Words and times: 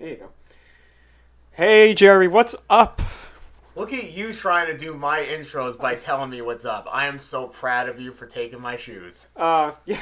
There 0.00 0.08
you 0.08 0.16
go. 0.16 0.30
Hey, 1.50 1.92
Jerry, 1.92 2.26
what's 2.26 2.56
up? 2.70 3.02
Look 3.76 3.92
at 3.92 4.12
you 4.12 4.32
trying 4.32 4.68
to 4.68 4.76
do 4.76 4.94
my 4.94 5.20
intros 5.20 5.78
by 5.78 5.94
telling 5.94 6.30
me 6.30 6.40
what's 6.40 6.64
up. 6.64 6.88
I 6.90 7.06
am 7.06 7.18
so 7.18 7.48
proud 7.48 7.86
of 7.86 8.00
you 8.00 8.10
for 8.10 8.24
taking 8.24 8.62
my 8.62 8.76
shoes. 8.76 9.28
Uh, 9.36 9.72
yeah. 9.84 10.00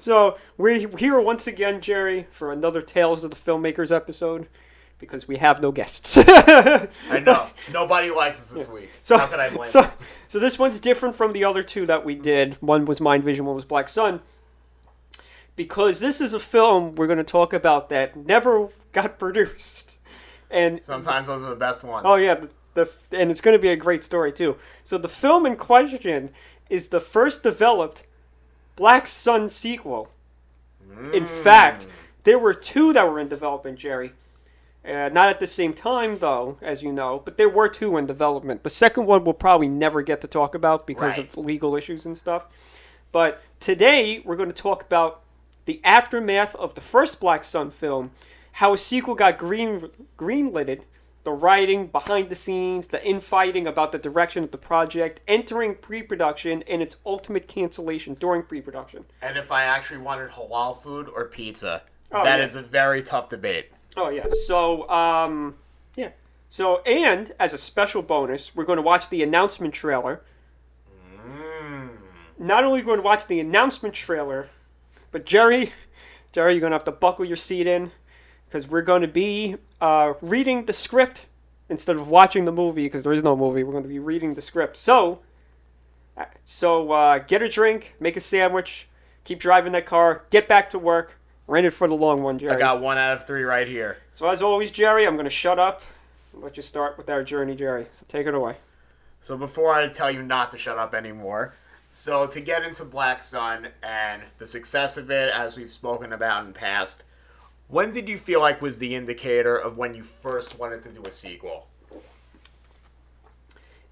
So 0.00 0.36
we're 0.58 0.86
here 0.98 1.18
once 1.18 1.46
again, 1.46 1.80
Jerry, 1.80 2.26
for 2.30 2.52
another 2.52 2.82
Tales 2.82 3.24
of 3.24 3.30
the 3.30 3.36
Filmmakers 3.38 3.90
episode 3.90 4.48
because 4.98 5.26
we 5.26 5.38
have 5.38 5.62
no 5.62 5.72
guests. 5.72 6.18
I 6.18 7.22
know. 7.24 7.46
Nobody 7.72 8.10
likes 8.10 8.38
us 8.38 8.50
this 8.50 8.68
week. 8.68 8.90
So, 9.00 9.16
How 9.16 9.26
can 9.28 9.40
I 9.40 9.48
blame 9.48 9.66
so, 9.66 9.90
so 10.26 10.38
this 10.38 10.58
one's 10.58 10.78
different 10.78 11.14
from 11.14 11.32
the 11.32 11.44
other 11.44 11.62
two 11.62 11.86
that 11.86 12.04
we 12.04 12.14
did. 12.16 12.58
One 12.60 12.84
was 12.84 13.00
Mind 13.00 13.24
Vision, 13.24 13.46
one 13.46 13.56
was 13.56 13.64
Black 13.64 13.88
Sun. 13.88 14.20
Because 15.56 16.00
this 16.00 16.20
is 16.20 16.34
a 16.34 16.40
film 16.40 16.94
we're 16.94 17.06
going 17.06 17.18
to 17.18 17.24
talk 17.24 17.52
about 17.52 17.88
that 17.90 18.16
never 18.16 18.68
got 18.92 19.18
produced. 19.18 19.96
And 20.50 20.84
Sometimes 20.84 21.26
those 21.26 21.42
are 21.42 21.50
the 21.50 21.56
best 21.56 21.84
ones. 21.84 22.04
Oh 22.08 22.16
yeah, 22.16 22.34
the, 22.34 22.50
the 22.74 22.90
and 23.12 23.30
it's 23.30 23.40
going 23.40 23.56
to 23.56 23.62
be 23.62 23.68
a 23.68 23.76
great 23.76 24.04
story 24.04 24.32
too. 24.32 24.56
So 24.82 24.98
the 24.98 25.08
film 25.08 25.46
in 25.46 25.56
question 25.56 26.30
is 26.70 26.88
the 26.88 27.00
first 27.00 27.42
developed 27.42 28.04
Black 28.76 29.06
Sun 29.06 29.48
sequel. 29.48 30.10
In 31.12 31.26
fact, 31.26 31.86
there 32.22 32.38
were 32.38 32.54
two 32.54 32.92
that 32.92 33.08
were 33.08 33.18
in 33.18 33.28
development, 33.28 33.78
Jerry. 33.78 34.12
Uh, 34.84 35.08
not 35.08 35.28
at 35.30 35.40
the 35.40 35.46
same 35.46 35.72
time, 35.72 36.18
though, 36.18 36.58
as 36.60 36.82
you 36.82 36.92
know, 36.92 37.20
but 37.24 37.38
there 37.38 37.48
were 37.48 37.68
two 37.68 37.96
in 37.96 38.06
development. 38.06 38.62
The 38.62 38.70
second 38.70 39.06
one 39.06 39.24
we'll 39.24 39.32
probably 39.32 39.66
never 39.66 40.02
get 40.02 40.20
to 40.20 40.28
talk 40.28 40.54
about 40.54 40.86
because 40.86 41.18
of 41.18 41.36
legal 41.38 41.74
issues 41.74 42.04
and 42.04 42.18
stuff. 42.18 42.46
But 43.10 43.42
today 43.60 44.20
we're 44.24 44.36
going 44.36 44.50
to 44.50 44.54
talk 44.54 44.82
about 44.82 45.22
the 45.66 45.80
aftermath 45.84 46.54
of 46.56 46.74
the 46.74 46.80
first 46.80 47.20
Black 47.20 47.44
Sun 47.44 47.70
film, 47.70 48.10
how 48.52 48.72
a 48.72 48.78
sequel 48.78 49.14
got 49.14 49.38
green 49.38 49.90
greenlighted, 50.18 50.82
the 51.24 51.32
writing, 51.32 51.86
behind 51.86 52.28
the 52.28 52.34
scenes, 52.34 52.88
the 52.88 53.04
infighting 53.04 53.66
about 53.66 53.92
the 53.92 53.98
direction 53.98 54.44
of 54.44 54.50
the 54.50 54.58
project, 54.58 55.20
entering 55.26 55.74
pre-production, 55.74 56.62
and 56.68 56.82
its 56.82 56.96
ultimate 57.06 57.48
cancellation 57.48 58.14
during 58.14 58.42
pre-production. 58.42 59.06
And 59.22 59.38
if 59.38 59.50
I 59.50 59.64
actually 59.64 60.00
wanted 60.00 60.30
halal 60.32 60.76
food 60.76 61.08
or 61.08 61.24
pizza, 61.24 61.82
Oh, 62.12 62.22
that 62.22 62.40
is 62.40 62.54
yeah. 62.54 62.60
a 62.60 62.64
very 62.64 63.02
tough 63.02 63.28
debate. 63.28 63.70
Oh 63.96 64.08
yeah. 64.08 64.26
So 64.46 64.88
um, 64.88 65.56
yeah. 65.96 66.10
So 66.48 66.80
and 66.82 67.32
as 67.40 67.52
a 67.52 67.58
special 67.58 68.02
bonus, 68.02 68.54
we're 68.54 68.64
going 68.64 68.76
to 68.76 68.82
watch 68.82 69.08
the 69.08 69.22
announcement 69.22 69.74
trailer. 69.74 70.22
Not 72.38 72.64
only 72.64 72.82
going 72.82 72.98
to 72.98 73.02
watch 73.02 73.26
the 73.26 73.40
announcement 73.40 73.94
trailer, 73.94 74.48
but 75.14 75.24
Jerry, 75.24 75.72
Jerry, 76.32 76.54
you're 76.54 76.60
going 76.60 76.72
to 76.72 76.74
have 76.74 76.82
to 76.86 76.90
buckle 76.90 77.24
your 77.24 77.36
seat 77.36 77.68
in 77.68 77.92
because 78.46 78.66
we're 78.66 78.82
going 78.82 79.02
to 79.02 79.06
be 79.06 79.54
uh, 79.80 80.14
reading 80.20 80.64
the 80.64 80.72
script 80.72 81.26
instead 81.68 81.94
of 81.94 82.08
watching 82.08 82.46
the 82.46 82.50
movie 82.50 82.82
because 82.82 83.04
there 83.04 83.12
is 83.12 83.22
no 83.22 83.36
movie. 83.36 83.62
We're 83.62 83.70
going 83.70 83.84
to 83.84 83.88
be 83.88 84.00
reading 84.00 84.34
the 84.34 84.42
script. 84.42 84.76
So, 84.76 85.20
uh, 86.16 86.24
so 86.44 86.90
uh, 86.90 87.18
get 87.18 87.42
a 87.42 87.48
drink, 87.48 87.94
make 88.00 88.16
a 88.16 88.20
sandwich, 88.20 88.88
keep 89.22 89.38
driving 89.38 89.70
that 89.74 89.86
car, 89.86 90.24
get 90.30 90.48
back 90.48 90.68
to 90.70 90.80
work. 90.80 91.16
We're 91.46 91.58
it 91.58 91.72
for 91.72 91.86
the 91.86 91.94
long 91.94 92.24
one, 92.24 92.40
Jerry. 92.40 92.56
I 92.56 92.58
got 92.58 92.80
one 92.80 92.98
out 92.98 93.12
of 93.12 93.24
three 93.24 93.44
right 93.44 93.68
here. 93.68 93.98
So 94.10 94.28
as 94.28 94.42
always, 94.42 94.72
Jerry, 94.72 95.06
I'm 95.06 95.14
going 95.14 95.26
to 95.26 95.30
shut 95.30 95.60
up 95.60 95.82
and 96.32 96.42
let 96.42 96.56
you 96.56 96.62
start 96.64 96.98
with 96.98 97.08
our 97.08 97.22
journey, 97.22 97.54
Jerry. 97.54 97.86
So 97.92 98.04
take 98.08 98.26
it 98.26 98.34
away. 98.34 98.56
So 99.20 99.36
before 99.38 99.72
I 99.72 99.86
tell 99.86 100.10
you 100.10 100.24
not 100.24 100.50
to 100.50 100.58
shut 100.58 100.76
up 100.76 100.92
anymore, 100.92 101.54
so 101.94 102.26
to 102.26 102.40
get 102.40 102.64
into 102.64 102.84
Black 102.84 103.22
Sun 103.22 103.68
and 103.80 104.20
the 104.38 104.46
success 104.46 104.96
of 104.96 105.12
it, 105.12 105.32
as 105.32 105.56
we've 105.56 105.70
spoken 105.70 106.12
about 106.12 106.44
in 106.44 106.52
past, 106.52 107.04
when 107.68 107.92
did 107.92 108.08
you 108.08 108.18
feel 108.18 108.40
like 108.40 108.60
was 108.60 108.78
the 108.78 108.96
indicator 108.96 109.56
of 109.56 109.78
when 109.78 109.94
you 109.94 110.02
first 110.02 110.58
wanted 110.58 110.82
to 110.82 110.88
do 110.88 111.04
a 111.04 111.12
sequel? 111.12 111.68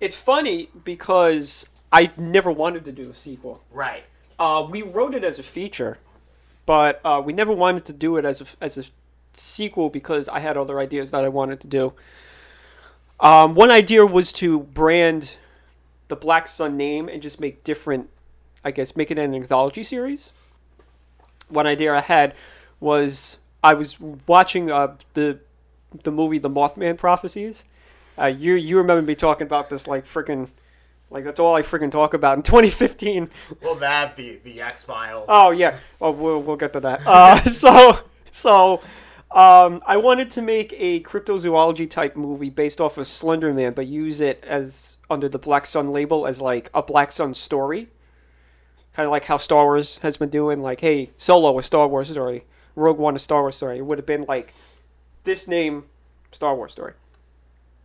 It's 0.00 0.16
funny 0.16 0.68
because 0.82 1.68
I 1.92 2.10
never 2.16 2.50
wanted 2.50 2.84
to 2.86 2.92
do 2.92 3.08
a 3.08 3.14
sequel. 3.14 3.62
Right. 3.70 4.02
Uh, 4.36 4.66
we 4.68 4.82
wrote 4.82 5.14
it 5.14 5.22
as 5.22 5.38
a 5.38 5.44
feature, 5.44 5.98
but 6.66 7.00
uh, 7.04 7.22
we 7.24 7.32
never 7.32 7.52
wanted 7.52 7.84
to 7.84 7.92
do 7.92 8.16
it 8.16 8.24
as 8.24 8.40
a, 8.40 8.46
as 8.60 8.76
a 8.76 8.84
sequel 9.32 9.90
because 9.90 10.28
I 10.28 10.40
had 10.40 10.56
other 10.56 10.80
ideas 10.80 11.12
that 11.12 11.24
I 11.24 11.28
wanted 11.28 11.60
to 11.60 11.68
do. 11.68 11.92
Um, 13.20 13.54
one 13.54 13.70
idea 13.70 14.04
was 14.04 14.32
to 14.34 14.58
brand 14.58 15.36
the 16.12 16.16
Black 16.16 16.46
Sun 16.46 16.76
name 16.76 17.08
and 17.08 17.22
just 17.22 17.40
make 17.40 17.64
different, 17.64 18.10
I 18.62 18.70
guess, 18.70 18.94
make 18.94 19.10
it 19.10 19.18
an 19.18 19.34
anthology 19.34 19.82
series. 19.82 20.30
One 21.48 21.66
idea 21.66 21.94
I 21.94 22.02
had 22.02 22.34
was 22.80 23.38
I 23.64 23.72
was 23.72 23.98
watching 24.26 24.70
uh, 24.70 24.96
the 25.14 25.38
the 26.02 26.10
movie 26.10 26.36
The 26.36 26.50
Mothman 26.50 26.98
Prophecies. 26.98 27.64
Uh, 28.18 28.26
you 28.26 28.52
you 28.56 28.76
remember 28.76 29.00
me 29.00 29.14
talking 29.14 29.46
about 29.46 29.70
this 29.70 29.86
like 29.86 30.04
freaking 30.04 30.50
like 31.10 31.24
that's 31.24 31.40
all 31.40 31.54
I 31.54 31.62
freaking 31.62 31.90
talk 31.90 32.12
about 32.12 32.36
in 32.36 32.42
2015. 32.42 33.30
Well, 33.62 33.76
that 33.76 34.14
the 34.14 34.38
the 34.44 34.60
X 34.60 34.84
Files. 34.84 35.24
Oh 35.30 35.50
yeah. 35.50 35.78
Well, 35.98 36.12
we'll 36.12 36.42
we'll 36.42 36.56
get 36.56 36.74
to 36.74 36.80
that. 36.80 37.06
Uh, 37.06 37.42
so 37.44 38.00
so 38.30 38.82
um, 39.34 39.80
I 39.86 39.96
wanted 39.96 40.30
to 40.32 40.42
make 40.42 40.74
a 40.76 41.00
cryptozoology 41.00 41.88
type 41.88 42.16
movie 42.16 42.50
based 42.50 42.80
off 42.80 42.98
of 42.98 43.06
Slender 43.06 43.52
Man, 43.52 43.72
but 43.72 43.86
use 43.86 44.20
it 44.20 44.42
as 44.46 44.96
under 45.10 45.28
the 45.28 45.38
Black 45.38 45.66
Sun 45.66 45.92
label 45.92 46.26
as 46.26 46.40
like 46.40 46.70
a 46.74 46.82
Black 46.82 47.12
Sun 47.12 47.34
story. 47.34 47.88
Kind 48.94 49.06
of 49.06 49.10
like 49.10 49.24
how 49.24 49.38
Star 49.38 49.64
Wars 49.64 49.98
has 49.98 50.18
been 50.18 50.28
doing, 50.28 50.60
like, 50.60 50.80
hey, 50.80 51.10
Solo 51.16 51.58
a 51.58 51.62
Star 51.62 51.88
Wars 51.88 52.10
story, 52.10 52.44
Rogue 52.76 52.98
One 52.98 53.16
a 53.16 53.18
Star 53.18 53.40
Wars 53.40 53.56
story. 53.56 53.78
It 53.78 53.86
would 53.86 53.98
have 53.98 54.06
been 54.06 54.24
like 54.28 54.52
this 55.24 55.48
name, 55.48 55.84
Star 56.30 56.54
Wars 56.54 56.72
story. 56.72 56.92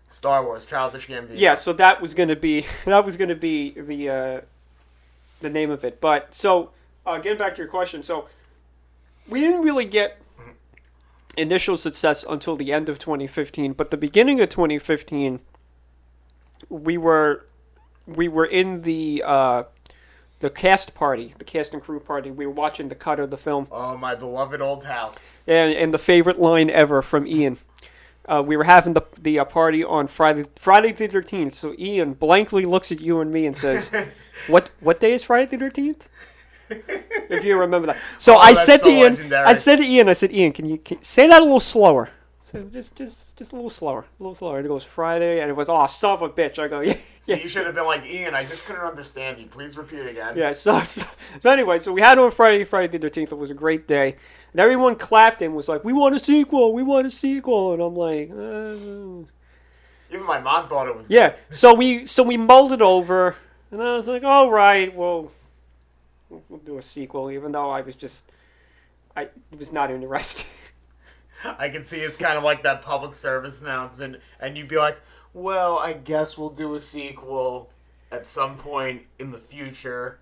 Star 0.10 0.44
Wars, 0.44 0.66
Childish 0.66 1.08
Gambino. 1.08 1.34
Yeah, 1.36 1.54
so 1.54 1.74
that 1.74 2.02
was 2.02 2.14
gonna 2.14 2.36
be 2.36 2.66
that 2.86 3.06
was 3.06 3.18
gonna 3.18 3.36
be 3.36 3.72
the 3.72 4.10
uh, 4.10 4.42
the 5.42 5.50
name 5.50 5.72
of 5.72 5.84
it. 5.84 6.02
But 6.02 6.34
so 6.34 6.72
uh, 7.06 7.18
getting 7.20 7.38
back 7.38 7.56
to 7.56 7.62
your 7.62 7.70
question, 7.70 8.04
so 8.04 8.28
we 9.28 9.42
didn't 9.42 9.62
really 9.62 9.86
get 9.86 10.20
initial 11.38 11.78
success 11.78 12.26
until 12.28 12.56
the 12.56 12.74
end 12.74 12.90
of 12.90 13.00
2015. 13.00 13.74
But 13.74 13.92
the 13.92 13.98
beginning 13.98 14.42
of 14.42 14.50
2015, 14.50 15.40
we 16.70 16.98
were 16.98 17.46
we 18.06 18.28
were 18.28 18.46
in 18.46 18.82
the 18.82 19.24
uh, 19.26 19.64
the 20.40 20.50
cast 20.50 20.94
party, 20.96 21.34
the 21.38 21.44
cast 21.44 21.74
and 21.74 21.82
crew 21.82 22.00
party. 22.00 22.32
We 22.32 22.46
were 22.46 22.54
watching 22.54 22.90
the 22.90 22.96
cut 22.96 23.20
of 23.20 23.30
the 23.30 23.38
film. 23.38 23.68
Oh, 23.72 23.98
my 23.98 24.16
beloved 24.16 24.62
old 24.62 24.86
house. 24.86 25.26
And, 25.46 25.74
and 25.74 25.94
the 25.94 25.98
favorite 25.98 26.40
line 26.40 26.70
ever 26.70 27.02
from 27.02 27.26
Ian. 27.28 27.58
Uh, 28.26 28.44
we 28.46 28.58
were 28.58 28.66
having 28.66 28.94
the 28.94 29.04
the 29.18 29.40
uh, 29.40 29.46
party 29.46 29.84
on 29.84 30.08
Friday 30.08 30.46
Friday 30.56 30.92
the 30.92 31.08
thirteenth. 31.08 31.54
So 31.54 31.74
Ian 31.80 32.14
blankly 32.14 32.66
looks 32.66 32.92
at 32.92 33.00
you 33.00 33.22
and 33.22 33.32
me 33.32 33.46
and 33.46 33.56
says, 33.56 33.90
"What 34.48 34.70
what 34.82 35.00
day 35.00 35.14
is 35.14 35.24
Friday 35.24 35.56
the 35.56 35.64
13th? 35.64 36.08
If 37.30 37.44
you 37.44 37.60
remember 37.60 37.88
that. 37.88 37.98
So 38.18 38.36
Oh, 38.36 38.40
I 38.40 38.54
said 38.54 38.80
so 38.80 38.86
to 38.86 38.92
Ian, 38.92 39.14
legendary. 39.14 39.46
I 39.46 39.54
said 39.54 39.76
to 39.78 39.84
Ian, 39.84 40.08
I 40.08 40.14
said, 40.14 40.32
Ian, 40.32 40.54
can 40.54 40.66
you 40.66 40.78
can, 40.78 41.02
say 41.04 41.28
that 41.28 41.42
a 41.42 41.44
little 41.44 41.60
slower? 41.60 42.10
So 42.46 42.62
just 42.64 42.96
just 42.96 43.36
just 43.36 43.52
a 43.52 43.56
little 43.56 43.70
slower, 43.70 44.06
a 44.20 44.24
little 44.24 44.34
slower. 44.34 44.58
And 44.58 44.66
it 44.66 44.70
goes 44.70 44.86
Friday, 44.86 45.42
and 45.42 45.50
it 45.50 45.54
was 45.54 45.68
oh 45.68 45.86
son 45.88 46.12
of 46.14 46.22
a 46.22 46.30
bitch. 46.30 46.58
I 46.58 46.70
go 46.70 46.80
yeah 46.90 46.96
So 47.20 47.34
yeah. 47.34 47.40
you 47.40 47.50
should 47.50 47.66
have 47.66 47.76
been 47.76 47.84
like 47.86 48.06
Ian. 48.06 48.34
I 48.36 48.46
just 48.46 48.66
couldn't 48.66 48.84
understand 48.84 49.40
you. 49.40 49.48
Please 49.48 49.78
repeat 49.78 50.06
again. 50.06 50.38
Yeah, 50.38 50.54
so, 50.54 50.82
so 50.84 51.06
so 51.42 51.50
anyway, 51.50 51.80
so 51.80 51.92
we 51.92 52.00
had 52.00 52.18
it 52.18 52.22
on 52.22 52.32
Friday, 52.32 52.64
Friday 52.64 52.88
the 52.88 53.00
thirteenth. 53.00 53.34
It 53.34 53.38
was 53.38 53.50
a 53.50 53.54
great 53.54 53.86
day, 53.86 54.16
and 54.54 54.62
everyone 54.62 54.96
clapped 54.96 55.42
and 55.42 55.54
was 55.54 55.68
like, 55.68 55.84
"We 55.84 55.92
want 55.92 56.16
a 56.16 56.20
sequel! 56.20 56.72
We 56.74 56.84
want 56.84 57.06
a 57.06 57.10
sequel!" 57.10 57.74
And 57.74 57.82
I'm 57.82 57.96
like, 57.98 58.32
uh, 58.32 59.28
Even 60.16 60.26
my 60.26 60.40
mom 60.40 60.70
thought 60.70 60.88
it 60.88 60.96
was. 60.96 61.10
"Yeah." 61.10 61.34
So 61.50 61.74
we 61.74 62.06
so 62.06 62.24
we 62.24 62.38
mulled 62.38 62.72
it 62.72 62.82
over, 62.82 63.36
and 63.72 63.82
I 63.82 63.96
was 63.98 64.08
like, 64.08 64.24
"All 64.24 64.50
right, 64.50 64.96
well, 64.96 65.34
we'll 66.30 66.60
do 66.60 66.78
a 66.78 66.82
sequel," 66.82 67.32
even 67.32 67.52
though 67.52 67.70
I 67.70 67.82
was 67.82 67.96
just 67.96 68.32
I 69.16 69.30
was 69.58 69.74
not 69.74 69.90
interested. 69.90 70.46
I 71.58 71.70
can 71.70 71.84
see 71.84 71.98
it's 71.98 72.18
kind 72.18 72.38
of 72.38 72.44
like 72.44 72.64
that 72.64 72.82
public 72.82 73.16
service 73.16 73.62
announcement, 73.62 74.18
and 74.40 74.58
you'd 74.58 74.68
be 74.68 74.78
like, 74.78 75.02
"Well, 75.34 75.80
I 75.80 75.94
guess 75.94 76.38
we'll 76.38 76.50
do 76.50 76.76
a 76.76 76.80
sequel 76.80 77.70
at 78.12 78.26
some 78.26 78.58
point 78.58 79.04
in 79.20 79.32
the 79.32 79.38
future." 79.38 80.20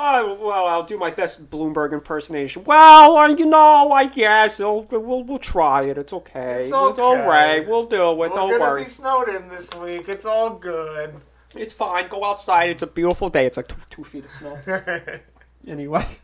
Oh, 0.00 0.38
well, 0.40 0.66
I'll 0.66 0.84
do 0.84 0.96
my 0.96 1.10
best 1.10 1.50
Bloomberg 1.50 1.92
impersonation. 1.92 2.62
Well, 2.64 3.16
uh, 3.16 3.28
you 3.28 3.46
know, 3.46 3.90
I 3.90 4.06
guess 4.06 4.60
we'll, 4.60 4.82
we'll, 4.82 5.24
we'll 5.24 5.38
try 5.38 5.86
it. 5.86 5.98
It's 5.98 6.12
okay. 6.12 6.62
It's 6.62 6.72
all 6.72 6.90
okay. 6.90 7.26
right. 7.26 7.68
We'll 7.68 7.86
do 7.86 8.10
it. 8.10 8.16
We're 8.16 8.28
Don't 8.28 8.56
gonna 8.56 8.76
be 8.76 8.88
snowed 8.88 9.28
in 9.28 9.48
this 9.48 9.74
week. 9.74 10.08
It's 10.08 10.24
all 10.24 10.50
good. 10.50 11.16
It's 11.54 11.72
fine. 11.72 12.08
Go 12.08 12.24
outside. 12.24 12.70
It's 12.70 12.82
a 12.82 12.86
beautiful 12.86 13.28
day. 13.28 13.46
It's 13.46 13.56
like 13.56 13.68
two, 13.68 13.76
two 13.90 14.04
feet 14.04 14.24
of 14.26 14.30
snow. 14.30 14.58
anyway. 15.68 16.04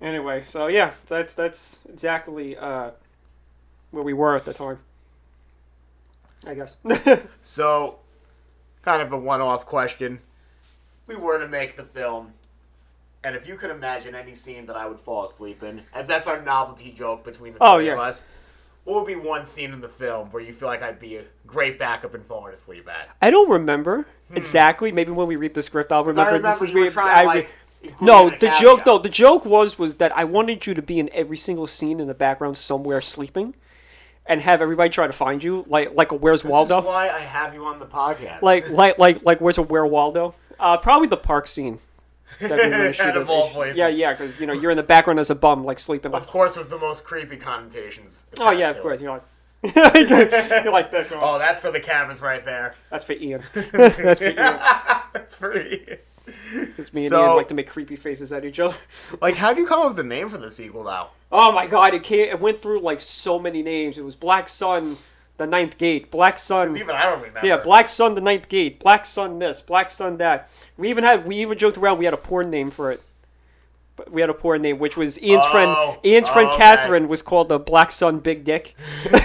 Anyway, 0.00 0.44
so 0.46 0.68
yeah, 0.68 0.92
that's 1.08 1.34
that's 1.34 1.80
exactly 1.88 2.56
uh, 2.56 2.92
where 3.90 4.04
we 4.04 4.12
were 4.12 4.36
at 4.36 4.44
the 4.44 4.54
time. 4.54 4.78
I 6.46 6.54
guess. 6.54 6.76
so, 7.42 7.98
kind 8.82 9.02
of 9.02 9.12
a 9.12 9.18
one-off 9.18 9.66
question. 9.66 10.20
We 11.08 11.16
were 11.16 11.38
to 11.40 11.48
make 11.48 11.74
the 11.74 11.82
film, 11.82 12.32
and 13.24 13.34
if 13.34 13.48
you 13.48 13.56
could 13.56 13.70
imagine 13.70 14.14
any 14.14 14.34
scene 14.34 14.66
that 14.66 14.76
I 14.76 14.86
would 14.86 15.00
fall 15.00 15.24
asleep 15.24 15.64
in, 15.64 15.82
as 15.92 16.06
that's 16.06 16.28
our 16.28 16.40
novelty 16.40 16.92
joke 16.92 17.24
between 17.24 17.54
the 17.54 17.58
Oh, 17.60 17.80
of 17.80 17.98
us, 17.98 18.24
what 18.84 18.94
would 19.04 19.06
be 19.08 19.16
one 19.16 19.44
scene 19.44 19.72
in 19.72 19.80
the 19.80 19.88
film 19.88 20.30
where 20.30 20.42
you 20.42 20.52
feel 20.52 20.68
like 20.68 20.82
I'd 20.82 21.00
be 21.00 21.16
a 21.16 21.24
great 21.44 21.76
backup 21.76 22.14
and 22.14 22.24
falling 22.24 22.52
asleep 22.52 22.88
at? 22.88 23.08
I 23.20 23.30
don't 23.30 23.50
remember 23.50 24.06
exactly. 24.32 24.92
Maybe 24.92 25.10
when 25.10 25.26
we 25.26 25.34
read 25.34 25.54
the 25.54 25.62
script, 25.62 25.90
I'll 25.90 26.04
remember. 26.04 26.30
I 26.30 26.34
remember 26.34 26.48
this 26.50 26.62
is 26.62 26.70
you 26.70 26.78
were 26.78 26.84
re- 26.84 26.90
trying 26.90 27.18
I 27.18 27.22
like. 27.24 27.50
No, 28.00 28.30
the 28.30 28.54
joke. 28.60 28.84
No, 28.86 28.98
the 28.98 29.08
joke 29.08 29.44
was 29.44 29.78
was 29.78 29.96
that 29.96 30.16
I 30.16 30.24
wanted 30.24 30.66
you 30.66 30.74
to 30.74 30.82
be 30.82 30.98
in 30.98 31.08
every 31.12 31.36
single 31.36 31.66
scene 31.66 32.00
in 32.00 32.06
the 32.08 32.14
background 32.14 32.56
somewhere 32.56 33.00
sleeping, 33.00 33.54
and 34.26 34.42
have 34.42 34.60
everybody 34.60 34.90
try 34.90 35.06
to 35.06 35.12
find 35.12 35.42
you, 35.44 35.64
like 35.68 35.94
like 35.94 36.12
a 36.12 36.14
Where's 36.16 36.42
This 36.42 36.50
Waldo, 36.50 36.80
is 36.80 36.84
why 36.84 37.08
I 37.08 37.20
have 37.20 37.54
you 37.54 37.64
on 37.64 37.78
the 37.78 37.86
podcast. 37.86 38.42
like 38.42 38.68
like 38.70 38.98
like 38.98 39.22
like 39.24 39.40
Where's 39.40 39.58
a 39.58 39.62
Where 39.62 39.86
Waldo? 39.86 40.34
Uh, 40.58 40.76
probably 40.76 41.08
the 41.08 41.16
park 41.16 41.46
scene. 41.46 41.78
That 42.40 42.50
we 42.58 42.64
really 42.76 42.92
should 42.92 43.08
of 43.08 43.14
have- 43.14 43.30
all 43.30 43.48
places. 43.50 43.78
Yeah, 43.78 43.88
yeah, 43.88 44.12
because 44.12 44.38
you 44.38 44.46
know 44.46 44.52
you're 44.52 44.70
in 44.70 44.76
the 44.76 44.82
background 44.82 45.18
as 45.18 45.30
a 45.30 45.34
bum, 45.34 45.64
like 45.64 45.78
sleeping. 45.78 46.12
Like, 46.12 46.20
of 46.22 46.28
course, 46.28 46.56
with 46.56 46.68
the 46.68 46.78
most 46.78 47.04
creepy 47.04 47.36
connotations. 47.36 48.26
oh 48.40 48.50
yeah, 48.50 48.70
attached 48.70 48.70
of 48.70 48.76
to 48.76 48.82
course. 48.82 49.00
it. 49.00 49.02
You're 49.02 49.12
like. 49.12 49.22
you're 50.64 50.72
like 50.72 50.90
this. 50.92 51.08
Oh, 51.12 51.36
that's 51.38 51.60
for 51.60 51.72
the 51.72 51.80
cameras 51.80 52.20
right 52.22 52.44
there. 52.44 52.74
That's 52.90 53.02
for 53.02 53.14
Ian. 53.14 53.42
That's 53.54 54.20
for 54.20 54.24
Ian. 54.26 54.36
that's 54.36 55.34
pretty. 55.36 55.96
It's 56.76 56.92
me 56.92 57.02
and 57.06 57.10
So- 57.10 57.24
Ian 57.26 57.36
like 57.36 57.48
to 57.48 57.54
make 57.54 57.68
creepy 57.68 57.96
faces 57.96 58.32
at 58.32 58.44
each 58.44 58.60
other. 58.60 58.76
Like, 59.20 59.36
how 59.36 59.52
do 59.54 59.60
you 59.60 59.66
come 59.66 59.80
up 59.80 59.88
with 59.88 59.96
the 59.96 60.04
name 60.04 60.28
for 60.28 60.38
the 60.38 60.50
sequel 60.50 60.84
now? 60.84 61.10
Oh 61.32 61.52
my 61.52 61.66
god, 61.66 61.94
it 61.94 62.02
came, 62.02 62.28
it 62.28 62.40
went 62.40 62.62
through 62.62 62.80
like 62.80 63.00
so 63.00 63.38
many 63.38 63.62
names. 63.62 63.98
It 63.98 64.04
was 64.04 64.14
Black 64.16 64.48
Sun, 64.48 64.96
the 65.36 65.46
Ninth 65.46 65.78
Gate, 65.78 66.10
Black 66.10 66.38
Sun. 66.38 66.76
even 66.76 66.94
I 66.94 67.02
don't 67.04 67.20
remember. 67.22 67.46
Yeah, 67.46 67.58
Black 67.58 67.88
Sun, 67.88 68.14
the 68.14 68.20
Ninth 68.20 68.48
Gate, 68.48 68.78
Black 68.80 69.04
Sun 69.06 69.38
this, 69.38 69.60
Black 69.60 69.90
Sun 69.90 70.16
that. 70.18 70.48
We 70.76 70.88
even 70.90 71.04
had 71.04 71.26
we 71.26 71.36
even 71.36 71.56
joked 71.58 71.76
around. 71.78 71.98
We 71.98 72.04
had 72.06 72.14
a 72.14 72.18
porn 72.18 72.50
name 72.50 72.70
for 72.70 72.90
it. 72.92 73.02
But 73.96 74.12
we 74.12 74.20
had 74.20 74.30
a 74.30 74.34
porn 74.34 74.62
name, 74.62 74.78
which 74.78 74.96
was 74.96 75.20
Ian's 75.20 75.42
Oh, 75.46 75.50
friend. 75.50 75.98
Ian's 76.04 76.28
friend 76.28 76.48
okay. 76.50 76.58
Catherine 76.58 77.08
was 77.08 77.20
called 77.20 77.48
the 77.48 77.58
Black 77.58 77.90
Sun 77.90 78.20
Big 78.20 78.44
Dick, 78.44 78.76
and 79.12 79.20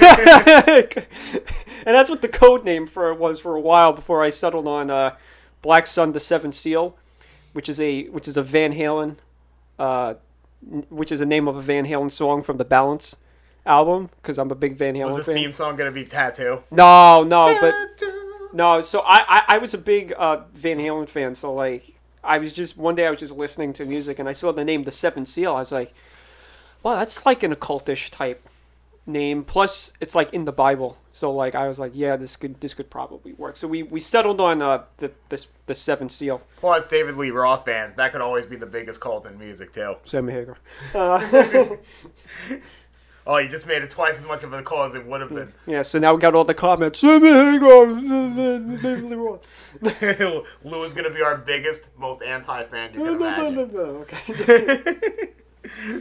that's 1.85 2.09
what 2.09 2.21
the 2.21 2.27
code 2.27 2.63
name 2.65 2.87
for 2.87 3.11
it 3.11 3.19
was 3.19 3.39
for 3.39 3.55
a 3.55 3.59
while 3.61 3.93
before 3.93 4.23
I 4.23 4.29
settled 4.31 4.67
on 4.67 4.89
uh, 4.89 5.15
Black 5.63 5.87
Sun 5.87 6.11
the 6.11 6.19
Seventh 6.19 6.53
Seal, 6.53 6.95
which 7.53 7.67
is 7.67 7.79
a 7.79 8.03
which 8.09 8.27
is 8.27 8.37
a 8.37 8.43
Van 8.43 8.73
Halen, 8.73 9.15
uh, 9.79 10.13
n- 10.71 10.85
which 10.89 11.11
is 11.11 11.17
the 11.17 11.25
name 11.25 11.47
of 11.47 11.55
a 11.55 11.61
Van 11.61 11.87
Halen 11.87 12.11
song 12.11 12.43
from 12.43 12.57
the 12.57 12.65
Balance 12.65 13.15
album 13.65 14.09
because 14.21 14.37
I'm 14.37 14.51
a 14.51 14.55
big 14.55 14.75
Van 14.75 14.93
Halen 14.93 14.99
fan. 14.99 15.05
Was 15.05 15.15
the 15.15 15.23
fan. 15.23 15.35
theme 15.35 15.51
song 15.51 15.75
gonna 15.75 15.91
be 15.91 16.05
Tattoo? 16.05 16.61
No, 16.69 17.23
no, 17.23 17.57
but 17.59 17.73
no. 18.53 18.81
So 18.81 18.99
I, 18.99 19.23
I, 19.27 19.43
I 19.55 19.57
was 19.57 19.73
a 19.73 19.77
big 19.79 20.13
uh, 20.17 20.41
Van 20.53 20.77
Halen 20.77 21.07
fan. 21.09 21.33
So 21.33 21.53
like, 21.53 21.95
I 22.23 22.37
was 22.37 22.53
just 22.53 22.77
one 22.77 22.95
day 22.95 23.07
I 23.07 23.09
was 23.09 23.21
just 23.21 23.35
listening 23.35 23.73
to 23.73 23.85
music 23.85 24.19
and 24.19 24.27
I 24.29 24.33
saw 24.33 24.51
the 24.51 24.65
name 24.65 24.83
The 24.83 24.91
Seventh 24.91 25.29
Seal. 25.29 25.55
I 25.55 25.59
was 25.59 25.71
like, 25.71 25.93
wow, 26.83 26.95
that's 26.95 27.25
like 27.25 27.41
an 27.41 27.55
occultish 27.55 28.09
type 28.11 28.47
name. 29.05 29.43
Plus, 29.43 29.93
it's 29.99 30.15
like 30.15 30.33
in 30.33 30.45
the 30.45 30.51
Bible. 30.51 30.97
So 31.11 31.31
like, 31.31 31.55
I 31.55 31.67
was 31.67 31.79
like, 31.79 31.91
yeah, 31.93 32.15
this 32.15 32.35
could 32.35 32.59
this 32.61 32.73
could 32.73 32.89
probably 32.89 33.33
work. 33.33 33.57
So 33.57 33.67
we, 33.67 33.83
we 33.83 33.99
settled 33.99 34.41
on 34.41 34.61
uh 34.61 34.83
the 34.97 35.11
the 35.29 35.45
the 35.67 35.75
Seventh 35.75 36.11
Seal. 36.11 36.41
Plus, 36.57 36.87
David 36.87 37.17
Lee 37.17 37.31
Roth 37.31 37.65
fans, 37.65 37.95
that 37.95 38.11
could 38.11 38.21
always 38.21 38.45
be 38.45 38.55
the 38.55 38.65
biggest 38.65 38.99
cult 38.99 39.25
in 39.25 39.37
music, 39.37 39.73
too. 39.73 39.95
Sammy 40.05 40.33
Hagar. 40.33 40.57
Oh, 43.25 43.37
you 43.37 43.47
just 43.47 43.65
made 43.65 43.81
it 43.83 43.89
twice 43.89 44.17
as 44.17 44.25
much 44.25 44.43
of 44.43 44.51
a 44.51 44.61
call 44.61 44.83
as 44.83 44.95
it 44.95 45.05
would 45.05 45.21
have 45.21 45.29
been. 45.29 45.53
Yeah. 45.65 45.81
So 45.83 45.97
now 45.97 46.13
we 46.13 46.19
got 46.19 46.35
all 46.35 46.43
the 46.43 46.53
comments. 46.53 46.99
Sammy 46.99 47.29
Hagar. 47.29 47.85
David 48.81 49.03
Lee 49.05 49.15
Roth. 49.15 49.47
Lou 50.63 50.83
is 50.83 50.93
gonna 50.93 51.09
be 51.09 51.21
our 51.21 51.37
biggest, 51.37 51.87
most 51.97 52.21
anti 52.21 52.63
fan 52.65 52.93
you 52.93 52.99
can 52.99 53.15
imagine. 53.15 53.75
Okay. 53.77 55.29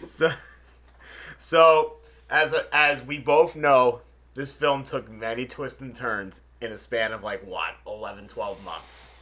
so, 0.03 0.31
so 1.39 1.93
as 2.33 2.55
a, 2.55 2.65
as 2.75 3.03
we 3.03 3.19
both 3.19 3.55
know, 3.55 4.01
this 4.35 4.55
film 4.55 4.83
took 4.83 5.11
many 5.11 5.47
twists 5.47 5.81
and 5.81 5.95
turns 5.95 6.43
in 6.61 6.73
a 6.73 6.79
span 6.79 7.13
of 7.13 7.23
like 7.23 7.47
what 7.47 7.75
11, 7.87 8.29
12 8.29 8.65
months. 8.65 9.13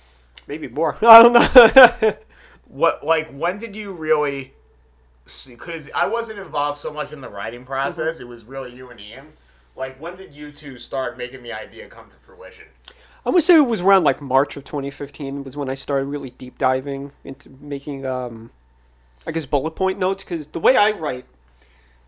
Maybe 0.46 0.68
more. 0.68 0.96
I 1.02 1.22
don't 1.22 1.32
know. 1.32 2.16
What 2.70 3.04
like 3.04 3.28
when 3.32 3.58
did 3.58 3.74
you 3.74 3.90
really? 3.90 4.54
Because 5.44 5.90
I 5.92 6.06
wasn't 6.06 6.38
involved 6.38 6.78
so 6.78 6.92
much 6.92 7.12
in 7.12 7.20
the 7.20 7.28
writing 7.28 7.64
process. 7.64 8.20
It 8.20 8.28
was 8.28 8.44
really 8.44 8.72
you 8.72 8.90
and 8.90 9.00
Ian. 9.00 9.32
Like 9.74 10.00
when 10.00 10.14
did 10.14 10.32
you 10.32 10.52
two 10.52 10.78
start 10.78 11.18
making 11.18 11.42
the 11.42 11.52
idea 11.52 11.88
come 11.88 12.08
to 12.08 12.16
fruition? 12.16 12.66
I'm 13.26 13.32
gonna 13.32 13.42
say 13.42 13.56
it 13.56 13.62
was 13.62 13.80
around 13.80 14.04
like 14.04 14.20
March 14.20 14.56
of 14.56 14.62
2015 14.62 15.42
was 15.42 15.56
when 15.56 15.68
I 15.68 15.74
started 15.74 16.04
really 16.04 16.30
deep 16.30 16.58
diving 16.58 17.10
into 17.24 17.50
making, 17.60 18.06
um, 18.06 18.52
I 19.26 19.32
guess 19.32 19.46
bullet 19.46 19.72
point 19.72 19.98
notes 19.98 20.22
because 20.22 20.46
the 20.46 20.60
way 20.60 20.76
I 20.76 20.92
write 20.92 21.26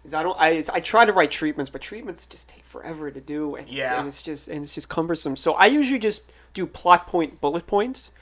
is 0.05 0.15
I 0.15 0.23
don't 0.23 0.37
I 0.41 0.63
I 0.73 0.81
try 0.81 1.05
to 1.05 1.13
write 1.13 1.31
treatments, 1.31 1.71
but 1.71 1.81
treatments 1.81 2.27
just 2.27 2.49
take 2.49 2.65
forever 2.65 3.11
to 3.11 3.21
do, 3.21 3.55
and, 3.57 3.69
it's, 3.69 3.77
and 3.99 4.09
it's 4.09 4.23
just 4.23 4.49
and 4.49 4.63
it's 4.63 4.75
just 4.75 4.89
cumbersome. 4.89 5.37
So 5.37 5.53
I 5.55 5.67
usually 5.67 5.99
just 5.99 6.33
do 6.55 6.67
plot 6.67 7.07
point 7.07 7.41
bullet 7.41 7.67
points. 7.67 8.13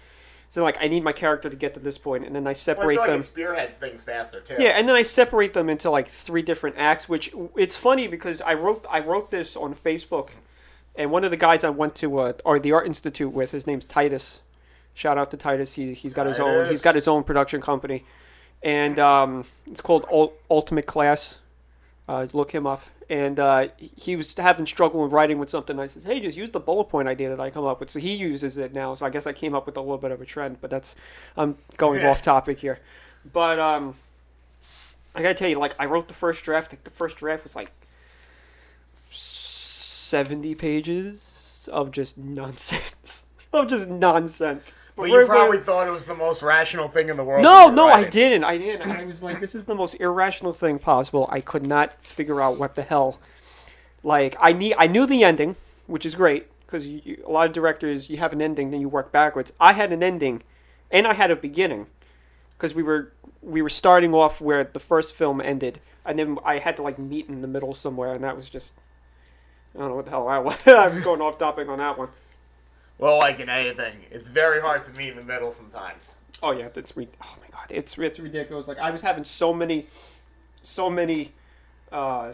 So 0.50 0.64
like 0.64 0.76
I 0.80 0.88
need 0.88 1.04
my 1.04 1.12
character 1.12 1.48
to 1.48 1.56
get 1.56 1.74
to 1.74 1.80
this 1.80 1.96
point, 1.96 2.26
and 2.26 2.34
then 2.34 2.42
I 2.42 2.44
Well, 2.46 2.50
I 2.50 2.54
separate 2.54 2.98
like 2.98 3.08
them. 3.10 3.22
spearheads 3.22 3.76
things 3.76 4.02
faster 4.02 4.40
too. 4.40 4.56
Yeah, 4.58 4.70
and 4.70 4.88
then 4.88 4.96
I 4.96 5.02
separate 5.02 5.52
them 5.54 5.70
into 5.70 5.90
like 5.90 6.08
three 6.08 6.42
different 6.42 6.76
acts, 6.76 7.08
which 7.08 7.32
it's 7.56 7.76
funny 7.76 8.08
because 8.08 8.40
I 8.42 8.54
wrote 8.54 8.84
I 8.90 8.98
wrote 8.98 9.30
this 9.30 9.54
on 9.56 9.74
Facebook, 9.74 10.30
and 10.96 11.12
one 11.12 11.22
of 11.24 11.30
the 11.30 11.36
guys 11.36 11.62
I 11.62 11.70
went 11.70 11.94
to 11.96 12.18
uh, 12.18 12.32
or 12.44 12.58
the 12.58 12.72
Art 12.72 12.86
Institute 12.86 13.32
with, 13.32 13.52
his 13.52 13.66
name's 13.66 13.84
Titus. 13.84 14.40
Shout 14.92 15.16
out 15.16 15.30
to 15.30 15.36
Titus. 15.36 15.74
He 15.74 15.94
he's 15.94 16.14
got 16.14 16.26
his 16.26 16.40
own 16.40 16.54
he's 16.66 16.66
Titus. 16.66 16.82
got 16.82 16.94
his 16.96 17.06
own 17.08 17.22
production 17.22 17.60
company, 17.60 18.04
and 18.60 18.98
um, 18.98 19.44
it's 19.70 19.80
called 19.80 20.04
Ul- 20.12 20.32
Ultimate 20.50 20.86
Class. 20.86 21.38
Uh, 22.10 22.26
look 22.32 22.50
him 22.50 22.66
up. 22.66 22.82
And 23.08 23.38
uh, 23.38 23.68
he 23.78 24.16
was 24.16 24.34
having 24.36 24.66
struggle 24.66 25.04
in 25.04 25.10
writing 25.12 25.38
with 25.38 25.48
something. 25.48 25.78
I 25.78 25.86
said, 25.86 26.02
"Hey, 26.02 26.18
just 26.18 26.36
use 26.36 26.50
the 26.50 26.58
bullet 26.58 26.86
point 26.86 27.06
idea 27.06 27.28
that 27.28 27.38
I 27.38 27.50
come 27.50 27.64
up 27.64 27.78
with." 27.78 27.88
So 27.88 28.00
he 28.00 28.16
uses 28.16 28.58
it 28.58 28.74
now. 28.74 28.94
So 28.94 29.06
I 29.06 29.10
guess 29.10 29.28
I 29.28 29.32
came 29.32 29.54
up 29.54 29.64
with 29.64 29.76
a 29.76 29.80
little 29.80 29.98
bit 29.98 30.10
of 30.10 30.20
a 30.20 30.24
trend, 30.24 30.60
but 30.60 30.70
that's 30.70 30.96
I'm 31.36 31.56
going 31.76 32.04
off 32.04 32.20
topic 32.22 32.60
here. 32.60 32.80
But 33.32 33.60
um, 33.60 33.94
I 35.14 35.22
gotta 35.22 35.34
tell 35.34 35.48
you, 35.48 35.58
like 35.58 35.76
I 35.78 35.86
wrote 35.86 36.08
the 36.08 36.14
first 36.14 36.42
draft. 36.42 36.72
Like, 36.72 36.82
the 36.82 36.90
first 36.90 37.16
draft 37.16 37.44
was 37.44 37.54
like 37.54 37.70
seventy 39.08 40.56
pages 40.56 41.68
of 41.72 41.92
just 41.92 42.18
nonsense, 42.18 43.24
of 43.52 43.68
just 43.68 43.88
nonsense. 43.88 44.72
But 44.96 45.04
you 45.04 45.26
probably 45.26 45.58
we're- 45.58 45.64
thought 45.64 45.86
it 45.86 45.90
was 45.90 46.06
the 46.06 46.14
most 46.14 46.42
rational 46.42 46.88
thing 46.88 47.08
in 47.08 47.16
the 47.16 47.24
world. 47.24 47.42
no, 47.42 47.68
no, 47.70 47.86
were 47.86 47.92
I 47.92 48.04
didn't. 48.04 48.44
I 48.44 48.58
didn't. 48.58 48.90
I 48.90 49.04
was 49.04 49.22
like, 49.22 49.40
this 49.40 49.54
is 49.54 49.64
the 49.64 49.74
most 49.74 49.94
irrational 49.94 50.52
thing 50.52 50.78
possible. 50.78 51.28
I 51.30 51.40
could 51.40 51.66
not 51.66 52.04
figure 52.04 52.40
out 52.40 52.58
what 52.58 52.74
the 52.76 52.82
hell. 52.82 53.18
Like, 54.02 54.36
I 54.40 54.52
need. 54.52 54.74
I 54.78 54.86
knew 54.86 55.06
the 55.06 55.22
ending, 55.24 55.56
which 55.86 56.04
is 56.04 56.14
great 56.14 56.46
because 56.66 56.86
a 56.88 57.18
lot 57.28 57.46
of 57.46 57.52
directors 57.52 58.08
you 58.10 58.18
have 58.18 58.32
an 58.32 58.40
ending, 58.40 58.70
then 58.70 58.80
you 58.80 58.88
work 58.88 59.10
backwards. 59.10 59.52
I 59.60 59.72
had 59.72 59.92
an 59.92 60.02
ending, 60.02 60.42
and 60.90 61.06
I 61.06 61.14
had 61.14 61.30
a 61.30 61.36
beginning, 61.36 61.86
because 62.56 62.74
we 62.74 62.82
were 62.82 63.12
we 63.42 63.62
were 63.62 63.68
starting 63.70 64.14
off 64.14 64.40
where 64.40 64.64
the 64.64 64.78
first 64.80 65.14
film 65.14 65.40
ended, 65.40 65.80
and 66.04 66.18
then 66.18 66.38
I 66.44 66.58
had 66.58 66.76
to 66.76 66.82
like 66.82 66.98
meet 66.98 67.28
in 67.28 67.42
the 67.42 67.48
middle 67.48 67.74
somewhere, 67.74 68.14
and 68.14 68.24
that 68.24 68.36
was 68.36 68.48
just. 68.50 68.74
I 69.74 69.78
don't 69.78 69.90
know 69.90 69.94
what 69.94 70.06
the 70.06 70.10
hell 70.10 70.26
I 70.26 70.38
was. 70.38 70.56
I 70.66 70.88
was 70.88 71.00
going 71.04 71.20
off 71.20 71.38
topic 71.38 71.68
on 71.68 71.78
that 71.78 71.96
one. 71.96 72.08
Well, 73.00 73.18
like 73.18 73.40
in 73.40 73.48
anything, 73.48 74.04
it's 74.10 74.28
very 74.28 74.60
hard 74.60 74.84
to 74.84 74.92
meet 74.92 75.08
in 75.08 75.16
the 75.16 75.22
middle 75.22 75.50
sometimes. 75.50 76.16
Oh 76.42 76.52
yeah, 76.52 76.68
it's 76.74 76.96
re- 76.96 77.08
oh 77.22 77.36
my 77.40 77.48
god, 77.50 77.66
it's 77.70 77.96
it's 77.98 78.20
ridiculous. 78.20 78.68
Like 78.68 78.78
I 78.78 78.90
was 78.90 79.00
having 79.00 79.24
so 79.24 79.54
many, 79.54 79.86
so 80.60 80.90
many, 80.90 81.32
uh, 81.90 82.32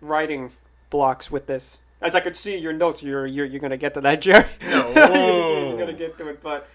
writing 0.00 0.50
blocks 0.90 1.30
with 1.30 1.46
this. 1.46 1.78
As 2.02 2.16
I 2.16 2.20
could 2.20 2.36
see 2.36 2.56
your 2.56 2.72
notes, 2.72 3.00
you're 3.02 3.26
you're, 3.26 3.46
you're 3.46 3.60
gonna 3.60 3.76
get 3.76 3.94
to 3.94 4.00
that, 4.00 4.20
Jerry. 4.20 4.48
No. 4.60 4.92
you're 5.68 5.78
gonna 5.78 5.92
get 5.92 6.18
to 6.18 6.28
it, 6.28 6.42
but 6.42 6.68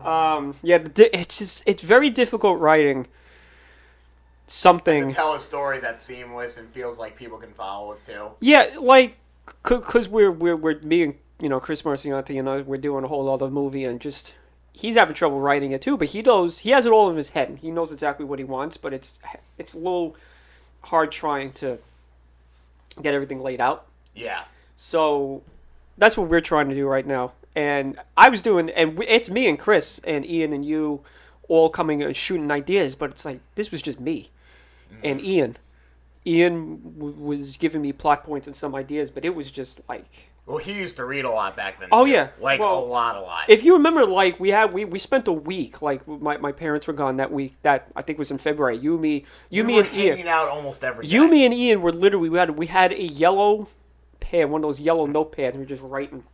um, 0.00 0.54
yeah, 0.62 0.78
it's 0.96 1.38
just 1.38 1.64
it's 1.66 1.82
very 1.82 2.08
difficult 2.08 2.60
writing 2.60 3.08
something. 4.46 5.08
To 5.08 5.14
tell 5.14 5.34
a 5.34 5.40
story 5.40 5.80
that's 5.80 6.04
seamless 6.04 6.56
and 6.56 6.68
feels 6.70 7.00
like 7.00 7.16
people 7.16 7.38
can 7.38 7.52
follow 7.52 7.90
with 7.90 8.04
too. 8.04 8.28
Yeah, 8.40 8.76
like 8.78 9.18
because 9.64 10.08
we're 10.08 10.30
we're 10.30 10.56
we're 10.56 10.78
me 10.80 11.02
and 11.02 11.14
you 11.42 11.48
know 11.48 11.60
Chris 11.60 11.82
Marcianti, 11.82 12.36
you 12.36 12.42
know, 12.42 12.62
we're 12.62 12.78
doing 12.78 13.04
a 13.04 13.08
whole 13.08 13.28
other 13.28 13.50
movie 13.50 13.84
and 13.84 14.00
just 14.00 14.34
he's 14.72 14.94
having 14.94 15.14
trouble 15.14 15.40
writing 15.40 15.72
it 15.72 15.82
too. 15.82 15.96
But 15.98 16.08
he 16.08 16.22
knows 16.22 16.60
he 16.60 16.70
has 16.70 16.86
it 16.86 16.92
all 16.92 17.10
in 17.10 17.16
his 17.16 17.30
head. 17.30 17.58
He 17.60 17.70
knows 17.70 17.90
exactly 17.90 18.24
what 18.24 18.38
he 18.38 18.44
wants, 18.44 18.76
but 18.76 18.94
it's 18.94 19.18
it's 19.58 19.74
a 19.74 19.78
little 19.78 20.16
hard 20.84 21.10
trying 21.10 21.52
to 21.54 21.78
get 23.02 23.12
everything 23.12 23.42
laid 23.42 23.60
out. 23.60 23.86
Yeah. 24.14 24.44
So 24.76 25.42
that's 25.98 26.16
what 26.16 26.28
we're 26.28 26.40
trying 26.40 26.68
to 26.68 26.74
do 26.74 26.86
right 26.86 27.06
now. 27.06 27.32
And 27.54 27.98
I 28.16 28.28
was 28.28 28.40
doing, 28.40 28.70
and 28.70 29.02
it's 29.06 29.28
me 29.28 29.48
and 29.48 29.58
Chris 29.58 30.00
and 30.04 30.24
Ian 30.24 30.52
and 30.52 30.64
you 30.64 31.02
all 31.48 31.68
coming 31.68 32.02
and 32.02 32.16
shooting 32.16 32.50
ideas, 32.50 32.94
but 32.94 33.10
it's 33.10 33.24
like 33.24 33.40
this 33.56 33.70
was 33.70 33.82
just 33.82 34.00
me 34.00 34.30
mm-hmm. 34.92 35.06
and 35.06 35.20
Ian. 35.20 35.56
Ian 36.24 36.94
w- 36.98 37.14
was 37.14 37.56
giving 37.56 37.82
me 37.82 37.92
plot 37.92 38.22
points 38.24 38.46
and 38.46 38.54
some 38.54 38.74
ideas, 38.74 39.10
but 39.10 39.24
it 39.24 39.34
was 39.34 39.50
just 39.50 39.80
like 39.88 40.31
Well, 40.46 40.58
he 40.58 40.72
used 40.72 40.96
to 40.96 41.04
read 41.04 41.24
a 41.24 41.30
lot 41.30 41.54
back 41.56 41.78
then. 41.78 41.88
Oh, 41.92 42.04
too. 42.04 42.10
yeah. 42.10 42.28
like 42.40 42.58
Well, 42.58 42.78
a 42.78 42.84
lot, 42.84 43.16
a 43.16 43.20
lot. 43.20 43.44
if 43.48 43.62
you 43.62 43.74
remember, 43.74 44.04
like 44.04 44.40
we 44.40 44.48
had 44.50 44.72
we, 44.72 44.84
we 44.84 44.98
spent 44.98 45.28
a 45.28 45.32
week, 45.32 45.80
like 45.82 46.06
my, 46.08 46.36
my 46.38 46.50
parents 46.50 46.86
were 46.88 46.92
gone 46.92 47.16
that 47.18 47.30
week. 47.30 47.54
That 47.62 47.88
I 47.94 48.02
think 48.02 48.18
was 48.18 48.30
in 48.30 48.38
February. 48.38 48.76
You, 48.76 48.94
and 48.94 49.02
me, 49.02 49.24
you, 49.50 49.62
we 49.62 49.66
me, 49.68 49.74
were 49.76 49.82
and 49.84 49.96
Ian. 49.96 50.28
out 50.28 50.48
almost 50.48 50.82
every 50.82 51.06
day. 51.06 51.12
You, 51.12 51.28
me, 51.28 51.44
and 51.44 51.54
Ian 51.54 51.80
were 51.80 51.92
literally 51.92 52.28
we 52.28 52.38
had 52.38 52.50
we 52.50 52.66
had 52.66 52.92
a 52.92 53.04
yellow 53.04 53.68
pad, 54.18 54.50
one 54.50 54.60
of 54.60 54.68
those 54.68 54.80
yellow 54.80 55.06
notepads, 55.06 55.50
and 55.50 55.54
we 55.54 55.60
were 55.60 55.66
just 55.66 55.82
writing. 55.82 56.24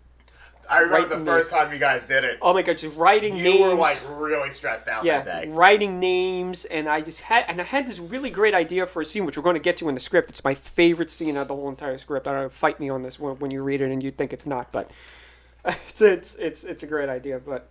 I 0.68 0.80
remember 0.80 1.16
the 1.16 1.24
first 1.24 1.50
time 1.50 1.72
you 1.72 1.78
guys 1.78 2.04
did 2.04 2.24
it. 2.24 2.38
Oh 2.42 2.52
my 2.52 2.62
god, 2.62 2.78
just 2.78 2.96
writing 2.96 3.36
you 3.36 3.44
names. 3.44 3.60
were 3.60 3.74
like 3.74 4.02
really 4.08 4.50
stressed 4.50 4.86
out 4.86 5.04
yeah, 5.04 5.22
that 5.22 5.44
day. 5.44 5.48
writing 5.50 5.98
names, 5.98 6.64
and 6.66 6.88
I 6.88 7.00
just 7.00 7.22
had 7.22 7.46
and 7.48 7.60
I 7.60 7.64
had 7.64 7.86
this 7.86 7.98
really 7.98 8.30
great 8.30 8.54
idea 8.54 8.86
for 8.86 9.02
a 9.02 9.04
scene, 9.04 9.24
which 9.24 9.36
we're 9.36 9.42
going 9.42 9.54
to 9.54 9.60
get 9.60 9.76
to 9.78 9.88
in 9.88 9.94
the 9.94 10.00
script. 10.00 10.28
It's 10.28 10.44
my 10.44 10.54
favorite 10.54 11.10
scene 11.10 11.36
out 11.36 11.42
of 11.42 11.48
the 11.48 11.54
whole 11.54 11.68
entire 11.68 11.96
script. 11.96 12.26
I 12.26 12.32
don't 12.32 12.42
know, 12.42 12.48
fight 12.48 12.78
me 12.78 12.88
on 12.90 13.02
this 13.02 13.18
when, 13.18 13.36
when 13.38 13.50
you 13.50 13.62
read 13.62 13.80
it 13.80 13.90
and 13.90 14.02
you 14.02 14.10
think 14.10 14.32
it's 14.32 14.46
not, 14.46 14.70
but 14.70 14.90
it's 15.64 16.02
it's 16.02 16.34
it's 16.34 16.64
it's 16.64 16.82
a 16.82 16.86
great 16.86 17.08
idea. 17.08 17.38
But 17.38 17.68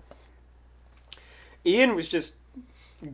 Ian 1.66 1.96
was 1.96 2.08
just 2.08 2.36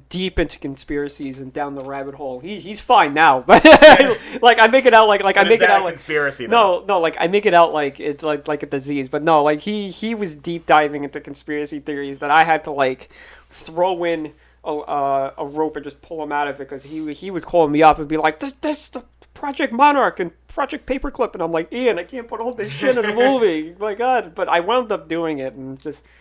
deep 0.09 0.39
into 0.39 0.57
conspiracies 0.59 1.39
and 1.39 1.51
down 1.51 1.75
the 1.75 1.83
rabbit 1.83 2.15
hole. 2.15 2.39
He 2.39 2.59
he's 2.59 2.79
fine 2.79 3.13
now, 3.13 3.41
but 3.41 3.63
like 4.41 4.59
I 4.59 4.67
make 4.67 4.85
it 4.85 4.93
out 4.93 5.07
like 5.07 5.21
like 5.23 5.37
I 5.37 5.43
But 5.43 5.49
make 5.49 5.61
it 5.61 5.69
out 5.69 5.81
a 5.81 5.83
like 5.83 5.93
conspiracy. 5.95 6.45
though? 6.45 6.79
no, 6.79 6.85
no, 6.87 6.99
like 6.99 7.17
I 7.19 7.27
make 7.27 7.45
it 7.45 7.53
out 7.53 7.73
like 7.73 7.99
it's 7.99 8.23
like 8.23 8.47
like 8.47 8.63
a 8.63 8.65
disease, 8.67 9.09
but 9.09 9.23
no, 9.23 9.43
like 9.43 9.61
he 9.61 9.89
he 9.89 10.15
was 10.15 10.35
deep 10.35 10.65
diving 10.65 11.03
into 11.03 11.19
conspiracy 11.19 11.79
theories 11.79 12.19
that 12.19 12.31
I 12.31 12.43
had 12.45 12.63
to 12.63 12.71
like 12.71 13.09
throw 13.49 14.03
in 14.05 14.33
a, 14.63 14.71
uh, 14.73 15.33
a 15.37 15.45
rope 15.45 15.75
and 15.75 15.83
just 15.83 16.01
pull 16.01 16.23
him 16.23 16.31
out 16.31 16.47
of 16.47 16.55
it 16.55 16.59
because 16.59 16.83
he 16.83 17.11
he 17.13 17.29
would 17.29 17.43
call 17.43 17.67
me 17.67 17.83
up 17.83 17.99
and 17.99 18.07
be 18.07 18.15
like, 18.17 18.39
"This 18.39 18.53
this 18.53 18.87
the 18.87 19.03
Project 19.33 19.73
Monarch 19.73 20.21
and 20.21 20.31
Project 20.47 20.85
Paperclip," 20.85 21.33
and 21.33 21.41
I'm 21.43 21.51
like, 21.51 21.73
"Ian, 21.73 21.99
I 21.99 22.03
can't 22.03 22.27
put 22.29 22.39
all 22.39 22.53
this 22.53 22.71
shit 22.71 22.97
in 22.97 23.03
a 23.03 23.13
movie, 23.23 23.75
my 23.77 23.95
God!" 23.95 24.33
But 24.33 24.47
I 24.47 24.61
wound 24.61 24.93
up 24.93 25.09
doing 25.09 25.39
it 25.39 25.53
and 25.55 25.77
just. 25.77 26.05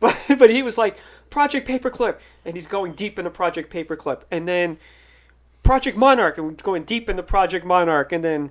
But, 0.00 0.16
but 0.38 0.48
he 0.48 0.62
was 0.62 0.78
like 0.78 0.96
Project 1.30 1.66
Paperclip, 1.66 2.18
and 2.44 2.56
he's 2.56 2.66
going 2.66 2.92
deep 2.92 3.18
into 3.18 3.30
Project 3.30 3.72
Paperclip, 3.72 4.22
and 4.30 4.46
then 4.46 4.78
Project 5.62 5.96
Monarch, 5.96 6.36
and 6.36 6.46
we're 6.46 6.52
going 6.54 6.82
deep 6.84 7.08
into 7.08 7.22
Project 7.22 7.64
Monarch, 7.64 8.12
and 8.12 8.24
then 8.24 8.50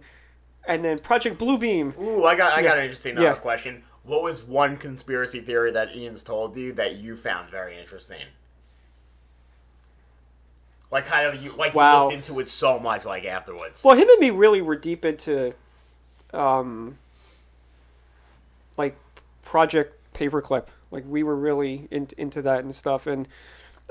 and 0.68 0.84
then 0.84 1.00
Project 1.00 1.40
Bluebeam. 1.40 1.98
Ooh, 2.00 2.24
I 2.26 2.36
got 2.36 2.58
I 2.58 2.62
got 2.64 2.78
an 2.78 2.84
interesting 2.86 3.18
uh, 3.18 3.22
Yeah. 3.22 3.36
question. 3.36 3.84
What 4.04 4.24
was 4.24 4.44
one 4.44 4.78
conspiracy 4.78 5.42
theory 5.42 5.72
that 5.72 5.96
Ian's 5.96 6.24
told 6.24 6.56
you 6.56 6.72
that 6.74 6.96
you 6.96 7.16
found 7.16 7.50
very 7.50 7.78
interesting? 7.78 8.26
Like 10.92 11.06
kind 11.06 11.28
of 11.28 11.42
you 11.44 11.52
like 11.56 11.74
you 11.74 11.82
looked 11.82 12.14
into 12.14 12.40
it 12.40 12.50
so 12.50 12.80
much 12.80 13.06
like 13.06 13.26
afterwards. 13.26 13.84
Well, 13.84 13.96
him 13.96 14.10
and 14.10 14.20
me 14.20 14.32
really 14.32 14.62
were 14.62 14.76
deep 14.76 15.06
into, 15.06 15.54
um, 16.34 16.98
like 18.78 18.96
Project 19.44 19.96
Paperclip. 20.14 20.68
Like 20.92 21.06
we 21.08 21.24
were 21.24 21.36
really 21.36 21.88
in, 21.92 22.08
into 22.18 22.42
that 22.42 22.64
and 22.64 22.74
stuff. 22.74 23.08
And 23.08 23.28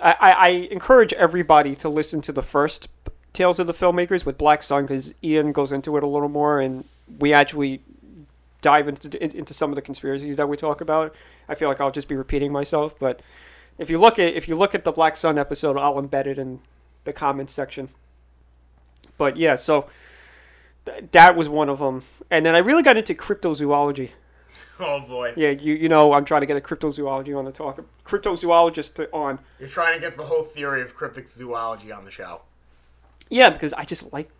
I, 0.02 0.14
I, 0.20 0.48
encourage 0.70 1.12
everybody 1.14 1.74
to 1.76 1.88
listen 1.88 2.20
to 2.22 2.32
the 2.32 2.42
first 2.42 2.88
Tales 3.32 3.58
of 3.58 3.66
the 3.66 3.72
Filmmakers 3.72 4.24
with 4.24 4.38
Black 4.38 4.62
Sun 4.62 4.84
because 4.84 5.12
Ian 5.22 5.52
goes 5.52 5.72
into 5.72 5.96
it 5.96 6.02
a 6.02 6.06
little 6.06 6.28
more, 6.28 6.60
and 6.60 6.84
we 7.18 7.32
actually 7.32 7.82
dive 8.60 8.88
into 8.88 9.22
in- 9.22 9.36
into 9.36 9.54
some 9.54 9.70
of 9.70 9.76
the 9.76 9.82
conspiracies 9.82 10.36
that 10.36 10.48
we 10.48 10.56
talk 10.56 10.80
about. 10.80 11.14
I 11.48 11.54
feel 11.54 11.68
like 11.68 11.80
I'll 11.80 11.90
just 11.90 12.08
be 12.08 12.16
repeating 12.16 12.52
myself, 12.52 12.98
but 12.98 13.22
if 13.76 13.90
you 13.90 13.98
look 13.98 14.18
at 14.18 14.34
if 14.34 14.48
you 14.48 14.56
look 14.56 14.74
at 14.74 14.84
the 14.84 14.92
Black 14.92 15.16
Sun 15.16 15.38
episode, 15.38 15.76
I'll 15.76 16.02
embed 16.02 16.26
it 16.26 16.38
in 16.38 16.60
the 17.04 17.12
comments 17.12 17.52
section. 17.52 17.90
But 19.16 19.36
yeah, 19.36 19.54
so 19.54 19.88
th- 20.86 21.04
that 21.12 21.36
was 21.36 21.48
one 21.48 21.68
of 21.68 21.78
them, 21.78 22.04
and 22.30 22.44
then 22.44 22.54
I 22.54 22.58
really 22.58 22.82
got 22.82 22.96
into 22.96 23.14
cryptozoology. 23.14 24.10
Oh 24.80 25.00
boy. 25.00 25.32
Yeah, 25.36 25.50
you 25.50 25.74
you 25.74 25.88
know 25.88 26.12
I'm 26.12 26.24
trying 26.24 26.42
to 26.42 26.46
get 26.46 26.56
a 26.56 26.60
cryptozoology 26.60 27.36
on 27.36 27.44
the 27.44 27.50
talk 27.50 27.84
cryptozoologist 28.04 28.94
to, 28.94 29.12
on. 29.12 29.38
You're 29.60 29.68
trying 29.68 29.94
to 29.94 30.00
get 30.00 30.16
the 30.16 30.24
whole 30.24 30.44
theory 30.44 30.82
of 30.82 30.94
cryptic 30.94 31.28
zoology 31.28 31.92
on 31.92 32.04
the 32.04 32.10
show. 32.10 32.42
Yeah, 33.28 33.50
because 33.50 33.72
I 33.74 33.84
just 33.84 34.12
like 34.12 34.30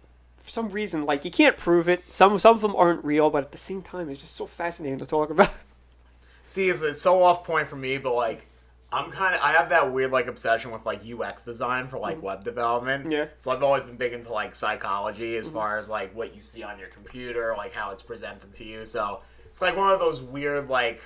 for 0.43 0.51
some 0.51 0.71
reason 0.71 1.05
like 1.05 1.25
you 1.25 1.31
can't 1.31 1.57
prove 1.57 1.89
it. 1.89 2.11
Some 2.11 2.39
some 2.39 2.57
of 2.57 2.63
them 2.63 2.75
aren't 2.75 3.05
real, 3.05 3.31
but 3.31 3.45
at 3.45 3.53
the 3.53 3.59
same 3.59 3.83
time 3.83 4.09
it's 4.09 4.21
just 4.21 4.35
so 4.35 4.47
fascinating 4.47 4.99
to 4.99 5.07
talk 5.07 5.31
about. 5.31 5.51
See, 6.47 6.71
it's, 6.71 6.81
it's 6.81 7.03
so 7.03 7.23
off 7.23 7.45
point 7.45 7.69
for 7.69 7.77
me, 7.77 7.99
but 7.99 8.15
like, 8.15 8.47
I'm 8.91 9.11
kind 9.11 9.35
of 9.35 9.43
I 9.43 9.53
have 9.53 9.69
that 9.69 9.93
weird 9.93 10.11
like 10.11 10.29
obsession 10.29 10.71
with 10.71 10.87
like 10.87 11.03
UX 11.07 11.45
design 11.45 11.89
for 11.89 11.99
like 11.99 12.23
web 12.23 12.43
development. 12.43 13.03
Mm-hmm. 13.03 13.13
Yeah. 13.13 13.25
Mm-hmm. 13.25 13.35
So 13.37 13.51
I've 13.51 13.63
always 13.63 13.83
been 13.83 13.97
big 13.97 14.15
into 14.15 14.33
like 14.33 14.55
psychology 14.55 15.37
as 15.37 15.49
far 15.49 15.77
as 15.77 15.91
like 15.91 16.15
what 16.15 16.35
you 16.35 16.41
see 16.41 16.63
on 16.63 16.79
your 16.79 16.89
computer, 16.89 17.55
like 17.59 17.75
how 17.75 17.91
it's 17.91 18.03
presented 18.03 18.55
to 18.55 18.65
you. 18.65 18.87
So 18.87 19.21
it's 19.49 19.61
like 19.61 19.77
one 19.77 19.93
of 19.93 19.99
those 20.01 20.21
weird 20.21 20.69
like 20.69 21.01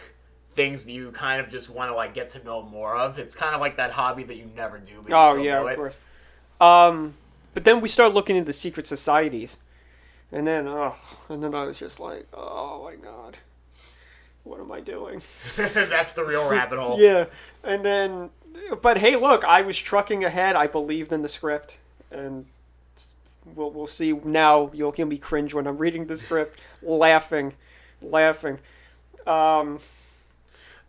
things 0.51 0.85
that 0.85 0.93
you 0.93 1.11
kind 1.13 1.41
of 1.41 1.49
just 1.49 1.71
want 1.71 1.91
to 1.91 1.95
like 1.95 2.13
get 2.15 2.31
to 2.31 2.45
know 2.45 2.63
more 2.63 2.95
of. 2.97 3.19
It's 3.19 3.35
kind 3.35 3.55
of 3.55 3.61
like 3.61 3.77
that 3.77 3.93
hobby 3.93 4.23
that 4.25 4.37
you 4.37 4.51
never 4.55 4.79
do. 4.79 4.95
But 5.03 5.09
you 5.11 5.15
Oh 5.17 5.33
still 5.35 5.45
yeah, 5.45 5.61
of 5.61 5.69
it. 5.69 5.77
course. 5.77 5.97
Um, 6.61 7.15
but 7.55 7.65
then 7.65 7.81
we 7.81 7.89
start 7.89 8.15
looking 8.15 8.37
into 8.37 8.53
secret 8.53 8.87
societies, 8.87 9.57
and 10.31 10.47
then 10.47 10.69
oh, 10.69 10.97
and 11.29 11.43
then 11.43 11.55
I 11.55 11.65
was 11.65 11.79
just 11.79 11.99
like, 12.01 12.27
oh 12.35 12.85
my 12.85 12.95
god, 12.97 13.39
what 14.45 14.61
am 14.61 14.71
I 14.73 14.81
doing? 14.81 15.23
That's 15.57 16.13
the 16.13 16.25
real 16.25 16.49
rabbit 16.51 16.79
hole. 16.79 17.01
Yeah, 17.01 17.27
and 17.65 17.85
then, 17.85 18.31
but 18.81 18.99
hey, 18.99 19.17
look, 19.17 19.45
I 19.45 19.63
was 19.63 19.77
trucking 19.79 20.25
ahead. 20.25 20.55
I 20.57 20.67
believed 20.67 21.13
in 21.13 21.23
the 21.23 21.29
script, 21.29 21.75
and 22.11 22.47
we'll 23.55 23.71
we'll 23.71 23.87
see 23.87 24.13
now. 24.13 24.71
You'll 24.73 24.93
hear 24.93 25.07
me 25.07 25.19
cringe 25.19 25.53
when 25.55 25.67
I'm 25.67 25.79
reading 25.79 26.07
the 26.07 26.17
script, 26.17 26.59
laughing, 26.83 27.55
laughing. 28.03 28.59
Um, 29.27 29.81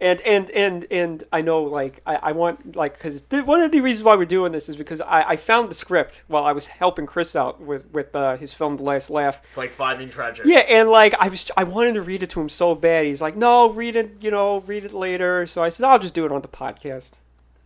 and 0.01 0.20
and 0.22 0.50
and 0.50 0.86
and 0.91 1.24
I 1.32 1.41
know 1.41 1.63
like 1.63 2.01
I, 2.05 2.15
I 2.15 2.32
want 2.34 2.75
like 2.75 2.93
because 2.93 3.24
one 3.46 3.62
of 3.62 3.72
the 3.72 3.79
reasons 3.79 4.03
why 4.03 4.15
we're 4.15 4.25
doing 4.25 4.51
this 4.51 4.67
is 4.67 4.75
because 4.75 5.00
I, 5.00 5.24
I 5.29 5.36
found 5.38 5.70
the 5.70 5.74
script 5.75 6.24
while 6.27 6.43
I 6.43 6.51
was 6.51 6.67
helping 6.67 7.05
Chris 7.05 7.36
out 7.38 7.62
with 7.62 7.86
with 7.93 8.13
uh, 8.15 8.36
his 8.36 8.53
film 8.53 8.75
The 8.75 8.84
Last 8.84 9.10
Laugh. 9.10 9.41
It's 9.48 9.58
like 9.58 9.72
finding 9.72 10.10
treasure. 10.10 10.43
Yeah, 10.46 10.60
and 10.70 10.89
like 10.89 11.13
I 11.20 11.29
was, 11.29 11.50
I 11.55 11.63
wanted 11.63 11.93
to 11.93 12.01
read 12.01 12.22
it 12.22 12.29
to 12.32 12.41
him 12.41 12.50
so 12.50 12.75
bad. 12.75 13.05
He's 13.05 13.22
like, 13.22 13.36
"No, 13.38 13.70
read 13.72 13.96
it, 13.96 14.17
you 14.20 14.32
know, 14.32 14.60
read 14.62 14.84
it 14.84 14.93
later." 14.93 15.46
So 15.46 15.63
I 15.63 15.70
said, 15.70 15.86
"I'll 15.86 16.00
just 16.00 16.13
do 16.15 16.25
it 16.25 16.32
on 16.34 16.41
the 16.41 16.48
podcast." 16.50 17.12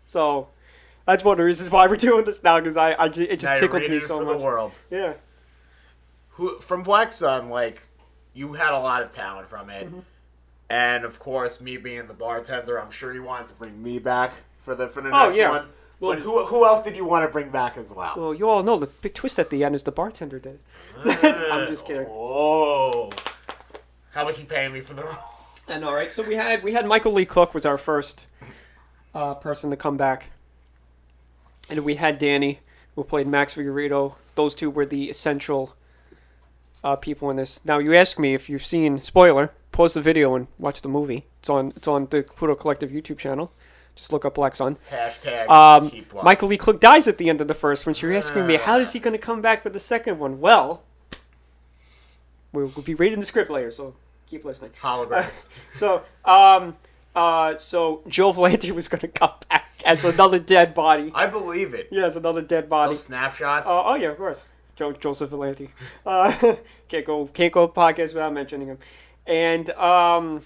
So 0.04 0.50
that's 1.08 1.24
one 1.24 1.34
of 1.34 1.38
the 1.40 1.44
reasons 1.46 1.72
why 1.72 1.88
we're 1.88 1.96
doing 1.96 2.26
this 2.26 2.44
now 2.44 2.60
because 2.60 2.78
I, 2.78 2.94
I, 3.02 3.08
ju- 3.08 3.24
it 3.24 3.30
Now 3.30 3.36
just 3.50 3.62
you're 3.62 3.70
tickled 3.72 3.90
me 3.90 4.00
so 4.00 4.20
for 4.20 4.26
much. 4.26 4.38
the 4.38 4.44
world. 4.44 4.80
Yeah, 4.92 5.14
who 6.32 6.60
from 6.60 6.84
Black 6.84 7.12
Sun, 7.14 7.50
like 7.50 7.87
you 8.38 8.54
had 8.54 8.74
a 8.74 8.80
lot 8.80 9.02
of 9.02 9.12
talent 9.12 9.48
from 9.48 9.70
it, 9.70 9.88
Mm-hmm. 9.88 10.00
and 10.70 11.04
of 11.06 11.20
course, 11.20 11.60
me 11.60 11.78
being 11.78 12.08
the 12.08 12.14
bartender, 12.14 12.80
I'm 12.80 12.92
sure 12.92 13.14
you 13.14 13.24
wanted 13.24 13.48
to 13.48 13.54
bring 13.56 13.82
me 13.82 13.98
back 14.00 14.34
for 14.62 14.76
the 14.76 14.88
for 14.88 15.02
the 15.02 15.10
Oh, 15.10 15.26
next 15.26 15.38
yeah. 15.38 15.50
one. 15.50 15.66
Well- 16.00 16.12
but 16.14 16.20
who 16.20 16.46
who 16.46 16.64
else 16.64 16.84
did 16.84 16.96
you 16.96 17.06
want 17.06 17.26
to 17.28 17.32
bring 17.32 17.50
back 17.50 17.76
as 17.76 17.92
well? 17.92 18.14
well, 18.16 18.34
you 18.34 18.48
all 18.48 18.62
know 18.62 18.78
the 18.78 18.86
big 18.86 19.16
twist 19.16 19.40
at 19.40 19.50
the 19.50 19.64
end 19.64 19.74
is 19.74 19.82
the 19.82 19.92
bartender 19.92 20.38
did. 20.38 20.60
I'm 21.04 21.66
just 21.68 21.88
kidding. 21.88 22.06
Oh, 22.08 23.10
how 24.12 24.24
much 24.26 24.38
you 24.38 24.46
paying 24.46 24.72
me 24.74 24.82
for 24.82 24.94
the 24.94 25.04
role? 25.04 25.16
And 25.68 25.84
all 25.84 25.96
right, 25.96 26.14
so 26.14 26.22
we 26.22 26.36
had 26.36 26.62
we 26.64 26.74
had 26.74 26.86
Michael 26.86 27.14
Lee 27.14 27.26
Cook 27.26 27.56
was 27.56 27.66
our 27.66 27.80
first 27.80 28.28
uh, 29.16 29.34
person 29.34 29.72
to 29.72 29.76
come 29.76 29.98
back, 29.98 30.28
and 31.70 31.80
we 31.84 31.96
had 31.96 32.20
Danny 32.20 32.60
who 32.96 33.04
played 33.04 33.28
Max 33.28 33.54
Figueredo. 33.56 34.14
Those 34.36 34.54
two 34.54 34.70
were 34.70 34.86
the 34.86 35.10
essential 35.10 35.74
uh, 36.84 36.96
people 36.96 37.30
in 37.30 37.38
this. 37.38 37.64
Now 37.66 37.80
you 37.80 37.94
ask 37.96 38.18
me 38.20 38.34
if 38.34 38.50
you've 38.50 38.66
seen 38.66 39.02
spoiler. 39.02 39.52
Pause 39.72 39.96
the 39.96 40.02
video 40.02 40.34
and 40.36 40.48
watch 40.58 40.82
the 40.82 40.90
movie. 40.90 41.26
It's 41.40 41.50
on 41.50 41.74
it's 41.76 41.88
on 41.88 42.08
the 42.10 42.24
Kudo 42.24 42.58
Collective 42.60 42.90
YouTube 42.90 43.18
channel. 43.18 43.52
Just 43.96 44.14
look 44.14 44.26
up 44.26 44.36
Black 44.36 44.56
Sun. 44.56 44.78
Hashtag 44.92 45.50
Um. 45.50 45.92
Michael 46.24 46.48
Lee 46.50 46.58
Cook 46.58 46.80
dies 46.80 47.08
at 47.08 47.18
the 47.18 47.30
end 47.30 47.42
of 47.42 47.48
the 47.48 47.54
first 47.54 47.86
one. 47.86 47.94
So 47.96 48.08
you're 48.08 48.16
asking 48.16 48.46
me 48.48 48.56
how 48.56 48.80
is 48.80 48.94
he 48.94 49.00
going 49.00 49.14
to 49.14 49.20
come 49.20 49.42
back 49.42 49.64
for 49.64 49.70
the 49.70 49.80
second 49.80 50.20
one? 50.20 50.40
Well, 50.40 50.84
we'll, 52.54 52.72
we'll 52.76 52.84
be 52.84 52.94
reading 52.94 53.20
the 53.20 53.26
script 53.26 53.50
later, 53.50 53.72
so 53.72 53.96
keep 54.28 54.46
listening. 54.46 54.72
holograms. 54.82 55.48
So, 55.76 56.04
um, 56.26 56.76
uh, 57.16 57.58
so 57.58 58.02
Joe 58.08 58.32
Valenti 58.32 58.72
was 58.72 58.88
going 58.88 59.02
to 59.02 59.08
come 59.08 59.32
back 59.50 59.72
as 59.86 60.06
another 60.06 60.40
dead 60.40 60.74
body. 60.74 61.12
I 61.14 61.28
believe 61.28 61.74
it. 61.74 61.88
Yeah, 61.92 62.06
as 62.06 62.16
another 62.16 62.42
dead 62.42 62.70
body. 62.70 62.92
Those 62.92 63.04
snapshots. 63.04 63.68
Oh, 63.70 63.84
oh 63.86 63.96
yeah, 63.96 64.10
of 64.10 64.18
course. 64.18 64.46
Joe, 64.78 64.94
Joseph 64.94 65.30
Valenti. 65.32 65.70
Uh, 66.06 66.56
can't 66.88 67.06
go 67.06 67.26
can't 67.28 67.52
go 67.52 67.68
podcast 67.68 68.14
without 68.14 68.32
mentioning 68.34 68.68
him. 68.70 68.78
And 69.26 69.70
um, 69.72 70.44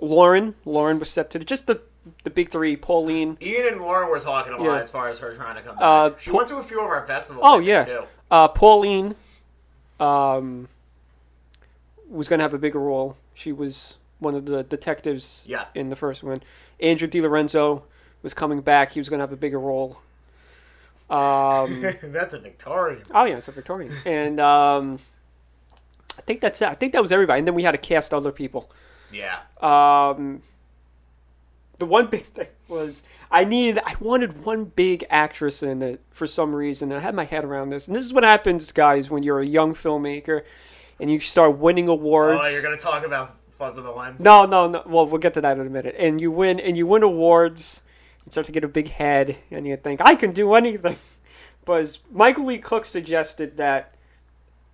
Lauren, 0.00 0.54
Lauren 0.64 0.98
was 0.98 1.08
set 1.10 1.30
to 1.30 1.38
just 1.38 1.66
the 1.68 1.80
the 2.24 2.30
big 2.30 2.50
three. 2.50 2.76
Pauline. 2.76 3.36
Ian 3.42 3.74
and 3.74 3.80
Lauren 3.80 4.08
were 4.10 4.18
talking 4.18 4.52
a 4.52 4.56
lot 4.56 4.64
Yeah. 4.64 4.78
as 4.80 4.90
far 4.90 5.08
as 5.08 5.18
her 5.20 5.34
trying 5.34 5.54
to 5.56 5.62
come 5.62 5.76
back. 5.76 5.82
Uh, 5.84 6.10
she 6.18 6.30
Paul- 6.30 6.38
went 6.38 6.48
to 6.48 6.56
a 6.56 6.62
few 6.62 6.80
of 6.80 6.86
our 6.86 7.04
festivals. 7.06 7.44
Oh, 7.46 7.58
yeah. 7.58 7.84
too. 7.84 8.02
Uh, 8.30 8.48
Pauline 8.48 9.14
um, 10.00 10.68
was 12.08 12.26
going 12.28 12.38
to 12.38 12.42
have 12.44 12.54
a 12.54 12.58
bigger 12.58 12.80
role. 12.80 13.16
She 13.34 13.52
was 13.52 13.98
one 14.18 14.34
of 14.34 14.46
the 14.46 14.62
detectives 14.62 15.44
Yeah. 15.46 15.66
in 15.74 15.90
the 15.90 15.96
first 15.96 16.22
one. 16.22 16.42
Andrew 16.80 17.06
DiLorenzo 17.06 17.82
was 18.22 18.32
coming 18.34 18.62
back. 18.62 18.92
He 18.92 19.00
was 19.00 19.08
going 19.10 19.18
to 19.18 19.22
have 19.24 19.32
a 19.32 19.36
bigger 19.36 19.60
role. 19.60 19.98
Um, 21.10 21.80
That's 22.02 22.34
a 22.34 22.38
Victorian. 22.38 23.02
oh 23.12 23.24
yeah, 23.24 23.36
it's 23.36 23.48
a 23.48 23.52
Victorian, 23.52 23.92
and 24.04 24.38
um, 24.38 25.00
I 26.16 26.22
think 26.22 26.40
that's 26.40 26.62
it. 26.62 26.68
I 26.68 26.74
think 26.74 26.92
that 26.92 27.02
was 27.02 27.10
everybody, 27.12 27.40
and 27.40 27.48
then 27.48 27.54
we 27.54 27.64
had 27.64 27.72
to 27.72 27.78
cast 27.78 28.14
other 28.14 28.30
people. 28.30 28.70
Yeah. 29.12 29.40
Um, 29.60 30.42
the 31.78 31.86
one 31.86 32.06
big 32.06 32.26
thing 32.34 32.46
was 32.68 33.02
I 33.30 33.44
needed, 33.44 33.82
I 33.84 33.96
wanted 34.00 34.44
one 34.44 34.66
big 34.66 35.04
actress 35.10 35.62
in 35.62 35.82
it 35.82 36.00
for 36.10 36.26
some 36.26 36.54
reason. 36.54 36.92
I 36.92 37.00
had 37.00 37.14
my 37.14 37.24
head 37.24 37.44
around 37.44 37.70
this, 37.70 37.88
and 37.88 37.96
this 37.96 38.04
is 38.04 38.12
what 38.12 38.22
happens, 38.22 38.70
guys, 38.70 39.10
when 39.10 39.22
you're 39.22 39.40
a 39.40 39.46
young 39.46 39.74
filmmaker 39.74 40.42
and 41.00 41.10
you 41.10 41.18
start 41.18 41.58
winning 41.58 41.88
awards. 41.88 42.42
Oh, 42.44 42.48
you're 42.50 42.62
gonna 42.62 42.76
talk 42.76 43.04
about 43.04 43.36
Fuzz 43.50 43.76
of 43.76 43.84
the 43.84 43.90
Lens? 43.90 44.20
No, 44.20 44.44
no, 44.46 44.68
no. 44.68 44.82
Well, 44.86 45.06
we'll 45.06 45.18
get 45.18 45.34
to 45.34 45.40
that 45.40 45.58
in 45.58 45.66
a 45.66 45.70
minute. 45.70 45.94
And 45.98 46.20
you 46.20 46.30
win, 46.30 46.60
and 46.60 46.76
you 46.76 46.86
win 46.86 47.02
awards. 47.02 47.82
You 48.24 48.32
start 48.32 48.46
to 48.46 48.52
get 48.52 48.64
a 48.64 48.68
big 48.68 48.90
head, 48.90 49.38
and 49.50 49.66
you 49.66 49.76
think 49.76 50.00
I 50.02 50.14
can 50.14 50.32
do 50.32 50.54
anything. 50.54 50.96
But 51.66 51.98
Michael 52.10 52.46
Lee 52.46 52.58
Cook 52.58 52.86
suggested 52.86 53.58
that 53.58 53.94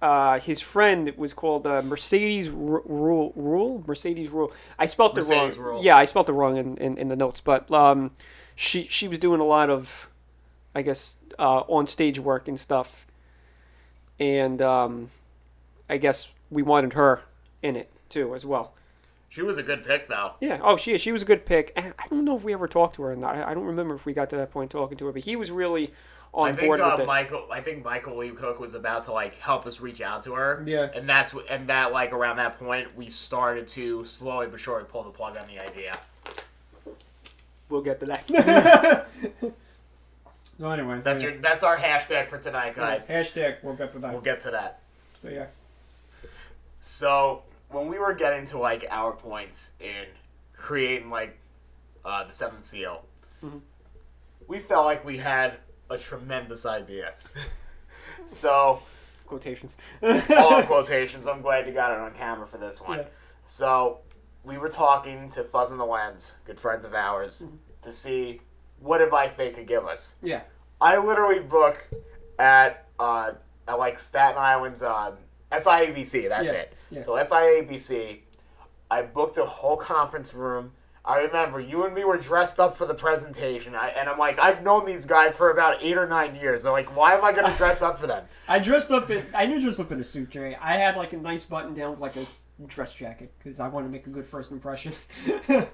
uh, 0.00 0.38
his 0.38 0.60
friend 0.60 1.12
was 1.16 1.32
called 1.32 1.66
uh, 1.66 1.82
Mercedes 1.82 2.48
Ru- 2.48 2.84
Ruehl. 2.88 3.34
Ruehl 3.36 3.86
Mercedes 3.86 4.28
Ruehl. 4.30 4.52
I 4.78 4.86
spelt 4.86 5.18
it 5.18 5.24
wrong. 5.24 5.52
Rule. 5.58 5.84
Yeah, 5.84 5.96
I 5.96 6.04
spelt 6.04 6.28
it 6.28 6.32
wrong 6.32 6.56
in, 6.56 6.76
in, 6.76 6.96
in 6.96 7.08
the 7.08 7.16
notes. 7.16 7.40
But 7.40 7.70
um, 7.72 8.12
she 8.54 8.86
she 8.88 9.08
was 9.08 9.18
doing 9.18 9.40
a 9.40 9.44
lot 9.44 9.68
of, 9.68 10.08
I 10.74 10.82
guess, 10.82 11.16
uh, 11.38 11.60
on 11.60 11.86
stage 11.86 12.18
work 12.18 12.46
and 12.46 12.58
stuff. 12.58 13.06
And 14.20 14.62
um, 14.62 15.10
I 15.88 15.96
guess 15.96 16.28
we 16.50 16.62
wanted 16.62 16.92
her 16.92 17.22
in 17.62 17.74
it 17.76 17.90
too 18.08 18.34
as 18.34 18.46
well. 18.46 18.74
She 19.28 19.42
was 19.42 19.58
a 19.58 19.62
good 19.62 19.84
pick, 19.84 20.08
though. 20.08 20.32
Yeah. 20.40 20.60
Oh, 20.62 20.76
she 20.76 20.96
she 20.98 21.12
was 21.12 21.22
a 21.22 21.24
good 21.26 21.44
pick. 21.44 21.72
And 21.76 21.92
I 21.98 22.06
don't 22.08 22.24
know 22.24 22.36
if 22.36 22.44
we 22.44 22.52
ever 22.52 22.68
talked 22.68 22.94
to 22.96 23.02
her 23.02 23.12
or 23.12 23.16
not. 23.16 23.34
I 23.36 23.50
I 23.50 23.54
don't 23.54 23.64
remember 23.64 23.94
if 23.94 24.06
we 24.06 24.12
got 24.12 24.30
to 24.30 24.36
that 24.36 24.50
point 24.50 24.70
talking 24.70 24.96
to 24.98 25.06
her, 25.06 25.12
but 25.12 25.22
he 25.22 25.36
was 25.36 25.50
really 25.50 25.92
on 26.32 26.48
I 26.48 26.52
think 26.56 26.68
board 26.68 26.80
uh, 26.80 26.90
with 26.92 27.00
it. 27.00 27.06
Michael. 27.06 27.46
I 27.50 27.60
think 27.60 27.84
Michael 27.84 28.16
Lee 28.18 28.30
Cook 28.30 28.60
was 28.60 28.74
about 28.74 29.04
to 29.06 29.12
like 29.12 29.36
help 29.38 29.66
us 29.66 29.80
reach 29.80 30.00
out 30.00 30.22
to 30.24 30.34
her. 30.34 30.62
Yeah. 30.66 30.88
And 30.94 31.08
that's 31.08 31.32
wh- 31.32 31.50
and 31.50 31.68
that 31.68 31.92
like 31.92 32.12
around 32.12 32.36
that 32.36 32.58
point 32.58 32.96
we 32.96 33.08
started 33.08 33.66
to 33.68 34.04
slowly 34.04 34.46
but 34.46 34.60
surely 34.60 34.84
pull 34.84 35.02
the 35.02 35.10
plug 35.10 35.36
on 35.36 35.46
the 35.48 35.58
idea. 35.60 35.98
We'll 37.68 37.82
get 37.82 37.98
to 38.00 38.06
that. 38.06 39.06
So 40.58 40.70
anyways, 40.70 41.04
That's 41.04 41.22
yeah. 41.22 41.30
your 41.30 41.38
that's 41.38 41.62
our 41.62 41.76
hashtag 41.76 42.28
for 42.28 42.38
tonight, 42.38 42.74
guys. 42.74 43.06
hashtag. 43.06 43.56
We'll 43.62 43.74
get 43.74 43.92
to 43.92 43.98
that. 43.98 44.10
We'll 44.12 44.22
get 44.22 44.40
to 44.40 44.50
that. 44.52 44.80
So 45.20 45.28
yeah. 45.28 45.46
So 46.80 47.42
when 47.70 47.88
we 47.88 47.98
were 47.98 48.14
getting 48.14 48.44
to 48.46 48.58
like 48.58 48.86
our 48.90 49.12
points 49.12 49.72
in 49.80 50.06
creating 50.56 51.10
like 51.10 51.38
uh, 52.04 52.24
the 52.24 52.32
seventh 52.32 52.64
seal, 52.64 53.04
we 54.48 54.58
felt 54.58 54.84
like 54.84 55.04
we 55.04 55.18
had 55.18 55.58
a 55.90 55.98
tremendous 55.98 56.66
idea. 56.66 57.14
so 58.26 58.80
Quotations. 59.26 59.76
all 60.36 60.62
quotations. 60.64 61.26
I'm 61.26 61.42
glad 61.42 61.66
you 61.66 61.72
got 61.72 61.90
it 61.92 61.98
on 61.98 62.12
camera 62.12 62.46
for 62.46 62.58
this 62.58 62.80
one. 62.80 62.98
Yeah. 62.98 63.04
So 63.44 64.00
we 64.44 64.56
were 64.58 64.68
talking 64.68 65.28
to 65.30 65.42
Fuzz 65.42 65.72
and 65.72 65.80
the 65.80 65.84
Lens, 65.84 66.36
good 66.44 66.60
friends 66.60 66.84
of 66.86 66.94
ours, 66.94 67.48
to 67.82 67.90
see 67.90 68.40
what 68.80 69.00
advice 69.00 69.34
they 69.34 69.50
could 69.50 69.66
give 69.66 69.84
us. 69.84 70.16
Yeah. 70.22 70.42
I 70.80 70.98
literally 70.98 71.40
book 71.40 71.88
at 72.38 72.86
uh, 73.00 73.32
at 73.66 73.78
like 73.78 73.98
Staten 73.98 74.38
Island's 74.38 74.82
um, 74.82 75.14
SIABC. 75.50 76.28
That's 76.28 76.46
Yeah, 76.46 76.52
it. 76.52 76.74
Yeah. 76.90 77.02
So 77.02 77.12
SIABC, 77.12 78.20
I 78.90 79.02
booked 79.02 79.38
a 79.38 79.44
whole 79.44 79.76
conference 79.76 80.34
room. 80.34 80.72
I 81.04 81.18
remember 81.20 81.60
you 81.60 81.84
and 81.84 81.94
me 81.94 82.02
were 82.02 82.16
dressed 82.16 82.58
up 82.58 82.76
for 82.76 82.84
the 82.84 82.94
presentation, 82.94 83.76
I, 83.76 83.90
and 83.90 84.08
I'm 84.08 84.18
like, 84.18 84.40
I've 84.40 84.64
known 84.64 84.84
these 84.84 85.04
guys 85.04 85.36
for 85.36 85.50
about 85.50 85.80
eight 85.80 85.96
or 85.96 86.06
nine 86.06 86.34
years. 86.34 86.64
They're 86.64 86.72
like, 86.72 86.96
why 86.96 87.14
am 87.14 87.24
I 87.24 87.30
going 87.32 87.48
to 87.50 87.56
dress 87.56 87.80
up 87.80 88.00
for 88.00 88.08
them? 88.08 88.24
I 88.48 88.58
dressed 88.58 88.90
up 88.90 89.08
in. 89.10 89.24
I 89.32 89.46
didn't 89.46 89.62
dress 89.62 89.78
up 89.78 89.92
in 89.92 90.00
a 90.00 90.04
suit, 90.04 90.30
Jerry. 90.30 90.56
I 90.56 90.76
had 90.76 90.96
like 90.96 91.12
a 91.12 91.16
nice 91.16 91.44
button 91.44 91.74
down 91.74 91.92
with 91.92 92.00
like 92.00 92.16
a 92.16 92.26
dress 92.66 92.92
jacket 92.92 93.32
because 93.38 93.60
I 93.60 93.68
wanted 93.68 93.86
to 93.86 93.92
make 93.92 94.06
a 94.06 94.10
good 94.10 94.26
first 94.26 94.50
impression. 94.50 94.92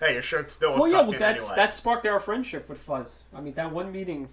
Hey, 0.00 0.14
your 0.14 0.22
shirt's 0.22 0.54
still 0.54 0.78
well, 0.78 0.90
yeah, 0.90 1.02
well, 1.02 1.18
that's 1.18 1.50
anyway. 1.50 1.56
that 1.56 1.74
sparked 1.74 2.06
our 2.06 2.20
friendship 2.20 2.70
with 2.70 2.78
Fuzz. 2.78 3.18
I 3.34 3.42
mean, 3.42 3.52
that 3.54 3.70
one 3.70 3.92
meeting. 3.92 4.30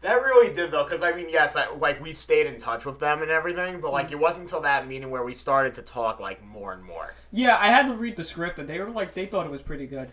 That 0.00 0.14
really 0.14 0.52
did 0.52 0.70
though, 0.70 0.84
because 0.84 1.02
I 1.02 1.12
mean, 1.12 1.28
yes, 1.28 1.56
I, 1.56 1.68
like 1.74 2.00
we've 2.00 2.16
stayed 2.16 2.46
in 2.46 2.58
touch 2.58 2.84
with 2.84 3.00
them 3.00 3.20
and 3.22 3.30
everything, 3.30 3.80
but 3.80 3.92
like 3.92 4.12
it 4.12 4.18
wasn't 4.18 4.44
until 4.44 4.60
that 4.60 4.86
meeting 4.86 5.10
where 5.10 5.24
we 5.24 5.34
started 5.34 5.74
to 5.74 5.82
talk 5.82 6.20
like 6.20 6.44
more 6.44 6.72
and 6.72 6.82
more. 6.84 7.14
Yeah, 7.32 7.56
I 7.58 7.66
had 7.68 7.86
to 7.86 7.94
read 7.94 8.16
the 8.16 8.22
script, 8.24 8.58
and 8.60 8.68
they 8.68 8.78
were 8.78 8.90
like, 8.90 9.14
they 9.14 9.26
thought 9.26 9.44
it 9.44 9.50
was 9.50 9.62
pretty 9.62 9.86
good. 9.86 10.12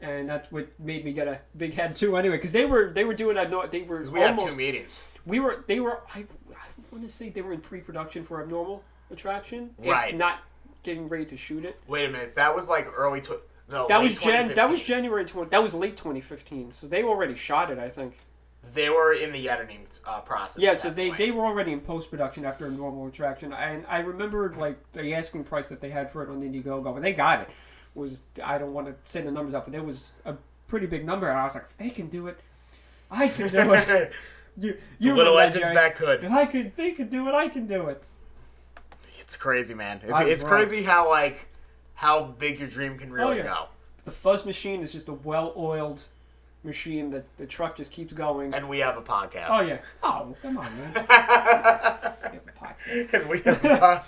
And 0.00 0.28
that's 0.28 0.50
what 0.52 0.68
made 0.78 1.04
me 1.04 1.12
get 1.12 1.26
a 1.28 1.40
big 1.56 1.74
head 1.74 1.94
too. 1.96 2.16
Anyway, 2.16 2.36
because 2.36 2.52
they 2.52 2.66
were 2.66 2.92
they 2.92 3.04
were 3.04 3.14
doing 3.14 3.34
that. 3.36 3.50
No, 3.50 3.66
they 3.66 3.82
were. 3.82 4.02
we 4.10 4.20
had 4.20 4.38
two 4.38 4.54
meetings. 4.54 5.06
we 5.26 5.40
were 5.40 5.64
they 5.66 5.80
were. 5.80 6.00
I, 6.14 6.20
I 6.50 6.56
want 6.92 7.04
to 7.04 7.10
say 7.12 7.28
they 7.30 7.42
were 7.42 7.52
in 7.52 7.60
pre-production 7.60 8.24
for 8.24 8.42
Abnormal 8.42 8.82
Attraction, 9.10 9.70
Right. 9.78 10.14
if 10.14 10.18
not 10.18 10.40
getting 10.82 11.08
ready 11.08 11.24
to 11.26 11.36
shoot 11.36 11.64
it. 11.64 11.80
Wait 11.88 12.04
a 12.04 12.08
minute, 12.12 12.34
that 12.36 12.54
was 12.54 12.68
like 12.68 12.86
early 12.96 13.20
tw- 13.20 13.42
no, 13.70 13.86
That 13.88 14.00
was 14.00 14.16
Jan. 14.16 14.54
That 14.54 14.70
was 14.70 14.80
2015. 14.80 14.86
January 14.86 15.24
twenty. 15.26 15.50
That 15.50 15.62
was 15.62 15.74
late 15.74 15.96
2015. 15.96 16.72
So 16.72 16.86
they 16.86 17.02
already 17.02 17.34
shot 17.34 17.70
it, 17.70 17.78
I 17.78 17.88
think. 17.88 18.16
They 18.74 18.88
were 18.90 19.12
in 19.12 19.30
the 19.30 19.48
editing 19.48 19.86
uh, 20.06 20.20
process. 20.20 20.62
Yeah. 20.62 20.74
So 20.74 20.90
they, 20.90 21.08
point. 21.08 21.18
they 21.18 21.30
were 21.30 21.44
already 21.44 21.72
in 21.72 21.80
post 21.80 22.10
production 22.10 22.44
after 22.44 22.66
a 22.66 22.70
normal 22.70 23.06
attraction, 23.06 23.52
and 23.52 23.84
I 23.88 23.98
remembered 23.98 24.56
like 24.56 24.78
the 24.92 25.14
asking 25.14 25.44
price 25.44 25.68
that 25.68 25.80
they 25.80 25.90
had 25.90 26.10
for 26.10 26.22
it 26.22 26.30
on 26.30 26.40
Indiegogo, 26.40 26.94
and 26.96 27.04
they 27.04 27.12
got 27.12 27.40
it. 27.40 27.50
Was 27.94 28.20
I 28.44 28.58
don't 28.58 28.72
want 28.72 28.86
to 28.86 28.94
say 29.04 29.20
the 29.22 29.30
numbers 29.30 29.54
up, 29.54 29.64
but 29.64 29.74
it 29.74 29.84
was 29.84 30.14
a 30.24 30.36
pretty 30.66 30.86
big 30.86 31.04
number, 31.04 31.28
and 31.28 31.38
I 31.38 31.42
was 31.44 31.54
like, 31.54 31.76
they 31.78 31.90
can 31.90 32.08
do 32.08 32.26
it, 32.28 32.38
I 33.10 33.28
can 33.28 33.48
do 33.48 33.72
it. 33.72 34.12
you 34.58 34.76
you 34.98 35.16
little 35.16 35.38
engines 35.38 35.72
that 35.72 35.96
could. 35.96 36.22
If 36.24 36.30
I 36.30 36.46
could, 36.46 36.76
they 36.76 36.92
could 36.92 37.10
do 37.10 37.28
it. 37.28 37.34
I 37.34 37.48
can 37.48 37.66
do 37.66 37.86
it. 37.88 38.02
It's 39.18 39.36
crazy, 39.36 39.74
man. 39.74 40.00
It's, 40.04 40.20
it's 40.20 40.44
crazy 40.44 40.82
how 40.82 41.08
like 41.08 41.48
how 41.94 42.22
big 42.38 42.60
your 42.60 42.68
dream 42.68 42.96
can 42.96 43.12
really 43.12 43.40
Oh, 43.40 43.44
yeah. 43.44 43.54
go. 43.54 43.68
The 44.04 44.12
fuzz 44.12 44.46
machine 44.46 44.80
is 44.80 44.92
just 44.92 45.08
a 45.08 45.12
well-oiled 45.12 46.06
machine 46.64 47.10
that 47.10 47.24
the 47.36 47.46
truck 47.46 47.76
just 47.76 47.92
keeps 47.92 48.12
going. 48.12 48.54
And 48.54 48.68
we 48.68 48.78
have 48.80 48.96
a 48.96 49.02
podcast. 49.02 49.46
Oh 49.50 49.60
yeah. 49.60 49.78
Oh 50.02 50.34
come 50.42 50.58
on, 50.58 50.76
man. 50.76 50.92
we 50.94 51.00
have 51.00 52.42
a 52.46 52.52
podcast. 52.60 53.12
and 53.14 53.28
we 53.28 53.40
have 53.40 53.64
a 53.64 53.78
pod- 53.78 54.04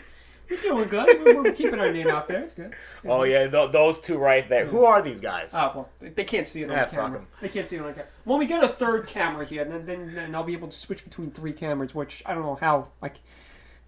We're 0.48 0.60
doing 0.60 0.88
good. 0.88 1.24
We're, 1.24 1.42
we're 1.42 1.52
keeping 1.52 1.80
our 1.80 1.90
name 1.90 2.06
out 2.06 2.28
there. 2.28 2.40
It's 2.42 2.54
good. 2.54 2.72
Oh 3.04 3.24
yeah, 3.24 3.48
th- 3.48 3.72
those 3.72 4.00
two 4.00 4.16
right 4.16 4.48
there. 4.48 4.64
Who 4.66 4.84
are 4.84 5.02
these 5.02 5.20
guys? 5.20 5.52
Oh 5.52 5.72
well, 5.74 5.88
they- 5.98 6.24
can't 6.24 6.46
see 6.46 6.62
it 6.62 6.70
on 6.70 6.76
Yeah, 6.76 6.84
the 6.84 6.94
fuck 6.96 7.20
They 7.40 7.48
can't 7.48 7.68
see 7.68 7.76
it 7.76 7.80
on 7.80 7.86
the 7.88 7.92
camera. 7.94 8.08
When 8.24 8.38
we 8.38 8.46
get 8.46 8.62
a 8.62 8.68
third 8.68 9.08
camera 9.08 9.44
here, 9.44 9.64
then, 9.64 9.84
then 9.86 10.14
then 10.14 10.34
I'll 10.36 10.44
be 10.44 10.52
able 10.52 10.68
to 10.68 10.76
switch 10.76 11.02
between 11.02 11.30
three 11.32 11.52
cameras, 11.52 11.94
which 11.94 12.22
I 12.26 12.34
don't 12.34 12.44
know 12.44 12.54
how. 12.54 12.88
Like, 13.02 13.16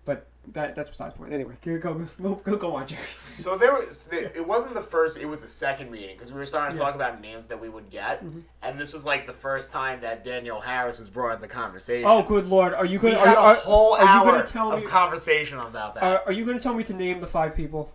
but 0.09 0.27
that 0.55 0.75
that's 0.75 0.89
besides 0.89 1.13
the 1.13 1.19
point. 1.19 1.35
Anyway, 1.35 1.55
go 1.63 1.77
go 1.79 2.07
go, 2.23 2.35
go, 2.37 2.57
go 2.57 2.75
on, 2.77 2.87
Jerry. 2.87 3.03
So 3.37 3.59
there 3.59 3.75
was 3.75 4.09
it 4.11 4.45
wasn't 4.47 4.73
the 4.73 4.81
first, 4.81 5.19
it 5.19 5.27
was 5.27 5.43
the 5.43 5.47
second 5.49 5.91
meeting 5.91 6.17
because 6.17 6.33
we 6.33 6.39
were 6.39 6.47
starting 6.47 6.75
to 6.75 6.79
Yeah. 6.81 6.87
talk 6.87 6.95
about 6.95 7.21
names 7.21 7.45
that 7.47 7.61
we 7.61 7.69
would 7.69 7.91
get, 7.91 8.25
Mm-hmm. 8.25 8.41
and 8.63 8.79
this 8.81 8.95
was 8.95 9.05
like 9.05 9.27
the 9.27 9.33
first 9.35 9.71
time 9.71 10.01
that 10.01 10.25
Danielle 10.25 10.61
Harris 10.63 10.99
was 10.99 11.11
brought 11.11 11.35
into 11.35 11.43
the 11.43 11.49
conversation. 11.49 12.09
Oh, 12.09 12.23
good 12.23 12.47
lord! 12.47 12.73
Are 12.73 12.87
you 12.87 12.99
are, 13.01 13.11
had 13.11 13.37
a 13.37 13.39
are, 13.39 13.55
whole 13.57 13.95
are 13.95 14.01
you 14.03 14.09
hour 14.09 14.33
gonna 14.33 14.45
tell 14.45 14.73
of 14.73 14.81
me? 14.83 14.87
conversation 14.89 15.59
about 15.59 15.95
that. 15.95 16.03
Are, 16.03 16.23
are 16.27 16.33
you 16.33 16.47
gonna 16.47 16.59
tell 16.59 16.75
me 16.75 16.83
to 16.85 16.95
name 16.95 17.21
the 17.21 17.27
five 17.27 17.55
people? 17.55 17.93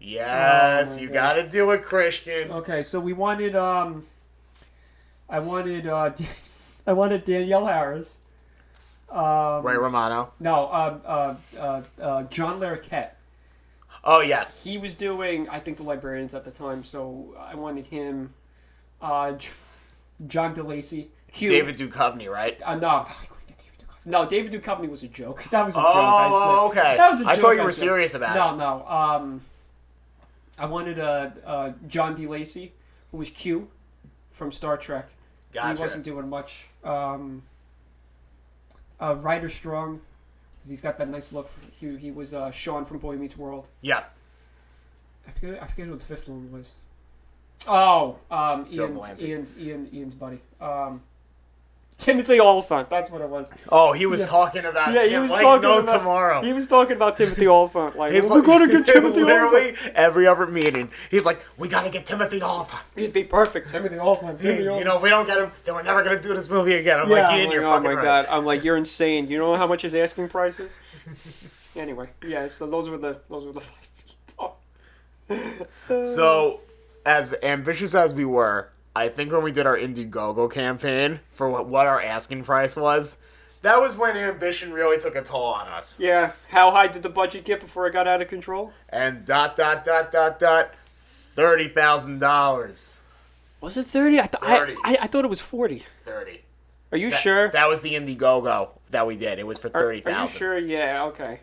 yes, 0.00 0.96
Oh, 0.98 1.00
you 1.00 1.08
got 1.08 1.34
to 1.34 1.48
do 1.48 1.70
it, 1.70 1.82
Christian. 1.82 2.50
Okay, 2.50 2.82
so 2.82 2.98
we 3.00 3.12
wanted 3.12 3.54
um, 3.56 4.04
I 5.30 5.38
wanted 5.38 5.86
uh, 5.86 6.10
I 6.86 6.92
wanted 6.92 7.24
Danielle 7.24 7.66
Harris. 7.66 8.18
Um, 9.10 9.64
Ray 9.64 9.76
Romano. 9.76 10.32
No, 10.40 10.72
um, 10.72 11.00
uh, 11.04 11.34
uh, 11.58 11.82
uh, 12.02 12.22
John 12.24 12.60
Larroquette. 12.60 13.10
Oh 14.02 14.20
yes, 14.20 14.62
He 14.64 14.76
was 14.76 14.94
doing, 14.94 15.48
I 15.48 15.60
think, 15.60 15.76
the 15.78 15.82
librarians 15.82 16.34
at 16.34 16.44
the 16.44 16.50
time, 16.50 16.84
so 16.84 17.34
I 17.38 17.54
wanted 17.54 17.86
him. 17.86 18.32
Uh, 19.00 19.34
John 20.26 20.52
de 20.52 20.62
Lancie. 20.62 21.10
Q. 21.32 21.48
David 21.50 21.76
Duchovny, 21.78 22.28
right? 22.30 22.60
Uh, 22.64 22.74
no, 22.76 22.88
I 22.88 23.04
couldn't 23.04 23.46
get 23.48 23.58
David 23.58 23.78
Duchovny. 23.78 24.06
No, 24.06 24.26
David 24.26 24.52
Duchovny 24.52 24.88
was 24.90 25.02
a 25.02 25.08
joke. 25.08 25.44
That 25.50 25.64
was 25.64 25.74
a 25.76 25.80
joke. 25.80 25.86
Oh, 25.94 26.68
okay. 26.70 26.96
That 26.96 27.08
was 27.10 27.20
a 27.22 27.26
I 27.28 27.34
joke 27.36 27.38
I 27.38 27.42
thought 27.42 27.56
you 27.56 27.62
were 27.62 27.72
serious 27.72 28.14
about 28.14 28.34
No, 28.36 28.54
it. 28.54 28.56
no. 28.58 28.78
No. 28.78 28.86
Um, 28.88 29.40
I 30.58 30.66
wanted 30.66 30.98
uh, 30.98 31.30
uh, 31.44 31.72
John 31.88 32.14
de 32.14 32.26
Lancie, 32.26 32.72
who 33.10 33.16
was 33.18 33.30
Q 33.30 33.68
from 34.32 34.52
Star 34.52 34.76
Trek. 34.76 35.08
Gotcha. 35.52 35.74
He 35.76 35.80
wasn't 35.82 36.04
doing 36.04 36.28
much. 36.28 36.68
Um, 36.84 37.42
uh, 39.00 39.16
Ryder 39.20 39.48
Strong, 39.48 40.00
because 40.56 40.70
he's 40.70 40.80
got 40.80 40.96
that 40.98 41.08
nice 41.08 41.32
look. 41.32 41.50
He, 41.78 41.96
he 41.96 42.10
was 42.10 42.34
uh, 42.34 42.50
Shawn 42.50 42.84
from 42.84 42.98
Boy 42.98 43.16
Meets 43.16 43.36
World. 43.36 43.68
Yeah. 43.80 44.04
I 45.26 45.30
forget. 45.30 45.62
I 45.62 45.66
forget 45.66 45.86
who 45.86 45.96
the 45.96 46.04
fifth 46.04 46.28
one 46.28 46.50
was. 46.52 46.74
Oh, 47.66 48.18
um, 48.30 48.66
Joe 48.70 48.88
Ian's, 48.88 49.22
Ian's 49.22 49.58
Ian 49.58 49.88
Ian's 49.92 50.14
buddy. 50.14 50.40
Um, 50.60 51.02
Timothy 51.96 52.40
Olyphant. 52.40 52.90
That's 52.90 53.08
what 53.08 53.20
it 53.22 53.28
was. 53.28 53.48
Oh, 53.70 53.92
he 53.92 54.04
was 54.04 54.26
talking 54.26 54.64
about 54.64 54.92
Yeah, 54.92 55.06
he 55.06 55.16
was 55.18 55.30
like 55.30 55.42
talking 55.42 55.62
no 55.62 55.78
about 55.78 55.98
tomorrow. 55.98 56.42
He 56.42 56.52
was 56.52 56.66
talking 56.66 56.96
about 56.96 57.16
Timothy 57.16 57.46
Olyphant. 57.46 57.96
Like, 57.96 58.12
He's 58.12 58.28
we're 58.28 58.36
like- 58.38 58.46
gonna 58.46 58.66
get 58.68 58.84
Timothy 58.92 59.22
literally 59.22 59.68
Olyphant. 59.68 59.94
every 59.94 60.26
other 60.26 60.46
meeting. 60.46 60.90
He's 61.10 61.24
like, 61.24 61.44
we 61.56 61.68
gotta 61.68 61.90
get 61.90 62.04
Timothy 62.04 62.42
Olyphant. 62.42 62.82
He'd 62.96 63.12
be 63.12 63.24
perfect. 63.24 63.70
Timothy 63.70 63.98
Olyphant. 63.98 64.40
Timothy 64.40 64.64
You 64.64 64.84
know, 64.84 64.96
if 64.96 65.02
we 65.02 65.08
don't 65.08 65.26
get 65.26 65.38
him, 65.38 65.50
then 65.62 65.74
we're 65.76 65.82
never 65.82 66.02
gonna 66.02 66.20
do 66.20 66.34
this 66.34 66.50
movie 66.50 66.74
again. 66.74 66.98
I'm 67.00 67.08
yeah, 67.08 67.14
like, 67.22 67.26
I'm 67.26 67.38
Ian, 67.38 67.46
like, 67.46 67.54
you're 67.54 67.64
oh 67.66 67.70
fucking 67.70 67.84
my 67.84 67.94
right. 67.94 68.02
god. 68.04 68.26
I'm 68.28 68.44
like, 68.44 68.64
you're 68.64 68.76
insane. 68.76 69.28
You 69.28 69.38
know 69.38 69.54
how 69.56 69.66
much 69.66 69.82
his 69.82 69.94
asking 69.94 70.28
price 70.28 70.58
is? 70.58 70.72
anyway, 71.76 72.08
yeah. 72.26 72.48
So 72.48 72.66
those 72.66 72.88
were 72.90 72.98
the 72.98 73.20
those 73.30 73.44
were 73.46 73.52
the 73.52 73.60
five 73.60 73.88
people. 75.28 76.04
So, 76.04 76.60
as 77.06 77.34
ambitious 77.42 77.94
as 77.94 78.12
we 78.12 78.24
were, 78.24 78.70
I 78.96 79.08
think 79.08 79.32
when 79.32 79.42
we 79.42 79.50
did 79.52 79.66
our 79.66 79.76
Indiegogo 79.76 80.50
campaign 80.50 81.20
for 81.28 81.48
what, 81.48 81.66
what 81.66 81.86
our 81.86 82.00
asking 82.00 82.44
price 82.44 82.76
was, 82.76 83.18
that 83.62 83.80
was 83.80 83.96
when 83.96 84.16
ambition 84.16 84.72
really 84.72 84.98
took 84.98 85.16
a 85.16 85.22
toll 85.22 85.46
on 85.54 85.66
us. 85.68 85.98
Yeah. 85.98 86.32
How 86.50 86.70
high 86.70 86.86
did 86.86 87.02
the 87.02 87.08
budget 87.08 87.44
get 87.44 87.60
before 87.60 87.86
it 87.86 87.92
got 87.92 88.06
out 88.06 88.22
of 88.22 88.28
control? 88.28 88.72
And 88.90 89.24
dot 89.24 89.56
dot 89.56 89.84
dot 89.84 90.12
dot 90.12 90.38
dot, 90.38 90.74
thirty 91.00 91.68
thousand 91.68 92.18
dollars. 92.20 92.98
Was 93.60 93.76
it 93.76 93.84
thirty? 93.86 94.18
I, 94.20 94.26
th- 94.26 94.42
I, 94.42 94.58
30. 94.58 94.76
I 94.84 94.98
I 95.02 95.06
thought 95.06 95.24
it 95.24 95.28
was 95.28 95.40
forty. 95.40 95.84
Thirty. 96.00 96.42
Are 96.92 96.98
you 96.98 97.10
That- 97.10 97.20
sure? 97.22 97.48
That 97.50 97.68
was 97.68 97.80
the 97.80 97.94
Indiegogo 97.94 98.68
that 98.90 99.06
we 99.06 99.16
did. 99.16 99.38
It 99.40 99.46
was 99.46 99.58
for 99.58 99.68
Are- 99.68 99.80
thirty 99.80 100.04
Are 100.04 100.10
you 100.10 100.16
thousand. 100.16 100.38
sure? 100.38 100.58
Yeah. 100.58 101.04
Okay. 101.06 101.40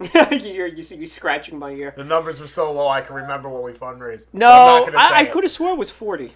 You're, 0.30 0.66
you 0.66 0.82
see, 0.82 0.96
you 0.96 1.06
scratching 1.06 1.58
my 1.58 1.70
ear. 1.70 1.94
The 1.96 2.04
numbers 2.04 2.40
were 2.40 2.48
so 2.48 2.72
low 2.72 2.88
I 2.88 3.00
can 3.00 3.14
remember 3.14 3.48
what 3.48 3.62
we 3.62 3.72
fundraised. 3.72 4.26
No, 4.32 4.88
I, 4.96 5.20
I 5.20 5.24
could 5.26 5.44
have 5.44 5.50
swore 5.52 5.72
it 5.72 5.78
was 5.78 5.90
forty. 5.90 6.32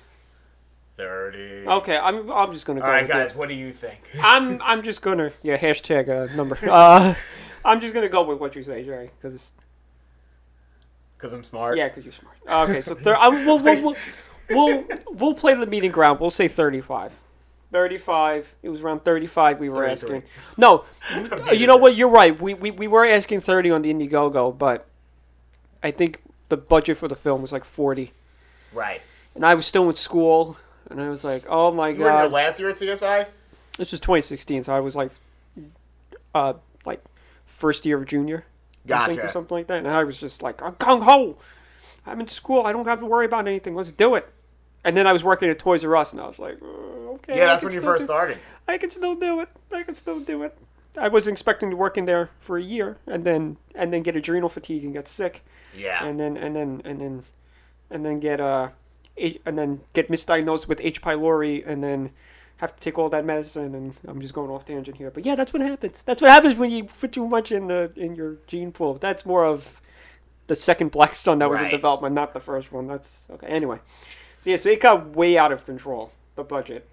Thirty. 0.96 1.64
Okay, 1.66 1.96
I'm 1.96 2.30
I'm 2.30 2.52
just 2.52 2.66
gonna 2.66 2.80
go. 2.80 2.86
All 2.86 2.92
right, 2.92 3.02
with 3.02 3.10
it. 3.10 3.12
guys. 3.14 3.34
What 3.34 3.48
do 3.48 3.54
you 3.54 3.72
think? 3.72 3.98
I'm 4.22 4.60
I'm 4.62 4.82
just 4.82 5.02
gonna 5.02 5.32
yeah 5.42 5.56
hashtag 5.56 6.08
uh, 6.08 6.34
number. 6.36 6.58
Uh, 6.70 7.14
I'm 7.64 7.80
just 7.80 7.92
gonna 7.94 8.08
go 8.08 8.22
with 8.22 8.38
what 8.38 8.54
you 8.56 8.62
say, 8.62 8.84
Jerry, 8.84 9.10
because 9.20 9.52
Because 11.16 11.32
I'm 11.32 11.42
smart. 11.44 11.76
yeah, 11.76 11.88
because 11.88 12.04
you're 12.04 12.12
smart. 12.12 12.36
Okay, 12.48 12.80
so 12.80 12.94
thir- 12.94 13.16
I, 13.16 13.28
we'll, 13.28 13.58
we'll, 13.58 13.82
we'll, 13.82 13.96
we'll 14.50 14.84
we'll 15.10 15.34
play 15.34 15.54
the 15.54 15.66
meeting 15.66 15.90
ground. 15.92 16.20
We'll 16.20 16.30
say 16.30 16.46
35. 16.48 17.12
35. 17.72 18.54
It 18.62 18.68
was 18.70 18.80
around 18.82 19.04
35 19.04 19.58
we 19.58 19.68
were 19.68 19.86
asking. 19.86 20.22
No, 20.56 20.84
you 21.52 21.66
know 21.66 21.76
what? 21.76 21.96
You're 21.96 22.08
right. 22.10 22.38
We, 22.40 22.54
we 22.54 22.70
we 22.70 22.86
were 22.88 23.04
asking 23.06 23.40
30 23.40 23.70
on 23.70 23.82
the 23.82 23.92
Indiegogo, 23.92 24.56
but 24.56 24.86
I 25.82 25.90
think 25.90 26.22
the 26.48 26.56
budget 26.56 26.96
for 26.98 27.08
the 27.08 27.16
film 27.16 27.42
was 27.42 27.52
like 27.52 27.64
40, 27.64 28.12
Right. 28.72 29.02
and 29.34 29.44
I 29.44 29.54
was 29.54 29.66
still 29.66 29.88
in 29.88 29.96
school, 29.96 30.56
and 30.90 31.00
I 31.00 31.08
was 31.10 31.22
like, 31.24 31.44
oh 31.48 31.70
my 31.70 31.88
You 31.90 32.00
were 32.00 32.08
in 32.08 32.14
your 32.14 32.22
god, 32.24 32.32
last 32.32 32.58
year 32.58 32.70
at 32.70 32.76
CSI. 32.76 33.26
this 33.76 33.92
was 33.92 34.00
2016, 34.00 34.64
so 34.64 34.74
I 34.74 34.80
was 34.80 34.96
like, 34.96 35.10
uh, 36.34 36.54
like 36.86 37.04
first 37.46 37.84
year 37.86 37.98
of 37.98 38.06
junior. 38.06 38.44
I 38.90 39.06
think, 39.08 39.22
or 39.22 39.28
something 39.28 39.54
like 39.58 39.66
that. 39.66 39.78
And 39.78 39.88
I 39.88 40.02
was 40.04 40.16
just 40.16 40.42
like, 40.42 40.62
"Oh, 40.62 40.72
gung 40.72 41.02
ho! 41.02 41.36
I'm 42.06 42.20
in 42.20 42.28
school. 42.28 42.64
I 42.64 42.72
don't 42.72 42.86
have 42.86 43.00
to 43.00 43.06
worry 43.06 43.26
about 43.26 43.46
anything. 43.46 43.74
Let's 43.74 43.92
do 43.92 44.14
it. 44.14 44.26
And 44.84 44.96
then 44.96 45.06
I 45.06 45.12
was 45.12 45.24
working 45.24 45.48
at 45.50 45.58
Toys 45.58 45.84
R 45.84 45.96
Us, 45.96 46.12
and 46.12 46.20
I 46.20 46.26
was 46.28 46.38
like, 46.38 46.58
uh, 46.62 46.66
okay. 47.16 47.36
Yeah, 47.36 47.44
I 47.44 47.46
that's 47.46 47.62
when 47.64 47.72
you 47.74 47.80
first 47.80 48.02
do- 48.02 48.06
started. 48.06 48.38
I 48.66 48.78
can 48.78 48.90
still 48.90 49.14
do 49.14 49.40
it. 49.40 49.48
I 49.72 49.82
can 49.82 49.94
still 49.94 50.20
do 50.20 50.42
it. 50.44 50.56
I 50.96 51.08
wasn't 51.08 51.34
expecting 51.34 51.70
to 51.70 51.76
work 51.76 51.96
in 51.98 52.04
there 52.06 52.30
for 52.40 52.56
a 52.58 52.62
year, 52.62 52.98
and 53.06 53.24
then 53.24 53.56
and 53.74 53.92
then 53.92 54.02
get 54.02 54.16
adrenal 54.16 54.48
fatigue 54.48 54.84
and 54.84 54.92
get 54.92 55.06
sick, 55.08 55.44
Yeah. 55.76 56.04
and 56.04 56.18
then 56.18 56.36
and 56.36 56.56
then 56.56 56.82
and 56.84 57.00
then 57.00 57.24
and 57.90 58.04
then 58.04 58.20
get 58.20 58.40
uh, 58.40 58.68
and 59.16 59.58
then 59.58 59.80
get 59.92 60.08
misdiagnosed 60.10 60.68
with 60.68 60.80
H. 60.82 61.02
pylori, 61.02 61.62
and 61.66 61.82
then 61.84 62.10
have 62.58 62.74
to 62.74 62.80
take 62.80 62.98
all 62.98 63.08
that 63.10 63.24
medicine. 63.24 63.74
And 63.74 63.94
I'm 64.06 64.20
just 64.20 64.34
going 64.34 64.50
off 64.50 64.64
tangent 64.64 64.96
here, 64.96 65.10
but 65.10 65.24
yeah, 65.26 65.34
that's 65.36 65.52
what 65.52 65.62
happens. 65.62 66.02
That's 66.04 66.22
what 66.22 66.30
happens 66.30 66.56
when 66.56 66.70
you 66.70 66.84
put 66.84 67.12
too 67.12 67.26
much 67.28 67.52
in 67.52 67.66
the 67.68 67.92
in 67.96 68.14
your 68.16 68.36
gene 68.46 68.72
pool. 68.72 68.94
That's 68.94 69.24
more 69.26 69.44
of 69.44 69.80
the 70.46 70.56
second 70.56 70.90
Black 70.90 71.14
Sun 71.14 71.38
that 71.40 71.50
was 71.50 71.60
in 71.60 71.68
development, 71.70 72.14
not 72.14 72.32
the 72.32 72.40
first 72.40 72.72
one. 72.72 72.86
That's 72.86 73.26
okay. 73.30 73.46
Anyway, 73.48 73.78
so 74.40 74.50
yeah, 74.50 74.56
so 74.56 74.68
it 74.70 74.80
got 74.80 75.14
way 75.16 75.36
out 75.38 75.52
of 75.52 75.64
control. 75.64 76.12
The 76.36 76.44
budget. 76.44 76.88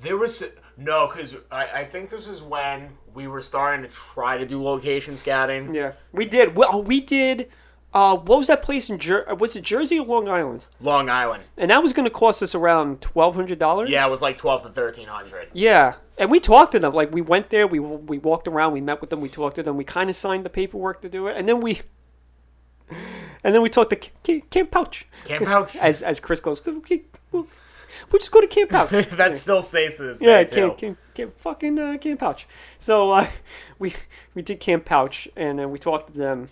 There 0.00 0.16
was 0.16 0.42
no, 0.76 1.08
because 1.08 1.34
I, 1.50 1.80
I 1.80 1.84
think 1.84 2.10
this 2.10 2.26
is 2.26 2.40
when 2.40 2.90
we 3.12 3.26
were 3.26 3.42
starting 3.42 3.82
to 3.82 3.88
try 3.88 4.38
to 4.38 4.46
do 4.46 4.62
location 4.62 5.16
scouting. 5.16 5.74
Yeah, 5.74 5.92
we 6.12 6.24
did. 6.24 6.56
Well, 6.56 6.82
we 6.82 7.00
did. 7.00 7.50
Uh, 7.92 8.16
what 8.16 8.38
was 8.38 8.46
that 8.46 8.62
place 8.62 8.88
in 8.88 8.98
Jer- 8.98 9.28
uh, 9.28 9.34
Was 9.34 9.56
it 9.56 9.64
Jersey 9.64 9.98
or 9.98 10.06
Long 10.06 10.28
Island? 10.28 10.64
Long 10.80 11.10
Island. 11.10 11.42
And 11.56 11.70
that 11.72 11.82
was 11.82 11.92
going 11.92 12.04
to 12.04 12.10
cost 12.10 12.40
us 12.40 12.54
around 12.54 13.00
twelve 13.00 13.34
hundred 13.34 13.58
dollars. 13.58 13.90
Yeah, 13.90 14.06
it 14.06 14.10
was 14.10 14.22
like 14.22 14.36
twelve 14.36 14.62
to 14.62 14.68
thirteen 14.68 15.08
hundred. 15.08 15.48
Yeah, 15.52 15.96
and 16.16 16.30
we 16.30 16.38
talked 16.38 16.70
to 16.72 16.78
them. 16.78 16.94
Like 16.94 17.12
we 17.12 17.20
went 17.20 17.50
there, 17.50 17.66
we 17.66 17.80
we 17.80 18.18
walked 18.18 18.46
around, 18.46 18.72
we 18.72 18.80
met 18.80 19.00
with 19.00 19.10
them, 19.10 19.20
we 19.20 19.28
talked 19.28 19.56
to 19.56 19.64
them, 19.64 19.76
we 19.76 19.82
kind 19.82 20.08
of 20.08 20.14
signed 20.14 20.44
the 20.44 20.50
paperwork 20.50 21.02
to 21.02 21.08
do 21.08 21.26
it, 21.26 21.36
and 21.36 21.48
then 21.48 21.60
we, 21.60 21.80
and 23.44 23.54
then 23.54 23.62
we 23.62 23.68
talked 23.68 23.90
to 23.90 24.40
Camp, 24.50 24.70
Pouch, 24.70 25.06
Camp 25.24 25.44
Pouch. 25.46 25.76
as 25.76 26.02
as 26.02 26.20
Chris 26.20 26.40
goes, 26.40 26.64
we'll, 26.64 26.80
we'll 27.32 27.46
just 28.18 28.30
go 28.30 28.40
to 28.40 28.46
Camp 28.46 28.70
Pouch. 28.70 28.90
that 29.10 29.36
still 29.36 29.62
stays 29.62 29.96
to 29.96 30.02
this 30.04 30.20
Yeah, 30.22 30.42
day 30.44 30.48
too. 30.48 30.54
Camp, 30.68 30.78
Camp, 30.78 30.98
Camp, 31.14 31.38
fucking 31.38 31.78
uh, 31.78 31.98
Camp 31.98 32.20
Pouch. 32.20 32.46
So 32.78 33.10
uh, 33.10 33.28
we 33.78 33.94
we 34.34 34.42
did 34.42 34.60
Camp 34.60 34.84
Pouch, 34.84 35.28
and 35.36 35.58
then 35.58 35.70
we 35.70 35.78
talked 35.78 36.12
to 36.12 36.18
them. 36.18 36.48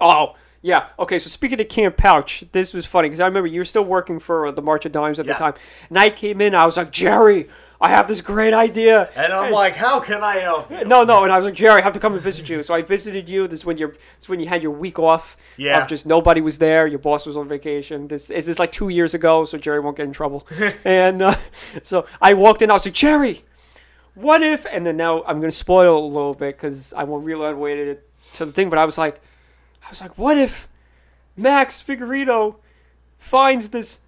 Oh 0.00 0.34
yeah, 0.64 0.86
okay. 0.98 1.18
So 1.18 1.28
speaking 1.28 1.60
of 1.60 1.68
Camp 1.68 1.96
Pouch, 1.96 2.44
this 2.52 2.72
was 2.72 2.86
funny 2.86 3.08
because 3.08 3.20
I 3.20 3.26
remember 3.26 3.48
you 3.48 3.60
were 3.60 3.64
still 3.64 3.84
working 3.84 4.18
for 4.18 4.46
uh, 4.46 4.50
the 4.52 4.62
March 4.62 4.84
of 4.86 4.92
Dimes 4.92 5.18
at 5.18 5.26
Yeah. 5.26 5.32
the 5.34 5.38
time, 5.38 5.54
and 5.88 5.98
I 5.98 6.10
came 6.10 6.40
in. 6.40 6.54
I 6.54 6.64
was 6.64 6.76
like, 6.76 6.92
Jerry, 6.92 7.48
I 7.82 7.88
have 7.88 8.06
this 8.06 8.20
great 8.20 8.54
idea. 8.54 9.10
And 9.16 9.32
I'm 9.32 9.50
like, 9.50 9.74
how 9.74 9.98
can 9.98 10.22
I 10.22 10.38
help 10.38 10.70
you? 10.70 10.84
No, 10.84 11.02
no, 11.02 11.24
and 11.24 11.32
I 11.32 11.36
was 11.36 11.44
like, 11.44 11.54
Jerry, 11.54 11.80
I 11.80 11.84
have 11.84 11.92
to 11.94 11.98
come 11.98 12.14
and 12.14 12.22
visit 12.22 12.48
you. 12.48 12.62
So 12.62 12.72
I 12.72 12.82
visited 12.82 13.28
you. 13.28 13.48
This 13.48 13.60
is 13.60 13.66
when 13.66 13.76
you're, 13.76 13.90
this 13.90 14.00
is 14.20 14.28
when 14.28 14.38
you 14.38 14.46
had 14.46 14.62
your 14.62 14.70
week 14.70 15.00
off. 15.00 15.36
Yeah. 15.56 15.82
Of 15.82 15.88
just 15.88 16.06
nobody 16.06 16.40
was 16.40 16.58
there. 16.58 16.86
Your 16.86 17.00
boss 17.00 17.26
was 17.26 17.36
on 17.36 17.48
vacation. 17.48 18.06
This 18.06 18.30
is 18.30 18.46
this 18.46 18.60
like 18.60 18.70
two 18.70 18.88
years 18.88 19.14
ago, 19.14 19.44
so 19.44 19.58
Jerry 19.58 19.80
won't 19.80 19.96
get 19.96 20.06
in 20.06 20.12
trouble. 20.12 20.46
and 20.84 21.22
uh, 21.22 21.36
so 21.82 22.06
I 22.20 22.34
walked 22.34 22.62
in. 22.62 22.70
I 22.70 22.74
was 22.74 22.84
like, 22.84 22.94
Jerry, 22.94 23.44
what 24.14 24.44
if? 24.44 24.64
And 24.64 24.86
then 24.86 24.96
now 24.96 25.24
I'm 25.24 25.40
gonna 25.40 25.50
spoil 25.50 25.98
a 25.98 26.06
little 26.06 26.34
bit 26.34 26.56
because 26.56 26.92
I 26.92 27.02
won't 27.02 27.24
reload 27.24 27.56
waited 27.56 27.98
to 28.34 28.46
the 28.46 28.52
thing. 28.52 28.70
But 28.70 28.78
I 28.78 28.84
was 28.84 28.96
like, 28.96 29.20
I 29.84 29.90
was 29.90 30.00
like, 30.00 30.16
what 30.16 30.38
if 30.38 30.68
Max 31.36 31.82
Figueredo 31.82 32.56
finds 33.18 33.70
this 33.70 33.98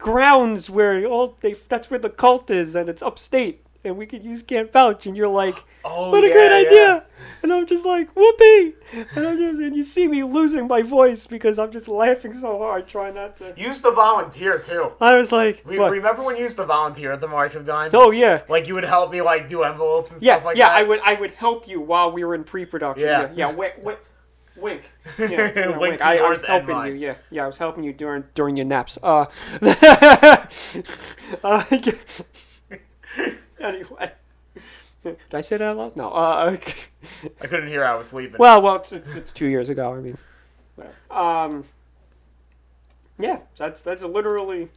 grounds 0.00 0.68
where 0.70 1.04
all 1.06 1.36
they 1.40 1.54
that's 1.68 1.90
where 1.90 2.00
the 2.00 2.10
cult 2.10 2.50
is 2.50 2.74
and 2.74 2.88
it's 2.88 3.02
upstate 3.02 3.64
and 3.84 3.96
we 3.96 4.04
could 4.06 4.22
use 4.24 4.42
Camp 4.42 4.72
Pouch 4.72 5.06
and 5.06 5.16
you're 5.16 5.28
like 5.28 5.56
Oh, 5.84 6.10
what 6.10 6.22
a 6.24 6.26
yeah, 6.28 6.32
great 6.34 6.50
yeah. 6.50 6.58
idea 6.68 7.04
and 7.42 7.52
I'm 7.52 7.66
just 7.66 7.86
like 7.86 8.08
whoopee 8.14 8.74
and 9.16 9.26
I'm 9.26 9.38
just 9.38 9.60
and 9.60 9.74
you 9.76 9.82
see 9.82 10.06
me 10.08 10.22
losing 10.24 10.66
my 10.66 10.82
voice 10.82 11.26
because 11.26 11.58
I'm 11.58 11.70
just 11.70 11.88
laughing 11.88 12.34
so 12.34 12.58
hard 12.58 12.86
trying 12.86 13.14
not 13.14 13.36
to 13.38 13.54
use 13.56 13.80
to 13.82 13.90
volunteer 13.92 14.58
too. 14.58 14.92
I 15.00 15.16
was 15.16 15.32
like 15.32 15.62
Re- 15.64 15.78
remember 15.78 16.22
when 16.22 16.36
you 16.36 16.42
used 16.42 16.56
to 16.56 16.66
volunteer 16.66 17.12
at 17.12 17.20
the 17.22 17.28
March 17.28 17.54
of 17.54 17.64
Dimes? 17.64 17.94
oh 17.94 18.10
yeah 18.10 18.42
Like 18.48 18.68
you 18.68 18.74
would 18.74 18.84
help 18.84 19.10
me 19.10 19.22
like 19.22 19.48
do 19.48 19.62
envelopes 19.62 20.12
and 20.12 20.20
yeah 20.22 20.34
stuff 20.34 20.44
like 20.46 20.56
that. 20.56 20.58
yeah 20.58 20.68
that. 20.68 20.78
I 20.80 20.82
would 20.88 21.00
I 21.04 21.14
would 21.20 21.30
help 21.32 21.66
you 21.68 21.80
while 21.80 22.10
we 22.12 22.24
were 22.24 22.34
in 22.34 22.44
pre-production 22.44 23.06
Yeah. 23.06 23.22
yeah 23.22 23.32
yeah 23.48 23.52
wink 23.52 23.74
wink 23.82 23.98
wink 24.60 24.90
yeah, 25.18 25.28
yeah, 25.28 25.68
Wink 25.68 25.80
wink. 25.80 26.02
I, 26.02 26.18
I 26.18 26.28
was 26.28 26.44
helping 26.44 26.76
you 26.86 26.92
yeah 26.94 27.14
yeah 27.30 27.44
I 27.44 27.46
was 27.46 27.58
helping 27.58 27.84
you 27.84 27.92
during 27.92 28.24
during 28.34 28.56
your 28.56 28.66
naps 28.66 28.98
uh, 29.02 29.26
uh 31.44 31.64
anyway 33.60 34.12
did 35.02 35.16
I 35.32 35.40
say 35.40 35.56
that 35.56 35.68
out 35.68 35.76
loud 35.76 35.96
no 35.96 36.10
uh 36.10 36.50
okay. 36.54 36.74
I 37.40 37.46
couldn't 37.46 37.68
hear. 37.68 37.84
I 37.84 37.94
was 37.94 38.08
sleeping. 38.08 38.36
Well, 38.38 38.60
well, 38.60 38.76
it's, 38.76 38.92
it's 38.92 39.14
it's 39.14 39.32
two 39.32 39.46
years 39.46 39.68
ago. 39.68 39.94
I 39.94 40.00
mean, 40.00 40.18
whatever. 40.76 40.94
Um, 41.10 41.64
yeah, 43.18 43.38
that's 43.56 43.82
that's 43.82 44.02
literally, 44.02 44.68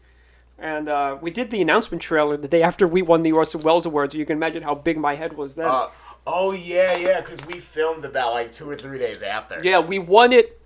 and 0.57 0.87
uh, 0.87 1.17
we 1.21 1.31
did 1.31 1.51
the 1.51 1.61
announcement 1.61 2.01
trailer 2.01 2.37
the 2.37 2.47
day 2.47 2.63
after 2.63 2.87
we 2.87 3.01
won 3.01 3.23
the 3.23 3.31
Orson 3.31 3.61
Welles 3.61 3.85
Awards. 3.85 4.15
You 4.15 4.25
can 4.25 4.37
imagine 4.37 4.63
how 4.63 4.75
big 4.75 4.97
my 4.97 5.15
head 5.15 5.33
was 5.33 5.55
then. 5.55 5.67
Uh, 5.67 5.89
oh 6.25 6.51
yeah, 6.51 6.95
yeah, 6.95 7.21
because 7.21 7.45
we 7.45 7.59
filmed 7.59 8.05
about 8.05 8.33
like 8.33 8.51
two 8.51 8.69
or 8.69 8.75
three 8.75 8.97
days 8.99 9.21
after. 9.21 9.61
yeah, 9.63 9.79
we 9.79 9.99
won 9.99 10.33
it. 10.33 10.59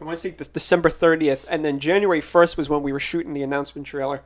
I 0.00 0.04
want 0.04 0.16
to 0.16 0.20
say 0.20 0.30
this 0.30 0.48
December 0.48 0.90
thirtieth, 0.90 1.46
and 1.48 1.64
then 1.64 1.78
January 1.78 2.20
first 2.20 2.56
was 2.56 2.68
when 2.68 2.82
we 2.82 2.92
were 2.92 3.00
shooting 3.00 3.32
the 3.32 3.42
announcement 3.42 3.86
trailer, 3.86 4.22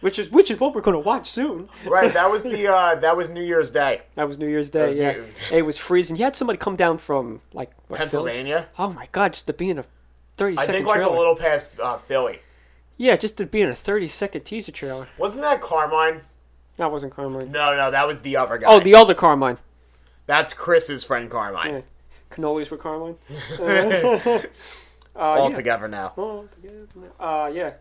which 0.00 0.18
is 0.18 0.30
which 0.30 0.50
is 0.50 0.58
what 0.58 0.74
we're 0.74 0.80
going 0.80 0.94
to 0.94 0.98
watch 1.06 1.30
soon. 1.30 1.68
Right. 1.86 2.12
That 2.12 2.30
was 2.30 2.44
the 2.54 2.66
uh, 2.66 2.94
that 2.96 3.16
was 3.16 3.28
New 3.30 3.42
Year's 3.44 3.72
Day, 3.72 4.02
That 4.14 4.26
was 4.26 4.38
New 4.38 4.48
Year's 4.48 4.70
Day. 4.70 4.96
Yeah, 4.96 5.12
New- 5.12 5.26
it 5.52 5.62
was 5.66 5.76
freezing. 5.76 6.16
You 6.16 6.24
had 6.24 6.34
somebody 6.36 6.58
come 6.58 6.76
down 6.76 6.96
from 6.98 7.42
like 7.52 7.70
what, 7.88 7.98
Philly? 7.98 7.98
Pennsylvania. 7.98 8.68
Oh 8.78 8.92
my 8.92 9.08
god, 9.12 9.34
just 9.34 9.46
to 9.48 9.52
be 9.52 9.68
in 9.68 9.78
a 9.78 9.84
thirty 10.38 10.56
I 10.56 10.64
think 10.64 10.86
like 10.86 10.96
trailer. 10.96 11.14
a 11.14 11.18
little 11.18 11.36
past 11.36 11.78
uh, 11.78 11.98
Philly. 11.98 12.40
Yeah, 12.96 13.16
just 13.16 13.38
to 13.38 13.46
be 13.46 13.62
in 13.62 13.70
a 13.70 13.74
30 13.74 14.08
second 14.08 14.42
teaser 14.42 14.72
trailer. 14.72 15.08
Wasn't 15.16 15.40
that 15.40 15.62
Carmine? 15.62 16.20
That 16.80 16.90
wasn't 16.90 17.14
Carmine. 17.14 17.52
No, 17.52 17.76
no, 17.76 17.90
that 17.90 18.06
was 18.06 18.20
the 18.22 18.38
other 18.38 18.56
guy. 18.56 18.66
Oh, 18.66 18.80
the 18.80 18.94
other 18.94 19.12
Carmine. 19.12 19.58
That's 20.24 20.54
Chris's 20.54 21.04
friend 21.04 21.30
Carmine. 21.30 21.74
Yeah. 21.74 21.80
Cannolis 22.30 22.70
with 22.70 22.80
Carmine. 22.80 23.16
uh, 23.60 24.40
All 25.14 25.50
yeah. 25.50 25.54
together 25.54 25.88
now. 25.88 26.14
All 26.16 26.48
together 26.54 26.86
now. 26.96 27.44
Uh, 27.44 27.48
yeah. 27.48 27.72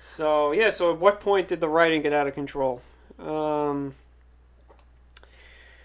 So 0.00 0.52
yeah, 0.52 0.70
so 0.70 0.94
at 0.94 0.98
what 0.98 1.20
point 1.20 1.48
did 1.48 1.60
the 1.60 1.68
writing 1.68 2.00
get 2.00 2.14
out 2.14 2.26
of 2.26 2.32
control? 2.32 2.80
Um, 3.18 3.94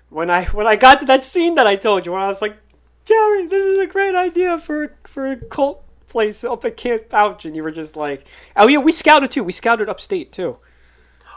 when 0.10 0.30
I 0.30 0.46
when 0.46 0.66
I 0.66 0.78
got 0.78 1.02
to 1.02 1.06
that 1.08 1.26
scene 1.26 1.56
that 1.56 1.68
I 1.68 1.76
told 1.76 2.06
you, 2.06 2.14
when 2.14 2.22
I 2.22 2.30
was 2.30 2.42
like, 2.42 2.56
Jerry, 3.04 3.46
this 3.46 3.66
is 3.66 3.80
a 3.80 3.88
great 3.88 4.16
idea 4.16 4.58
for 4.58 4.96
for 5.04 5.30
a 5.30 5.36
cult 5.36 5.84
place 6.08 6.46
up 6.46 6.64
at 6.64 6.78
Camp 6.78 7.10
Pouch, 7.10 7.44
and 7.44 7.58
you 7.58 7.62
were 7.64 7.72
just 7.72 7.98
like, 7.98 8.26
oh 8.56 8.70
yeah, 8.70 8.78
we 8.78 8.94
scouted 8.94 9.32
too. 9.32 9.44
We 9.44 9.52
scouted 9.52 9.90
upstate 9.90 10.32
too 10.32 10.60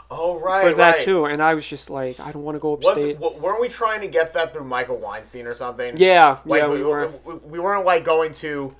Oh 0.09 0.39
right, 0.39 0.61
for 0.71 0.73
that 0.77 0.91
right. 0.95 1.01
too, 1.05 1.25
and 1.25 1.43
I 1.43 1.53
was 1.53 1.67
just 1.67 1.89
like, 1.89 2.17
I 2.19 2.31
don't 2.31 2.43
want 2.43 2.55
to 2.55 2.59
go 2.59 2.75
Was 2.75 2.87
upstate. 2.87 3.19
w- 3.19 3.41
weren't 3.41 3.59
we 3.59 3.67
trying 3.67 3.99
to 4.01 4.07
get 4.07 4.33
that 4.35 4.53
through 4.53 4.63
Michael 4.63 4.97
Weinstein 4.97 5.45
or 5.45 5.53
something? 5.53 5.97
yeah, 5.97 6.37
Like 6.45 6.61
yeah, 6.61 6.67
we, 6.67 6.75
we 6.75 6.79
we, 6.79 6.83
were. 6.85 7.11
we, 7.25 7.33
we 7.35 7.59
weren't 7.59 7.85
like 7.85 8.05
going 8.05 8.31
to, 8.33 8.73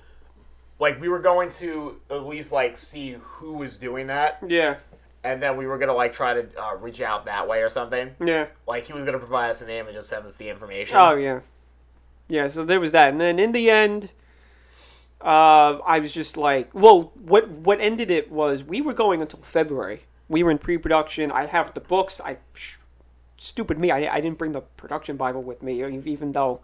like 0.78 0.98
we 1.00 1.08
were 1.08 1.18
going 1.18 1.50
to 1.52 2.00
at 2.10 2.24
least 2.26 2.50
like 2.50 2.78
see 2.78 3.16
who 3.20 3.58
was 3.58 3.76
doing 3.76 4.06
that, 4.06 4.38
Yeah, 4.46 4.76
and 5.22 5.42
then 5.42 5.58
we 5.58 5.66
were 5.66 5.76
gonna 5.76 5.92
like 5.92 6.14
try 6.14 6.32
to 6.32 6.46
uh, 6.62 6.76
reach 6.76 7.02
out 7.02 7.26
that 7.26 7.46
way 7.46 7.60
or 7.60 7.68
something. 7.68 8.14
yeah. 8.24 8.46
Like 8.66 8.84
he 8.86 8.94
was 8.94 9.04
gonna 9.04 9.18
provide 9.18 9.50
us 9.50 9.60
a 9.60 9.66
name 9.66 9.86
and 9.86 9.94
just 9.94 10.08
send 10.08 10.24
us 10.24 10.36
the 10.36 10.48
information. 10.48 10.96
Oh 10.96 11.14
yeah, 11.14 11.40
yeah. 12.28 12.48
So 12.48 12.64
there 12.64 12.80
was 12.80 12.92
that, 12.92 13.10
and 13.10 13.20
then 13.20 13.38
in 13.38 13.52
the 13.52 13.68
end, 13.70 14.12
uh, 15.20 15.78
I 15.84 15.98
was 15.98 16.12
just 16.12 16.36
like, 16.38 16.70
well, 16.72 17.12
what 17.14 17.48
what 17.50 17.80
ended 17.80 18.10
it 18.10 18.30
was 18.30 18.62
we 18.64 18.80
were 18.80 18.94
going 18.94 19.20
until 19.20 19.40
February. 19.42 20.04
We 20.28 20.42
were 20.42 20.50
in 20.50 20.58
pre-production. 20.58 21.32
I 21.32 21.46
have 21.46 21.74
the 21.74 21.80
books. 21.80 22.20
I 22.24 22.36
stupid 23.36 23.78
me. 23.78 23.90
I 23.90 24.14
I 24.16 24.20
didn't 24.20 24.38
bring 24.38 24.52
the 24.52 24.60
production 24.60 25.16
bible 25.16 25.42
with 25.42 25.62
me, 25.62 25.82
even 26.04 26.32
though. 26.32 26.60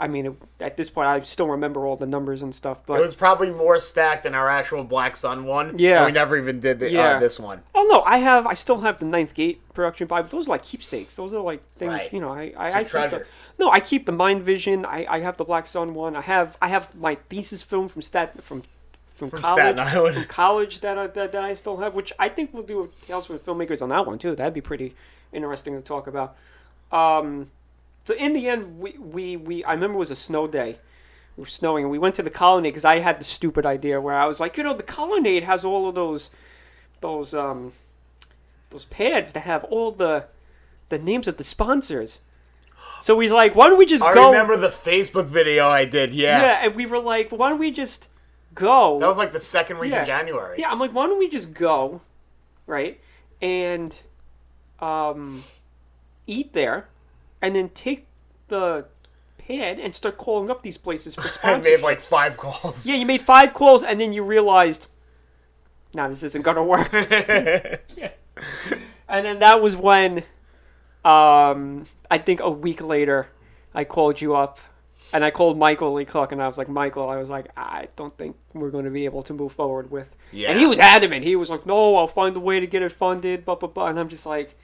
I 0.00 0.06
mean, 0.06 0.36
at 0.60 0.76
this 0.76 0.90
point, 0.90 1.08
I 1.08 1.18
still 1.22 1.48
remember 1.48 1.84
all 1.84 1.96
the 1.96 2.06
numbers 2.06 2.40
and 2.40 2.54
stuff. 2.54 2.86
But 2.86 3.00
It 3.00 3.02
was 3.02 3.16
probably 3.16 3.50
more 3.50 3.80
stacked 3.80 4.22
than 4.22 4.32
our 4.32 4.48
actual 4.48 4.84
Black 4.84 5.16
Sun 5.16 5.44
one. 5.44 5.76
Yeah. 5.76 6.06
we 6.06 6.12
never 6.12 6.36
even 6.36 6.60
did 6.60 6.78
the, 6.78 6.88
Yeah. 6.88 7.16
uh, 7.16 7.18
this 7.18 7.40
one. 7.40 7.62
Oh 7.74 7.84
no, 7.90 8.02
I 8.02 8.18
have. 8.18 8.46
I 8.46 8.54
still 8.54 8.78
have 8.82 9.00
the 9.00 9.06
Ninth 9.06 9.34
Gate 9.34 9.60
production 9.74 10.06
Bible. 10.06 10.28
Those 10.28 10.46
are 10.46 10.50
like 10.52 10.62
keepsakes. 10.62 11.16
Those 11.16 11.32
are 11.34 11.40
like 11.40 11.66
things. 11.78 11.90
Right. 11.94 12.12
You 12.12 12.20
know, 12.20 12.30
I 12.30 12.52
I, 12.56 12.66
It's 12.66 12.74
a 12.74 12.78
I 12.78 12.82
keep 12.84 12.90
treasure. 12.92 13.18
the, 13.56 13.64
no, 13.64 13.72
I 13.72 13.80
keep 13.80 14.06
the 14.06 14.12
Mind 14.12 14.44
Vision. 14.44 14.84
I, 14.86 15.04
I 15.10 15.18
have 15.18 15.36
the 15.36 15.44
Black 15.44 15.66
Sun 15.66 15.94
one. 15.94 16.14
I 16.14 16.20
have 16.22 16.56
I 16.62 16.68
have 16.68 16.94
my 16.94 17.16
thesis 17.28 17.64
film 17.64 17.88
from 17.88 18.02
Stat 18.02 18.40
from 18.44 18.62
from, 19.18 19.30
From 19.30 19.42
college 19.42 19.74
Staten 19.76 19.80
Island. 19.80 20.14
from 20.14 20.24
college 20.26 20.80
that 20.80 20.96
I, 20.96 21.08
that, 21.08 21.34
I 21.34 21.52
still 21.54 21.78
have, 21.78 21.92
which 21.92 22.12
I 22.20 22.28
think 22.28 22.54
we'll 22.54 22.62
do 22.62 22.84
a 22.84 23.06
Tales 23.06 23.26
from 23.26 23.36
the 23.36 23.42
Filmmakers 23.42 23.82
on 23.82 23.88
that 23.88 24.06
one 24.06 24.16
too. 24.16 24.36
That'd 24.36 24.54
be 24.54 24.60
pretty 24.60 24.94
interesting 25.32 25.74
to 25.74 25.82
talk 25.82 26.06
about. 26.06 26.36
Um, 26.92 27.50
so 28.04 28.14
in 28.14 28.32
the 28.32 28.48
end, 28.48 28.78
we, 28.78 28.92
we, 28.92 29.36
we 29.36 29.64
I 29.64 29.72
remember 29.72 29.96
it 29.96 29.98
was 29.98 30.12
a 30.12 30.16
snow 30.16 30.46
day. 30.46 30.70
It 31.36 31.40
was 31.40 31.52
snowing, 31.52 31.82
and 31.82 31.90
we 31.90 31.98
went 31.98 32.14
to 32.14 32.22
the 32.22 32.30
colonnade 32.30 32.72
because 32.72 32.84
I 32.84 33.00
had 33.00 33.18
the 33.18 33.24
stupid 33.24 33.66
idea 33.66 34.00
where 34.00 34.14
I 34.14 34.24
was 34.26 34.38
like, 34.38 34.56
you 34.56 34.62
know, 34.62 34.74
the 34.74 34.84
colonnade 34.84 35.42
has 35.42 35.64
all 35.64 35.88
of 35.88 35.96
those, 35.96 36.30
those 37.00 37.34
um, 37.34 37.72
those 38.70 38.84
pads 38.84 39.32
that 39.32 39.40
have 39.40 39.64
all 39.64 39.90
the, 39.90 40.26
the 40.90 40.98
names 40.98 41.26
of 41.26 41.38
the 41.38 41.44
sponsors. 41.44 42.20
So 43.00 43.18
he's 43.18 43.32
like, 43.32 43.56
why 43.56 43.68
don't 43.68 43.78
we 43.78 43.86
just 43.86 44.04
I 44.04 44.14
go? 44.14 44.30
remember 44.30 44.56
the 44.56 44.68
Facebook 44.68 45.26
video 45.26 45.68
I 45.68 45.84
did. 45.84 46.14
Yeah. 46.14 46.40
yeah, 46.40 46.60
and 46.64 46.76
we 46.76 46.86
were 46.86 47.00
like, 47.00 47.30
why 47.30 47.48
don't 47.48 47.58
we 47.58 47.70
just 47.72 48.08
go? 48.54 48.98
that 49.00 49.06
was 49.06 49.16
like 49.18 49.32
the 49.32 49.40
second 49.40 49.78
week 49.78 49.92
Yeah. 49.92 50.00
of 50.02 50.06
January. 50.06 50.56
Yeah, 50.58 50.70
I'm 50.70 50.78
like, 50.78 50.92
why 50.92 51.06
don't 51.06 51.18
we 51.18 51.28
just 51.28 51.54
go, 51.54 52.00
right, 52.66 53.00
and 53.42 53.96
um, 54.80 55.42
eat 56.26 56.52
there, 56.52 56.88
and 57.42 57.54
then 57.56 57.68
take 57.70 58.06
the 58.48 58.86
pad 59.38 59.78
and 59.78 59.94
start 59.94 60.16
calling 60.18 60.50
up 60.50 60.62
these 60.62 60.76
places 60.78 61.14
for 61.14 61.22
I 61.24 61.28
sponsorship. 61.28 61.80
made 61.80 61.84
like 61.84 62.00
five 62.00 62.36
calls. 62.36 62.86
yeah, 62.86 62.96
you 62.96 63.06
made 63.06 63.22
five 63.22 63.54
calls, 63.54 63.82
and 63.82 64.00
then 64.00 64.12
you 64.12 64.22
realized, 64.24 64.86
nah, 65.94 66.08
this 66.08 66.22
isn't 66.22 66.42
gonna 66.42 66.62
work. 66.64 66.92
yeah. 66.92 68.10
And 69.08 69.24
then 69.24 69.38
that 69.38 69.62
was 69.62 69.74
when, 69.74 70.18
um, 71.04 71.86
I 72.10 72.18
think 72.18 72.40
a 72.40 72.50
week 72.50 72.80
later, 72.82 73.28
I 73.74 73.84
called 73.84 74.20
you 74.20 74.34
up. 74.36 74.58
And 75.12 75.24
I 75.24 75.30
called 75.30 75.56
Michael 75.58 75.94
Lee 75.94 76.04
Cook, 76.04 76.32
and 76.32 76.42
I 76.42 76.46
was 76.46 76.58
like, 76.58 76.68
Michael, 76.68 77.08
I 77.08 77.16
was 77.16 77.30
like, 77.30 77.46
I 77.56 77.88
don't 77.96 78.16
think 78.18 78.36
we're 78.52 78.70
going 78.70 78.84
to 78.84 78.90
be 78.90 79.06
able 79.06 79.22
to 79.22 79.32
move 79.32 79.52
forward 79.52 79.90
with 79.90 80.14
Yeah. 80.32 80.50
and 80.50 80.58
he 80.60 80.66
was 80.66 80.78
adamant. 80.78 81.24
He 81.24 81.34
was 81.34 81.48
like, 81.48 81.64
"No, 81.64 81.96
I'll 81.96 82.06
find 82.06 82.36
a 82.36 82.40
way 82.40 82.60
to 82.60 82.66
get 82.66 82.82
it 82.82 82.92
funded." 82.92 83.44
Blah 83.46 83.54
blah 83.54 83.68
blah. 83.70 83.86
And 83.86 83.98
I'm 83.98 84.08
just 84.10 84.26
like, 84.26 84.54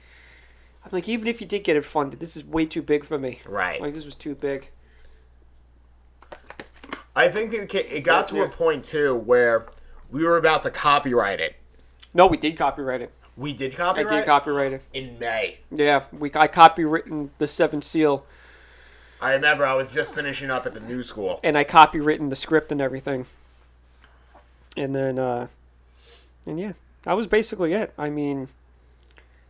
I'm 0.83 0.91
like, 0.91 1.09
even 1.09 1.27
if 1.27 1.41
you 1.41 1.47
did 1.47 1.63
get 1.63 1.75
it 1.75 1.83
funded, 1.85 2.19
this 2.19 2.37
is 2.37 2.45
way 2.45 2.65
too 2.67 2.83
big 2.83 3.03
for 3.03 3.17
me. 3.17 3.39
Right. 3.47 3.81
Like 3.81 3.95
this 3.95 4.05
was 4.05 4.13
too 4.13 4.35
big. 4.35 4.69
I 7.15 7.29
think 7.29 7.53
it, 7.53 7.73
it 7.73 8.03
got 8.03 8.27
to 8.27 8.35
Yeah. 8.35 8.43
a 8.45 8.49
point 8.49 8.83
too 8.85 9.15
where 9.15 9.65
we 10.11 10.23
were 10.23 10.37
about 10.37 10.63
to 10.63 10.69
copyright 10.69 11.39
it. 11.39 11.55
No, 12.13 12.27
we 12.27 12.37
did 12.37 12.57
copyright 12.57 13.01
it. 13.01 13.11
We 13.37 13.51
did 13.53 13.75
copyright. 13.75 14.11
I 14.11 14.15
did 14.17 14.25
copyright 14.25 14.73
it. 14.73 14.81
in 14.93 15.17
May. 15.19 15.59
Yeah, 15.71 16.03
we 16.11 16.29
I 16.35 16.47
copywritten 16.47 17.29
the 17.37 17.47
Seven 17.47 17.81
Seal, 17.81 18.25
I 19.21 19.33
remember 19.33 19.65
I 19.65 19.73
was 19.73 19.87
just 19.87 20.13
finishing 20.13 20.51
up 20.51 20.65
at 20.65 20.73
the 20.73 20.79
new 20.79 21.01
school. 21.03 21.39
and 21.43 21.57
I 21.57 21.63
copywritten 21.63 22.29
the 22.29 22.35
script 22.35 22.71
and 22.71 22.81
everything. 22.81 23.25
And 24.77 24.93
then, 24.93 25.17
uh, 25.17 25.47
and 26.45 26.59
yeah, 26.59 26.73
that 27.03 27.13
was 27.13 27.27
basically 27.27 27.73
it. 27.73 27.93
I 27.97 28.09
mean, 28.09 28.49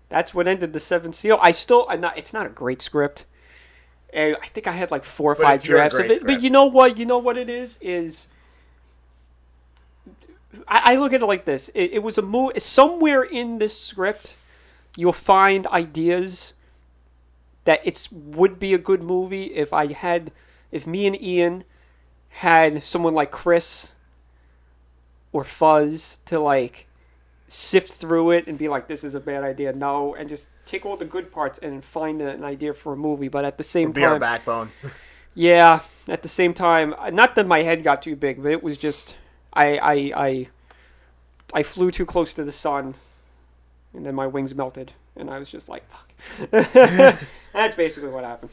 that's 0.10 0.34
what 0.34 0.48
ended 0.48 0.74
the 0.74 0.80
Seven 0.80 1.14
Seal. 1.14 1.40
I 1.42 1.52
still, 1.52 1.88
I'm 1.90 2.00
not. 2.00 2.18
It's 2.18 2.32
not 2.32 2.46
a 2.46 2.50
great 2.50 2.82
script. 2.82 3.26
And 4.14 4.38
I 4.42 4.48
think 4.48 4.68
I 4.68 4.72
had 4.72 4.92
like 4.92 5.04
four 5.04 5.32
or 5.32 5.36
But 5.36 5.44
five 5.44 5.64
drafts 5.64 5.98
of 5.98 6.06
it. 6.06 6.26
But 6.26 6.42
you 6.42 6.50
know 6.50 6.66
what? 6.66 6.98
You 6.98 7.06
know 7.06 7.18
what 7.18 7.38
it 7.38 7.50
is 7.50 7.78
is. 7.82 8.28
I, 10.68 10.94
I 10.94 10.96
look 10.98 11.12
at 11.12 11.22
it 11.22 11.26
like 11.26 11.46
this. 11.46 11.70
It, 11.70 11.94
it 11.94 12.04
was 12.04 12.18
a 12.18 12.22
move. 12.22 12.54
Somewhere 12.60 13.24
in 13.24 13.58
this 13.58 13.78
script, 13.78 14.36
you'll 14.96 15.12
find 15.12 15.68
ideas 15.68 16.54
that 17.66 17.82
it's 17.84 18.12
would 18.12 18.60
be 18.60 18.74
a 18.74 18.78
good 18.78 19.02
movie 19.04 19.46
if 19.56 19.74
I 19.74 19.92
had, 19.92 20.32
if 20.72 20.88
me 20.88 21.06
and 21.06 21.22
Ian 21.22 21.64
had 22.30 22.84
someone 22.84 23.14
like 23.14 23.32
Chris 23.32 23.92
or 25.32 25.44
Fuzz 25.44 26.20
to 26.26 26.40
like 26.40 26.88
sift 27.48 27.92
through 27.92 28.32
it 28.32 28.48
and 28.48 28.58
be 28.58 28.68
like, 28.68 28.88
this 28.88 29.04
is 29.04 29.16
a 29.16 29.20
bad 29.20 29.44
idea. 29.44 29.72
No, 29.74 30.16
and 30.16 30.28
just 30.30 30.50
take 30.66 30.86
all 30.86 30.98
the 30.98 31.06
good 31.06 31.32
parts 31.32 31.60
and 31.60 31.84
find 31.84 32.22
an 32.22 32.44
idea 32.44 32.74
for 32.74 32.94
a 32.94 32.98
movie. 32.98 33.28
But 33.28 33.46
at 33.46 33.58
the 33.58 33.64
same 33.64 33.90
time, 33.94 34.02
Be 34.02 34.06
our 34.06 34.20
backbone. 34.20 34.72
yeah, 35.34 35.82
at 36.08 36.22
the 36.24 36.30
same 36.30 36.54
time, 36.54 36.96
not 37.12 37.36
that 37.36 37.48
my 37.48 37.62
head 37.64 37.84
got 37.84 38.02
too 38.02 38.16
big, 38.16 38.42
but 38.42 38.52
it 38.52 38.64
was 38.64 38.78
just 38.78 39.18
I 39.54 39.78
I 39.78 39.94
I 40.26 40.48
I 41.54 41.64
flew 41.64 41.92
too 41.92 42.06
close 42.06 42.34
to 42.34 42.44
the 42.44 42.52
sun, 42.52 42.96
and 43.94 44.06
then 44.06 44.16
my 44.16 44.28
wings 44.28 44.54
melted, 44.56 44.94
and 45.16 45.30
I 45.30 45.40
was 45.40 45.50
just 45.50 45.70
like, 45.70 45.88
"Fuck." 45.90 46.05
That's 46.52 47.76
basically 47.76 48.10
what 48.10 48.24
happened. 48.24 48.52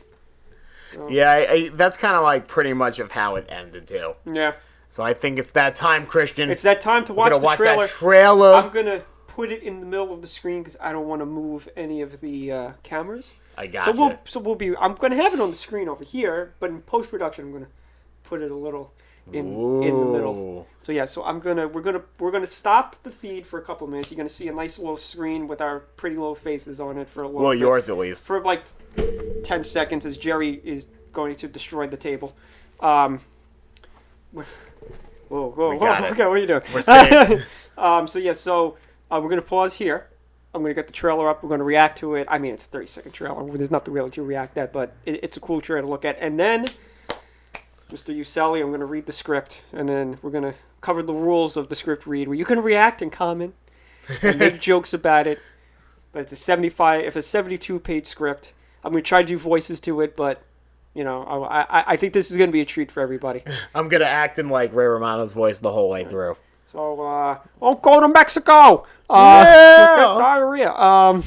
Yeah, 1.10 1.30
I, 1.30 1.50
I, 1.52 1.68
that's 1.72 1.96
kind 1.96 2.16
of 2.16 2.22
like 2.22 2.46
pretty 2.46 2.74
much 2.74 2.98
of 2.98 3.12
how 3.12 3.36
it 3.36 3.46
ended 3.48 3.88
too. 3.88 4.12
Yeah, 4.30 4.52
So 4.90 5.02
I 5.02 5.14
think 5.14 5.38
it's 5.38 5.50
that 5.52 5.74
time, 5.74 6.04
Christian. 6.04 6.50
it's 6.50 6.60
that 6.62 6.82
time 6.82 7.04
to 7.06 7.14
watch 7.14 7.32
the 7.32 7.38
watch 7.38 7.56
trailer. 7.56 7.86
trailer. 7.86 8.52
I'm 8.54 8.68
gonna 8.70 9.02
put 9.26 9.50
it 9.50 9.62
in 9.62 9.80
the 9.80 9.86
middle 9.86 10.12
of 10.12 10.20
the 10.20 10.28
screen 10.28 10.60
because 10.62 10.76
I 10.82 10.92
don't 10.92 11.08
want 11.08 11.20
to 11.20 11.26
move 11.26 11.66
any 11.76 12.02
of 12.02 12.20
the 12.20 12.52
uh, 12.52 12.72
cameras. 12.82 13.30
I 13.56 13.68
got 13.68 13.86
So 13.86 13.92
you. 13.94 14.00
we'll 14.00 14.18
so 14.26 14.38
we'll 14.40 14.54
be. 14.54 14.76
I'm 14.76 14.94
gonna 14.94 15.16
have 15.16 15.32
it 15.32 15.40
on 15.40 15.48
the 15.50 15.56
screen 15.56 15.88
over 15.88 16.04
here, 16.04 16.52
but 16.60 16.68
in 16.68 16.82
post 16.82 17.08
production, 17.10 17.46
I'm 17.46 17.52
gonna 17.54 17.68
put 18.24 18.42
it 18.42 18.50
a 18.50 18.54
little 18.56 18.92
in 19.32 19.46
in 19.82 19.98
the 20.00 20.06
middle. 20.06 20.66
So 20.82 20.90
yeah, 20.92 21.04
so 21.04 21.22
I'm 21.22 21.38
gonna 21.40 21.68
we're 21.68 21.80
gonna 21.82 22.02
we're 22.18 22.30
gonna 22.32 22.46
stop 22.46 23.02
the 23.02 23.10
feed 23.10 23.46
for 23.46 23.58
a 23.58 23.62
couple 23.62 23.84
of 23.86 23.90
minutes. 23.92 24.10
You're 24.10 24.16
gonna 24.16 24.28
see 24.28 24.48
a 24.48 24.52
nice 24.52 24.78
little 24.78 24.96
screen 24.96 25.46
with 25.48 25.60
our 25.60 25.80
pretty 25.96 26.16
little 26.16 26.34
faces 26.34 26.80
on 26.80 26.98
it 26.98 27.08
for 27.08 27.22
a 27.22 27.26
little 27.26 27.42
Well, 27.42 27.52
bit. 27.52 27.60
yours 27.60 27.88
at 27.88 27.98
least. 27.98 28.26
for 28.26 28.40
like 28.42 28.64
ten 29.44 29.62
seconds 29.62 30.04
as 30.06 30.16
Jerry 30.16 30.60
is 30.64 30.86
going 31.12 31.36
to 31.36 31.48
destroy 31.48 31.86
the 31.86 31.96
table. 31.96 32.34
Um, 32.80 33.20
whoa, 34.32 34.44
whoa, 35.28 35.48
whoa, 35.50 35.74
okay, 36.10 36.26
what 36.26 36.32
are 36.32 36.38
you 36.38 36.46
doing? 36.46 36.62
We're 36.74 36.82
safe. 36.82 37.58
Um, 37.78 38.06
so 38.06 38.18
yeah, 38.18 38.34
so 38.34 38.76
uh, 39.10 39.18
we're 39.22 39.30
gonna 39.30 39.40
pause 39.40 39.72
here. 39.74 40.08
I'm 40.54 40.60
gonna 40.60 40.74
get 40.74 40.86
the 40.88 40.92
trailer 40.92 41.26
up. 41.30 41.42
We're 41.42 41.48
gonna 41.48 41.64
react 41.64 41.98
to 42.00 42.16
it. 42.16 42.26
I 42.30 42.36
mean, 42.36 42.52
it's 42.52 42.64
a 42.64 42.68
30 42.68 42.86
second 42.86 43.12
trailer. 43.12 43.56
There's 43.56 43.70
nothing 43.70 43.94
really 43.94 44.10
to 44.10 44.22
react 44.22 44.58
at, 44.58 44.74
but 44.74 44.94
it, 45.06 45.20
it's 45.24 45.38
a 45.38 45.40
cool 45.40 45.62
trailer 45.62 45.80
to 45.80 45.88
look 45.88 46.04
at. 46.04 46.18
And 46.20 46.38
then, 46.38 46.66
Mr. 47.92 48.14
Uselli, 48.14 48.62
I'm 48.62 48.70
gonna 48.70 48.86
read 48.86 49.06
the 49.06 49.12
script, 49.12 49.60
and 49.72 49.88
then 49.88 50.18
we're 50.22 50.30
gonna 50.30 50.54
cover 50.80 51.02
the 51.02 51.12
rules 51.12 51.56
of 51.56 51.68
the 51.68 51.76
script 51.76 52.06
read, 52.06 52.26
where 52.26 52.36
you 52.36 52.44
can 52.46 52.60
react 52.60 53.02
and 53.02 53.12
comment 53.12 53.54
and 54.22 54.38
make 54.38 54.60
jokes 54.60 54.94
about 54.94 55.26
it. 55.26 55.38
But 56.12 56.22
it's 56.22 56.32
a 56.32 56.36
75, 56.36 57.04
if 57.04 57.16
a 57.16 57.22
72 57.22 57.78
page 57.80 58.06
script. 58.06 58.52
I'm 58.82 58.92
gonna 58.92 59.02
try 59.02 59.22
to 59.22 59.28
do 59.28 59.38
voices 59.38 59.78
to 59.80 60.00
it, 60.00 60.16
but 60.16 60.42
you 60.94 61.04
know, 61.04 61.22
I, 61.24 61.60
I, 61.60 61.84
I 61.92 61.96
think 61.96 62.12
this 62.14 62.30
is 62.30 62.36
gonna 62.36 62.50
be 62.50 62.60
a 62.62 62.64
treat 62.64 62.90
for 62.90 63.00
everybody. 63.00 63.42
I'm 63.74 63.88
gonna 63.88 64.04
act 64.06 64.38
in 64.38 64.48
like 64.48 64.74
Ray 64.74 64.86
Romano's 64.86 65.32
voice 65.32 65.60
the 65.60 65.70
whole 65.70 65.90
way 65.90 66.04
through. 66.04 66.36
So, 66.72 67.02
uh, 67.02 67.38
don't 67.60 67.82
go 67.82 68.00
to 68.00 68.08
Mexico. 68.08 68.86
Uh, 69.08 69.44
Yeah. 69.46 70.16
diarrhea. 70.18 70.72
Um, 70.72 71.22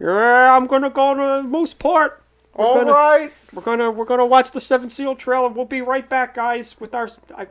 yeah, 0.00 0.56
I'm 0.56 0.66
gonna 0.66 0.90
go 0.90 1.14
to 1.14 1.48
Mooseport. 1.48 2.14
All 2.54 2.74
gonna, 2.74 2.92
right. 2.92 3.32
We're 3.52 3.62
gonna 3.62 3.90
we're 3.90 4.04
gonna 4.06 4.26
watch 4.26 4.50
the 4.52 4.60
Seven 4.60 4.88
Seal 4.90 5.14
trailer. 5.14 5.48
We'll 5.48 5.64
be 5.66 5.82
right 5.82 6.08
back, 6.08 6.34
guys. 6.34 6.80
With 6.80 6.94
our, 6.94 7.08
I 7.36 7.48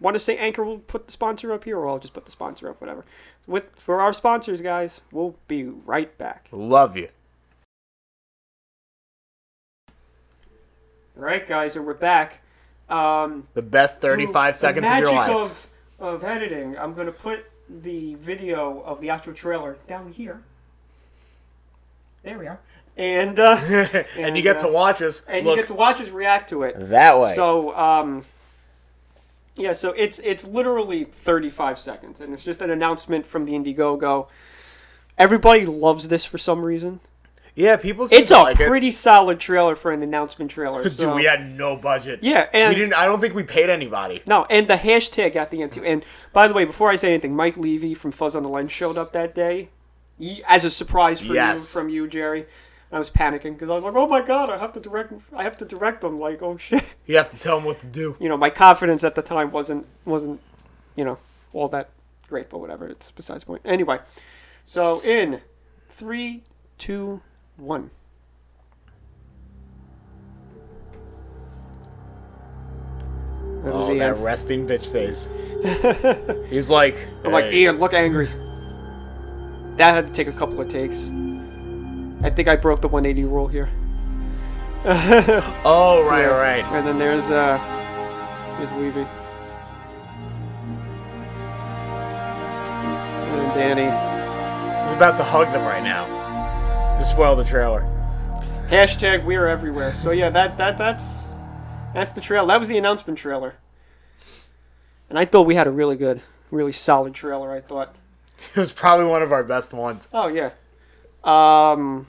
want 0.00 0.14
to 0.14 0.20
say 0.20 0.36
Anchor 0.36 0.62
will 0.62 0.78
put 0.78 1.06
the 1.06 1.12
sponsor 1.12 1.52
up 1.52 1.64
here, 1.64 1.78
or 1.78 1.88
I'll 1.88 1.98
just 1.98 2.12
put 2.12 2.26
the 2.26 2.30
sponsor 2.30 2.68
up, 2.68 2.80
whatever. 2.80 3.04
with 3.46 3.64
for 3.76 4.00
our 4.00 4.12
sponsors, 4.12 4.60
guys. 4.60 5.00
We'll 5.10 5.36
be 5.48 5.64
right 5.64 6.16
back. 6.18 6.48
Love 6.52 6.96
you. 6.96 7.08
All 11.16 11.22
right, 11.24 11.46
guys, 11.46 11.76
and 11.76 11.86
we're 11.86 11.94
back. 11.94 12.40
Um, 12.88 13.46
The 13.54 13.62
best 13.62 14.00
through 14.00 14.10
35 14.10 14.54
the 14.54 14.58
seconds 14.58 14.86
of 14.86 14.98
your 14.98 15.12
life. 15.12 15.30
Of, 15.30 15.68
of 15.98 16.24
editing, 16.24 16.76
I'm 16.78 16.94
gonna 16.94 17.12
put 17.12 17.46
the 17.68 18.14
video 18.16 18.80
of 18.82 19.00
the 19.00 19.10
actual 19.10 19.32
trailer 19.34 19.76
down 19.86 20.12
here. 20.12 20.42
There 22.22 22.38
we 22.38 22.46
are, 22.46 22.60
and 22.96 23.38
uh, 23.38 23.58
and, 23.62 24.06
and, 24.18 24.36
you 24.36 24.42
get 24.42 24.56
uh, 24.58 24.66
to 24.66 24.72
watch 24.72 25.00
us. 25.02 25.24
and 25.28 25.46
look 25.46 25.56
you 25.56 25.62
get 25.62 25.68
to 25.68 25.74
watch 25.74 26.00
us 26.00 26.10
react 26.10 26.50
to 26.50 26.62
it. 26.64 26.76
that 26.90 27.18
way. 27.18 27.32
So, 27.34 27.76
um, 27.76 28.24
yeah, 29.56 29.72
so 29.72 29.90
it's 29.92 30.18
it's 30.20 30.46
literally 30.46 31.04
35 31.04 31.78
seconds, 31.78 32.20
and 32.20 32.32
it's 32.32 32.44
just 32.44 32.62
an 32.62 32.70
announcement 32.70 33.26
from 33.26 33.44
the 33.44 33.52
Indiegogo. 33.52 34.28
Everybody 35.18 35.66
loves 35.66 36.08
this 36.08 36.24
for 36.24 36.38
some 36.38 36.62
reason. 36.64 37.00
yeah, 37.54 37.76
people 37.76 38.08
seem 38.08 38.22
It's 38.22 38.30
a 38.30 38.38
like 38.38 38.58
it. 38.58 38.66
pretty 38.66 38.90
solid 38.90 39.38
trailer 39.38 39.76
for 39.76 39.92
an 39.92 40.02
announcement 40.02 40.50
trailer. 40.50 40.82
Dude, 40.88 41.14
we 41.14 41.24
had 41.24 41.56
no 41.56 41.76
budget. 41.76 42.20
yeah, 42.22 42.46
and 42.54 42.70
we 42.70 42.74
didn't. 42.74 42.94
I 42.94 43.04
don't 43.04 43.20
think 43.20 43.34
we 43.34 43.42
paid 43.42 43.68
anybody. 43.68 44.22
no, 44.26 44.46
and 44.48 44.68
the 44.68 44.76
hashtag 44.76 45.36
at 45.36 45.50
the 45.50 45.62
end 45.62 45.72
too. 45.72 45.84
And 45.84 46.04
by 46.32 46.48
the 46.48 46.54
way, 46.54 46.64
before 46.64 46.90
I 46.90 46.96
say 46.96 47.10
anything, 47.10 47.36
Mike 47.36 47.56
Levy 47.58 47.94
from 47.94 48.10
Fuzz 48.10 48.34
on 48.34 48.42
the 48.42 48.48
Lens 48.48 48.72
showed 48.72 48.96
up 48.96 49.12
that 49.12 49.34
day 49.34 49.68
as 50.46 50.64
a 50.64 50.70
surprise 50.70 51.20
for 51.20 51.34
Yes. 51.34 51.74
you 51.74 51.80
from 51.80 51.88
you, 51.90 52.06
Jerry. 52.08 52.46
I 52.92 52.98
was 52.98 53.08
panicking 53.08 53.54
because 53.54 53.70
I 53.70 53.74
was 53.74 53.84
like, 53.84 53.94
"Oh 53.94 54.06
my 54.06 54.20
god, 54.20 54.50
I 54.50 54.58
have 54.58 54.72
to 54.74 54.80
direct. 54.80 55.14
I 55.34 55.42
have 55.44 55.56
to 55.58 55.64
direct 55.64 56.02
them." 56.02 56.20
Like, 56.20 56.42
oh 56.42 56.56
shit. 56.58 56.84
You 57.06 57.16
have 57.16 57.30
to 57.30 57.38
tell 57.38 57.56
them 57.56 57.64
what 57.64 57.80
to 57.80 57.86
do. 57.86 58.16
you 58.20 58.28
know, 58.28 58.36
my 58.36 58.50
confidence 58.50 59.02
at 59.02 59.14
the 59.14 59.22
time 59.22 59.50
wasn't 59.50 59.86
wasn't, 60.04 60.40
you 60.94 61.04
know, 61.04 61.18
all 61.52 61.68
that 61.68 61.90
great, 62.28 62.48
but 62.50 62.58
whatever. 62.58 62.86
It's 62.86 63.10
besides 63.10 63.42
the 63.42 63.46
point. 63.46 63.62
Anyway, 63.64 63.98
so 64.64 65.00
in 65.00 65.40
three, 65.88 66.42
two, 66.78 67.22
one. 67.56 67.90
That 73.64 73.72
Oh, 73.72 73.96
that 73.96 74.18
resting 74.18 74.66
bitch 74.66 74.86
face. 74.90 75.28
He's 76.50 76.68
like, 76.68 76.96
I'm 77.24 77.30
like, 77.32 77.52
Ian, 77.52 77.78
look 77.78 77.94
angry. 77.94 78.28
That 79.76 79.94
had 79.94 80.06
to 80.08 80.12
take 80.12 80.26
a 80.26 80.32
couple 80.32 80.60
of 80.60 80.68
takes. 80.68 81.08
I 82.22 82.30
think 82.30 82.48
I 82.48 82.56
broke 82.56 82.80
the 82.80 82.88
180 82.88 83.28
rule 83.28 83.48
here. 83.48 83.68
Oh, 85.64 86.02
right, 86.04 86.22
Yeah. 86.22 86.26
right. 86.28 86.64
And 86.64 86.86
then 86.86 86.98
there's 86.98 87.30
uh, 87.30 87.58
there's 88.58 88.72
Levy. 88.72 89.06
And 93.28 93.40
then 93.40 93.54
Danny. 93.54 93.84
He's 94.84 94.92
about 94.96 95.16
to 95.18 95.24
hug 95.24 95.50
them 95.52 95.62
right 95.62 95.82
now. 95.82 96.06
To 96.98 97.04
spoil 97.04 97.36
the 97.36 97.44
trailer. 97.44 97.80
Hashtag 98.68 99.24
we're 99.24 99.46
everywhere. 99.46 99.94
So 99.94 100.10
yeah, 100.12 100.30
that 100.30 100.58
that 100.58 100.78
that's 100.78 101.24
that's 101.94 102.12
the 102.12 102.20
trail. 102.20 102.46
That 102.46 102.58
was 102.58 102.68
the 102.68 102.78
announcement 102.78 103.18
trailer. 103.18 103.54
And 105.10 105.18
I 105.18 105.24
thought 105.24 105.42
we 105.42 105.54
had 105.54 105.66
a 105.66 105.70
really 105.70 105.96
good, 105.96 106.22
really 106.50 106.72
solid 106.72 107.14
trailer. 107.14 107.52
I 107.52 107.60
thought. 107.60 107.94
It 108.54 108.58
was 108.58 108.72
probably 108.72 109.06
one 109.06 109.22
of 109.22 109.30
our 109.32 109.44
best 109.44 109.72
ones. 109.72 110.08
Oh 110.12 110.26
yeah. 110.28 110.50
Um. 111.24 112.06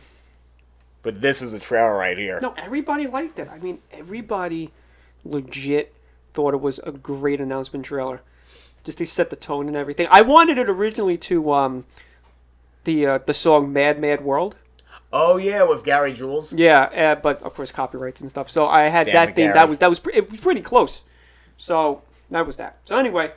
But 1.02 1.20
this 1.22 1.42
is 1.42 1.54
a 1.54 1.60
trailer 1.60 1.98
right 1.98 2.18
here. 2.18 2.40
No, 2.42 2.54
everybody 2.58 3.08
liked 3.08 3.38
it. 3.38 3.50
I 3.50 3.58
mean, 3.60 3.80
everybody 3.92 4.72
legit 5.26 5.94
thought 6.34 6.54
it 6.54 6.62
was 6.62 6.80
a 6.80 6.92
great 6.94 7.42
announcement 7.42 7.86
trailer. 7.86 8.22
Just 8.86 8.98
to 9.00 9.06
set 9.06 9.30
the 9.30 9.36
tone 9.36 9.68
and 9.68 9.76
everything. 9.78 10.08
I 10.10 10.22
wanted 10.22 10.58
it 10.58 10.70
originally 10.70 11.18
to 11.20 11.52
um 11.54 11.86
the 12.86 13.06
uh, 13.06 13.20
the 13.26 13.34
song 13.34 13.72
"Mad 13.74 14.00
Mad 14.00 14.22
World." 14.22 14.56
Oh 15.12 15.38
yeah, 15.38 15.64
with 15.64 15.84
Gary 15.84 16.12
Jules. 16.14 16.52
Yeah, 16.54 16.82
uh, 16.84 17.16
but 17.16 17.42
of 17.44 17.54
course 17.54 17.72
copyrights 17.72 18.20
and 18.22 18.30
stuff. 18.30 18.50
So 18.50 18.66
I 18.68 18.84
had 18.90 19.06
Damn 19.06 19.14
that 19.16 19.36
thing. 19.36 19.46
Gary. 19.46 19.54
That 19.54 19.70
was 19.70 19.78
that 19.80 19.90
was 19.90 20.00
pre- 20.00 20.16
it 20.16 20.32
was 20.32 20.40
pretty 20.40 20.62
close. 20.62 21.04
So 21.58 22.02
that 22.32 22.46
was 22.46 22.58
that. 22.58 22.80
So 22.84 22.98
anyway, 22.98 23.32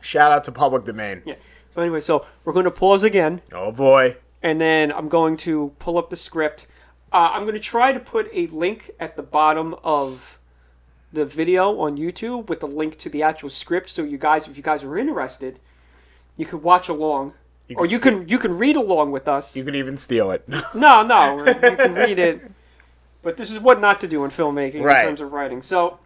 Shout 0.00 0.30
out 0.32 0.44
to 0.44 0.52
Public 0.52 0.84
Domain. 0.84 1.22
yeah. 1.26 1.34
So 1.74 1.82
anyway, 1.82 2.00
so 2.00 2.24
we're 2.44 2.52
going 2.52 2.64
to 2.64 2.70
pause 2.70 3.02
again, 3.02 3.42
Oh 3.52 3.72
boy. 3.72 4.16
And 4.42 4.60
then 4.60 4.92
I'm 4.92 5.08
going 5.08 5.36
to 5.38 5.72
pull 5.78 5.98
up 5.98 6.10
the 6.10 6.16
script. 6.16 6.66
Uh, 7.12 7.30
I'm 7.32 7.42
going 7.42 7.54
to 7.54 7.60
try 7.60 7.92
to 7.92 8.00
put 8.00 8.28
a 8.32 8.46
link 8.48 8.90
at 9.00 9.16
the 9.16 9.22
bottom 9.22 9.74
of 9.82 10.38
the 11.12 11.24
video 11.24 11.80
on 11.80 11.96
YouTube 11.96 12.48
with 12.48 12.62
a 12.62 12.66
link 12.66 12.96
to 12.98 13.08
the 13.08 13.22
actual 13.22 13.50
script, 13.50 13.90
so 13.90 14.02
you 14.02 14.16
guys, 14.16 14.46
if 14.46 14.56
you 14.56 14.62
guys 14.62 14.84
are 14.84 14.96
interested, 14.96 15.58
you 16.36 16.46
could 16.46 16.62
watch 16.62 16.88
along, 16.88 17.34
or 17.74 17.82
can 17.86 17.90
you 17.90 17.98
can 17.98 18.28
you 18.28 18.38
can 18.38 18.56
read 18.56 18.76
along 18.76 19.10
with 19.10 19.26
us. 19.26 19.56
You 19.56 19.64
can 19.64 19.74
even 19.74 19.96
steal 19.96 20.30
it. 20.30 20.48
No, 20.74 21.02
no, 21.02 21.44
you 21.46 21.54
can 21.54 21.94
read 21.94 22.18
it. 22.18 22.40
But 23.22 23.36
this 23.36 23.50
is 23.50 23.58
what 23.58 23.80
not 23.80 24.00
to 24.00 24.08
do 24.08 24.24
in 24.24 24.30
filmmaking 24.30 24.82
Right. 24.82 25.00
in 25.00 25.04
terms 25.06 25.20
of 25.20 25.32
writing. 25.32 25.62
So 25.62 25.98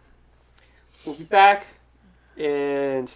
we'll 1.05 1.15
be 1.15 1.23
back, 1.23 1.67
and 2.35 3.09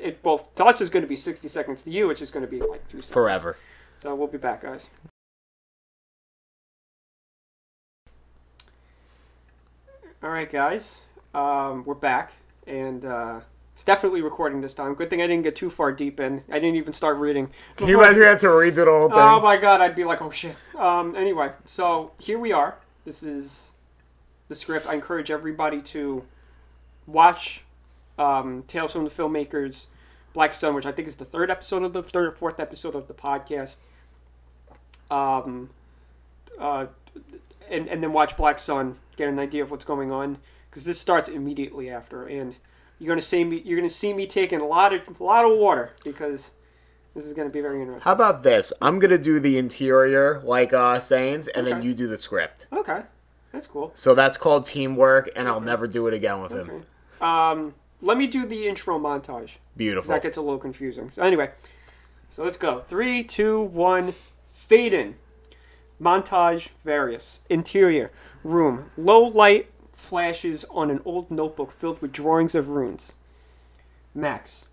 it 0.00 0.18
well 0.22 0.48
to 0.56 0.64
us 0.64 0.80
is 0.80 0.88
going 0.88 1.02
to 1.02 1.08
be 1.08 1.16
sixty 1.16 1.48
seconds. 1.48 1.82
To 1.82 1.90
you, 1.90 2.10
it's 2.10 2.20
just 2.20 2.32
going 2.32 2.44
to 2.44 2.50
be 2.50 2.60
like 2.60 2.86
two 2.88 2.98
seconds. 2.98 3.12
Forever. 3.12 3.56
So 4.04 4.14
we'll 4.14 4.28
be 4.28 4.36
back, 4.36 4.60
guys. 4.60 4.90
All 10.22 10.28
right, 10.28 10.50
guys, 10.52 11.00
um, 11.32 11.84
we're 11.86 11.94
back, 11.94 12.34
and 12.66 13.02
uh, 13.02 13.40
it's 13.72 13.82
definitely 13.82 14.20
recording 14.20 14.60
this 14.60 14.74
time. 14.74 14.92
Good 14.92 15.08
thing 15.08 15.22
I 15.22 15.26
didn't 15.26 15.44
get 15.44 15.56
too 15.56 15.70
far 15.70 15.90
deep 15.90 16.20
in. 16.20 16.44
I 16.50 16.58
didn't 16.58 16.76
even 16.76 16.92
start 16.92 17.16
reading. 17.16 17.48
Can 17.76 17.88
you 17.88 17.98
imagine 17.98 18.20
you 18.20 18.28
had 18.28 18.40
to 18.40 18.48
the 18.48 18.84
whole 18.84 19.08
thing? 19.08 19.18
Oh 19.18 19.40
my 19.40 19.56
god, 19.56 19.80
I'd 19.80 19.94
be 19.94 20.04
like, 20.04 20.20
oh 20.20 20.30
shit. 20.30 20.54
Um, 20.76 21.16
anyway, 21.16 21.52
so 21.64 22.12
here 22.20 22.38
we 22.38 22.52
are. 22.52 22.76
This 23.06 23.22
is 23.22 23.70
the 24.48 24.54
script. 24.54 24.86
I 24.86 24.92
encourage 24.92 25.30
everybody 25.30 25.80
to 25.80 26.24
watch 27.06 27.64
um, 28.18 28.64
Tales 28.66 28.92
from 28.92 29.04
the 29.04 29.10
Filmmakers 29.10 29.86
Black 30.34 30.52
Sun, 30.52 30.74
which 30.74 30.84
I 30.84 30.92
think 30.92 31.08
is 31.08 31.16
the 31.16 31.24
third 31.24 31.50
episode 31.50 31.82
of 31.82 31.94
the 31.94 32.02
third 32.02 32.26
or 32.26 32.32
fourth 32.32 32.60
episode 32.60 32.94
of 32.94 33.08
the 33.08 33.14
podcast. 33.14 33.78
Um, 35.10 35.70
uh, 36.58 36.86
and, 37.70 37.88
and 37.88 38.02
then 38.02 38.12
watch 38.12 38.36
Black 38.36 38.58
Sun, 38.58 38.96
get 39.16 39.28
an 39.28 39.38
idea 39.38 39.62
of 39.62 39.70
what's 39.70 39.84
going 39.84 40.10
on, 40.10 40.38
because 40.70 40.84
this 40.84 41.00
starts 41.00 41.28
immediately 41.28 41.90
after, 41.90 42.26
and 42.26 42.54
you're 42.98 43.08
gonna 43.08 43.20
see 43.20 43.44
me. 43.44 43.62
You're 43.64 43.78
gonna 43.78 43.88
see 43.88 44.12
me 44.12 44.26
taking 44.26 44.60
a 44.60 44.66
lot 44.66 44.92
of 44.92 45.20
a 45.20 45.22
lot 45.22 45.44
of 45.44 45.58
water 45.58 45.92
because 46.04 46.50
this 47.14 47.24
is 47.24 47.32
gonna 47.32 47.50
be 47.50 47.60
very 47.60 47.80
interesting. 47.80 48.04
How 48.04 48.12
about 48.12 48.42
this? 48.42 48.72
I'm 48.80 48.98
gonna 48.98 49.18
do 49.18 49.40
the 49.40 49.58
interior 49.58 50.40
like 50.44 50.72
uh 50.72 51.00
Sains, 51.00 51.48
and 51.48 51.66
then 51.66 51.82
you 51.82 51.94
do 51.94 52.06
the 52.06 52.16
script. 52.18 52.66
Okay, 52.72 53.02
that's 53.52 53.66
cool. 53.66 53.92
So 53.94 54.14
that's 54.14 54.36
called 54.36 54.64
teamwork, 54.64 55.30
and 55.34 55.48
I'll 55.48 55.60
never 55.60 55.86
do 55.86 56.06
it 56.06 56.14
again 56.14 56.40
with 56.42 56.52
him. 56.52 56.84
Um, 57.20 57.74
let 58.00 58.16
me 58.16 58.26
do 58.26 58.46
the 58.46 58.68
intro 58.68 58.98
montage. 58.98 59.56
Beautiful. 59.76 60.12
That 60.12 60.22
gets 60.22 60.36
a 60.36 60.42
little 60.42 60.58
confusing. 60.58 61.10
So 61.10 61.22
anyway, 61.22 61.50
so 62.30 62.44
let's 62.44 62.56
go. 62.56 62.78
Three, 62.78 63.24
two, 63.24 63.62
one. 63.62 64.14
Fade 64.64 64.94
in. 64.94 65.16
Montage 66.00 66.70
various. 66.82 67.40
Interior 67.50 68.10
room. 68.42 68.90
Low 68.96 69.22
light 69.22 69.70
flashes 69.92 70.64
on 70.70 70.90
an 70.90 71.02
old 71.04 71.30
notebook 71.30 71.70
filled 71.70 72.00
with 72.00 72.12
drawings 72.12 72.54
of 72.54 72.70
runes. 72.70 73.12
Max. 74.14 74.66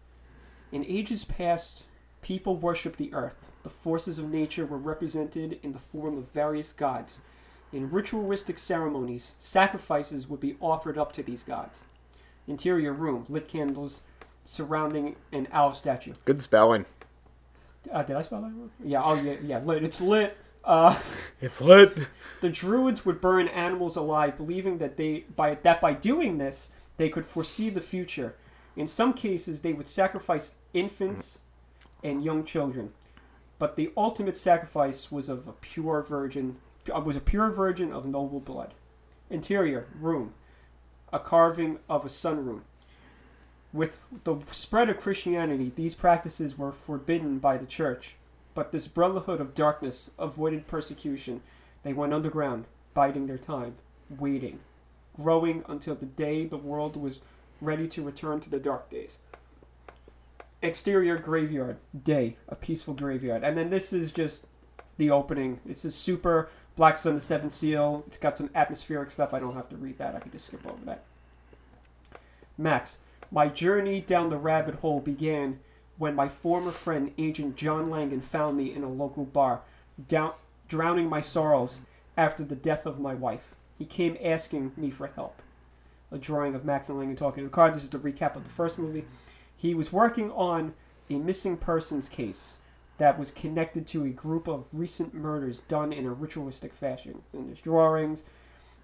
In 0.71 0.85
ages 0.85 1.25
past, 1.25 1.83
people 2.21 2.55
worshipped 2.55 2.97
the 2.97 3.13
earth. 3.13 3.49
The 3.63 3.69
forces 3.69 4.17
of 4.17 4.29
nature 4.29 4.65
were 4.65 4.77
represented 4.77 5.59
in 5.61 5.73
the 5.73 5.79
form 5.79 6.17
of 6.17 6.31
various 6.31 6.71
gods. 6.71 7.19
In 7.73 7.89
ritualistic 7.89 8.59
ceremonies, 8.59 9.35
sacrifices 9.37 10.29
would 10.29 10.39
be 10.39 10.55
offered 10.61 10.97
up 10.97 11.11
to 11.13 11.23
these 11.23 11.43
gods. 11.43 11.83
Interior 12.47 12.93
room, 12.93 13.25
lit 13.27 13.49
candles 13.49 14.01
surrounding 14.45 15.17
an 15.33 15.49
owl 15.51 15.73
statue. 15.73 16.13
Good 16.23 16.41
spelling. 16.41 16.85
Uh, 17.91 18.03
did 18.03 18.15
I 18.15 18.21
spell 18.21 18.41
that 18.41 18.47
wrong? 18.47 18.69
Yeah, 18.83 19.01
oh 19.03 19.15
yeah, 19.15 19.35
yeah, 19.43 19.59
lit. 19.59 19.83
It's 19.83 20.01
lit. 20.01 20.37
Uh, 20.63 20.97
It's 21.41 21.59
lit. 21.61 21.97
the 22.41 22.49
druids 22.49 23.05
would 23.05 23.19
burn 23.21 23.47
animals 23.47 23.95
alive, 23.95 24.37
believing 24.37 24.77
that 24.79 24.97
they 24.97 25.25
by 25.35 25.55
that 25.63 25.81
by 25.81 25.93
doing 25.93 26.37
this 26.37 26.69
they 26.97 27.09
could 27.09 27.25
foresee 27.25 27.69
the 27.69 27.81
future. 27.81 28.35
In 28.75 28.85
some 28.87 29.13
cases, 29.13 29.61
they 29.61 29.73
would 29.73 29.87
sacrifice 29.87 30.53
infants 30.73 31.39
and 32.03 32.23
young 32.23 32.43
children, 32.45 32.91
but 33.59 33.75
the 33.75 33.91
ultimate 33.97 34.37
sacrifice 34.37 35.11
was 35.11 35.27
of 35.29 35.47
a 35.47 35.53
pure 35.53 36.01
virgin. 36.03 36.57
uh, 36.93 36.99
Was 37.01 37.15
a 37.15 37.21
pure 37.21 37.49
virgin 37.49 37.91
of 37.91 38.05
noble 38.05 38.39
blood. 38.39 38.73
Interior 39.29 39.87
room, 39.99 40.33
a 41.11 41.19
carving 41.19 41.79
of 41.89 42.05
a 42.05 42.09
sun 42.09 42.45
rune. 42.45 42.61
With 43.73 43.99
the 44.25 44.37
spread 44.51 44.89
of 44.89 44.99
Christianity, 44.99 45.71
these 45.73 45.95
practices 45.95 46.57
were 46.57 46.73
forbidden 46.73 47.39
by 47.39 47.57
the 47.57 47.65
church, 47.65 48.15
but 48.53 48.71
this 48.71 48.87
brotherhood 48.87 49.39
of 49.39 49.53
darkness 49.53 50.11
avoided 50.19 50.67
persecution. 50.67 51.41
They 51.83 51.93
went 51.93 52.13
underground, 52.13 52.65
biding 52.93 53.27
their 53.27 53.37
time, 53.37 53.75
waiting, 54.09 54.59
growing 55.15 55.63
until 55.69 55.95
the 55.95 56.05
day 56.05 56.45
the 56.45 56.57
world 56.57 56.97
was 56.97 57.21
ready 57.61 57.87
to 57.87 58.03
return 58.03 58.41
to 58.41 58.49
the 58.49 58.59
dark 58.59 58.89
days. 58.89 59.17
exterior 60.61 61.17
graveyard 61.17 61.77
day, 62.03 62.37
a 62.47 62.55
peaceful 62.55 62.93
graveyard, 62.93 63.43
and 63.43 63.57
then 63.57 63.69
this 63.69 63.93
is 63.93 64.11
just 64.11 64.45
the 64.97 65.09
opening. 65.09 65.59
This 65.65 65.85
is 65.85 65.95
super 65.95 66.49
Black 66.75 66.97
Sun, 66.97 67.15
the 67.15 67.19
Seventh 67.19 67.53
Seal. 67.53 68.03
It's 68.07 68.17
got 68.17 68.37
some 68.37 68.49
atmospheric 68.55 69.11
stuff. 69.11 69.33
I 69.33 69.39
don't 69.39 69.55
have 69.55 69.69
to 69.69 69.77
read 69.77 69.97
that. 69.97 70.15
I 70.15 70.19
can 70.19 70.31
just 70.31 70.45
skip 70.45 70.65
over 70.65 70.83
that. 70.85 71.03
Max, 72.57 72.97
my 73.31 73.47
journey 73.47 74.01
down 74.01 74.29
the 74.29 74.37
rabbit 74.37 74.75
hole 74.75 74.99
began 74.99 75.59
when 75.97 76.15
my 76.15 76.27
former 76.27 76.71
friend, 76.71 77.13
Agent 77.17 77.55
John 77.55 77.89
Langan, 77.89 78.21
found 78.21 78.57
me 78.57 78.73
in 78.73 78.83
a 78.83 78.89
local 78.89 79.23
bar, 79.23 79.61
down, 80.07 80.33
drowning 80.67 81.07
my 81.07 81.21
sorrows 81.21 81.81
after 82.17 82.43
the 82.43 82.55
death 82.55 82.85
of 82.85 82.99
my 82.99 83.13
wife. 83.13 83.55
He 83.77 83.85
came 83.85 84.17
asking 84.23 84.73
me 84.75 84.89
for 84.89 85.07
help. 85.07 85.41
A 86.11 86.17
drawing 86.17 86.55
of 86.55 86.65
Max 86.65 86.89
and 86.89 86.97
Langan 86.97 87.15
talking 87.15 87.43
to 87.43 87.49
the 87.49 87.53
car. 87.53 87.71
This 87.71 87.83
is 87.83 87.89
the 87.89 87.97
recap 87.97 88.35
of 88.35 88.43
the 88.43 88.49
first 88.49 88.77
movie. 88.77 89.05
He 89.55 89.73
was 89.73 89.93
working 89.93 90.31
on 90.31 90.73
a 91.09 91.15
missing 91.15 91.55
persons 91.55 92.09
case 92.09 92.57
that 92.97 93.17
was 93.17 93.31
connected 93.31 93.87
to 93.87 94.05
a 94.05 94.09
group 94.09 94.47
of 94.47 94.67
recent 94.73 95.13
murders 95.13 95.61
done 95.61 95.93
in 95.93 96.05
a 96.05 96.11
ritualistic 96.11 96.73
fashion. 96.73 97.21
And 97.33 97.47
there's 97.47 97.61
drawings 97.61 98.25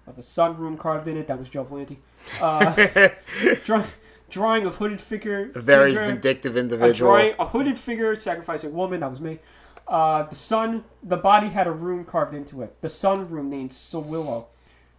of 0.06 0.18
a 0.18 0.22
sun 0.22 0.56
rune 0.56 0.76
carved 0.76 1.06
in 1.06 1.16
it. 1.16 1.26
That 1.26 1.38
was 1.38 1.48
Joe 1.48 1.64
Valenti. 1.64 1.98
Uh, 2.40 3.08
draw, 3.64 3.84
drawing 4.28 4.66
of 4.66 4.76
hooded 4.76 5.00
figure. 5.00 5.50
A 5.54 5.60
very 5.60 5.92
figure, 5.92 6.06
vindictive 6.06 6.56
a 6.56 6.60
individual. 6.60 7.12
drawing, 7.12 7.34
a 7.38 7.46
hooded 7.46 7.78
figure 7.78 8.14
sacrificing 8.16 8.72
woman. 8.72 9.00
That 9.00 9.10
was 9.10 9.20
me. 9.20 9.38
Uh, 9.86 10.24
the 10.24 10.34
sun, 10.34 10.84
the 11.02 11.16
body 11.16 11.48
had 11.48 11.66
a 11.66 11.72
rune 11.72 12.04
carved 12.04 12.34
into 12.34 12.62
it. 12.62 12.80
The 12.82 12.88
sun 12.88 13.26
rune 13.26 13.48
named 13.48 13.70
Sowilo. 13.70 14.46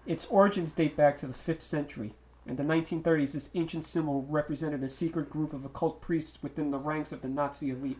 Its 0.08 0.26
origins 0.26 0.74
date 0.74 0.98
back 0.98 1.18
to 1.18 1.28
the 1.28 1.34
5th 1.34 1.62
century. 1.62 2.16
In 2.48 2.56
the 2.56 2.64
1930s, 2.64 3.34
this 3.34 3.52
ancient 3.54 3.86
symbol 3.86 4.26
represented 4.28 4.82
a 4.82 4.90
secret 4.90 5.30
group 5.30 5.54
of 5.54 5.66
occult 5.66 6.02
priests 6.02 6.42
within 6.42 6.72
the 6.72 6.80
ranks 6.80 7.12
of 7.12 7.22
the 7.22 7.30
Nazi 7.30 7.70
elite. 7.70 8.00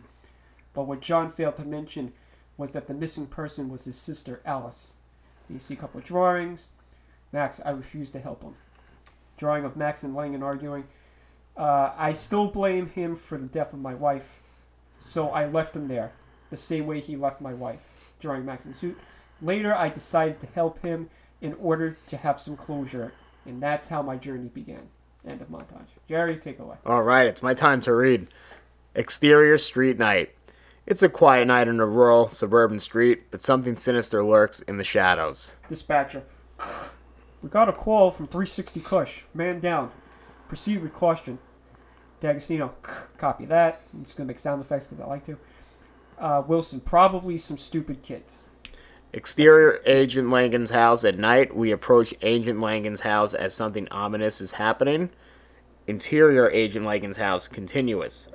But 0.74 0.88
what 0.88 1.00
John 1.00 1.28
failed 1.28 1.54
to 1.56 1.64
mention 1.64 2.12
was 2.56 2.72
that 2.72 2.88
the 2.88 2.94
missing 2.94 3.26
person 3.26 3.68
was 3.68 3.84
his 3.84 3.96
sister, 3.96 4.40
Alice. 4.44 4.94
You 5.48 5.60
see 5.60 5.74
a 5.74 5.76
couple 5.76 5.98
of 5.98 6.04
drawings. 6.04 6.66
Max, 7.32 7.60
I 7.64 7.70
refuse 7.70 8.10
to 8.10 8.18
help 8.18 8.42
him. 8.42 8.54
Drawing 9.36 9.64
of 9.64 9.76
Max 9.76 10.02
and 10.02 10.14
Langan 10.14 10.42
arguing. 10.42 10.84
Uh, 11.56 11.92
I 11.96 12.12
still 12.12 12.46
blame 12.46 12.86
him 12.88 13.14
for 13.14 13.36
the 13.36 13.46
death 13.46 13.72
of 13.72 13.80
my 13.80 13.94
wife, 13.94 14.40
so 14.98 15.28
I 15.28 15.46
left 15.46 15.76
him 15.76 15.88
there, 15.88 16.12
the 16.50 16.56
same 16.56 16.86
way 16.86 17.00
he 17.00 17.16
left 17.16 17.40
my 17.40 17.52
wife. 17.52 17.86
during 18.18 18.44
Max 18.44 18.66
in 18.66 18.74
suit. 18.74 18.98
Later, 19.40 19.74
I 19.74 19.88
decided 19.88 20.40
to 20.40 20.46
help 20.48 20.82
him 20.82 21.08
in 21.40 21.54
order 21.54 21.96
to 22.06 22.16
have 22.18 22.38
some 22.38 22.56
closure, 22.56 23.12
and 23.46 23.62
that's 23.62 23.88
how 23.88 24.02
my 24.02 24.16
journey 24.16 24.48
began. 24.48 24.88
End 25.26 25.40
of 25.40 25.48
montage. 25.48 25.88
Jerry, 26.08 26.36
take 26.36 26.58
away. 26.58 26.76
All 26.84 27.02
right, 27.02 27.26
it's 27.26 27.42
my 27.42 27.54
time 27.54 27.80
to 27.82 27.94
read. 27.94 28.28
Exterior 28.94 29.56
street 29.58 29.98
night. 29.98 30.34
It's 30.86 31.02
a 31.02 31.08
quiet 31.08 31.46
night 31.46 31.68
in 31.68 31.78
a 31.78 31.86
rural, 31.86 32.26
suburban 32.28 32.78
street, 32.78 33.30
but 33.30 33.40
something 33.40 33.76
sinister 33.76 34.24
lurks 34.24 34.60
in 34.60 34.76
the 34.76 34.84
shadows. 34.84 35.54
Dispatcher. 35.68 36.24
We 37.42 37.48
got 37.48 37.68
a 37.68 37.72
call 37.72 38.10
from 38.10 38.26
360 38.26 38.80
Kush. 38.80 39.22
Man 39.32 39.60
down. 39.60 39.92
Proceed 40.50 40.82
with 40.82 40.92
caution. 40.92 41.38
D'Agostino. 42.18 42.74
Copy 43.18 43.44
that. 43.44 43.82
I'm 43.94 44.02
just 44.02 44.16
going 44.16 44.26
to 44.26 44.28
make 44.28 44.40
sound 44.40 44.60
effects 44.60 44.84
because 44.84 44.98
I 44.98 45.06
like 45.06 45.24
to. 45.26 45.38
Uh, 46.18 46.42
Wilson. 46.44 46.80
Probably 46.80 47.38
some 47.38 47.56
stupid 47.56 48.02
kids. 48.02 48.40
Exterior 49.12 49.80
Agent 49.86 50.28
Langan's 50.28 50.70
house 50.70 51.04
at 51.04 51.16
night. 51.16 51.54
We 51.54 51.70
approach 51.70 52.12
Agent 52.20 52.58
Langan's 52.58 53.02
house 53.02 53.32
as 53.32 53.54
something 53.54 53.86
ominous 53.92 54.40
is 54.40 54.54
happening. 54.54 55.10
Interior 55.86 56.50
Agent 56.50 56.84
Langan's 56.84 57.18
house 57.18 57.46
continuous. 57.46 58.26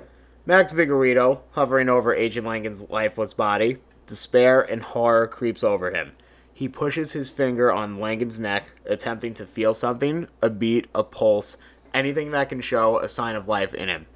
Max 0.46 0.72
Figueredo 0.72 1.40
hovering 1.50 1.90
over 1.90 2.14
Agent 2.14 2.46
Langan's 2.46 2.88
lifeless 2.88 3.34
body. 3.34 3.76
Despair 4.06 4.62
and 4.62 4.82
horror 4.82 5.26
creeps 5.26 5.62
over 5.62 5.90
him. 5.90 6.12
He 6.54 6.66
pushes 6.66 7.12
his 7.12 7.28
finger 7.28 7.70
on 7.70 8.00
Langan's 8.00 8.40
neck, 8.40 8.72
attempting 8.86 9.34
to 9.34 9.44
feel 9.44 9.74
something 9.74 10.26
a 10.40 10.48
beat, 10.48 10.86
a 10.94 11.04
pulse, 11.04 11.58
anything 11.96 12.30
that 12.30 12.50
can 12.50 12.60
show 12.60 12.98
a 12.98 13.08
sign 13.08 13.34
of 13.34 13.48
life 13.48 13.72
in 13.72 13.88
him. 13.88 14.06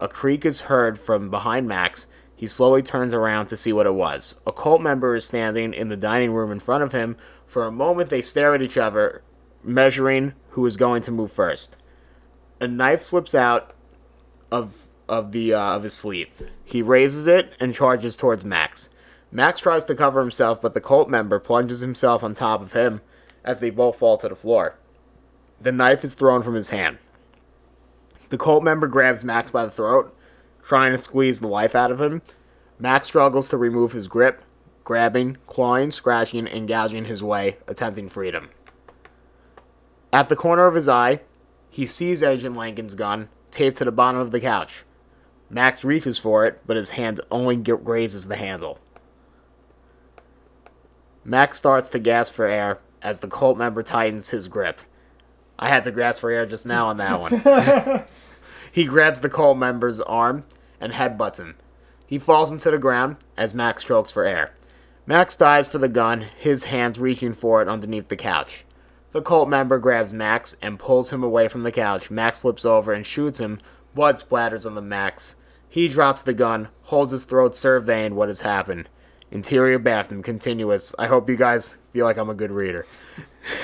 A 0.00 0.08
creak 0.08 0.46
is 0.46 0.62
heard 0.62 0.98
from 0.98 1.30
behind 1.30 1.68
Max. 1.68 2.06
He 2.34 2.46
slowly 2.46 2.82
turns 2.82 3.12
around 3.12 3.46
to 3.48 3.56
see 3.56 3.72
what 3.72 3.86
it 3.86 3.94
was. 3.94 4.36
A 4.46 4.52
cult 4.52 4.80
member 4.80 5.14
is 5.14 5.26
standing 5.26 5.74
in 5.74 5.88
the 5.88 5.96
dining 5.96 6.32
room 6.32 6.50
in 6.50 6.58
front 6.58 6.82
of 6.82 6.92
him. 6.92 7.16
For 7.46 7.66
a 7.66 7.72
moment, 7.72 8.08
they 8.08 8.22
stare 8.22 8.54
at 8.54 8.62
each 8.62 8.78
other, 8.78 9.22
measuring 9.62 10.32
who 10.50 10.64
is 10.64 10.76
going 10.76 11.02
to 11.02 11.10
move 11.10 11.30
first. 11.30 11.76
A 12.60 12.66
knife 12.66 13.02
slips 13.02 13.34
out 13.34 13.74
of 14.50 14.86
of 15.08 15.32
the 15.32 15.54
uh, 15.54 15.76
of 15.76 15.82
his 15.82 15.94
sleeve. 15.94 16.42
He 16.64 16.82
raises 16.82 17.26
it 17.26 17.52
and 17.60 17.74
charges 17.74 18.16
towards 18.16 18.44
Max. 18.44 18.90
Max 19.30 19.60
tries 19.60 19.84
to 19.86 19.94
cover 19.94 20.20
himself, 20.20 20.62
but 20.62 20.74
the 20.74 20.80
cult 20.80 21.08
member 21.08 21.38
plunges 21.38 21.80
himself 21.80 22.22
on 22.22 22.34
top 22.34 22.62
of 22.62 22.72
him 22.72 23.00
as 23.44 23.60
they 23.60 23.70
both 23.70 23.96
fall 23.96 24.16
to 24.18 24.28
the 24.28 24.34
floor. 24.34 24.78
The 25.60 25.72
knife 25.72 26.04
is 26.04 26.14
thrown 26.14 26.42
from 26.42 26.54
his 26.54 26.70
hand. 26.70 26.98
The 28.30 28.38
cult 28.38 28.62
member 28.62 28.86
grabs 28.86 29.24
Max 29.24 29.50
by 29.50 29.64
the 29.64 29.70
throat, 29.70 30.14
trying 30.62 30.92
to 30.92 30.98
squeeze 30.98 31.40
the 31.40 31.48
life 31.48 31.74
out 31.74 31.90
of 31.90 32.00
him. 32.00 32.22
Max 32.78 33.06
struggles 33.06 33.48
to 33.48 33.56
remove 33.56 33.92
his 33.92 34.06
grip, 34.06 34.42
grabbing, 34.84 35.38
clawing, 35.46 35.90
scratching, 35.90 36.46
and 36.46 36.68
gouging 36.68 37.06
his 37.06 37.22
way, 37.22 37.56
attempting 37.66 38.08
freedom. 38.08 38.50
At 40.12 40.28
the 40.28 40.36
corner 40.36 40.66
of 40.66 40.74
his 40.74 40.88
eye, 40.88 41.20
he 41.70 41.86
sees 41.86 42.22
Agent 42.22 42.56
Langan's 42.56 42.94
gun 42.94 43.28
taped 43.50 43.78
to 43.78 43.84
the 43.84 43.92
bottom 43.92 44.20
of 44.20 44.30
the 44.30 44.40
couch. 44.40 44.84
Max 45.50 45.84
reaches 45.84 46.18
for 46.18 46.46
it, 46.46 46.60
but 46.66 46.76
his 46.76 46.90
hand 46.90 47.20
only 47.30 47.56
grazes 47.56 48.28
the 48.28 48.36
handle. 48.36 48.78
Max 51.24 51.58
starts 51.58 51.88
to 51.90 51.98
gasp 51.98 52.34
for 52.34 52.46
air 52.46 52.78
as 53.02 53.20
the 53.20 53.28
cult 53.28 53.56
member 53.56 53.82
tightens 53.82 54.30
his 54.30 54.48
grip. 54.48 54.80
I 55.58 55.68
had 55.68 55.84
to 55.84 55.90
grasp 55.90 56.20
for 56.20 56.30
air 56.30 56.46
just 56.46 56.66
now 56.66 56.88
on 56.88 56.98
that 56.98 57.20
one. 57.20 58.04
he 58.72 58.84
grabs 58.84 59.20
the 59.20 59.28
cult 59.28 59.58
member's 59.58 60.00
arm 60.00 60.44
and 60.80 60.92
headbutts 60.92 61.38
him. 61.38 61.56
He 62.06 62.18
falls 62.18 62.52
into 62.52 62.70
the 62.70 62.78
ground 62.78 63.16
as 63.36 63.54
Max 63.54 63.82
strokes 63.82 64.12
for 64.12 64.24
air. 64.24 64.52
Max 65.06 65.36
dives 65.36 65.68
for 65.68 65.78
the 65.78 65.88
gun, 65.88 66.26
his 66.36 66.64
hands 66.64 67.00
reaching 67.00 67.32
for 67.32 67.60
it 67.62 67.68
underneath 67.68 68.08
the 68.08 68.16
couch. 68.16 68.64
The 69.12 69.22
cult 69.22 69.48
member 69.48 69.78
grabs 69.78 70.12
Max 70.12 70.54
and 70.60 70.78
pulls 70.78 71.10
him 71.10 71.22
away 71.22 71.48
from 71.48 71.62
the 71.62 71.72
couch. 71.72 72.10
Max 72.10 72.40
flips 72.40 72.64
over 72.64 72.92
and 72.92 73.06
shoots 73.06 73.40
him. 73.40 73.58
Blood 73.94 74.18
splatters 74.18 74.66
on 74.66 74.74
the 74.74 74.82
Max. 74.82 75.34
He 75.68 75.88
drops 75.88 76.22
the 76.22 76.34
gun, 76.34 76.68
holds 76.82 77.12
his 77.12 77.24
throat, 77.24 77.56
surveying 77.56 78.14
what 78.14 78.28
has 78.28 78.42
happened. 78.42 78.88
Interior 79.30 79.78
bathroom, 79.78 80.22
continuous. 80.22 80.94
I 80.98 81.06
hope 81.06 81.28
you 81.28 81.36
guys 81.36 81.76
feel 81.90 82.06
like 82.06 82.16
I'm 82.16 82.30
a 82.30 82.34
good 82.34 82.50
reader. 82.50 82.86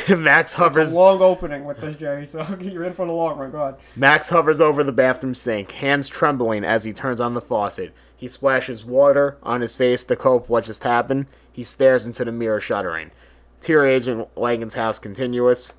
Max 0.08 0.52
It's 0.52 0.58
hovers. 0.60 0.92
a 0.92 0.98
long 1.00 1.20
opening 1.22 1.64
with 1.64 1.80
this, 1.80 1.96
Jerry, 1.96 2.26
so 2.26 2.42
you're 2.60 2.84
in 2.84 2.92
for 2.92 3.06
the 3.06 3.12
long 3.12 3.38
run. 3.38 3.50
Go 3.50 3.62
ahead. 3.62 3.76
Max 3.96 4.28
hovers 4.28 4.60
over 4.60 4.84
the 4.84 4.92
bathroom 4.92 5.34
sink, 5.34 5.72
hands 5.72 6.08
trembling 6.08 6.64
as 6.64 6.84
he 6.84 6.92
turns 6.92 7.20
on 7.20 7.34
the 7.34 7.40
faucet. 7.40 7.92
He 8.16 8.28
splashes 8.28 8.84
water 8.84 9.36
on 9.42 9.60
his 9.62 9.76
face 9.76 10.04
to 10.04 10.16
cope 10.16 10.42
with 10.42 10.50
what 10.50 10.64
just 10.64 10.84
happened. 10.84 11.26
He 11.52 11.62
stares 11.62 12.06
into 12.06 12.24
the 12.24 12.32
mirror, 12.32 12.60
shuddering. 12.60 13.10
Tier 13.60 13.84
agent 13.84 14.28
Langan's 14.36 14.74
house 14.74 14.98
continuous. 14.98 15.74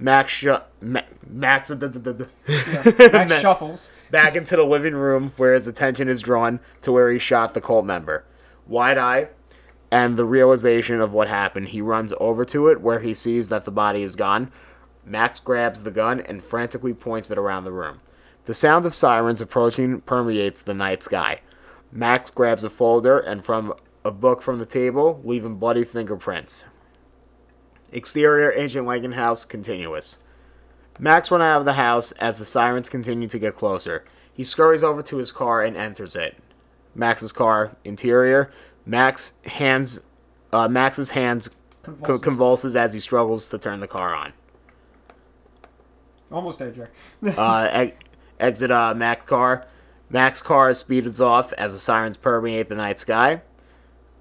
Max 0.00 0.32
sh- 0.32 0.46
Ma- 0.80 1.00
Max 1.28 1.70
Max 2.48 3.40
shuffles. 3.40 3.90
back 4.10 4.36
into 4.36 4.56
the 4.56 4.64
living 4.64 4.94
room 4.94 5.32
where 5.36 5.54
his 5.54 5.66
attention 5.66 6.08
is 6.08 6.20
drawn 6.20 6.60
to 6.82 6.92
where 6.92 7.10
he 7.10 7.18
shot 7.18 7.54
the 7.54 7.60
cult 7.60 7.84
member. 7.84 8.24
Wide 8.68 8.98
eye 8.98 9.28
and 9.90 10.16
the 10.16 10.24
realization 10.24 11.00
of 11.00 11.12
what 11.12 11.28
happened, 11.28 11.68
he 11.68 11.80
runs 11.80 12.12
over 12.20 12.44
to 12.44 12.68
it 12.68 12.80
where 12.80 13.00
he 13.00 13.14
sees 13.14 13.48
that 13.48 13.64
the 13.64 13.70
body 13.70 14.02
is 14.02 14.14
gone. 14.14 14.52
Max 15.04 15.40
grabs 15.40 15.82
the 15.82 15.90
gun 15.90 16.20
and 16.20 16.42
frantically 16.42 16.92
points 16.92 17.30
it 17.30 17.38
around 17.38 17.64
the 17.64 17.72
room. 17.72 18.00
The 18.44 18.54
sound 18.54 18.84
of 18.84 18.94
sirens 18.94 19.40
approaching 19.40 20.02
permeates 20.02 20.62
the 20.62 20.74
night 20.74 21.02
sky. 21.02 21.40
Max 21.90 22.30
grabs 22.30 22.64
a 22.64 22.70
folder 22.70 23.18
and 23.18 23.42
from 23.42 23.72
a 24.04 24.10
book 24.10 24.42
from 24.42 24.58
the 24.58 24.66
table, 24.66 25.20
leaving 25.24 25.56
bloody 25.56 25.84
fingerprints. 25.84 26.66
Exterior 27.90 28.52
Agent 28.52 29.14
house 29.14 29.46
continuous. 29.46 30.18
Max 30.98 31.30
runs 31.30 31.42
out 31.42 31.60
of 31.60 31.64
the 31.64 31.74
house 31.74 32.12
as 32.12 32.38
the 32.38 32.44
sirens 32.44 32.90
continue 32.90 33.28
to 33.28 33.38
get 33.38 33.56
closer. 33.56 34.04
He 34.32 34.44
scurries 34.44 34.84
over 34.84 35.02
to 35.02 35.16
his 35.16 35.32
car 35.32 35.62
and 35.62 35.76
enters 35.76 36.14
it. 36.14 36.36
Max's 36.94 37.32
car 37.32 37.76
interior. 37.84 38.50
Max 38.86 39.32
hands, 39.44 40.00
uh, 40.52 40.68
Max's 40.68 41.10
hands 41.10 41.48
co- 41.82 41.92
Convulses. 41.92 42.20
convulses 42.24 42.76
as 42.76 42.92
he 42.92 43.00
struggles 43.00 43.48
to 43.50 43.58
turn 43.58 43.80
the 43.80 43.86
car 43.88 44.14
on. 44.14 44.32
Almost 46.30 46.58
Jerry. 46.58 46.88
Uh, 47.36 47.84
e- 47.88 47.94
exit 48.38 48.70
uh, 48.70 48.94
Max 48.94 49.24
car. 49.24 49.66
Max 50.10 50.40
car 50.42 50.72
speeds 50.74 51.20
off 51.20 51.52
as 51.54 51.72
the 51.74 51.78
sirens 51.78 52.16
permeate 52.16 52.68
the 52.68 52.74
night 52.74 52.98
sky. 52.98 53.42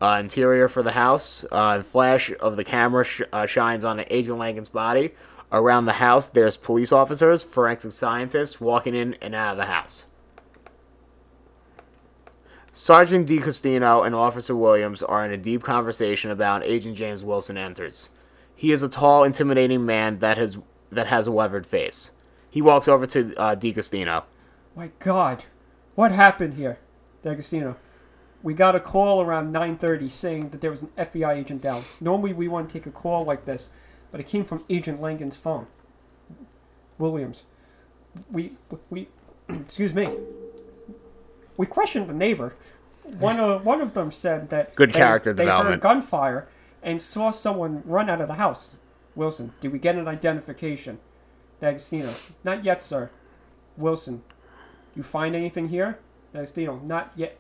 Uh, 0.02 0.18
interior 0.20 0.68
for 0.68 0.84
the 0.84 0.92
house. 0.92 1.46
Uh, 1.52 1.82
flash 1.82 2.32
of 2.40 2.56
the 2.56 2.64
camera 2.64 3.04
sh- 3.04 3.22
uh, 3.34 3.46
shines 3.46 3.84
on 3.84 4.04
Agent 4.10 4.38
Langan's 4.38 4.70
body. 4.70 5.12
Around 5.52 5.86
the 5.86 5.94
house, 5.94 6.28
there's 6.28 6.58
police 6.58 6.92
officers, 6.92 7.42
forensic 7.42 7.94
scientists 7.94 8.60
walking 8.60 8.94
in 8.94 9.16
and 9.22 9.34
out 9.34 9.52
of 9.52 9.58
the 9.58 9.66
house. 9.66 10.08
Sergeant 12.80 13.26
D'Agostino 13.26 14.04
and 14.04 14.14
Officer 14.14 14.56
Williams 14.56 15.02
are 15.02 15.26
in 15.26 15.32
a 15.32 15.38
deep 15.38 15.64
conversation 15.64 16.30
about 16.30 16.64
Agent 16.64 16.96
James 16.96 17.24
Wilson 17.24 17.58
enters. 17.58 18.12
He 18.56 18.72
is 18.72 18.84
a 18.84 18.88
tall, 18.88 19.24
intimidating 19.24 19.84
man 19.84 20.20
that 20.20 20.38
has 20.38 20.60
that 20.92 21.08
has 21.08 21.26
a 21.26 21.32
weathered 21.32 21.66
face. 21.66 22.12
He 22.52 22.62
walks 22.62 22.88
over 22.88 23.08
to 23.08 23.34
uh, 23.36 23.56
D'Agostino. 23.56 24.26
My 24.76 24.92
God, 25.00 25.46
what 25.96 26.12
happened 26.12 26.54
here, 26.54 26.78
D'Agostino? 27.24 27.78
We 28.44 28.54
got 28.54 28.76
a 28.76 28.80
call 28.80 29.22
around 29.22 29.52
9:30 29.52 30.08
saying 30.08 30.50
that 30.50 30.62
there 30.62 30.70
was 30.70 30.84
an 30.84 30.92
FBI 31.00 31.36
agent 31.36 31.64
down. 31.64 31.84
Normally 32.00 32.32
we 32.32 32.48
wouldn't 32.48 32.70
take 32.70 32.86
a 32.86 32.92
call 32.92 33.24
like 33.24 33.46
this, 33.46 33.72
but 34.12 34.20
it 34.20 34.28
came 34.28 34.46
from 34.46 34.64
Agent 34.70 35.02
Langan's 35.02 35.36
phone. 35.36 35.66
Williams, 37.00 37.46
we 38.32 38.54
we 38.92 39.08
excuse 39.50 39.96
me. 39.96 40.16
We 41.58 41.66
questioned 41.66 42.08
the 42.08 42.14
neighbor. 42.14 42.54
One 43.04 43.40
of 43.40 43.66
one 43.66 43.82
of 43.82 43.94
them 43.94 44.12
said 44.12 44.50
that 44.50 44.76
Good 44.76 44.90
they- 44.94 45.00
character 45.00 45.34
they 45.34 45.44
development. 45.44 45.76
heard 45.76 45.82
gunfire 45.82 46.48
and 46.84 47.02
saw 47.02 47.30
someone 47.32 47.82
run 47.86 48.10
out 48.10 48.22
of 48.22 48.28
the 48.28 48.36
house. 48.36 48.76
Wilson, 49.16 49.54
did 49.60 49.72
we 49.74 49.80
get 49.80 49.96
an 49.96 50.08
identification? 50.08 51.00
D'Agostino, 51.60 52.14
not 52.44 52.64
yet, 52.64 52.82
sir. 52.84 53.10
Wilson, 53.78 54.22
you 54.96 55.02
find 55.02 55.36
anything 55.36 55.70
here? 55.70 55.98
D'Agostino, 56.34 56.80
not 56.86 57.12
yet. 57.16 57.38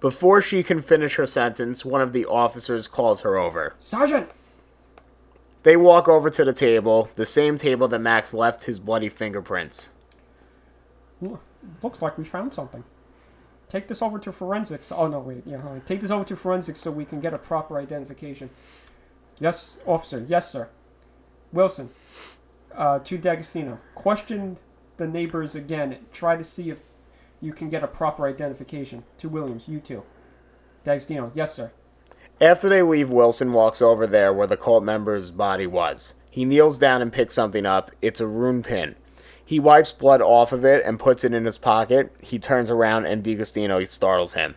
Before 0.00 0.40
she 0.40 0.62
can 0.62 0.80
finish 0.80 1.16
her 1.16 1.26
sentence, 1.26 1.84
one 1.84 2.00
of 2.00 2.14
the 2.14 2.24
officers 2.24 2.88
calls 2.88 3.20
her 3.20 3.36
over. 3.36 3.74
Sergeant! 3.78 4.30
They 5.62 5.76
walk 5.76 6.08
over 6.08 6.30
to 6.30 6.42
the 6.42 6.54
table, 6.54 7.10
the 7.16 7.26
same 7.26 7.56
table 7.58 7.86
that 7.88 7.98
Max 7.98 8.32
left 8.32 8.64
his 8.64 8.80
bloody 8.80 9.10
fingerprints. 9.10 9.90
Lo- 11.62 11.68
Looks 11.82 12.02
like 12.02 12.16
we 12.18 12.24
found 12.24 12.52
something. 12.54 12.84
Take 13.68 13.86
this 13.88 14.02
over 14.02 14.18
to 14.18 14.32
forensics. 14.32 14.90
Oh, 14.90 15.06
no, 15.06 15.20
wait. 15.20 15.42
Yeah, 15.46 15.56
right. 15.56 15.84
Take 15.86 16.00
this 16.00 16.10
over 16.10 16.24
to 16.24 16.36
forensics 16.36 16.80
so 16.80 16.90
we 16.90 17.04
can 17.04 17.20
get 17.20 17.32
a 17.32 17.38
proper 17.38 17.78
identification. 17.78 18.50
Yes, 19.38 19.78
officer. 19.86 20.24
Yes, 20.28 20.50
sir. 20.50 20.68
Wilson, 21.52 21.90
uh, 22.74 22.98
to 23.00 23.16
D'Agostino. 23.18 23.78
Question 23.94 24.58
the 24.96 25.06
neighbors 25.06 25.54
again. 25.54 25.98
Try 26.12 26.36
to 26.36 26.44
see 26.44 26.70
if 26.70 26.80
you 27.40 27.52
can 27.52 27.70
get 27.70 27.82
a 27.82 27.88
proper 27.88 28.26
identification. 28.26 29.04
To 29.18 29.28
Williams, 29.28 29.68
you 29.68 29.80
too. 29.80 30.02
D'Agostino. 30.84 31.30
Yes, 31.34 31.54
sir. 31.54 31.70
After 32.40 32.68
they 32.68 32.82
leave, 32.82 33.10
Wilson 33.10 33.52
walks 33.52 33.82
over 33.82 34.06
there 34.06 34.32
where 34.32 34.46
the 34.46 34.56
cult 34.56 34.82
member's 34.82 35.30
body 35.30 35.66
was. 35.66 36.14
He 36.30 36.44
kneels 36.44 36.78
down 36.78 37.02
and 37.02 37.12
picks 37.12 37.34
something 37.34 37.66
up. 37.66 37.90
It's 38.00 38.20
a 38.20 38.26
rune 38.26 38.62
pin. 38.62 38.96
He 39.50 39.58
wipes 39.58 39.90
blood 39.90 40.22
off 40.22 40.52
of 40.52 40.64
it 40.64 40.84
and 40.84 40.96
puts 40.96 41.24
it 41.24 41.34
in 41.34 41.44
his 41.44 41.58
pocket. 41.58 42.14
He 42.20 42.38
turns 42.38 42.70
around 42.70 43.06
and 43.06 43.20
D'Agostino 43.20 43.82
startles 43.82 44.34
him. 44.34 44.54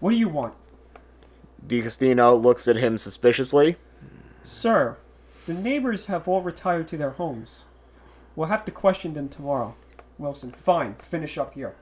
What 0.00 0.10
do 0.10 0.16
you 0.16 0.28
want? 0.28 0.54
D'Agostino 1.64 2.34
looks 2.34 2.66
at 2.66 2.74
him 2.74 2.98
suspiciously. 2.98 3.76
Sir, 4.42 4.96
the 5.46 5.54
neighbors 5.54 6.06
have 6.06 6.26
all 6.26 6.42
retired 6.42 6.88
to 6.88 6.96
their 6.96 7.10
homes. 7.10 7.62
We'll 8.34 8.48
have 8.48 8.64
to 8.64 8.72
question 8.72 9.12
them 9.12 9.28
tomorrow. 9.28 9.76
Wilson, 10.18 10.50
fine. 10.50 10.96
Finish 10.96 11.38
up 11.38 11.54
here. 11.54 11.76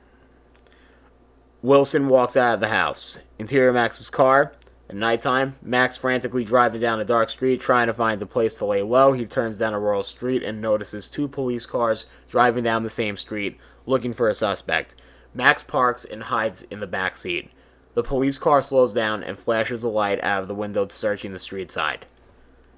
Wilson 1.63 2.09
walks 2.09 2.37
out 2.37 2.53
of 2.53 2.59
the 2.59 2.67
house. 2.67 3.17
Interior 3.39 3.73
Max's 3.73 4.11
car. 4.11 4.53
At 4.91 4.97
nighttime, 4.97 5.55
Max 5.61 5.95
frantically 5.95 6.43
driving 6.43 6.81
down 6.81 6.99
a 6.99 7.05
dark 7.05 7.29
street 7.29 7.61
trying 7.61 7.87
to 7.87 7.93
find 7.93 8.21
a 8.21 8.25
place 8.25 8.55
to 8.55 8.65
lay 8.65 8.81
low. 8.81 9.13
He 9.13 9.25
turns 9.25 9.57
down 9.57 9.73
a 9.73 9.79
rural 9.79 10.03
street 10.03 10.43
and 10.43 10.59
notices 10.59 11.09
two 11.09 11.29
police 11.29 11.65
cars 11.65 12.07
driving 12.27 12.65
down 12.65 12.83
the 12.83 12.89
same 12.89 13.15
street 13.15 13.57
looking 13.85 14.11
for 14.11 14.27
a 14.27 14.33
suspect. 14.33 14.97
Max 15.33 15.63
parks 15.63 16.03
and 16.03 16.23
hides 16.23 16.63
in 16.63 16.81
the 16.81 16.87
back 16.87 17.15
seat. 17.15 17.51
The 17.93 18.03
police 18.03 18.37
car 18.37 18.61
slows 18.61 18.93
down 18.93 19.23
and 19.23 19.39
flashes 19.39 19.85
a 19.85 19.87
light 19.87 20.21
out 20.21 20.41
of 20.41 20.49
the 20.49 20.55
window 20.55 20.85
searching 20.89 21.31
the 21.31 21.39
street 21.39 21.71
side. 21.71 22.05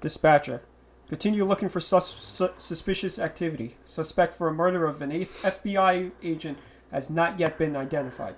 Dispatcher, 0.00 0.62
continue 1.08 1.44
looking 1.44 1.68
for 1.68 1.80
sus- 1.80 2.14
su- 2.14 2.50
suspicious 2.56 3.18
activity. 3.18 3.76
Suspect 3.84 4.34
for 4.34 4.46
a 4.46 4.54
murder 4.54 4.86
of 4.86 5.02
an 5.02 5.10
A- 5.10 5.24
FBI 5.24 6.12
agent 6.22 6.58
has 6.92 7.10
not 7.10 7.40
yet 7.40 7.58
been 7.58 7.74
identified. 7.74 8.36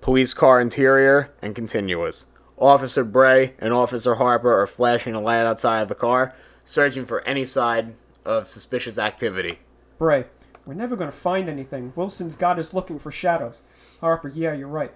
Police 0.00 0.34
car 0.34 0.60
interior 0.60 1.30
and 1.40 1.54
continuous. 1.54 2.26
Officer 2.58 3.04
Bray 3.04 3.54
and 3.58 3.72
Officer 3.72 4.14
Harper 4.16 4.60
are 4.60 4.66
flashing 4.66 5.14
a 5.14 5.20
light 5.20 5.44
outside 5.44 5.82
of 5.82 5.88
the 5.88 5.94
car, 5.94 6.34
searching 6.64 7.04
for 7.04 7.20
any 7.22 7.44
sign 7.44 7.96
of 8.24 8.46
suspicious 8.48 8.98
activity. 8.98 9.58
Bray, 9.98 10.24
we're 10.64 10.74
never 10.74 10.96
going 10.96 11.10
to 11.10 11.16
find 11.16 11.48
anything. 11.48 11.92
Wilson's 11.96 12.36
got 12.36 12.58
us 12.58 12.72
looking 12.74 12.98
for 12.98 13.10
shadows. 13.12 13.60
Harper, 14.00 14.28
yeah, 14.28 14.52
you're 14.54 14.68
right. 14.68 14.92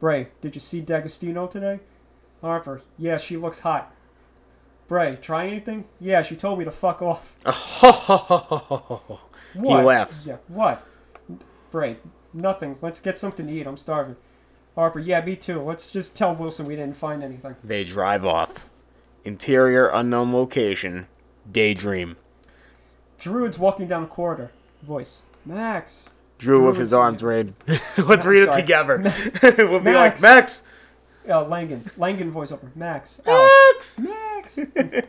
Bray, 0.00 0.28
did 0.40 0.54
you 0.54 0.60
see 0.60 0.80
D'Agostino 0.80 1.46
today? 1.46 1.80
Harper, 2.40 2.82
yeah, 2.98 3.16
she 3.16 3.36
looks 3.36 3.60
hot. 3.60 3.92
Bray, 4.86 5.16
try 5.16 5.46
anything? 5.46 5.84
Yeah, 5.98 6.20
she 6.22 6.36
told 6.36 6.58
me 6.58 6.64
to 6.66 6.70
fuck 6.70 7.00
off. 7.00 7.34
he 9.54 9.58
What? 9.60 9.84
laughs. 9.84 10.26
Yeah, 10.26 10.36
what? 10.48 10.86
Bray, 11.70 11.96
nothing. 12.34 12.76
Let's 12.82 13.00
get 13.00 13.16
something 13.16 13.46
to 13.46 13.52
eat. 13.52 13.66
I'm 13.66 13.78
starving. 13.78 14.16
Harper, 14.74 14.98
yeah, 14.98 15.24
me 15.24 15.36
too. 15.36 15.60
Let's 15.60 15.86
just 15.90 16.16
tell 16.16 16.34
Wilson 16.34 16.66
we 16.66 16.74
didn't 16.76 16.96
find 16.96 17.22
anything. 17.22 17.56
They 17.62 17.84
drive 17.84 18.24
off. 18.24 18.68
Interior 19.24 19.88
unknown 19.88 20.32
location. 20.32 21.06
Daydream. 21.50 22.16
Druid's 23.18 23.58
walking 23.58 23.86
down 23.86 24.04
a 24.04 24.06
corridor. 24.06 24.50
Voice. 24.82 25.20
Max. 25.46 26.10
Drew 26.38 26.66
with 26.66 26.78
his 26.78 26.92
arms 26.92 27.22
raised. 27.22 27.62
Let's 27.98 28.26
read 28.26 28.42
it 28.42 28.48
sorry. 28.48 28.62
together. 28.62 28.98
we'll 29.58 29.80
be 29.80 29.92
like, 29.92 30.20
Max. 30.20 30.22
Max! 30.22 30.64
Uh, 31.28 31.44
Langan. 31.46 31.88
Langan 31.96 32.32
voiceover. 32.32 32.74
Max. 32.76 33.20
Alice. 33.24 34.00
Max! 34.00 34.58
Max. 34.74 35.06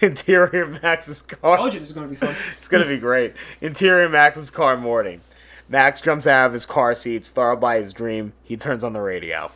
Interior 0.00 0.66
Max's 0.66 1.22
car. 1.22 1.56
Told 1.56 1.72
you 1.72 1.78
this 1.78 1.88
is 1.88 1.94
going 1.94 2.06
to 2.06 2.10
be 2.10 2.16
fun. 2.16 2.34
It's 2.58 2.68
gonna 2.68 2.86
be 2.86 2.98
great. 2.98 3.34
Interior 3.60 4.08
Max's 4.08 4.50
car 4.50 4.76
morning. 4.76 5.20
Max 5.68 6.00
jumps 6.00 6.26
out 6.26 6.46
of 6.46 6.52
his 6.52 6.66
car 6.66 6.94
seat, 6.94 7.24
startled 7.24 7.60
by 7.60 7.78
his 7.78 7.92
dream. 7.92 8.32
He 8.42 8.56
turns 8.56 8.84
on 8.84 8.92
the 8.92 9.00
radio. 9.00 9.50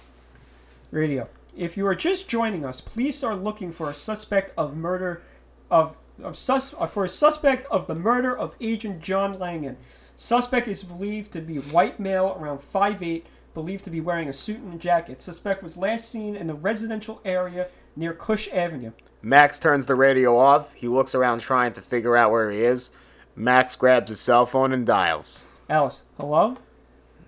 Radio. 0.91 1.29
If 1.57 1.77
you 1.77 1.87
are 1.87 1.95
just 1.95 2.29
joining 2.29 2.65
us, 2.65 2.81
police 2.81 3.23
are 3.23 3.37
looking 3.37 3.73
for 3.73 3.91
a 3.91 3.95
suspect 3.95 4.53
of 4.57 4.77
murder 4.77 5.23
of 5.71 5.97
of 6.23 6.37
sus 6.37 6.75
uh, 6.79 6.87
for 6.87 7.05
a 7.05 7.09
suspect 7.09 7.67
of 7.71 7.87
the 7.87 7.95
murder 7.95 8.37
of 8.37 8.55
Agent 8.61 9.01
John 9.01 9.39
Langan. 9.39 9.77
Suspect 10.15 10.67
is 10.67 10.83
believed 10.83 11.33
to 11.33 11.41
be 11.41 11.57
white 11.57 12.01
male, 12.01 12.37
around 12.41 12.61
5'8", 12.61 13.25
believed 13.53 13.85
to 13.85 13.91
be 13.91 14.01
wearing 14.01 14.29
a 14.29 14.33
suit 14.33 14.61
and 14.61 14.81
jacket. 14.81 15.21
Suspect 15.21 15.63
was 15.63 15.77
last 15.77 16.11
seen 16.11 16.35
in 16.35 16.47
the 16.47 16.55
residential 16.55 17.21
area 17.25 17.69
near 17.97 18.15
Cush 18.15 18.49
Avenue. 18.53 18.93
Max 19.21 19.59
turns 19.59 19.87
the 19.87 19.95
radio 19.95 20.39
off. 20.39 20.73
He 20.75 20.89
looks 20.89 21.15
around 21.15 21.41
trying 21.41 21.73
to 21.75 21.83
figure 21.83 22.17
out 22.17 22.31
where 22.31 22.51
he 22.51 22.63
is. 22.63 22.91
Max 23.35 23.77
grabs 23.77 24.09
his 24.09 24.21
cell 24.21 24.47
phone 24.47 24.73
and 24.73 24.87
dials. 24.87 25.47
Alice, 25.69 26.03
hello? 26.17 26.59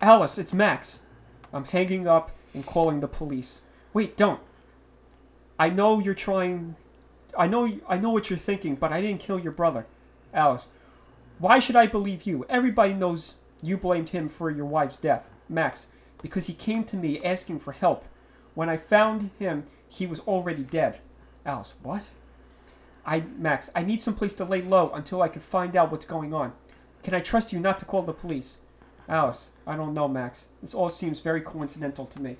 Alice, 0.01 0.39
it's 0.39 0.53
Max. 0.53 1.01
I'm 1.53 1.65
hanging 1.65 2.07
up 2.07 2.31
and 2.55 2.65
calling 2.65 3.01
the 3.01 3.09
police. 3.09 3.63
Wait, 3.93 4.17
don't. 4.17 4.41
I 5.59 5.71
know 5.71 5.99
you're 5.99 6.15
trying. 6.15 6.77
I 7.37 7.49
know. 7.49 7.69
I 7.89 7.99
know 7.99 8.11
what 8.11 8.31
you're 8.31 8.39
thinking, 8.39 8.77
but 8.77 8.93
I 8.93 9.01
didn't 9.01 9.19
kill 9.19 9.41
your 9.41 9.51
brother. 9.51 9.87
Alice, 10.33 10.69
why 11.39 11.59
should 11.59 11.75
I 11.75 11.89
believe 11.89 12.25
you? 12.25 12.47
Everybody 12.49 12.95
knows 12.95 13.35
you 13.61 13.77
blamed 13.77 14.11
him 14.11 14.29
for 14.29 14.51
your 14.51 14.67
wife's 14.67 14.99
death. 14.99 15.31
Max, 15.49 15.89
because 16.23 16.47
he 16.47 16.55
came 16.55 16.85
to 16.85 16.97
me 16.97 17.21
asking 17.25 17.59
for 17.59 17.73
help. 17.73 18.05
When 18.55 18.69
I 18.69 18.77
found 18.77 19.31
him, 19.41 19.65
he 19.89 20.07
was 20.07 20.21
already 20.21 20.63
dead. 20.63 21.01
Alice, 21.45 21.75
what? 21.83 22.09
I 23.05 23.25
Max, 23.37 23.69
I 23.75 23.83
need 23.83 24.01
some 24.01 24.15
place 24.15 24.35
to 24.35 24.45
lay 24.45 24.63
low 24.63 24.93
until 24.93 25.23
I 25.23 25.29
can 25.29 25.43
find 25.43 25.75
out 25.75 25.91
what's 25.91 26.05
going 26.05 26.33
on. 26.33 26.53
Can 27.03 27.15
I 27.15 27.21
trust 27.21 27.53
you 27.53 27.61
not 27.61 27.79
to 27.79 27.85
call 27.85 28.03
the 28.03 28.13
police? 28.13 28.59
Alice, 29.09 29.51
I 29.67 29.77
don't 29.77 29.95
know, 29.95 30.09
Max. 30.09 30.47
This 30.61 30.75
all 30.75 30.89
seems 30.89 31.21
very 31.21 31.41
coincidental 31.41 32.07
to 32.07 32.21
me. 32.21 32.37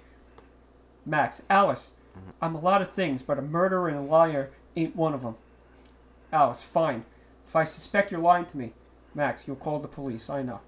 Max, 1.07 1.43
Alice, 1.49 1.93
I'm 2.43 2.55
a 2.55 2.61
lot 2.61 2.83
of 2.83 2.91
things, 2.91 3.23
but 3.23 3.39
a 3.39 3.43
murderer 3.43 3.89
and 3.89 3.97
a 3.97 4.03
liar 4.03 4.51
ain't 4.77 4.97
one 4.97 5.15
of 5.15 5.23
them. 5.23 5.37
Alice, 6.33 6.63
fine. 6.63 7.05
If 7.47 7.57
I 7.57 7.65
suspect 7.65 8.13
you're 8.13 8.21
lying 8.21 8.45
to 8.47 8.57
me, 8.57 8.73
Max, 9.15 9.47
you'll 9.47 9.57
call 9.57 9.79
the 9.79 9.89
police. 9.89 10.29
I 10.29 10.43
know. 10.43 10.61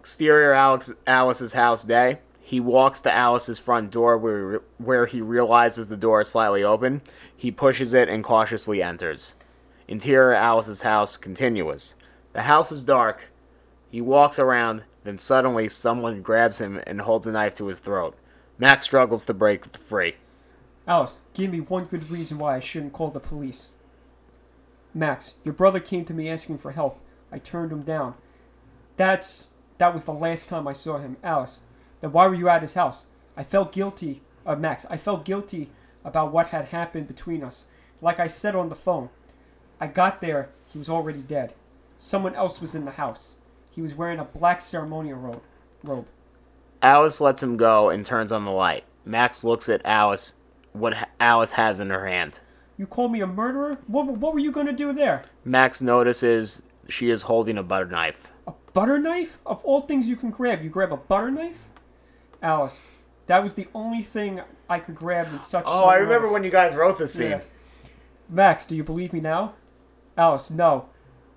Exterior 0.00 0.52
Alex, 0.52 0.92
Alice's 1.06 1.52
house 1.52 1.84
day. 1.84 2.18
He 2.40 2.60
walks 2.60 3.00
to 3.02 3.12
Alice's 3.12 3.58
front 3.58 3.90
door 3.90 4.18
where, 4.18 4.60
where 4.78 5.06
he 5.06 5.20
realizes 5.20 5.88
the 5.88 5.96
door 5.96 6.20
is 6.20 6.28
slightly 6.28 6.62
open. 6.62 7.02
He 7.34 7.50
pushes 7.50 7.94
it 7.94 8.08
and 8.08 8.22
cautiously 8.22 8.82
enters. 8.82 9.34
Interior 9.88 10.34
Alice's 10.34 10.82
house 10.82 11.16
continuous. 11.16 11.94
The 12.34 12.42
house 12.42 12.72
is 12.72 12.84
dark. 12.84 13.30
He 13.90 14.00
walks 14.00 14.40
around, 14.40 14.84
then 15.04 15.18
suddenly 15.18 15.68
someone 15.68 16.20
grabs 16.20 16.60
him 16.60 16.82
and 16.84 17.00
holds 17.00 17.28
a 17.28 17.32
knife 17.32 17.54
to 17.56 17.68
his 17.68 17.78
throat. 17.78 18.18
Max 18.58 18.84
struggles 18.84 19.24
to 19.26 19.34
break 19.34 19.64
free. 19.76 20.16
Alice, 20.86 21.16
give 21.32 21.52
me 21.52 21.60
one 21.60 21.84
good 21.84 22.10
reason 22.10 22.38
why 22.38 22.56
I 22.56 22.60
shouldn't 22.60 22.92
call 22.92 23.10
the 23.10 23.20
police. 23.20 23.70
Max, 24.92 25.34
your 25.44 25.54
brother 25.54 25.78
came 25.78 26.04
to 26.06 26.14
me 26.14 26.28
asking 26.28 26.58
for 26.58 26.72
help. 26.72 26.98
I 27.30 27.38
turned 27.38 27.70
him 27.70 27.82
down. 27.82 28.14
That's 28.96 29.48
that 29.78 29.94
was 29.94 30.04
the 30.04 30.12
last 30.12 30.48
time 30.48 30.66
I 30.66 30.72
saw 30.72 30.98
him. 30.98 31.16
Alice, 31.22 31.60
Then 32.00 32.12
why 32.12 32.26
were 32.26 32.34
you 32.34 32.48
at 32.48 32.62
his 32.62 32.74
house? 32.74 33.06
I 33.36 33.44
felt 33.44 33.72
guilty, 33.72 34.22
uh, 34.44 34.56
Max. 34.56 34.86
I 34.90 34.96
felt 34.96 35.24
guilty 35.24 35.70
about 36.04 36.32
what 36.32 36.48
had 36.48 36.66
happened 36.66 37.06
between 37.06 37.44
us. 37.44 37.64
Like 38.00 38.18
I 38.18 38.26
said 38.26 38.56
on 38.56 38.68
the 38.68 38.74
phone, 38.74 39.10
I 39.80 39.86
got 39.86 40.20
there, 40.20 40.50
he 40.66 40.78
was 40.78 40.90
already 40.90 41.20
dead. 41.20 41.54
Someone 41.96 42.34
else 42.34 42.60
was 42.60 42.74
in 42.74 42.84
the 42.84 42.92
house. 42.92 43.36
He 43.70 43.80
was 43.82 43.94
wearing 43.94 44.18
a 44.18 44.24
black 44.24 44.60
ceremonial 44.60 45.18
robe. 45.18 45.42
robe. 45.82 46.06
Alice 46.82 47.20
lets 47.20 47.42
him 47.42 47.56
go 47.56 47.88
and 47.88 48.04
turns 48.04 48.30
on 48.32 48.44
the 48.44 48.50
light. 48.50 48.84
Max 49.04 49.42
looks 49.44 49.68
at 49.68 49.80
Alice, 49.84 50.34
what 50.72 51.08
Alice 51.18 51.52
has 51.52 51.80
in 51.80 51.90
her 51.90 52.06
hand. 52.06 52.40
You 52.76 52.86
call 52.86 53.08
me 53.08 53.20
a 53.20 53.26
murderer? 53.26 53.78
What, 53.86 54.06
what 54.06 54.32
were 54.34 54.40
you 54.40 54.50
going 54.52 54.66
to 54.66 54.72
do 54.72 54.92
there? 54.92 55.24
Max 55.44 55.80
notices 55.80 56.62
she 56.88 57.10
is 57.10 57.22
holding 57.22 57.56
a 57.58 57.62
butter 57.62 57.86
knife. 57.86 58.32
A 58.46 58.52
butter 58.72 58.98
knife? 58.98 59.38
Of 59.46 59.64
all 59.64 59.80
things 59.80 60.08
you 60.08 60.16
can 60.16 60.30
grab, 60.30 60.62
you 60.62 60.70
grab 60.70 60.92
a 60.92 60.96
butter 60.96 61.30
knife? 61.30 61.68
Alice, 62.42 62.78
that 63.26 63.42
was 63.42 63.54
the 63.54 63.68
only 63.74 64.02
thing 64.02 64.40
I 64.68 64.78
could 64.78 64.94
grab 64.94 65.32
in 65.32 65.40
such 65.40 65.64
Oh, 65.66 65.84
I 65.84 65.94
remember 65.96 66.24
notice. 66.24 66.32
when 66.32 66.44
you 66.44 66.50
guys 66.50 66.74
wrote 66.74 66.98
this 66.98 67.14
scene. 67.14 67.30
Yeah. 67.30 67.40
Max, 68.28 68.66
do 68.66 68.76
you 68.76 68.84
believe 68.84 69.12
me 69.12 69.20
now? 69.20 69.54
Alice, 70.16 70.50
no. 70.50 70.88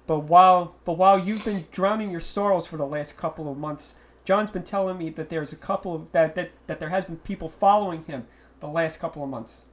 But 0.07 0.19
while 0.19 0.75
but 0.85 0.97
while 0.97 1.19
you've 1.19 1.45
been 1.45 1.65
drowning 1.71 2.09
your 2.09 2.21
sorrows 2.21 2.65
for 2.65 2.77
the 2.77 2.87
last 2.87 3.17
couple 3.17 3.51
of 3.51 3.57
months, 3.57 3.95
John's 4.23 4.51
been 4.51 4.63
telling 4.63 4.97
me 4.97 5.09
that 5.11 5.29
there's 5.29 5.53
a 5.53 5.57
couple 5.57 5.93
of 5.93 6.11
that 6.13 6.33
that, 6.35 6.51
that 6.67 6.79
there 6.79 6.89
has 6.89 7.05
been 7.05 7.17
people 7.17 7.49
following 7.49 8.05
him 8.05 8.25
the 8.61 8.67
last 8.67 8.99
couple 8.99 9.23
of 9.23 9.29
months. 9.29 9.65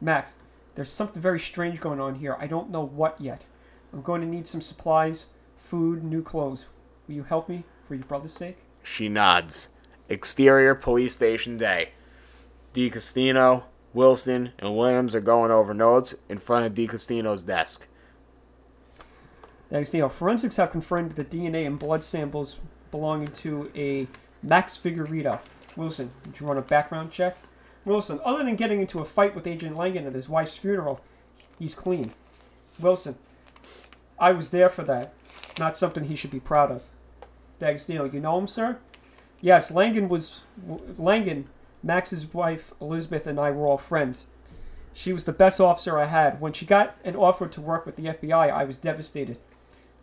Max, 0.00 0.36
there's 0.74 0.92
something 0.92 1.22
very 1.22 1.38
strange 1.38 1.80
going 1.80 1.98
on 1.98 2.16
here. 2.16 2.36
I 2.38 2.46
don't 2.46 2.70
know 2.70 2.84
what 2.84 3.20
yet. 3.20 3.44
I'm 3.92 4.02
going 4.02 4.20
to 4.20 4.26
need 4.26 4.46
some 4.46 4.60
supplies, 4.60 5.26
food, 5.56 6.04
new 6.04 6.22
clothes. 6.22 6.66
Will 7.06 7.14
you 7.14 7.24
help 7.24 7.48
me 7.48 7.64
for 7.86 7.94
your 7.94 8.04
brother's 8.04 8.32
sake? 8.32 8.58
She 8.82 9.08
nods. 9.08 9.70
Exterior 10.08 10.74
police 10.74 11.14
station 11.14 11.56
day. 11.56 11.90
D'Agostino, 12.72 13.64
Wilson, 13.92 14.52
and 14.58 14.76
Williams 14.76 15.14
are 15.14 15.20
going 15.20 15.50
over 15.50 15.74
notes 15.74 16.14
in 16.28 16.38
front 16.38 16.66
of 16.66 16.74
D'Agostino's 16.74 17.44
desk. 17.44 17.86
Thanks, 19.72 19.90
Neil. 19.94 20.10
Forensics 20.10 20.56
have 20.56 20.70
confirmed 20.70 21.12
the 21.12 21.24
DNA 21.24 21.66
and 21.66 21.78
blood 21.78 22.04
samples 22.04 22.58
belonging 22.90 23.28
to 23.28 23.72
a 23.74 24.06
Max 24.42 24.76
Figueredo. 24.76 25.40
Wilson, 25.76 26.10
did 26.24 26.38
you 26.38 26.46
run 26.46 26.58
a 26.58 26.60
background 26.60 27.10
check? 27.10 27.38
Wilson, 27.86 28.20
other 28.22 28.44
than 28.44 28.54
getting 28.54 28.82
into 28.82 29.00
a 29.00 29.04
fight 29.06 29.34
with 29.34 29.46
Agent 29.46 29.74
Langan 29.74 30.06
at 30.06 30.12
his 30.12 30.28
wife's 30.28 30.58
funeral, 30.58 31.00
he's 31.58 31.74
clean. 31.74 32.12
Wilson, 32.78 33.14
I 34.18 34.32
was 34.32 34.50
there 34.50 34.68
for 34.68 34.84
that. 34.84 35.14
It's 35.44 35.58
not 35.58 35.74
something 35.74 36.04
he 36.04 36.16
should 36.16 36.30
be 36.30 36.38
proud 36.38 36.70
of. 36.70 36.82
Dags 37.58 37.88
Neil, 37.88 38.06
you 38.06 38.20
know 38.20 38.36
him, 38.36 38.46
sir? 38.46 38.78
Yes, 39.40 39.70
Langan 39.70 40.10
was. 40.10 40.42
Langan, 40.98 41.48
Max's 41.82 42.34
wife, 42.34 42.74
Elizabeth, 42.78 43.26
and 43.26 43.40
I 43.40 43.50
were 43.50 43.66
all 43.66 43.78
friends. 43.78 44.26
She 44.92 45.14
was 45.14 45.24
the 45.24 45.32
best 45.32 45.62
officer 45.62 45.98
I 45.98 46.04
had. 46.04 46.42
When 46.42 46.52
she 46.52 46.66
got 46.66 46.98
an 47.04 47.16
offer 47.16 47.48
to 47.48 47.60
work 47.62 47.86
with 47.86 47.96
the 47.96 48.04
FBI, 48.04 48.52
I 48.52 48.64
was 48.64 48.76
devastated. 48.76 49.38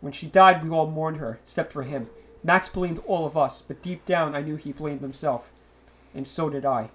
When 0.00 0.12
she 0.12 0.26
died, 0.26 0.64
we 0.64 0.70
all 0.70 0.90
mourned 0.90 1.18
her, 1.18 1.38
except 1.42 1.72
for 1.72 1.82
him. 1.82 2.08
Max 2.42 2.68
blamed 2.68 3.00
all 3.06 3.26
of 3.26 3.36
us, 3.36 3.62
but 3.62 3.82
deep 3.82 4.04
down, 4.04 4.34
I 4.34 4.40
knew 4.40 4.56
he 4.56 4.72
blamed 4.72 5.02
himself. 5.02 5.52
And 6.14 6.26
so 6.26 6.48
did 6.48 6.64
I. 6.64 6.90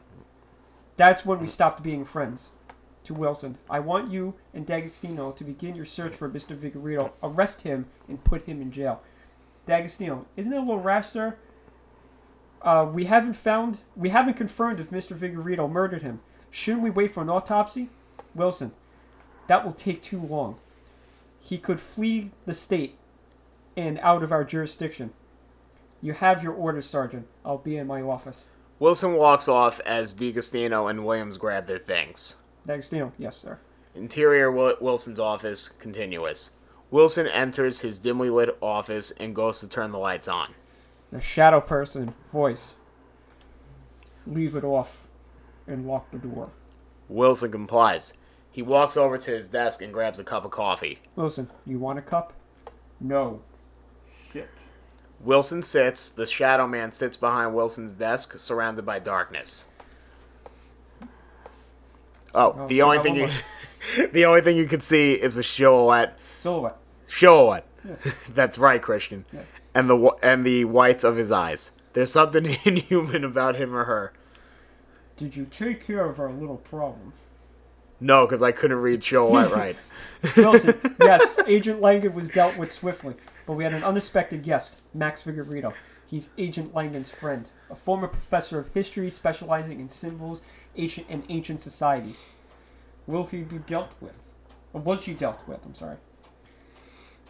That's 0.98 1.26
when 1.26 1.40
we 1.40 1.48
stopped 1.48 1.84
being 1.84 2.06
friends. 2.06 2.52
To 3.04 3.14
Wilson, 3.14 3.60
I 3.70 3.82
want 3.82 4.12
you 4.12 4.34
and 4.52 4.66
D'Agostino 4.66 5.32
to 5.34 5.44
begin 5.44 5.76
your 5.76 5.86
search 5.86 6.16
for 6.16 6.28
Mr. 6.28 6.58
Figueredo, 6.58 7.12
arrest 7.22 7.62
him, 7.62 7.86
and 8.08 8.24
put 8.24 8.44
him 8.44 8.62
in 8.62 8.72
jail. 8.72 9.04
D'Agostino, 9.68 10.26
isn't 10.36 10.52
it 10.52 10.56
a 10.56 10.60
little 10.60 10.80
rash, 10.80 11.08
sir? 11.08 11.38
Uh, 12.64 12.90
we 12.92 13.06
haven't 13.06 13.34
found, 13.34 13.82
we 13.96 14.10
haven't 14.10 14.34
confirmed 14.34 14.80
if 14.80 14.90
Mr. 14.90 15.16
Figueredo 15.16 15.70
murdered 15.70 16.02
him. 16.02 16.20
Shouldn't 16.50 16.82
we 16.82 16.90
wait 16.90 17.12
for 17.12 17.22
an 17.22 17.30
autopsy? 17.30 17.90
Wilson, 18.34 18.72
that 19.46 19.64
will 19.64 19.74
take 19.74 20.02
too 20.02 20.20
long. 20.20 20.58
He 21.46 21.60
could 21.60 21.80
flee 21.80 22.32
the 22.48 22.56
state 22.56 22.98
and 23.78 24.00
out 24.00 24.24
of 24.24 24.32
our 24.32 24.44
jurisdiction. 24.44 25.14
You 26.02 26.14
have 26.14 26.42
your 26.42 26.54
orders, 26.54 26.88
Sergeant. 26.88 27.28
I'll 27.46 27.60
be 27.60 27.78
in 27.78 27.86
my 27.86 28.02
office. 28.02 28.48
Wilson 28.80 29.14
walks 29.14 29.48
off 29.48 29.80
as 29.82 30.16
D'Agostino 30.16 30.88
and 30.88 31.06
Williams 31.06 31.38
grab 31.38 31.68
their 31.68 31.78
things. 31.78 32.38
D'Agostino, 32.66 33.14
yes, 33.20 33.38
sir. 33.38 33.60
Interior 33.94 34.52
Wilson's 34.52 35.20
office 35.20 35.70
continuous. 35.70 36.50
Wilson 36.90 37.28
enters 37.28 37.82
his 37.82 38.00
dimly 38.00 38.32
lit 38.32 38.58
office 38.60 39.12
and 39.12 39.36
goes 39.36 39.60
to 39.60 39.70
turn 39.70 39.92
the 39.92 40.00
lights 40.00 40.28
on. 40.28 40.56
The 41.12 41.22
shadow 41.22 41.62
person 41.62 42.16
voice. 42.34 42.74
Leave 44.26 44.56
it 44.56 44.64
off 44.64 45.08
and 45.68 45.88
lock 45.88 46.10
the 46.10 46.18
door. 46.18 46.50
Wilson 47.08 47.52
complies. 47.52 48.14
He 48.56 48.62
walks 48.62 48.96
over 48.96 49.18
to 49.18 49.32
his 49.32 49.50
desk 49.50 49.82
and 49.82 49.92
grabs 49.92 50.18
a 50.18 50.24
cup 50.24 50.46
of 50.46 50.52
coffee. 50.52 51.00
Wilson, 51.18 51.50
you 51.66 51.78
want 51.78 52.00
a 52.00 52.02
cup? 52.02 52.32
No. 53.02 53.42
Shit. 54.32 54.50
Wilson 55.20 55.62
sits. 55.62 56.10
The 56.10 56.26
shadow 56.26 56.66
man 56.66 56.94
sits 56.94 57.18
behind 57.18 57.54
Wilson's 57.54 57.98
desk, 57.98 58.38
surrounded 58.38 58.86
by 58.86 59.00
darkness. 59.00 59.68
Oh, 62.34 62.56
Oh, 62.58 62.68
the 62.70 62.78
so 62.78 62.86
only 62.86 63.00
thing 63.00 63.16
you, 63.18 63.30
the 64.14 64.24
only 64.24 64.40
thing 64.40 64.56
you 64.56 64.68
can 64.68 64.80
see 64.80 65.12
is 65.16 65.36
a 65.36 65.44
silhouette. 65.44 66.18
Silhouette. 66.36 66.78
Silhouette. 67.04 67.68
Yeah. 67.86 68.12
That's 68.34 68.58
right, 68.58 68.82
Christian. 68.82 69.26
Yeah. 69.34 69.42
And 69.74 69.90
the 69.90 69.98
and 70.24 70.46
the 70.46 70.64
whites 70.64 71.04
of 71.04 71.18
his 71.18 71.30
eyes. 71.30 71.74
There's 71.92 72.14
something 72.14 72.46
inhuman 72.64 73.26
about 73.26 73.58
him 73.58 73.76
or 73.76 73.84
her. 73.84 74.14
Did 75.18 75.36
you 75.36 75.44
take 75.44 75.86
care 75.86 76.06
of 76.06 76.22
our 76.22 76.32
little 76.32 76.56
problem? 76.56 77.12
No, 78.00 78.26
because 78.26 78.42
I 78.42 78.52
couldn't 78.52 78.78
read 78.78 79.04
silhouette 79.04 79.52
right. 79.54 79.76
Wilson, 80.36 80.80
yes, 81.00 81.40
Agent 81.48 81.82
Langan 81.82 82.14
was 82.14 82.30
dealt 82.30 82.58
with 82.58 82.72
swiftly, 82.72 83.16
but 83.46 83.54
we 83.54 83.64
had 83.64 83.74
an 83.74 83.84
unexpected 83.84 84.44
guest, 84.44 84.82
Max 84.94 85.24
Figueredo. 85.24 85.74
He's 86.06 86.30
Agent 86.38 86.74
Langan's 86.74 87.10
friend, 87.10 87.50
a 87.70 87.76
former 87.76 88.08
professor 88.08 88.60
of 88.60 88.74
history 88.74 89.10
specializing 89.10 89.80
in 89.80 89.90
symbols 89.90 90.42
ancient 90.76 91.08
and 91.10 91.24
ancient 91.30 91.62
societies. 91.62 92.26
Will 93.08 93.26
he 93.26 93.42
be 93.42 93.58
dealt 93.60 93.94
with? 94.02 94.18
Or 94.74 94.82
was 94.82 95.06
he 95.06 95.14
dealt 95.14 95.48
with? 95.48 95.66
I'm 95.66 95.76
sorry. 95.76 95.98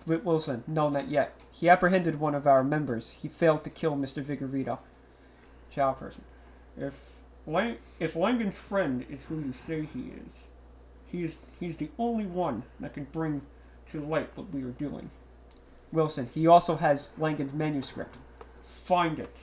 With 0.06 0.24
Wilson, 0.24 0.64
no, 0.68 0.90
not 0.90 1.10
yet. 1.10 1.36
He 1.52 1.70
apprehended 1.70 2.20
one 2.20 2.36
of 2.36 2.48
our 2.48 2.64
members. 2.64 3.12
He 3.12 3.28
failed 3.28 3.64
to 3.64 3.70
kill 3.70 3.96
Mr. 3.96 4.24
Figueredo. 4.24 4.80
Chow 5.72 5.94
person. 5.94 6.24
If 6.78 6.94
Lang- 7.48 7.78
if 8.00 8.16
Langan's 8.16 8.58
friend 8.58 9.06
is 9.10 9.20
who 9.30 9.40
you 9.40 9.54
say 9.66 9.88
he 9.94 10.12
is, 10.26 10.48
he's 11.60 11.78
the 11.78 11.90
only 11.98 12.26
one 12.26 12.64
that 12.80 12.94
can 12.94 13.06
bring 13.12 13.42
to 13.92 14.02
light 14.02 14.30
what 14.36 14.52
we 14.52 14.64
are 14.64 14.72
doing. 14.72 15.10
Wilson, 15.92 16.30
he 16.34 16.48
also 16.48 16.76
has 16.76 17.12
Langan's 17.18 17.54
manuscript. 17.54 18.18
Find 18.64 19.20
it, 19.20 19.38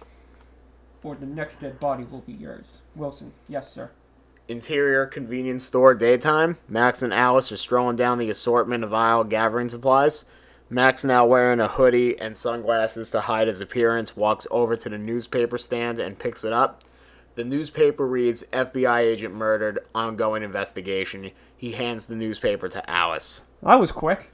or 1.02 1.14
the 1.14 1.26
next 1.26 1.60
dead 1.60 1.80
body 1.80 2.04
will 2.04 2.20
be 2.20 2.32
yours. 2.32 2.80
Wilson, 2.94 3.32
yes, 3.48 3.72
sir. 3.72 3.90
Interior 4.48 5.06
convenience 5.06 5.64
store 5.64 5.94
daytime. 5.94 6.58
Max 6.68 7.02
and 7.02 7.14
Alice 7.14 7.50
are 7.52 7.56
strolling 7.56 7.96
down 7.96 8.18
the 8.18 8.28
assortment 8.28 8.84
of 8.84 8.92
aisle 8.92 9.24
gathering 9.24 9.68
supplies. 9.68 10.24
Max, 10.68 11.04
now 11.04 11.24
wearing 11.26 11.60
a 11.60 11.68
hoodie 11.68 12.18
and 12.18 12.36
sunglasses 12.36 13.10
to 13.10 13.20
hide 13.20 13.46
his 13.46 13.60
appearance, 13.60 14.16
walks 14.16 14.46
over 14.50 14.74
to 14.74 14.88
the 14.88 14.98
newspaper 14.98 15.58
stand 15.58 15.98
and 15.98 16.18
picks 16.18 16.44
it 16.44 16.52
up. 16.52 16.82
The 17.34 17.44
newspaper 17.44 18.06
reads 18.06 18.44
FBI 18.52 19.00
agent 19.00 19.34
murdered, 19.34 19.78
ongoing 19.94 20.42
investigation. 20.42 21.30
He 21.62 21.70
hands 21.70 22.06
the 22.06 22.16
newspaper 22.16 22.68
to 22.70 22.90
Alice. 22.90 23.44
That 23.62 23.78
was 23.78 23.92
quick. 23.92 24.32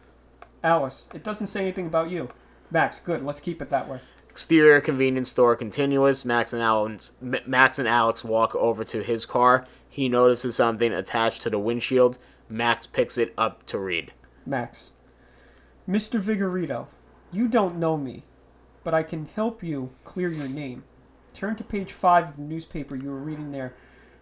Alice, 0.65 1.05
it 1.13 1.23
doesn't 1.23 1.49
say 1.49 1.61
anything 1.61 1.87
about 1.87 2.09
you. 2.09 2.31
Max, 2.71 3.01
good. 3.01 3.23
Let's 3.23 3.39
keep 3.39 3.61
it 3.61 3.69
that 3.69 3.87
way. 3.87 4.01
Exterior 4.31 4.81
convenience 4.81 5.29
store 5.31 5.55
continuous. 5.55 6.25
Max 6.25 6.55
and 6.55 6.63
Alex, 6.63 7.13
Max 7.21 7.79
and 7.79 7.87
Alex 7.87 8.25
walk 8.25 8.55
over 8.55 8.83
to 8.85 9.03
his 9.03 9.27
car. 9.27 9.67
He 9.91 10.09
notices 10.09 10.57
something 10.57 10.91
attached 10.91 11.43
to 11.43 11.51
the 11.51 11.59
windshield. 11.59 12.17
Max 12.49 12.87
picks 12.87 13.19
it 13.19 13.35
up 13.37 13.67
to 13.67 13.79
read. 13.79 14.15
Max. 14.47 14.93
Mr. 15.87 16.23
Figueredo, 16.23 16.87
you 17.31 17.47
don't 17.47 17.77
know 17.77 17.99
me, 17.99 18.25
but 18.85 18.95
I 18.95 19.03
can 19.03 19.27
help 19.35 19.63
you 19.63 19.91
clear 20.03 20.31
your 20.31 20.49
name. 20.49 20.83
Turn 21.35 21.57
to 21.57 21.65
page 21.65 21.93
5 21.93 22.29
of 22.31 22.37
the 22.37 22.43
newspaper 22.43 22.97
you 22.97 23.11
were 23.11 23.21
reading 23.21 23.53
there 23.53 23.75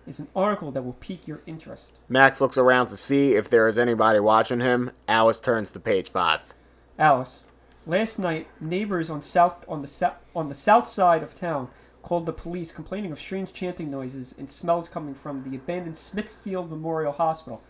is 0.06 0.20
an 0.20 0.28
article 0.34 0.70
that 0.72 0.82
will 0.82 0.94
pique 0.94 1.26
your 1.26 1.42
interest. 1.46 1.98
Max 2.08 2.40
looks 2.40 2.58
around 2.58 2.88
to 2.88 2.96
see 2.96 3.34
if 3.34 3.50
there 3.50 3.68
is 3.68 3.78
anybody 3.78 4.20
watching 4.20 4.60
him. 4.60 4.92
Alice 5.08 5.40
turns 5.40 5.70
to 5.72 5.80
page 5.80 6.10
five. 6.10 6.54
Alice, 6.98 7.42
last 7.86 8.18
night 8.18 8.48
neighbors 8.60 9.10
on 9.10 9.22
south 9.22 9.64
on 9.68 9.82
the 9.82 10.12
on 10.34 10.48
the 10.48 10.54
south 10.54 10.88
side 10.88 11.22
of 11.22 11.34
town 11.34 11.68
called 12.02 12.26
the 12.26 12.32
police 12.32 12.70
complaining 12.70 13.10
of 13.10 13.18
strange 13.18 13.52
chanting 13.52 13.90
noises 13.90 14.32
and 14.38 14.48
smells 14.48 14.88
coming 14.88 15.14
from 15.14 15.42
the 15.42 15.56
abandoned 15.56 15.96
Smithfield 15.96 16.70
Memorial 16.70 17.12
Hospital. 17.12 17.60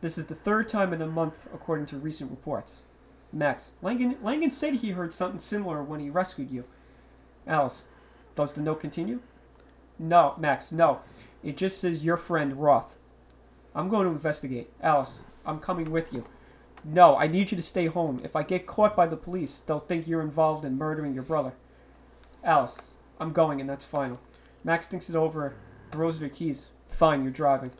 This 0.00 0.16
is 0.16 0.26
the 0.26 0.34
third 0.36 0.68
time 0.68 0.92
in 0.92 1.02
a 1.02 1.08
month 1.08 1.48
according 1.52 1.86
to 1.86 1.96
recent 1.96 2.30
reports. 2.30 2.82
Max, 3.32 3.72
Langan, 3.82 4.16
Langan 4.22 4.50
said 4.50 4.74
he 4.74 4.90
heard 4.90 5.12
something 5.12 5.40
similar 5.40 5.82
when 5.82 5.98
he 5.98 6.08
rescued 6.08 6.52
you. 6.52 6.64
Alice, 7.46 7.84
Does 8.36 8.52
the 8.52 8.62
note 8.62 8.78
continue? 8.78 9.20
No, 9.98 10.34
Max, 10.38 10.70
no. 10.70 11.00
It 11.42 11.56
just 11.56 11.80
says 11.80 12.04
your 12.04 12.16
friend 12.16 12.56
Roth. 12.56 12.98
I'm 13.74 13.88
going 13.88 14.06
to 14.06 14.12
investigate. 14.12 14.70
Alice, 14.82 15.22
I'm 15.46 15.60
coming 15.60 15.90
with 15.90 16.12
you. 16.12 16.24
No, 16.84 17.16
I 17.16 17.26
need 17.26 17.50
you 17.50 17.56
to 17.56 17.62
stay 17.62 17.86
home. 17.86 18.20
If 18.24 18.36
I 18.36 18.42
get 18.42 18.66
caught 18.66 18.96
by 18.96 19.06
the 19.06 19.16
police, 19.16 19.60
they'll 19.60 19.78
think 19.78 20.06
you're 20.06 20.20
involved 20.20 20.64
in 20.64 20.78
murdering 20.78 21.14
your 21.14 21.22
brother. 21.22 21.52
Alice, 22.42 22.90
I'm 23.20 23.32
going, 23.32 23.60
and 23.60 23.68
that's 23.68 23.84
final. 23.84 24.18
Max 24.64 24.86
thinks 24.86 25.10
it 25.10 25.16
over, 25.16 25.54
throws 25.90 26.18
the 26.18 26.28
keys. 26.28 26.66
Fine, 26.88 27.22
you're 27.22 27.32
driving. 27.32 27.70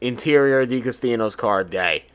Interior 0.00 0.66
D'Agostino's 0.66 1.36
car 1.36 1.64
day. 1.64 2.06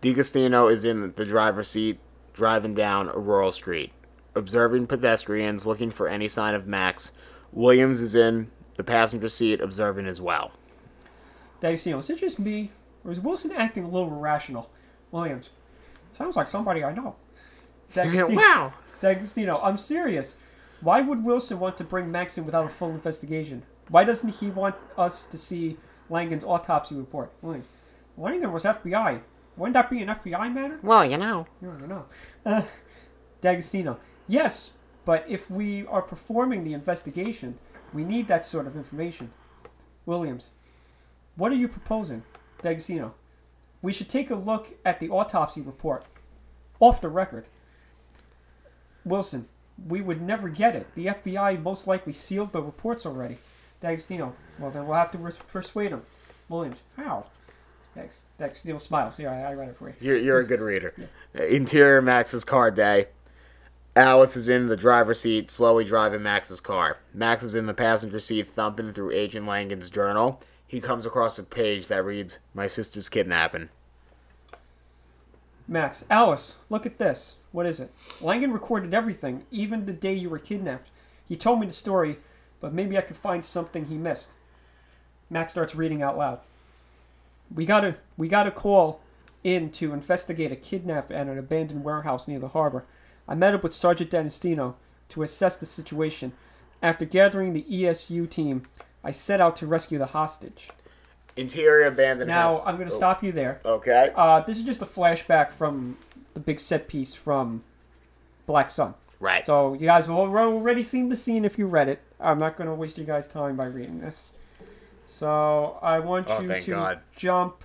D'Agostino 0.00 0.68
is 0.68 0.84
in 0.84 1.12
the 1.16 1.24
driver's 1.24 1.68
seat, 1.68 1.98
driving 2.32 2.74
down 2.74 3.08
a 3.08 3.18
rural 3.18 3.52
street, 3.52 3.92
observing 4.34 4.86
pedestrians, 4.86 5.66
looking 5.66 5.90
for 5.90 6.08
any 6.08 6.28
sign 6.28 6.54
of 6.54 6.66
Max. 6.66 7.12
Williams 7.52 8.00
is 8.00 8.14
in 8.14 8.50
the 8.80 8.84
passenger 8.84 9.28
seat, 9.28 9.60
observing 9.60 10.06
as 10.06 10.22
well. 10.22 10.52
D'Agostino, 11.60 11.98
is 11.98 12.08
it 12.08 12.16
just 12.16 12.38
me, 12.38 12.70
or 13.04 13.12
is 13.12 13.20
Wilson 13.20 13.52
acting 13.52 13.84
a 13.84 13.88
little 13.88 14.10
irrational? 14.10 14.70
Williams, 15.10 15.50
sounds 16.16 16.34
like 16.34 16.48
somebody 16.48 16.82
I 16.82 16.94
know. 16.94 17.16
D'Agostino, 17.94 18.40
wow. 18.40 18.72
D'Agostino, 19.00 19.60
I'm 19.62 19.76
serious. 19.76 20.36
Why 20.80 21.02
would 21.02 21.22
Wilson 21.22 21.60
want 21.60 21.76
to 21.76 21.84
bring 21.84 22.10
Max 22.10 22.38
in 22.38 22.46
without 22.46 22.64
a 22.64 22.70
full 22.70 22.88
investigation? 22.88 23.64
Why 23.90 24.04
doesn't 24.04 24.36
he 24.36 24.48
want 24.48 24.76
us 24.96 25.26
to 25.26 25.36
see 25.36 25.76
Langan's 26.08 26.44
autopsy 26.44 26.94
report? 26.94 27.30
Williams, 27.42 27.66
Langan 28.16 28.50
was 28.50 28.64
FBI. 28.64 29.20
Wouldn't 29.58 29.74
that 29.74 29.90
be 29.90 30.00
an 30.00 30.08
FBI 30.08 30.54
matter? 30.54 30.78
Well, 30.82 31.04
you 31.04 31.18
know. 31.18 31.46
Don't 31.62 31.86
know. 31.86 32.06
Uh, 32.46 32.62
D'Agostino, 33.42 33.98
yes, 34.26 34.72
but 35.04 35.26
if 35.28 35.50
we 35.50 35.86
are 35.86 36.00
performing 36.00 36.64
the 36.64 36.72
investigation, 36.72 37.58
we 37.92 38.04
need 38.04 38.28
that 38.28 38.44
sort 38.44 38.66
of 38.66 38.76
information. 38.76 39.30
Williams, 40.06 40.50
what 41.36 41.52
are 41.52 41.56
you 41.56 41.68
proposing? 41.68 42.22
D'Agostino, 42.62 43.14
we 43.82 43.92
should 43.92 44.08
take 44.08 44.30
a 44.30 44.34
look 44.34 44.74
at 44.84 45.00
the 45.00 45.08
autopsy 45.08 45.60
report. 45.60 46.04
Off 46.78 47.00
the 47.00 47.08
record. 47.08 47.46
Wilson, 49.04 49.48
we 49.88 50.00
would 50.00 50.20
never 50.20 50.48
get 50.48 50.76
it. 50.76 50.94
The 50.94 51.06
FBI 51.06 51.62
most 51.62 51.86
likely 51.86 52.12
sealed 52.12 52.52
the 52.52 52.62
reports 52.62 53.06
already. 53.06 53.38
D'Agostino, 53.80 54.34
well 54.58 54.70
then 54.70 54.86
we'll 54.86 54.96
have 54.96 55.10
to 55.12 55.18
persuade 55.46 55.90
him. 55.90 56.02
Williams, 56.48 56.82
how? 56.96 57.26
Dex, 57.94 58.24
D'Agostino 58.38 58.78
smiles. 58.78 59.16
Here, 59.16 59.28
I, 59.28 59.50
I 59.50 59.54
read 59.54 59.70
it 59.70 59.76
for 59.76 59.88
you. 59.88 59.94
You're, 60.00 60.16
you're 60.16 60.38
a 60.40 60.46
good 60.46 60.60
reader. 60.60 60.94
Interior 61.34 62.02
Max's 62.02 62.44
car 62.44 62.70
day. 62.70 63.08
Alice 63.96 64.36
is 64.36 64.48
in 64.48 64.68
the 64.68 64.76
driver's 64.76 65.20
seat, 65.20 65.50
slowly 65.50 65.84
driving 65.84 66.22
Max's 66.22 66.60
car. 66.60 66.98
Max 67.12 67.42
is 67.42 67.56
in 67.56 67.66
the 67.66 67.74
passenger 67.74 68.20
seat, 68.20 68.46
thumping 68.46 68.92
through 68.92 69.10
Agent 69.10 69.46
Langan's 69.46 69.90
journal. 69.90 70.40
He 70.64 70.80
comes 70.80 71.04
across 71.04 71.38
a 71.38 71.42
page 71.42 71.86
that 71.86 72.04
reads, 72.04 72.38
My 72.54 72.68
sister's 72.68 73.08
kidnapping. 73.08 73.68
Max, 75.66 76.04
Alice, 76.08 76.56
look 76.68 76.86
at 76.86 76.98
this. 76.98 77.34
What 77.50 77.66
is 77.66 77.80
it? 77.80 77.92
Langan 78.20 78.52
recorded 78.52 78.94
everything, 78.94 79.44
even 79.50 79.86
the 79.86 79.92
day 79.92 80.14
you 80.14 80.30
were 80.30 80.38
kidnapped. 80.38 80.90
He 81.28 81.34
told 81.34 81.58
me 81.58 81.66
the 81.66 81.72
story, 81.72 82.18
but 82.60 82.72
maybe 82.72 82.96
I 82.96 83.02
could 83.02 83.16
find 83.16 83.44
something 83.44 83.86
he 83.86 83.96
missed. 83.96 84.30
Max 85.28 85.52
starts 85.52 85.74
reading 85.74 86.00
out 86.00 86.16
loud. 86.16 86.40
We 87.52 87.66
got 87.66 87.84
a 87.84 87.96
we 88.16 88.28
got 88.28 88.46
a 88.46 88.52
call 88.52 89.00
in 89.42 89.70
to 89.72 89.92
investigate 89.92 90.52
a 90.52 90.56
kidnap 90.56 91.10
at 91.10 91.26
an 91.26 91.38
abandoned 91.38 91.82
warehouse 91.82 92.28
near 92.28 92.38
the 92.38 92.48
harbor. 92.48 92.84
I 93.30 93.34
met 93.34 93.54
up 93.54 93.62
with 93.62 93.72
Sergeant 93.72 94.10
D'Agostino 94.10 94.76
to 95.10 95.22
assess 95.22 95.56
the 95.56 95.64
situation. 95.64 96.32
After 96.82 97.04
gathering 97.04 97.52
the 97.54 97.62
ESU 97.62 98.28
team, 98.28 98.64
I 99.04 99.12
set 99.12 99.40
out 99.40 99.56
to 99.56 99.66
rescue 99.66 99.98
the 99.98 100.06
hostage. 100.06 100.68
Interior 101.36 101.86
abandoned 101.86 102.28
Now 102.28 102.50
house. 102.50 102.62
I'm 102.66 102.76
going 102.76 102.88
to 102.88 102.94
Oh, 102.94 102.98
stop 102.98 103.22
you 103.22 103.30
there. 103.32 103.60
Okay. 103.64 104.10
Uh, 104.14 104.40
this 104.40 104.56
is 104.58 104.64
just 104.64 104.82
a 104.82 104.86
flashback 104.86 105.52
from 105.52 105.96
the 106.34 106.40
big 106.40 106.58
set 106.58 106.88
piece 106.88 107.14
from 107.14 107.62
Black 108.46 108.68
Sun. 108.68 108.94
Right. 109.20 109.46
So 109.46 109.74
you 109.74 109.86
guys 109.86 110.06
have 110.06 110.14
already 110.16 110.82
seen 110.82 111.08
the 111.08 111.16
scene 111.16 111.44
if 111.44 111.56
you 111.58 111.66
read 111.66 111.88
it. 111.88 112.00
I'm 112.18 112.38
not 112.38 112.56
going 112.56 112.68
to 112.68 112.74
waste 112.74 112.98
you 112.98 113.04
guys' 113.04 113.28
time 113.28 113.56
by 113.56 113.66
reading 113.66 114.00
this. 114.00 114.26
So 115.06 115.78
I 115.82 116.00
want 116.00 116.26
Oh, 116.28 116.40
you 116.40 116.58
to 116.58 116.70
God. 116.70 117.00
jump 117.14 117.62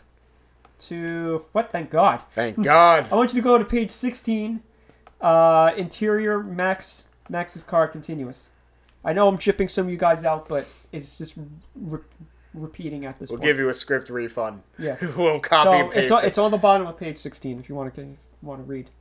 to 0.79 1.45
what? 1.53 1.71
Thank 1.71 1.89
God. 1.89 2.21
Thank 2.33 2.61
God. 2.61 3.07
I 3.11 3.15
want 3.15 3.33
you 3.33 3.41
to 3.41 3.43
go 3.43 3.57
to 3.57 3.65
page 3.65 3.89
16. 3.89 4.61
Uh, 5.25 5.73
interior 5.75 6.43
Max 6.43 7.07
Max's 7.29 7.63
car 7.63 7.87
continuous. 7.87 8.49
I 9.03 9.11
know 9.13 9.27
I'm 9.27 9.39
chipping 9.39 9.67
some 9.67 9.85
of 9.85 9.91
you 9.91 9.97
guys 9.97 10.23
out, 10.23 10.47
but 10.47 10.67
it's 10.91 11.17
just 11.17 11.35
re- 11.75 11.99
repeating 12.53 13.05
at 13.05 13.17
this 13.17 13.29
point. 13.29 13.39
We'll 13.39 13.47
point. 13.47 13.49
give 13.55 13.59
you 13.59 13.69
a 13.69 13.73
script 13.73 14.09
refund. 14.11 14.61
yeah. 14.77 14.97
we'll 15.17 15.39
copy 15.39 15.63
So 15.65 15.73
and 15.73 15.89
paste 15.91 16.01
it's 16.03 16.11
on, 16.11 16.23
it. 16.23 16.27
it's 16.27 16.37
on 16.37 16.51
the 16.51 16.57
bottom 16.57 16.85
of 16.85 16.97
page 16.97 17.17
16 17.17 17.59
if 17.59 17.69
you 17.69 17.73
want 17.73 17.95
to 17.95 18.15
want 18.43 18.59
to 18.59 18.63
read. 18.65 18.91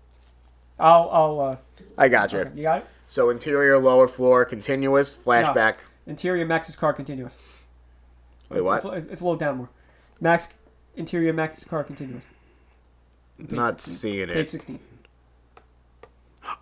I'll 0.78 1.10
I'll 1.12 1.40
uh, 1.40 1.56
I 1.98 2.08
got 2.08 2.32
you. 2.32 2.38
okay, 2.40 2.50
you 2.56 2.62
got 2.62 2.78
it. 2.78 2.86
So 3.06 3.28
interior 3.28 3.78
lower 3.78 4.08
floor 4.08 4.46
continuous 4.46 5.14
flashback. 5.16 5.80
Interior 6.06 6.46
Max's 6.46 6.74
car 6.74 6.94
continuous. 6.94 7.36
Wait, 8.48 8.62
what? 8.64 8.76
It's, 8.76 8.84
it's, 8.86 9.06
it's 9.08 9.20
a 9.20 9.24
little 9.24 9.36
down 9.36 9.58
more. 9.58 9.68
Max 10.22 10.48
interior 10.96 11.34
Max's 11.34 11.64
car 11.64 11.84
continuous. 11.84 12.26
Page 13.38 13.50
Not 13.50 13.80
16. 13.80 13.94
seeing 13.94 14.28
it. 14.30 14.32
Page 14.32 14.48
16. 14.48 14.78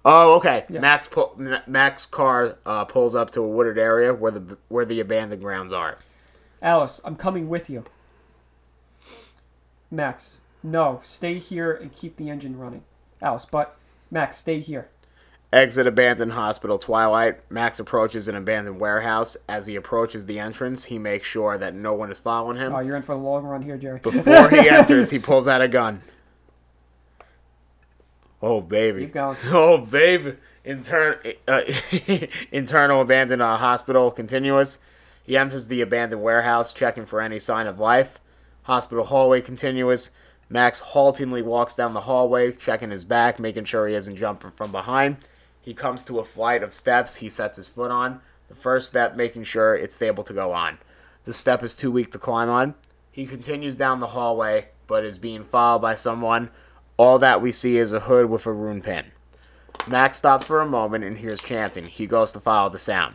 Oh, 0.05 0.35
okay. 0.37 0.65
Yeah. 0.69 0.81
Max 0.81 1.07
pull, 1.07 1.39
Max 1.67 2.07
car 2.07 2.59
uh, 2.67 2.85
pulls 2.85 3.15
up 3.15 3.31
to 3.31 3.41
a 3.41 3.49
wooded 3.49 3.79
area 3.79 4.13
where 4.13 4.33
the 4.33 4.57
where 4.69 4.85
the 4.85 5.01
abandoned 5.01 5.43
grounds 5.43 5.73
are. 5.73 5.97
Alice, 6.61 7.01
I'm 7.05 7.17
coming 7.17 7.49
with 7.49 7.69
you. 7.71 7.85
Max, 9.91 10.39
no, 10.63 11.01
stay 11.03 11.39
here 11.39 11.73
and 11.73 11.93
keep 11.93 12.17
the 12.17 12.31
engine 12.31 12.59
running. 12.59 12.83
Alice, 13.21 13.47
but 13.51 13.77
Max, 14.11 14.37
stay 14.39 14.61
here. 14.61 14.89
Exit 15.53 15.87
abandoned 15.87 16.33
hospital 16.33 16.79
twilight. 16.79 17.39
Max 17.51 17.79
approaches 17.79 18.27
an 18.27 18.35
abandoned 18.35 18.81
warehouse. 18.81 19.37
As 19.49 19.67
he 19.67 19.77
approaches 19.77 20.25
the 20.25 20.39
entrance, 20.39 20.87
he 20.87 20.99
makes 20.99 21.29
sure 21.29 21.59
that 21.59 21.75
no 21.75 21.93
one 21.93 22.11
is 22.11 22.19
following 22.19 22.57
him. 22.57 22.75
Oh, 22.75 22.81
you're 22.81 22.97
in 22.97 23.03
for 23.03 23.15
the 23.15 23.21
long 23.21 23.45
run 23.45 23.61
here, 23.61 23.77
Jerry. 23.77 24.01
Before 24.01 24.49
he 24.49 24.69
enters, 24.71 25.11
he 25.11 25.19
pulls 25.19 25.47
out 25.47 25.61
a 25.61 25.69
gun. 25.69 26.01
Oh 28.43 28.61
baby. 28.61 29.03
Keep 29.03 29.15
going. 29.15 29.37
Oh 29.47 29.79
baby. 29.79 30.37
Intern 30.65 31.19
uh, 31.49 31.63
internal 32.53 33.01
abandoned 33.01 33.43
uh, 33.43 33.57
hospital 33.57 34.11
continuous. 34.11 34.81
He 35.25 35.37
enters 35.37 35.69
the 35.69 35.81
abandoned 35.81 36.23
warehouse, 36.23 36.73
checking 36.73 37.07
for 37.07 37.21
any 37.21 37.39
sign 37.39 37.67
of 37.67 37.79
life. 37.79 38.19
Hospital 38.65 39.05
hallway 39.05 39.41
continuous. 39.41 40.11
Max 40.49 40.81
haltingly 40.81 41.43
walks 41.43 41.77
down 41.77 41.95
the 41.95 42.03
hallway, 42.03 42.53
checking 42.53 42.91
his 42.91 43.05
back, 43.05 43.39
making 43.39 43.65
sure 43.65 43.87
he 43.89 43.95
isn't 43.95 44.17
jumping 44.17 44.51
from 44.51 44.71
behind. 44.71 45.17
He 45.61 45.75
comes 45.75 46.05
to 46.05 46.19
a 46.19 46.25
flight 46.25 46.63
of 46.63 46.75
steps 46.75 47.17
he 47.17 47.29
sets 47.29 47.57
his 47.57 47.69
foot 47.69 47.91
on. 47.91 48.21
The 48.49 48.55
first 48.55 48.89
step, 48.89 49.17
making 49.17 49.45
sure 49.45 49.75
it's 49.75 49.95
stable 49.95 50.25
to 50.25 50.33
go 50.33 50.53
on. 50.53 50.79
The 51.25 51.33
step 51.33 51.63
is 51.63 51.77
too 51.77 51.91
weak 51.91 52.11
to 52.13 52.19
climb 52.19 52.51
on. 52.51 52.75
He 53.11 53.27
continues 53.27 53.77
down 53.77 54.01
the 54.01 54.09
hallway, 54.09 54.69
but 54.87 55.05
is 55.05 55.19
being 55.19 55.45
followed 55.45 55.79
by 55.79 55.95
someone. 55.95 56.51
All 56.97 57.19
that 57.19 57.41
we 57.41 57.53
see 57.53 57.79
is 57.79 57.93
a 57.93 58.01
hood 58.01 58.29
with 58.29 58.47
a 58.47 58.53
rune 58.53 58.83
pin. 58.83 59.07
Max 59.87 60.19
stops 60.19 60.47
for 60.47 60.61
a 60.61 60.67
moment 60.67 61.05
and 61.05 61.19
hears 61.19 61.43
chanting. 61.43 61.87
He 61.87 62.07
goes 62.07 62.33
to 62.33 62.41
follow 62.41 62.71
the 62.71 62.79
sound. 62.79 63.15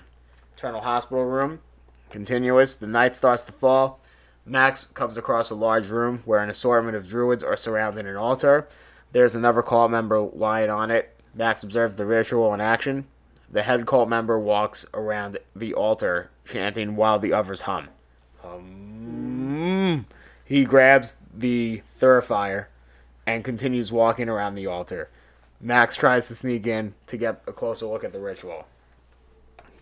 Eternal 0.55 0.81
hospital 0.81 1.23
room, 1.23 1.61
continuous. 2.09 2.75
The 2.77 2.87
night 2.87 3.15
starts 3.15 3.43
to 3.45 3.51
fall. 3.51 4.01
Max 4.45 4.85
comes 4.85 5.17
across 5.17 5.49
a 5.49 5.55
large 5.55 5.89
room 5.89 6.21
where 6.25 6.39
an 6.41 6.49
assortment 6.49 6.97
of 6.97 7.07
druids 7.07 7.43
are 7.43 7.55
surrounding 7.55 8.07
an 8.07 8.15
altar. 8.15 8.67
There's 9.11 9.35
another 9.35 9.61
cult 9.61 9.91
member 9.91 10.19
lying 10.19 10.69
on 10.69 10.91
it. 10.91 11.19
Max 11.33 11.63
observes 11.63 11.95
the 11.95 12.05
ritual 12.05 12.53
in 12.53 12.61
action. 12.61 13.05
The 13.49 13.63
head 13.63 13.85
cult 13.85 14.09
member 14.09 14.37
walks 14.37 14.85
around 14.93 15.37
the 15.55 15.73
altar, 15.73 16.31
chanting 16.45 16.95
while 16.95 17.19
the 17.19 17.33
others 17.33 17.61
hum. 17.61 17.87
Hum. 18.41 20.05
He 20.43 20.65
grabs 20.65 21.15
the 21.33 21.81
thurifier 21.87 22.67
and 23.27 23.43
continues 23.43 23.91
walking 23.91 24.29
around 24.29 24.55
the 24.55 24.65
altar. 24.65 25.09
Max 25.59 25.97
tries 25.97 26.29
to 26.29 26.35
sneak 26.35 26.65
in 26.65 26.95
to 27.07 27.17
get 27.17 27.43
a 27.45 27.51
closer 27.51 27.85
look 27.85 28.05
at 28.05 28.13
the 28.13 28.19
ritual. 28.19 28.67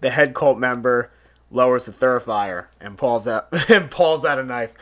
The 0.02 0.10
head 0.10 0.34
cult 0.34 0.58
member 0.58 1.12
lowers 1.52 1.86
the 1.86 1.92
thurifier 1.92 2.68
and 2.82 2.98
pulls 2.98 3.28
out 3.28 3.48
and 3.70 3.92
pulls 3.92 4.26
out 4.26 4.40
a 4.40 4.44
knife. 4.44 4.74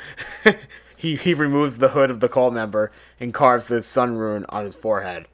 he 0.96 1.18
he 1.18 1.34
removes 1.34 1.78
the 1.78 1.90
hood 1.90 2.10
of 2.10 2.22
the 2.22 2.30
cult 2.30 2.54
member 2.54 2.92
and 3.20 3.34
carves 3.34 3.68
the 3.68 3.84
sun 3.84 4.18
rune 4.18 4.46
on 4.48 4.64
his 4.64 4.76
forehead. 4.76 5.28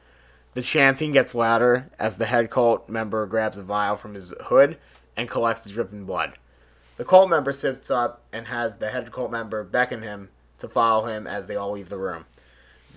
The 0.55 0.63
chanting 0.63 1.11
gets 1.11 1.36
louder 1.36 1.91
as 1.99 2.17
the 2.17 2.25
head 2.25 2.49
cult 2.49 2.89
member 2.89 3.25
grabs 3.27 3.59
a 3.59 3.63
vial 3.63 3.95
from 3.95 4.15
his 4.15 4.34
hood 4.45 4.77
and 5.15 5.30
collects 5.30 5.63
the 5.63 5.69
dripping 5.69 6.05
blood. 6.05 6.34
The 6.97 7.05
cult 7.05 7.30
member 7.30 7.51
sits 7.51 7.91
up 7.91 8.23
and 8.34 8.47
has 8.47 8.77
the 8.77 8.89
head 8.89 9.11
cult 9.11 9.32
member 9.32 9.63
beckon 9.63 10.01
him 10.01 10.30
to 10.57 10.67
follow 10.67 11.07
him 11.07 11.27
as 11.27 11.47
they 11.47 11.55
all 11.55 11.71
leave 11.71 11.89
the 11.89 11.97
room. 11.97 12.25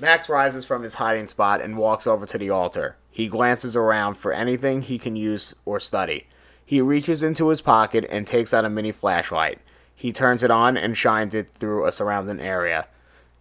Max 0.01 0.29
rises 0.29 0.65
from 0.65 0.83
his 0.83 0.95
hiding 0.95 1.29
spot 1.29 1.61
and 1.61 1.77
walks 1.77 2.07
over 2.07 2.27
to 2.27 2.39
the 2.39 2.51
altar. 2.51 2.97
He 3.11 3.29
glances 3.29 3.77
around 3.77 4.15
for 4.15 4.33
anything 4.33 4.83
he 4.83 4.99
can 4.99 5.17
use 5.17 5.55
or 5.65 5.79
study. 5.79 6.27
He 6.65 6.81
reaches 6.81 7.23
into 7.23 7.49
his 7.49 7.61
pocket 7.61 8.07
and 8.09 8.27
takes 8.27 8.55
out 8.55 8.65
a 8.65 8.71
mini 8.71 8.93
flashlight. 8.93 9.61
He 9.95 10.13
turns 10.13 10.43
it 10.43 10.51
on 10.51 10.77
and 10.77 10.97
shines 10.97 11.35
it 11.35 11.51
through 11.51 11.87
a 11.87 11.93
surrounding 11.93 12.41
area. 12.41 12.87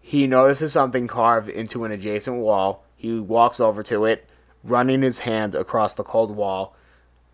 He 0.01 0.27
notices 0.27 0.73
something 0.73 1.07
carved 1.07 1.47
into 1.49 1.85
an 1.85 1.91
adjacent 1.91 2.37
wall. 2.37 2.83
He 2.95 3.19
walks 3.19 3.59
over 3.59 3.83
to 3.83 4.05
it, 4.05 4.27
running 4.63 5.01
his 5.01 5.19
hand 5.19 5.55
across 5.55 5.93
the 5.93 6.03
cold 6.03 6.35
wall. 6.35 6.75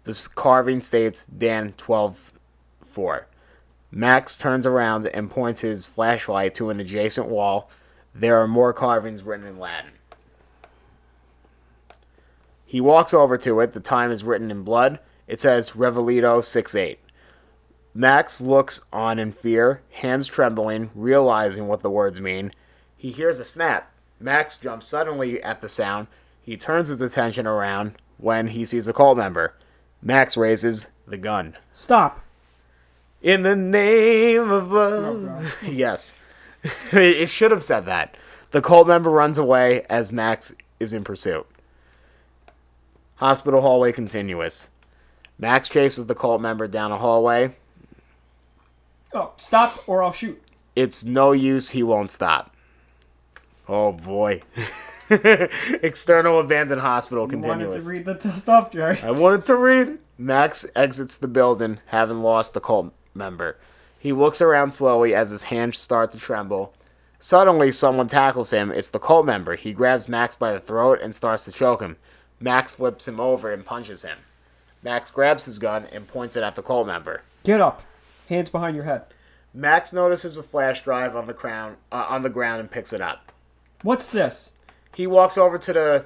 This 0.04 0.28
carving 0.28 0.82
states 0.82 1.26
Dan 1.26 1.74
12 1.74 2.34
4. 2.82 3.28
Max 3.90 4.38
turns 4.38 4.66
around 4.66 5.06
and 5.08 5.30
points 5.30 5.62
his 5.62 5.88
flashlight 5.88 6.54
to 6.56 6.70
an 6.70 6.80
adjacent 6.80 7.28
wall. 7.28 7.70
There 8.20 8.42
are 8.42 8.48
more 8.48 8.74
carvings 8.74 9.22
written 9.22 9.46
in 9.46 9.60
Latin. 9.60 9.92
He 12.66 12.82
walks 12.82 13.14
over 13.14 13.38
to 13.38 13.60
it. 13.60 13.74
The 13.74 13.80
time 13.80 14.12
is 14.12 14.24
written 14.24 14.50
in 14.50 14.64
blood. 14.64 15.00
It 15.28 15.40
says 15.40 15.72
Revelito 15.72 16.44
6 16.44 16.76
8. 16.76 17.00
Max 17.94 18.42
looks 18.42 18.82
on 18.92 19.20
in 19.20 19.32
fear, 19.32 19.82
hands 19.92 20.28
trembling, 20.28 20.90
realizing 20.96 21.68
what 21.68 21.82
the 21.82 21.92
words 21.92 22.20
mean. 22.20 22.54
He 22.96 23.12
hears 23.12 23.40
a 23.40 23.46
snap. 23.46 23.92
Max 24.20 24.58
jumps 24.58 24.88
suddenly 24.88 25.42
at 25.44 25.62
the 25.62 25.70
sound. 25.70 26.08
He 26.42 26.58
turns 26.58 26.88
his 26.88 27.02
attention 27.02 27.46
around 27.46 27.94
when 28.18 28.48
he 28.48 28.66
sees 28.66 28.88
a 28.88 28.94
cult 28.94 29.18
member. 29.18 29.54
Max 30.02 30.36
raises 30.36 30.90
the 31.08 31.18
gun. 31.18 31.56
Stop. 31.72 32.22
In 33.22 33.44
the 33.44 33.56
name 33.56 34.50
of 34.50 34.72
love. 34.72 35.64
Yes. 35.68 36.16
it 36.92 37.30
should 37.30 37.52
have 37.52 37.64
said 37.64 37.86
that. 37.86 38.16
The 38.52 38.62
cult 38.62 38.88
member 38.88 39.10
runs 39.10 39.38
away 39.38 39.86
as 39.90 40.12
Max 40.12 40.54
is 40.80 40.94
in 40.94 41.04
pursuit. 41.04 41.46
Hospital 43.16 43.62
hallway 43.62 43.92
continuous. 43.92 44.70
Max 45.40 45.68
chases 45.70 46.06
the 46.06 46.16
cult 46.16 46.42
member 46.42 46.68
down 46.68 46.92
a 46.92 46.98
hallway. 46.98 47.56
Oh, 49.14 49.32
stop 49.38 49.88
or 49.88 50.04
I'll 50.04 50.12
shoot. 50.12 50.42
It's 50.76 51.04
no 51.04 51.32
use, 51.32 51.72
he 51.72 51.84
won't 51.84 52.10
stop. 52.10 52.56
Oh 53.68 53.92
boy. 53.92 54.42
External 55.10 56.40
abandoned 56.40 56.82
hospital 56.82 57.30
You 57.32 57.40
wanted 57.40 57.70
continuous. 57.70 57.84
to 57.84 57.90
read 57.90 58.06
the 58.06 58.16
t- 58.16 58.30
stuff, 58.30 58.72
Jerry. 58.72 59.00
I 59.02 59.12
wanted 59.12 59.46
to 59.46 59.56
read. 59.56 59.98
Max 60.18 60.66
exits 60.76 61.18
the 61.18 61.28
building, 61.28 61.80
having 61.88 62.22
lost 62.22 62.54
the 62.54 62.60
cult 62.60 62.94
member. 63.14 63.58
He 64.08 64.14
looks 64.14 64.42
around 64.42 64.72
slowly 64.72 65.14
as 65.14 65.32
his 65.32 65.44
hands 65.44 65.78
start 65.78 66.12
to 66.12 66.18
tremble. 66.18 66.74
Suddenly, 67.20 67.74
someone 67.74 68.08
tackles 68.08 68.52
him. 68.52 68.72
It's 68.72 68.90
the 68.90 69.00
cult 69.00 69.26
member. 69.26 69.58
He 69.58 69.74
grabs 69.74 70.08
Max 70.08 70.34
by 70.34 70.54
the 70.54 70.62
throat 70.62 71.00
and 71.02 71.14
starts 71.14 71.44
to 71.44 71.52
choke 71.52 71.82
him. 71.82 71.98
Max 72.40 72.74
flips 72.74 73.06
him 73.06 73.20
over 73.20 73.52
and 73.52 73.66
punches 73.66 74.04
him. 74.04 74.20
Max 74.82 75.12
grabs 75.12 75.44
his 75.44 75.60
gun 75.60 75.88
and 75.92 76.08
points 76.08 76.38
it 76.38 76.44
at 76.44 76.56
the 76.56 76.62
cult 76.62 76.88
member. 76.88 77.24
Get 77.44 77.60
up. 77.60 77.84
Hands 78.30 78.50
behind 78.50 78.78
your 78.78 78.86
head. 78.86 79.02
Max 79.54 79.92
notices 79.92 80.38
a 80.38 80.44
flash 80.44 80.86
drive 80.86 81.14
on 81.14 81.28
the 81.28 81.34
ground, 81.34 81.76
uh, 81.92 82.06
on 82.08 82.22
the 82.22 82.30
ground 82.30 82.62
and 82.62 82.72
picks 82.72 82.94
it 82.94 83.02
up. 83.02 83.30
What's 83.82 84.08
this? 84.08 84.52
He 84.96 85.06
walks 85.06 85.38
over 85.38 85.58
to 85.58 85.74
the 85.74 86.06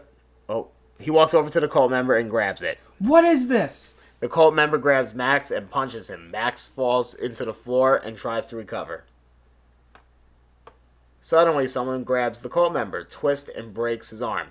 oh, 0.49 0.69
he 0.99 1.11
walks 1.11 1.35
over 1.35 1.51
to 1.51 1.59
the 1.59 1.67
cult 1.67 1.91
member 1.91 2.15
and 2.15 2.31
grabs 2.31 2.63
it. 2.63 2.79
What 2.97 3.25
is 3.25 3.47
this? 3.47 3.93
The 4.21 4.29
cult 4.29 4.53
member 4.53 4.77
grabs 4.77 5.15
Max 5.15 5.49
and 5.49 5.69
punches 5.69 6.09
him. 6.09 6.29
Max 6.31 6.67
falls 6.67 7.15
into 7.15 7.43
the 7.43 7.53
floor 7.53 7.97
and 7.97 8.15
tries 8.15 8.45
to 8.47 8.55
recover. 8.55 9.03
Suddenly, 11.19 11.67
someone 11.67 12.03
grabs 12.03 12.41
the 12.41 12.49
cult 12.49 12.71
member, 12.71 13.03
twists, 13.03 13.49
and 13.49 13.73
breaks 13.73 14.11
his 14.11 14.21
arm. 14.21 14.49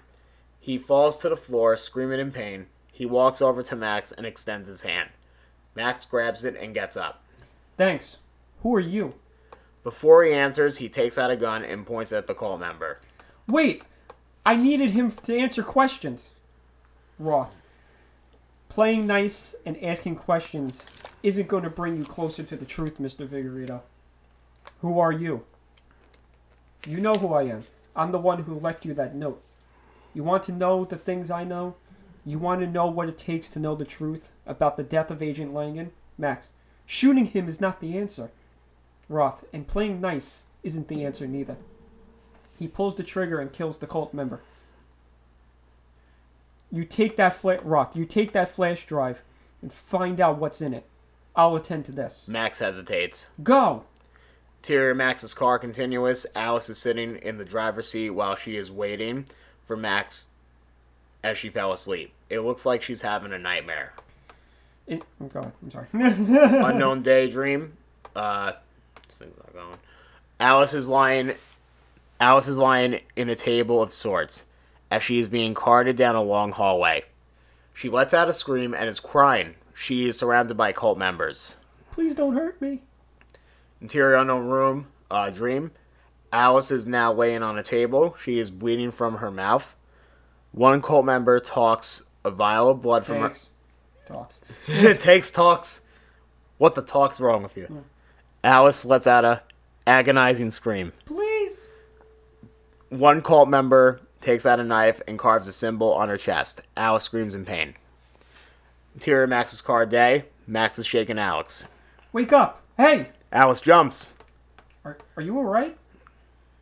He 0.58 0.76
falls 0.76 1.18
to 1.18 1.28
the 1.28 1.36
floor, 1.36 1.76
screaming 1.76 2.20
in 2.20 2.32
pain. 2.32 2.66
He 2.92 3.06
walks 3.06 3.40
over 3.40 3.62
to 3.62 3.76
Max 3.76 4.10
and 4.12 4.26
extends 4.26 4.68
his 4.68 4.82
hand. 4.82 5.10
Max 5.76 6.04
grabs 6.04 6.44
it 6.44 6.56
and 6.56 6.74
gets 6.74 6.96
up. 6.96 7.22
Thanks. 7.76 8.18
Who 8.62 8.74
are 8.74 8.80
you? 8.80 9.14
Before 9.84 10.24
he 10.24 10.32
answers, 10.32 10.78
he 10.78 10.88
takes 10.88 11.16
out 11.16 11.30
a 11.30 11.36
gun 11.36 11.64
and 11.64 11.86
points 11.86 12.12
at 12.12 12.26
the 12.26 12.34
cult 12.34 12.60
member. 12.60 12.98
Wait, 13.46 13.84
I 14.44 14.56
needed 14.56 14.90
him 14.90 15.12
to 15.12 15.38
answer 15.38 15.62
questions. 15.62 16.32
Roth. 17.18 17.59
Playing 18.70 19.04
nice 19.04 19.56
and 19.66 19.76
asking 19.82 20.14
questions 20.14 20.86
isn't 21.24 21.48
going 21.48 21.64
to 21.64 21.70
bring 21.70 21.96
you 21.96 22.04
closer 22.04 22.44
to 22.44 22.56
the 22.56 22.64
truth, 22.64 22.98
Mr. 22.98 23.28
Figueredo. 23.28 23.80
Who 24.80 25.00
are 25.00 25.10
you? 25.10 25.44
You 26.86 27.00
know 27.00 27.14
who 27.14 27.34
I 27.34 27.42
am. 27.42 27.64
I'm 27.96 28.12
the 28.12 28.18
one 28.20 28.44
who 28.44 28.54
left 28.54 28.84
you 28.84 28.94
that 28.94 29.16
note. 29.16 29.42
You 30.14 30.22
want 30.22 30.44
to 30.44 30.52
know 30.52 30.84
the 30.84 30.96
things 30.96 31.32
I 31.32 31.42
know? 31.42 31.74
You 32.24 32.38
want 32.38 32.60
to 32.60 32.66
know 32.68 32.86
what 32.86 33.08
it 33.08 33.18
takes 33.18 33.48
to 33.50 33.58
know 33.58 33.74
the 33.74 33.84
truth 33.84 34.30
about 34.46 34.76
the 34.76 34.84
death 34.84 35.10
of 35.10 35.20
Agent 35.20 35.52
Langan? 35.52 35.90
Max, 36.16 36.52
shooting 36.86 37.24
him 37.24 37.48
is 37.48 37.60
not 37.60 37.80
the 37.80 37.98
answer. 37.98 38.30
Roth, 39.08 39.44
and 39.52 39.66
playing 39.66 40.00
nice 40.00 40.44
isn't 40.62 40.86
the 40.86 41.04
answer 41.04 41.26
neither. 41.26 41.56
He 42.56 42.68
pulls 42.68 42.94
the 42.94 43.02
trigger 43.02 43.40
and 43.40 43.52
kills 43.52 43.78
the 43.78 43.88
cult 43.88 44.14
member. 44.14 44.42
You 46.72 46.84
take 46.84 47.16
that 47.16 47.32
fla- 47.32 47.60
Roth, 47.62 47.96
you 47.96 48.04
take 48.04 48.32
that 48.32 48.50
flash 48.50 48.86
drive 48.86 49.22
and 49.62 49.72
find 49.72 50.20
out 50.20 50.38
what's 50.38 50.60
in 50.60 50.72
it. 50.72 50.84
I'll 51.34 51.56
attend 51.56 51.84
to 51.86 51.92
this. 51.92 52.26
Max 52.28 52.58
hesitates. 52.58 53.28
Go! 53.42 53.84
Interior 54.58 54.94
Max's 54.94 55.32
car 55.32 55.58
continuous. 55.58 56.26
Alice 56.34 56.68
is 56.68 56.78
sitting 56.78 57.16
in 57.16 57.38
the 57.38 57.44
driver's 57.44 57.88
seat 57.88 58.10
while 58.10 58.36
she 58.36 58.56
is 58.56 58.70
waiting 58.70 59.26
for 59.62 59.76
Max 59.76 60.28
as 61.22 61.38
she 61.38 61.48
fell 61.48 61.72
asleep. 61.72 62.12
It 62.28 62.40
looks 62.40 62.66
like 62.66 62.82
she's 62.82 63.02
having 63.02 63.32
a 63.32 63.38
nightmare. 63.38 63.94
It, 64.86 65.02
oh 65.20 65.26
God, 65.26 65.52
I'm 65.62 65.70
sorry. 65.70 65.86
Unknown 65.92 67.02
daydream. 67.02 67.76
Uh, 68.14 68.52
this 69.06 69.18
thing's 69.18 69.36
not 69.38 69.52
going. 69.52 69.78
Alice 70.38 70.74
is 70.74 70.88
lying. 70.88 71.34
Alice 72.20 72.48
is 72.48 72.58
lying 72.58 73.00
in 73.16 73.28
a 73.28 73.36
table 73.36 73.80
of 73.80 73.92
sorts 73.92 74.44
as 74.90 75.02
she 75.02 75.18
is 75.18 75.28
being 75.28 75.54
carted 75.54 75.96
down 75.96 76.16
a 76.16 76.22
long 76.22 76.52
hallway. 76.52 77.04
She 77.72 77.88
lets 77.88 78.12
out 78.12 78.28
a 78.28 78.32
scream 78.32 78.74
and 78.74 78.88
is 78.88 79.00
crying. 79.00 79.54
She 79.74 80.08
is 80.08 80.18
surrounded 80.18 80.56
by 80.56 80.72
cult 80.72 80.98
members. 80.98 81.56
Please 81.90 82.14
don't 82.14 82.34
hurt 82.34 82.60
me. 82.60 82.82
Interior 83.80 84.16
unknown 84.16 84.48
room, 84.48 84.88
uh, 85.10 85.30
dream. 85.30 85.70
Alice 86.32 86.70
is 86.70 86.86
now 86.86 87.12
laying 87.12 87.42
on 87.42 87.58
a 87.58 87.62
table. 87.62 88.14
She 88.20 88.38
is 88.38 88.50
bleeding 88.50 88.90
from 88.90 89.16
her 89.16 89.30
mouth. 89.30 89.74
One 90.52 90.82
cult 90.82 91.04
member 91.04 91.40
talks 91.40 92.02
a 92.24 92.30
vial 92.30 92.68
of 92.68 92.82
blood 92.82 93.06
from 93.06 93.20
Thanks. 93.20 93.48
Talks. 94.06 94.40
her. 94.66 94.94
takes 95.00 95.30
talks. 95.30 95.82
What 96.58 96.74
the 96.74 96.82
talk's 96.82 97.20
wrong 97.20 97.42
with 97.42 97.56
you? 97.56 97.84
Alice 98.44 98.84
lets 98.84 99.06
out 99.06 99.24
a 99.24 99.42
agonizing 99.86 100.50
scream. 100.50 100.92
Please. 101.04 101.66
One 102.90 103.22
cult 103.22 103.48
member 103.48 104.00
takes 104.20 104.46
out 104.46 104.60
a 104.60 104.64
knife 104.64 105.00
and 105.06 105.18
carves 105.18 105.48
a 105.48 105.52
symbol 105.52 105.92
on 105.92 106.08
her 106.08 106.16
chest. 106.16 106.60
Alice 106.76 107.04
screams 107.04 107.34
in 107.34 107.44
pain. 107.44 107.74
Interior 108.94 109.26
Max's 109.26 109.62
car 109.62 109.86
day. 109.86 110.24
Max 110.46 110.78
is 110.78 110.86
shaking 110.86 111.18
Alex. 111.18 111.64
Wake 112.12 112.32
up. 112.32 112.62
Hey! 112.76 113.10
Alice 113.32 113.60
jumps. 113.60 114.12
Are, 114.84 114.98
are 115.16 115.22
you 115.22 115.38
alright? 115.38 115.76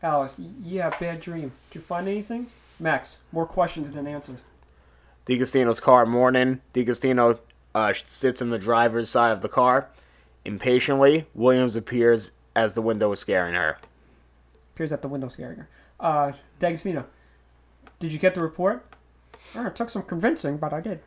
Alice, 0.03 0.39
yeah, 0.63 0.91
bad 1.01 1.21
dream. 1.21 1.53
Did 1.71 1.77
you 1.77 1.81
find 1.81 2.07
anything? 2.07 2.49
Max, 2.79 3.19
more 3.33 3.47
questions 3.47 3.91
than 3.91 4.07
answers. 4.07 4.45
D'Agostino's 5.25 5.81
car 5.81 6.07
morning. 6.07 6.61
D'Agostino 6.73 7.41
uh, 7.75 7.93
sits 8.05 8.41
in 8.41 8.51
the 8.51 8.59
driver's 8.59 9.11
side 9.11 9.33
of 9.33 9.43
the 9.43 9.49
car. 9.49 9.89
Impatiently, 10.45 11.27
Williams 11.35 11.77
appears 11.77 12.33
as 12.55 12.75
the 12.75 12.83
window 12.83 13.11
is 13.13 13.21
scaring 13.21 13.55
her. 13.55 13.79
Appears 14.75 14.93
at 14.93 15.03
the 15.03 15.09
window 15.09 15.29
scaring 15.29 15.59
her. 15.59 15.69
Uh, 15.99 16.33
D'Agostino, 16.61 17.05
did 17.99 18.13
you 18.13 18.19
get 18.19 18.35
the 18.35 18.41
report? 18.41 18.87
Oh, 19.55 19.67
it 19.67 19.77
took 19.77 19.91
some 19.91 20.03
convincing, 20.03 20.57
but 20.57 20.73
I 20.73 20.81
did. 20.81 21.01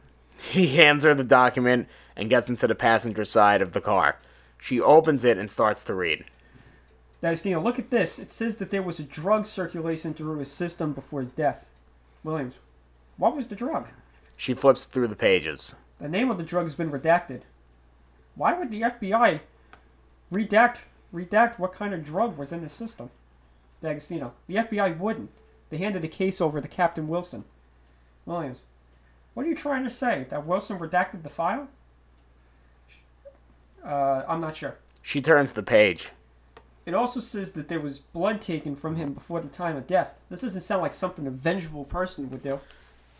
He 0.49 0.75
hands 0.75 1.03
her 1.03 1.13
the 1.13 1.23
document 1.23 1.87
and 2.15 2.29
gets 2.29 2.49
into 2.49 2.67
the 2.67 2.75
passenger 2.75 3.23
side 3.23 3.61
of 3.61 3.71
the 3.71 3.81
car. 3.81 4.17
She 4.57 4.81
opens 4.81 5.23
it 5.23 5.37
and 5.37 5.49
starts 5.49 5.83
to 5.85 5.93
read. 5.93 6.25
D'Agostino, 7.21 7.61
look 7.61 7.77
at 7.77 7.91
this. 7.91 8.17
It 8.17 8.31
says 8.31 8.55
that 8.57 8.71
there 8.71 8.81
was 8.81 8.99
a 8.99 9.03
drug 9.03 9.45
circulation 9.45 10.13
through 10.13 10.39
his 10.39 10.51
system 10.51 10.93
before 10.93 11.21
his 11.21 11.29
death. 11.29 11.67
Williams, 12.23 12.59
what 13.17 13.35
was 13.35 13.47
the 13.47 13.55
drug? 13.55 13.87
She 14.35 14.53
flips 14.55 14.85
through 14.85 15.07
the 15.07 15.15
pages. 15.15 15.75
The 15.99 16.09
name 16.09 16.31
of 16.31 16.39
the 16.39 16.43
drug 16.43 16.65
has 16.65 16.73
been 16.73 16.91
redacted. 16.91 17.41
Why 18.35 18.57
would 18.57 18.71
the 18.71 18.81
FBI 18.81 19.41
redact 20.31 20.77
redact 21.13 21.59
what 21.59 21.73
kind 21.73 21.93
of 21.93 22.03
drug 22.03 22.37
was 22.37 22.51
in 22.51 22.61
the 22.61 22.69
system? 22.69 23.11
D'Agostino, 23.81 24.33
the 24.47 24.55
FBI 24.55 24.97
wouldn't. 24.97 25.29
They 25.71 25.77
handed 25.77 26.03
the 26.03 26.07
case 26.07 26.39
over 26.39 26.61
to 26.61 26.67
Captain 26.67 27.07
Wilson. 27.07 27.45
Williams, 28.25 28.59
what 29.33 29.45
are 29.45 29.49
you 29.49 29.55
trying 29.55 29.83
to 29.83 29.89
say? 29.89 30.27
That 30.29 30.45
Wilson 30.45 30.77
redacted 30.77 31.23
the 31.23 31.29
file? 31.29 31.69
Uh, 33.83 34.23
I'm 34.27 34.41
not 34.41 34.55
sure. 34.55 34.75
She 35.01 35.21
turns 35.21 35.53
the 35.53 35.63
page. 35.63 36.11
It 36.85 36.93
also 36.93 37.19
says 37.19 37.51
that 37.51 37.67
there 37.67 37.79
was 37.79 37.99
blood 37.99 38.41
taken 38.41 38.75
from 38.75 38.97
him 38.97 39.13
before 39.13 39.39
the 39.39 39.47
time 39.47 39.77
of 39.77 39.87
death. 39.87 40.15
This 40.29 40.41
doesn't 40.41 40.61
sound 40.61 40.81
like 40.81 40.93
something 40.93 41.25
a 41.25 41.31
vengeful 41.31 41.85
person 41.85 42.29
would 42.29 42.43
do. 42.43 42.59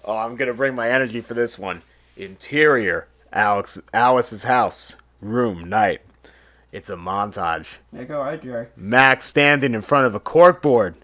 Oh, 0.04 0.18
I'm 0.18 0.36
gonna 0.36 0.54
bring 0.54 0.76
my 0.76 0.92
energy 0.92 1.22
for 1.22 1.34
this 1.34 1.58
one. 1.58 1.84
Interior. 2.18 3.08
Alex 3.32 3.82
Alice's 3.94 4.44
house, 4.44 4.98
room, 5.22 5.70
night. 5.70 6.02
It's 6.74 6.90
a 6.90 6.96
montage. 6.96 7.78
Yeah, 7.94 8.04
go 8.04 8.22
ahead, 8.22 8.44
Jerry. 8.44 8.68
Max 8.76 9.26
standing 9.26 9.74
in 9.74 9.82
front 9.82 10.06
of 10.06 10.16
a 10.16 10.20
corkboard. 10.20 10.96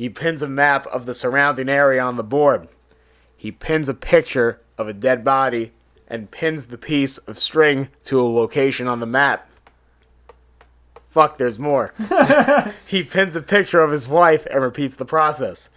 He 0.00 0.08
pins 0.08 0.40
a 0.40 0.48
map 0.48 0.86
of 0.86 1.04
the 1.04 1.12
surrounding 1.12 1.68
area 1.68 2.00
on 2.00 2.16
the 2.16 2.22
board. 2.22 2.68
He 3.36 3.52
pins 3.52 3.86
a 3.86 3.92
picture 3.92 4.58
of 4.78 4.88
a 4.88 4.94
dead 4.94 5.22
body 5.22 5.72
and 6.08 6.30
pins 6.30 6.68
the 6.68 6.78
piece 6.78 7.18
of 7.18 7.38
string 7.38 7.90
to 8.04 8.18
a 8.18 8.22
location 8.22 8.86
on 8.86 9.00
the 9.00 9.04
map. 9.04 9.50
Fuck, 11.04 11.36
there's 11.36 11.58
more. 11.58 11.92
he 12.86 13.02
pins 13.02 13.36
a 13.36 13.42
picture 13.42 13.82
of 13.82 13.90
his 13.90 14.08
wife 14.08 14.46
and 14.50 14.62
repeats 14.62 14.96
the 14.96 15.04
process. 15.04 15.68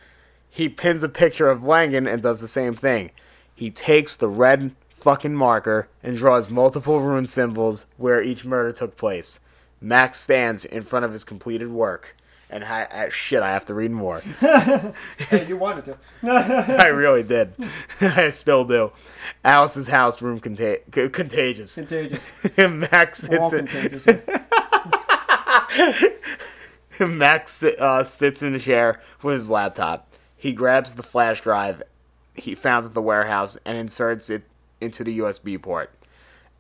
He 0.50 0.70
pins 0.70 1.04
a 1.04 1.10
picture 1.10 1.50
of 1.50 1.66
Langan 1.66 2.08
and 2.08 2.22
does 2.22 2.40
the 2.40 2.48
same 2.48 2.76
thing. 2.76 3.12
He 3.54 3.72
takes 3.72 4.16
the 4.16 4.30
red 4.30 4.74
fucking 4.88 5.36
marker 5.36 5.90
and 6.02 6.16
draws 6.16 6.50
multiple 6.50 7.02
rune 7.02 7.28
symbols 7.28 7.86
where 7.98 8.24
each 8.24 8.46
murder 8.46 8.72
took 8.72 8.96
place. 8.96 9.42
Max 9.82 10.18
stands 10.22 10.64
in 10.64 10.84
front 10.84 11.04
of 11.04 11.12
his 11.12 11.26
completed 11.26 11.68
work. 11.68 12.16
And 12.54 12.64
I, 12.64 12.88
I, 12.92 13.10
shit, 13.10 13.42
I 13.42 13.50
have 13.50 13.66
to 13.66 13.74
read 13.74 13.90
more. 13.90 14.22
Hey, 15.18 15.48
you 15.48 15.58
wanted 15.58 15.86
to. 15.86 15.98
I 16.80 16.88
really 16.88 17.24
did. 17.24 17.56
I 18.02 18.30
still 18.30 18.64
do. 18.64 18.92
Alice's 19.44 19.88
house 19.88 20.22
room 20.22 20.40
conta- 20.40 20.82
c- 20.94 21.10
contagious. 21.10 21.74
Contagious. 21.74 22.24
Max 22.58 23.20
sits 23.20 23.54
in, 23.54 23.66
contagious. 23.66 24.06
Max 27.00 27.64
uh, 27.64 28.04
sits 28.04 28.44
in 28.44 28.54
a 28.54 28.60
chair 28.60 29.02
with 29.24 29.34
his 29.34 29.50
laptop. 29.50 30.08
He 30.38 30.54
grabs 30.54 30.94
the 30.94 31.04
flash 31.04 31.42
drive 31.42 31.82
he 32.36 32.54
found 32.54 32.86
at 32.86 32.94
the 32.94 33.02
warehouse 33.02 33.58
and 33.66 33.78
inserts 33.78 34.30
it 34.30 34.44
into 34.80 35.04
the 35.04 35.20
USB 35.20 35.60
port. 35.60 35.92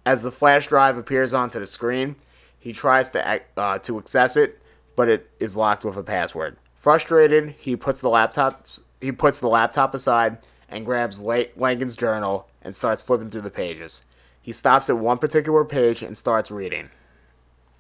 As 0.05 0.23
the 0.23 0.31
flash 0.31 0.67
drive 0.67 0.97
appears 0.97 1.35
onto 1.35 1.59
the 1.59 1.67
screen, 1.67 2.15
he 2.59 2.73
tries 2.73 3.11
to 3.11 3.41
uh, 3.57 3.77
to 3.79 3.99
access 3.99 4.35
it, 4.35 4.59
but 4.95 5.09
it 5.09 5.29
is 5.39 5.57
locked 5.57 5.83
with 5.83 5.97
a 5.97 6.03
password. 6.03 6.57
Frustrated, 6.75 7.55
he 7.59 7.75
puts 7.75 8.01
the 8.01 8.09
laptop 8.09 8.67
he 8.99 9.11
puts 9.11 9.39
the 9.39 9.49
laptop 9.49 9.93
aside 9.93 10.37
and 10.69 10.85
grabs 10.85 11.21
Langan's 11.21 11.95
journal 11.95 12.47
and 12.61 12.75
starts 12.75 13.03
flipping 13.03 13.29
through 13.29 13.41
the 13.41 13.49
pages. 13.49 14.03
He 14.41 14.51
stops 14.51 14.89
at 14.89 14.97
one 14.97 15.17
particular 15.17 15.63
page 15.65 16.01
and 16.01 16.17
starts 16.17 16.51
reading. 16.51 16.89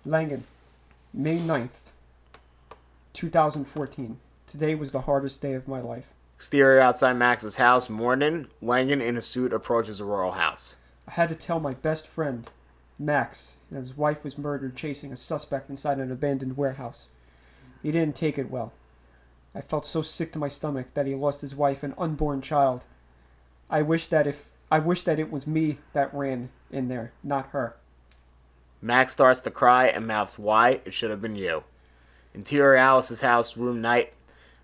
Langan, 0.05 0.43
May 1.13 1.37
9th, 1.37 1.91
2014. 3.13 4.17
Today 4.47 4.75
was 4.75 4.91
the 4.91 5.01
hardest 5.01 5.41
day 5.41 5.53
of 5.53 5.67
my 5.67 5.79
life. 5.81 6.13
Exterior 6.35 6.79
outside 6.79 7.13
Max's 7.13 7.55
house, 7.55 7.89
morning. 7.89 8.47
Langan 8.61 9.01
in 9.01 9.17
a 9.17 9.21
suit 9.21 9.53
approaches 9.53 9.99
the 9.99 10.05
royal 10.05 10.33
house. 10.33 10.75
I 11.07 11.11
had 11.11 11.29
to 11.29 11.35
tell 11.35 11.59
my 11.59 11.73
best 11.73 12.07
friend, 12.07 12.49
Max, 12.99 13.55
his 13.77 13.97
wife 13.97 14.23
was 14.23 14.37
murdered 14.37 14.75
chasing 14.75 15.11
a 15.11 15.15
suspect 15.15 15.69
inside 15.69 15.99
an 15.99 16.11
abandoned 16.11 16.57
warehouse. 16.57 17.07
He 17.81 17.91
didn't 17.91 18.15
take 18.15 18.37
it 18.37 18.49
well. 18.49 18.73
I 19.55 19.61
felt 19.61 19.85
so 19.85 20.01
sick 20.01 20.31
to 20.33 20.39
my 20.39 20.47
stomach 20.47 20.87
that 20.93 21.05
he 21.05 21.15
lost 21.15 21.41
his 21.41 21.55
wife 21.55 21.83
and 21.83 21.93
unborn 21.97 22.41
child. 22.41 22.85
I 23.69 23.81
wish 23.81 24.07
that 24.07 24.27
if 24.27 24.49
I 24.71 24.79
wish 24.79 25.03
that 25.03 25.19
it 25.19 25.31
was 25.31 25.45
me 25.45 25.77
that 25.93 26.13
ran 26.13 26.49
in 26.71 26.87
there, 26.87 27.11
not 27.23 27.49
her. 27.49 27.75
Max 28.81 29.13
starts 29.13 29.39
to 29.41 29.51
cry 29.51 29.87
and 29.87 30.07
mouths, 30.07 30.39
Why? 30.39 30.81
It 30.83 30.93
should 30.93 31.11
have 31.11 31.21
been 31.21 31.35
you. 31.35 31.63
Interior 32.33 32.75
Alice's 32.75 33.21
house, 33.21 33.55
room 33.55 33.81
night. 33.81 34.13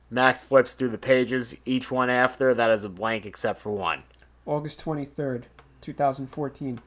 Max 0.10 0.44
flips 0.44 0.74
through 0.74 0.90
the 0.90 0.98
pages, 0.98 1.56
each 1.66 1.92
one 1.92 2.10
after 2.10 2.56
that 2.56 2.72
is 2.72 2.84
a 2.84 2.90
blank 2.90 3.28
except 3.28 3.60
for 3.60 3.72
one. 3.72 4.04
August 4.48 4.84
23rd, 4.84 5.44
2014. 5.82 6.82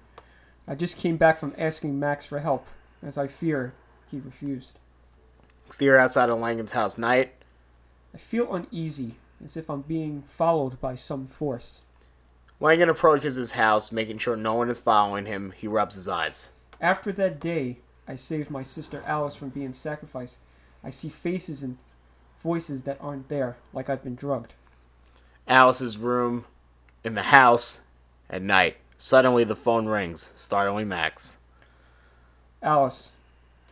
I 0.67 0.75
just 0.75 0.97
came 0.97 1.17
back 1.17 1.39
from 1.39 1.55
asking 1.59 1.99
Max 1.99 2.25
for 2.25 2.39
help, 2.39 2.67
as 3.03 3.19
I 3.19 3.27
fear 3.27 3.75
he 4.11 4.19
refused. 4.19 4.79
Exterior 5.67 5.99
outside 5.99 6.29
of 6.31 6.39
Langan's 6.39 6.73
house, 6.73 6.99
night. 6.99 7.33
I 8.15 8.19
feel 8.19 8.55
uneasy, 8.55 9.17
as 9.45 9.57
if 9.57 9.69
I'm 9.69 9.83
being 9.83 10.23
followed 10.23 10.81
by 10.81 10.95
some 10.95 11.27
force. 11.27 11.81
Langan 12.61 12.89
approaches 12.89 13.35
his 13.35 13.53
house, 13.53 13.91
making 13.91 14.19
sure 14.19 14.37
no 14.37 14.55
one 14.55 14.71
is 14.71 14.79
following 14.79 15.27
him. 15.27 15.53
He 15.57 15.67
rubs 15.67 15.97
his 15.97 16.09
eyes. 16.09 16.51
After 16.81 17.11
that 17.13 17.41
day, 17.41 17.79
I 18.07 18.17
saved 18.17 18.51
my 18.51 18.63
sister 18.63 19.03
Alice 19.07 19.35
from 19.35 19.49
being 19.49 19.73
sacrificed. 19.73 20.41
I 20.85 20.91
see 20.91 21.09
faces 21.09 21.63
and 21.63 21.79
voices 22.41 22.83
that 22.85 22.99
aren't 23.01 23.29
there, 23.29 23.57
like 23.73 23.89
I've 23.89 24.05
been 24.05 24.15
drugged. 24.15 24.55
Alice's 25.49 25.99
room 25.99 26.45
in 27.03 27.15
the 27.15 27.23
house 27.23 27.81
at 28.31 28.43
night. 28.43 28.77
Suddenly 29.05 29.43
the 29.43 29.57
phone 29.57 29.87
rings, 29.87 30.33
startling 30.37 30.87
Max. 30.87 31.39
Alice. 32.63 33.11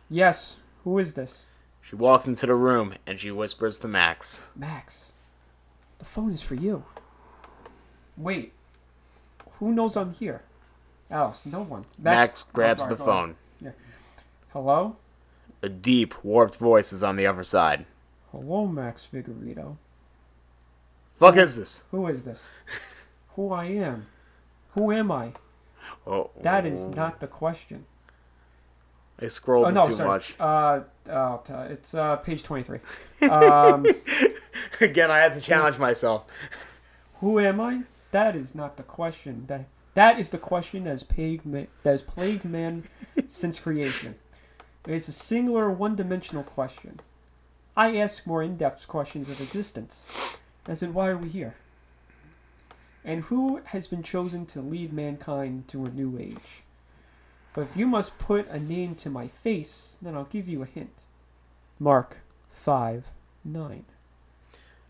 Yes, 0.09 0.57
who 0.83 0.99
is 0.99 1.13
this? 1.13 1.45
She 1.81 1.95
walks 1.95 2.27
into 2.27 2.45
the 2.45 2.53
room 2.53 2.95
and 3.07 3.17
she 3.17 3.31
whispers 3.31 3.77
to 3.77 3.87
Max. 3.87 4.47
Max. 4.57 5.13
The 5.99 6.05
phone 6.05 6.33
is 6.33 6.41
for 6.41 6.55
you. 6.55 6.83
Wait. 8.17 8.51
Who 9.59 9.71
knows 9.71 9.95
I'm 9.95 10.11
here? 10.11 10.41
Alice, 11.09 11.45
no 11.45 11.61
one. 11.61 11.85
Max 11.97 12.43
Oh, 12.45 12.51
grabs 12.51 12.81
sorry, 12.81 12.93
the 12.93 13.01
phone. 13.01 13.35
Hello? 14.51 14.97
A 15.61 15.69
deep, 15.69 16.13
warped 16.25 16.57
voice 16.57 16.91
is 16.91 17.03
on 17.03 17.15
the 17.15 17.25
other 17.25 17.43
side. 17.43 17.85
Hello, 18.33 18.67
Max 18.67 19.07
Figueredo. 19.11 19.77
Fuck 21.09 21.37
is 21.37 21.55
this? 21.55 21.83
Who 21.91 22.05
is 22.07 22.23
this? 22.23 22.49
Who 23.37 23.53
I 23.53 23.67
am? 23.67 24.07
Who 24.73 24.91
am 24.91 25.11
I? 25.11 25.33
Oh, 26.07 26.31
That 26.41 26.65
is 26.65 26.85
not 26.85 27.19
the 27.19 27.27
question. 27.27 27.85
I 29.21 29.27
scrolled 29.27 29.67
Oh 29.67 29.69
no, 29.69 29.85
too 29.85 29.93
sorry. 29.93 30.07
much. 30.09 30.35
Uh, 30.39 30.81
it's 31.69 31.93
uh, 31.93 32.15
page 32.17 32.43
twenty-three. 32.43 32.79
Um, 33.29 33.85
Again, 34.79 35.11
I 35.11 35.19
had 35.19 35.35
to 35.35 35.41
challenge 35.41 35.77
myself. 35.77 36.25
who 37.19 37.37
am 37.39 37.61
I? 37.61 37.81
That 38.11 38.35
is 38.35 38.55
not 38.55 38.77
the 38.77 38.83
question. 38.83 39.45
That 39.47 39.65
that 39.93 40.17
is 40.19 40.29
the 40.31 40.37
question 40.39 40.85
that 40.85 40.89
has 40.91 41.03
plagued 41.03 41.45
man, 41.45 41.67
that 41.83 41.91
has 41.91 42.01
plagued 42.01 42.45
man 42.45 42.85
since 43.27 43.59
creation. 43.59 44.15
It 44.87 44.93
is 44.95 45.07
a 45.07 45.11
singular, 45.11 45.69
one-dimensional 45.69 46.43
question. 46.43 47.01
I 47.77 47.95
ask 47.97 48.25
more 48.25 48.41
in-depth 48.41 48.87
questions 48.87 49.29
of 49.29 49.39
existence, 49.39 50.07
as 50.67 50.81
in 50.81 50.93
why 50.95 51.09
are 51.09 51.17
we 51.17 51.29
here? 51.29 51.55
And 53.03 53.23
who 53.25 53.61
has 53.65 53.87
been 53.87 54.03
chosen 54.03 54.45
to 54.47 54.61
lead 54.61 54.93
mankind 54.93 55.67
to 55.69 55.85
a 55.85 55.89
new 55.89 56.17
age? 56.19 56.63
But 57.53 57.61
if 57.61 57.75
you 57.75 57.87
must 57.87 58.19
put 58.19 58.47
a 58.47 58.59
name 58.59 58.95
to 58.95 59.09
my 59.09 59.27
face, 59.27 59.97
then 60.01 60.15
I'll 60.15 60.25
give 60.25 60.47
you 60.47 60.61
a 60.61 60.67
hint. 60.67 61.03
Mark 61.79 62.19
5 62.51 63.09
9. 63.43 63.85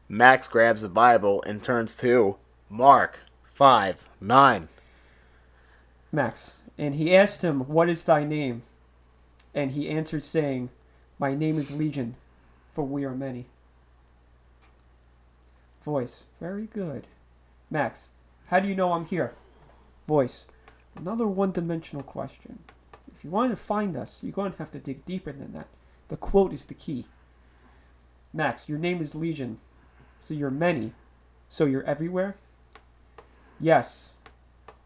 Max 0.10 0.48
grabs 0.50 0.82
the 0.82 0.90
Bible 0.90 1.42
and 1.48 1.64
turns 1.64 1.96
to 1.98 2.36
Mark 2.70 3.20
5 3.46 4.06
9. 4.20 4.68
Max. 6.12 6.56
And 6.78 6.96
he 6.96 7.16
asked 7.16 7.44
him, 7.44 7.62
What 7.62 7.90
is 7.90 8.04
thy 8.04 8.24
name? 8.24 8.64
And 9.54 9.72
he 9.72 9.90
answered, 9.90 10.24
saying, 10.24 10.70
My 11.18 11.34
name 11.34 11.58
is 11.58 11.72
Legion, 11.72 12.16
for 12.74 12.84
we 12.84 13.06
are 13.06 13.16
many. 13.16 13.46
Voice. 15.84 16.24
Very 16.40 16.68
good. 16.68 17.08
Max. 17.72 18.10
How 18.48 18.60
do 18.60 18.68
you 18.68 18.76
know 18.76 18.92
I'm 18.92 19.06
here? 19.06 19.34
Voice. 20.06 20.46
Another 20.96 21.26
one 21.26 21.54
dimensional 21.54 22.04
question. 22.04 22.60
If 23.16 23.24
you 23.24 23.30
want 23.30 23.52
to 23.52 23.56
find 23.56 23.96
us, 23.96 24.20
you're 24.22 24.34
going 24.34 24.52
to 24.52 24.58
have 24.58 24.72
to 24.72 24.80
dig 24.80 25.06
deeper 25.06 25.32
than 25.32 25.54
that. 25.54 25.68
The 26.10 26.18
quote 26.18 26.52
is 26.52 26.66
the 26.66 26.74
key. 26.74 27.06
Max, 28.34 28.68
your 28.68 28.78
name 28.78 29.00
is 29.00 29.16
Legion, 29.16 29.60
so 30.22 30.34
you're 30.34 30.52
many, 30.52 30.94
so 31.48 31.66
you're 31.66 31.84
everywhere? 31.84 32.36
Yes. 33.60 34.14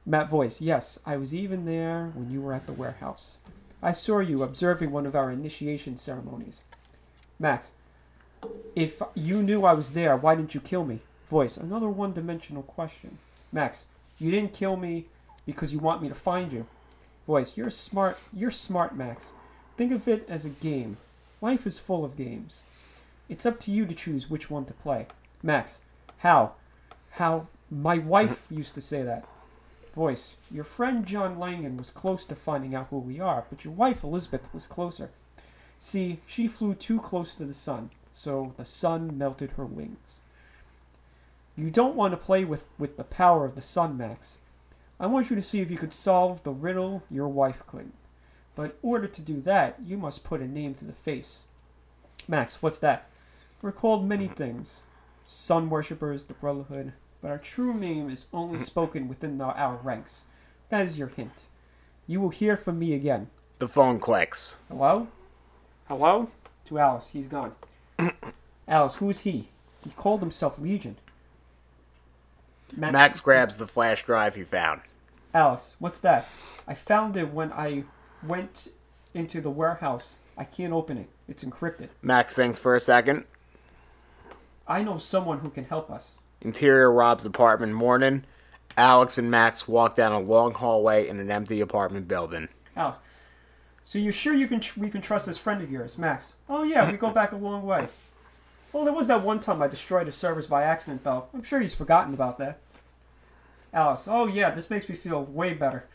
Matt 0.05 0.29
Voice, 0.29 0.61
yes, 0.61 0.99
I 1.05 1.17
was 1.17 1.33
even 1.33 1.65
there 1.65 2.11
when 2.13 2.29
you 2.29 2.41
were 2.41 2.53
at 2.53 2.67
the 2.67 2.73
warehouse. 2.73 3.39
I 3.81 3.91
saw 3.91 4.19
you 4.19 4.43
observing 4.43 4.91
one 4.91 5.07
of 5.07 5.15
our 5.15 5.31
initiation 5.31 5.97
ceremonies. 5.97 6.61
Max, 7.39 7.71
if 8.75 9.01
you 9.15 9.41
knew 9.41 9.65
I 9.65 9.73
was 9.73 9.93
there, 9.93 10.15
why 10.15 10.36
didn't 10.36 10.53
you 10.53 10.61
kill 10.61 10.86
me? 10.86 11.01
Voice, 11.36 11.57
another 11.57 11.89
one 11.89 12.13
dimensional 12.13 12.63
question. 12.63 13.17
Max, 13.51 13.83
you 14.19 14.31
didn't 14.31 14.53
kill 14.53 14.77
me 14.77 15.07
because 15.45 15.73
you 15.73 15.79
want 15.79 16.01
me 16.01 16.07
to 16.07 16.15
find 16.15 16.53
you. 16.53 16.65
Voice, 17.27 17.57
you're 17.57 17.69
smart. 17.69 18.17
You're 18.31 18.49
smart, 18.49 18.95
Max. 18.95 19.33
Think 19.75 19.91
of 19.91 20.07
it 20.07 20.25
as 20.29 20.45
a 20.45 20.49
game. 20.49 20.95
Life 21.41 21.67
is 21.67 21.77
full 21.77 22.05
of 22.05 22.15
games. 22.15 22.63
It's 23.27 23.45
up 23.45 23.59
to 23.59 23.71
you 23.71 23.86
to 23.86 23.93
choose 23.93 24.29
which 24.29 24.49
one 24.49 24.63
to 24.63 24.73
play. 24.73 25.07
Max, 25.43 25.79
how? 26.19 26.53
How? 27.09 27.47
My 27.69 27.97
wife 27.97 28.47
used 28.49 28.73
to 28.75 28.79
say 28.79 29.03
that. 29.03 29.25
Voice, 29.93 30.38
your 30.49 30.63
friend 30.63 31.05
John 31.05 31.38
Langan 31.38 31.75
was 31.75 31.89
close 31.89 32.25
to 32.27 32.36
finding 32.36 32.73
out 32.73 32.88
who 32.91 32.99
we 32.99 33.19
are, 33.19 33.43
but 33.49 33.65
your 33.65 33.73
wife 33.73 34.05
Elizabeth 34.05 34.47
was 34.53 34.65
closer. 34.65 35.09
See, 35.79 36.21
she 36.25 36.47
flew 36.47 36.75
too 36.75 37.01
close 37.01 37.36
to 37.36 37.43
the 37.43 37.53
sun, 37.53 37.89
so 38.09 38.53
the 38.55 38.63
sun 38.63 39.17
melted 39.17 39.51
her 39.57 39.65
wings. 39.65 40.21
You 41.58 41.70
don't 41.70 41.95
want 41.95 42.12
to 42.12 42.18
play 42.18 42.43
with, 42.43 42.70
with 42.78 42.97
the 42.97 43.03
power 43.03 43.45
of 43.45 43.56
the 43.56 43.62
sun, 43.62 43.97
Max. 43.97 44.38
I 44.99 45.08
want 45.08 45.30
you 45.30 45.36
to 45.36 45.41
see 45.41 45.62
if 45.62 45.72
you 45.72 45.78
could 45.78 45.93
solve 45.93 46.43
the 46.43 46.51
riddle 46.51 47.03
your 47.10 47.28
wife 47.28 47.64
couldn't. 47.68 47.93
But 48.56 48.66
in 48.66 48.72
order 48.82 49.08
to 49.08 49.22
do 49.22 49.41
that, 49.41 49.78
you 49.86 49.97
must 49.97 50.24
put 50.24 50.41
a 50.41 50.47
name 50.47 50.74
to 50.76 50.86
the 50.86 50.93
face. 50.93 51.45
Max, 52.28 52.62
what's 52.62 52.80
that? 52.80 53.10
We're 53.62 53.72
called 53.72 54.08
many 54.08 54.26
mm-hmm. 54.26 54.34
things 54.34 54.82
sun 55.26 55.70
worshippers, 55.72 56.26
the 56.26 56.36
Brotherhood, 56.36 56.93
but 57.20 57.32
our 57.32 57.39
true 57.39 57.74
name 57.74 58.10
is 58.10 58.28
only 58.32 58.56
mm-hmm. 58.56 58.64
spoken 58.64 59.08
within 59.08 59.38
the, 59.38 59.45
our 59.45 59.78
ranks. 59.78 60.26
That 60.70 60.86
is 60.86 60.99
your 60.99 61.08
hint. 61.08 61.45
You 62.06 62.20
will 62.20 62.30
hear 62.30 62.56
from 62.56 62.78
me 62.78 62.93
again. 62.93 63.30
The 63.58 63.68
phone 63.68 63.99
clicks. 63.99 64.60
Hello? 64.68 65.08
Hello? 65.88 66.30
To 66.66 66.78
Alice. 66.78 67.08
He's 67.08 67.26
gone. 67.26 67.56
Alice, 68.68 68.95
who 68.95 69.10
is 69.10 69.22
he? 69.22 69.49
He 69.84 69.89
called 69.91 70.20
himself 70.20 70.60
Legion. 70.60 70.97
Ma- 72.76 72.91
Max 72.91 73.20
grabs 73.20 73.57
the 73.57 73.68
flash 73.68 74.03
drive 74.03 74.36
he 74.36 74.43
found. 74.43 74.82
Alice, 75.34 75.74
what's 75.80 75.99
that? 75.99 76.28
I 76.68 76.74
found 76.74 77.18
it 77.18 77.34
when 77.34 77.51
I 77.51 77.84
went 78.26 78.70
into 79.13 79.41
the 79.41 79.49
warehouse. 79.49 80.16
I 80.38 80.43
can't 80.43 80.74
open 80.74 80.97
it. 80.97 81.09
It's 81.28 81.43
encrypted. 81.43 81.89
Max 82.01 82.36
thinks 82.36 82.59
for 82.59 82.76
a 82.76 82.80
second. 82.80 83.26
I 84.68 84.82
know 84.84 84.97
someone 84.97 85.39
who 85.39 85.49
can 85.49 85.66
help 85.66 85.89
us. 85.91 86.16
Interior 86.41 86.91
Rob's 86.91 87.26
apartment 87.26 87.74
morning. 87.74 88.24
Alex 88.78 89.18
and 89.18 89.32
Max 89.32 89.68
walk 89.68 89.95
down 89.95 90.11
a 90.11 90.20
long 90.20 90.53
hallway 90.53 91.07
in 91.07 91.20
an 91.20 91.32
empty 91.32 91.61
apartment 91.61 92.07
building. 92.07 92.49
Alice, 92.76 92.97
so 93.86 93.99
you're 93.99 94.11
sure 94.11 94.34
you 94.34 94.47
can 94.47 94.59
tr- 94.59 94.80
we 94.80 94.89
can 94.89 95.01
trust 95.01 95.28
this 95.28 95.38
friend 95.38 95.61
of 95.61 95.72
yours, 95.72 95.97
Max? 95.97 96.34
Oh 96.49 96.63
yeah, 96.63 96.91
we 96.91 96.97
go 96.97 97.09
back 97.13 97.32
a 97.32 97.38
long 97.38 97.63
way. 97.63 97.88
Well, 98.76 98.84
there 98.84 98.93
was 98.93 99.07
that 99.07 99.23
one 99.23 99.39
time 99.39 99.61
I 99.61 99.69
destroyed 99.69 100.07
his 100.07 100.15
servers 100.15 100.47
by 100.47 100.63
accident, 100.63 101.05
though. 101.05 101.28
I'm 101.34 101.43
sure 101.43 101.61
he's 101.61 101.73
forgotten 101.73 102.13
about 102.13 102.38
that. 102.39 102.59
Alice, 103.71 104.05
oh 104.05 104.28
yeah, 104.28 104.51
this 104.51 104.69
makes 104.69 104.89
me 104.89 104.95
feel 104.95 105.23
way 105.23 105.53
better. 105.53 105.86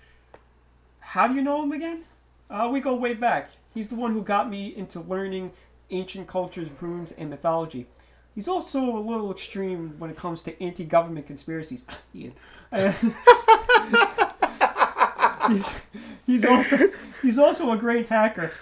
How 1.00 1.28
do 1.28 1.34
you 1.34 1.42
know 1.42 1.62
him 1.62 1.72
again? 1.72 2.06
Uh, 2.48 2.70
we 2.72 2.80
go 2.80 2.94
way 2.94 3.12
back. 3.12 3.50
He's 3.74 3.88
the 3.88 3.96
one 3.96 4.14
who 4.14 4.22
got 4.22 4.48
me 4.48 4.74
into 4.74 5.00
learning 5.00 5.52
ancient 5.90 6.26
cultures, 6.26 6.70
runes, 6.80 7.12
and 7.12 7.28
mythology. 7.28 7.86
He's 8.34 8.48
also 8.48 8.80
a 8.80 8.98
little 8.98 9.30
extreme 9.30 9.96
when 9.98 10.08
it 10.08 10.16
comes 10.16 10.40
to 10.44 10.62
anti-government 10.62 11.26
conspiracies. 11.26 11.84
Ian. 12.14 12.32
he's, 15.50 15.82
he's 16.24 16.46
also 16.46 16.78
he's 17.20 17.38
also 17.38 17.72
a 17.72 17.76
great 17.76 18.06
hacker. 18.06 18.52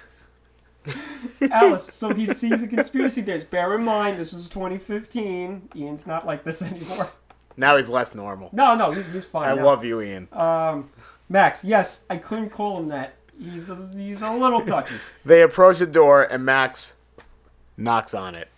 Alice, 1.51 1.85
so 1.85 2.13
he 2.13 2.27
sees 2.27 2.63
a 2.63 2.69
conspiracy 2.69 3.23
theorist. 3.23 3.51
Bear 3.51 3.75
in 3.77 3.85
mind, 3.85 4.19
this 4.19 4.33
is 4.33 4.49
2015. 4.49 5.71
Ian's 5.77 6.07
not 6.07 6.27
like 6.27 6.45
this 6.45 6.63
anymore. 6.63 7.11
Now 7.57 7.77
he's 7.77 7.89
less 7.89 8.15
normal. 8.15 8.51
No, 8.53 8.75
no, 8.75 8.93
he's, 8.93 9.11
he's 9.13 9.25
fine. 9.25 9.49
I 9.49 9.55
now. 9.55 9.65
love 9.65 9.85
you, 9.85 10.01
Ian. 10.01 10.29
Um, 10.33 10.91
Max, 11.29 11.65
yes, 11.65 12.01
I 12.09 12.17
couldn't 12.17 12.51
call 12.51 12.79
him 12.79 12.87
that. 12.89 13.15
He's 13.39 13.71
a, 13.71 13.75
he's 13.97 14.23
a 14.23 14.33
little 14.33 14.63
touchy. 14.63 14.95
They 15.25 15.43
approach 15.43 15.79
the 15.79 15.87
door 15.87 16.23
and 16.23 16.45
Max 16.45 16.95
knocks 17.77 18.15
on 18.15 18.35
it. 18.35 18.49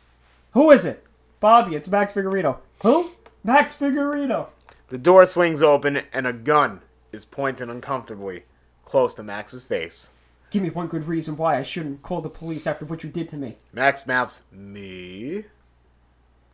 Who 0.53 0.71
is 0.71 0.85
it? 0.85 1.05
Bobby, 1.41 1.75
it's 1.75 1.89
Max 1.89 2.13
Figueredo. 2.13 2.59
Who? 2.83 3.11
Max 3.43 3.75
Figueredo. 3.75 4.49
The 4.89 4.99
door 4.99 5.27
swings 5.27 5.63
open 5.63 6.03
and 6.13 6.27
a 6.27 6.33
gun 6.33 6.81
is 7.13 7.25
pointed 7.25 7.69
uncomfortably 7.69 8.45
close 8.85 9.15
to 9.15 9.23
Max's 9.23 9.65
face. 9.65 10.11
Give 10.51 10.63
me 10.63 10.71
one 10.71 10.89
good 10.89 11.05
reason 11.05 11.37
why 11.37 11.57
I 11.59 11.63
shouldn't 11.63 12.03
call 12.03 12.21
the 12.21 12.29
police 12.29 12.67
after 12.67 12.85
what 12.85 13.05
you 13.05 13.11
did 13.11 13.29
to 13.31 13.37
me. 13.37 13.57
Max 13.73 14.07
mouths, 14.07 14.43
Me? 14.51 15.45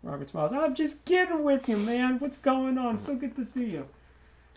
Robert 0.03 0.29
smiles. 0.29 0.53
I'm 0.53 0.75
just 0.75 1.05
kidding 1.05 1.43
with 1.43 1.69
you, 1.69 1.79
man. 1.79 2.19
What's 2.19 2.39
going 2.39 2.79
on? 2.79 2.99
So 2.99 3.17
good 3.17 3.35
to 3.37 3.45
see 3.45 3.65
you. 3.65 3.89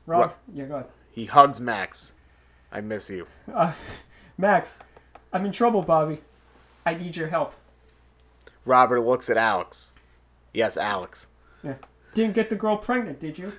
Rob, 0.06 0.34
yeah, 0.54 0.66
go 0.66 0.76
ahead. 0.76 0.90
He 1.12 1.26
hugs 1.26 1.60
Max. 1.62 2.14
I 2.72 2.82
miss 2.82 3.10
you. 3.10 3.26
Uh, 3.52 3.74
Max, 4.38 4.78
I'm 5.34 5.46
in 5.46 5.52
trouble, 5.52 5.82
Bobby. 5.82 6.20
I 6.86 6.94
need 6.94 7.16
your 7.16 7.30
help. 7.30 7.56
Robert 8.66 9.02
looks 9.02 9.30
at 9.30 9.38
Alex. 9.38 9.94
Yes, 10.54 10.78
Alex. 10.78 11.28
Yeah. 11.64 11.76
Didn't 12.14 12.34
get 12.36 12.50
the 12.50 12.56
girl 12.56 12.78
pregnant, 12.78 13.20
did 13.20 13.38
you? 13.38 13.54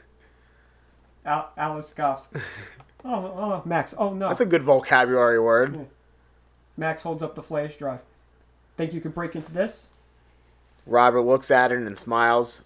Al- 1.25 1.53
Alice 1.57 1.89
scoffs. 1.89 2.29
oh, 3.05 3.25
oh, 3.37 3.63
Max. 3.65 3.95
Oh 3.97 4.13
no. 4.13 4.29
That's 4.29 4.41
a 4.41 4.47
good 4.47 4.63
vocabulary 4.63 5.41
word. 5.41 5.87
Max 6.77 7.03
holds 7.03 7.23
up 7.23 7.35
the 7.35 7.43
flash 7.43 7.77
drive. 7.77 8.01
Think 8.77 8.95
you 8.95 9.01
could 9.01 9.15
break 9.15 9.35
into 9.35 9.53
this? 9.53 9.89
Robert 10.87 11.23
looks 11.23 11.51
at 11.51 11.73
it 11.73 11.79
and 11.79 11.99
smiles. 11.99 12.63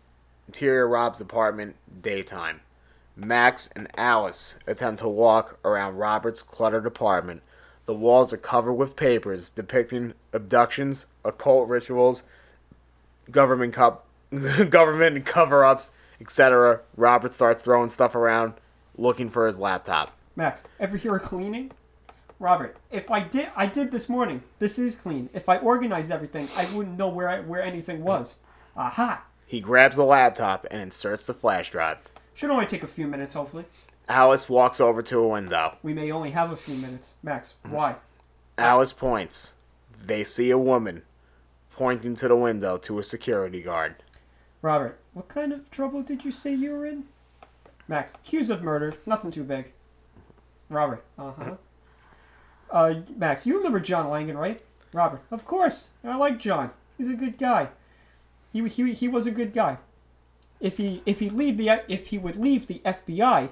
Interior 0.46 0.86
Rob's 0.86 1.20
apartment, 1.20 1.76
daytime. 2.02 2.60
Max 3.16 3.70
and 3.74 3.88
Alice 3.96 4.56
attempt 4.66 5.00
to 5.00 5.08
walk 5.08 5.58
around 5.64 5.96
Robert's 5.96 6.42
cluttered 6.42 6.86
apartment. 6.86 7.42
The 7.86 7.94
walls 7.94 8.32
are 8.32 8.38
covered 8.38 8.74
with 8.74 8.96
papers 8.96 9.50
depicting 9.50 10.14
abductions, 10.32 11.06
occult 11.24 11.68
rituals, 11.68 12.24
government 13.30 13.74
cup, 13.74 14.06
government 14.70 15.24
cover-ups, 15.26 15.90
etc. 16.20 16.80
Robert 16.96 17.32
starts 17.32 17.62
throwing 17.62 17.88
stuff 17.88 18.14
around, 18.14 18.54
looking 18.96 19.28
for 19.28 19.46
his 19.46 19.58
laptop. 19.58 20.13
Max, 20.36 20.62
ever 20.80 20.96
hear 20.96 21.14
of 21.16 21.22
cleaning? 21.22 21.70
Robert, 22.40 22.76
if 22.90 23.10
I 23.10 23.20
did, 23.20 23.48
I 23.54 23.66
did 23.66 23.92
this 23.92 24.08
morning. 24.08 24.42
This 24.58 24.78
is 24.78 24.96
clean. 24.96 25.30
If 25.32 25.48
I 25.48 25.58
organized 25.58 26.10
everything, 26.10 26.48
I 26.56 26.66
wouldn't 26.72 26.98
know 26.98 27.08
where 27.08 27.28
I, 27.28 27.40
where 27.40 27.62
anything 27.62 28.02
was. 28.02 28.36
Aha! 28.76 29.24
He 29.46 29.60
grabs 29.60 29.96
the 29.96 30.04
laptop 30.04 30.66
and 30.70 30.82
inserts 30.82 31.26
the 31.26 31.34
flash 31.34 31.70
drive. 31.70 32.08
Should 32.34 32.50
only 32.50 32.66
take 32.66 32.82
a 32.82 32.88
few 32.88 33.06
minutes, 33.06 33.34
hopefully. 33.34 33.66
Alice 34.08 34.48
walks 34.48 34.80
over 34.80 35.02
to 35.02 35.18
a 35.18 35.28
window. 35.28 35.78
We 35.82 35.94
may 35.94 36.10
only 36.10 36.32
have 36.32 36.50
a 36.50 36.56
few 36.56 36.74
minutes. 36.74 37.12
Max, 37.22 37.54
mm. 37.64 37.70
why? 37.70 37.96
Alice 38.58 38.92
points. 38.92 39.54
They 40.04 40.24
see 40.24 40.50
a 40.50 40.58
woman 40.58 41.02
pointing 41.70 42.16
to 42.16 42.28
the 42.28 42.36
window 42.36 42.76
to 42.78 42.98
a 42.98 43.04
security 43.04 43.62
guard. 43.62 43.96
Robert, 44.62 44.98
what 45.12 45.28
kind 45.28 45.52
of 45.52 45.70
trouble 45.70 46.02
did 46.02 46.24
you 46.24 46.32
say 46.32 46.52
you 46.52 46.72
were 46.72 46.86
in? 46.86 47.04
Max, 47.86 48.14
accused 48.14 48.50
of 48.50 48.62
murder. 48.62 48.94
Nothing 49.06 49.30
too 49.30 49.44
big. 49.44 49.72
Robert, 50.68 51.04
uh 51.18 51.32
huh. 51.32 51.56
Uh, 52.70 52.94
Max, 53.16 53.46
you 53.46 53.56
remember 53.56 53.78
John 53.80 54.08
Langan, 54.10 54.36
right? 54.36 54.60
Robert, 54.92 55.22
of 55.30 55.44
course. 55.44 55.90
I 56.02 56.16
like 56.16 56.38
John. 56.38 56.70
He's 56.96 57.06
a 57.06 57.14
good 57.14 57.38
guy. 57.38 57.68
He, 58.52 58.66
he, 58.68 58.92
he 58.94 59.08
was 59.08 59.26
a 59.26 59.30
good 59.30 59.52
guy. 59.52 59.78
If 60.60 60.76
he 60.78 61.02
if 61.04 61.20
he 61.20 61.28
leave 61.28 61.58
the 61.58 61.82
if 61.88 62.06
he 62.06 62.18
would 62.18 62.36
leave 62.36 62.66
the 62.66 62.80
FBI, 62.84 63.50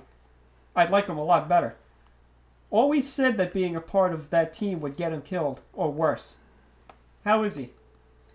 I'd 0.74 0.90
like 0.90 1.08
him 1.08 1.18
a 1.18 1.24
lot 1.24 1.48
better. 1.48 1.76
Always 2.70 3.06
said 3.06 3.36
that 3.36 3.52
being 3.52 3.76
a 3.76 3.80
part 3.80 4.14
of 4.14 4.30
that 4.30 4.52
team 4.52 4.80
would 4.80 4.96
get 4.96 5.12
him 5.12 5.20
killed 5.20 5.60
or 5.74 5.92
worse. 5.92 6.34
How 7.24 7.42
is 7.42 7.56
he? 7.56 7.70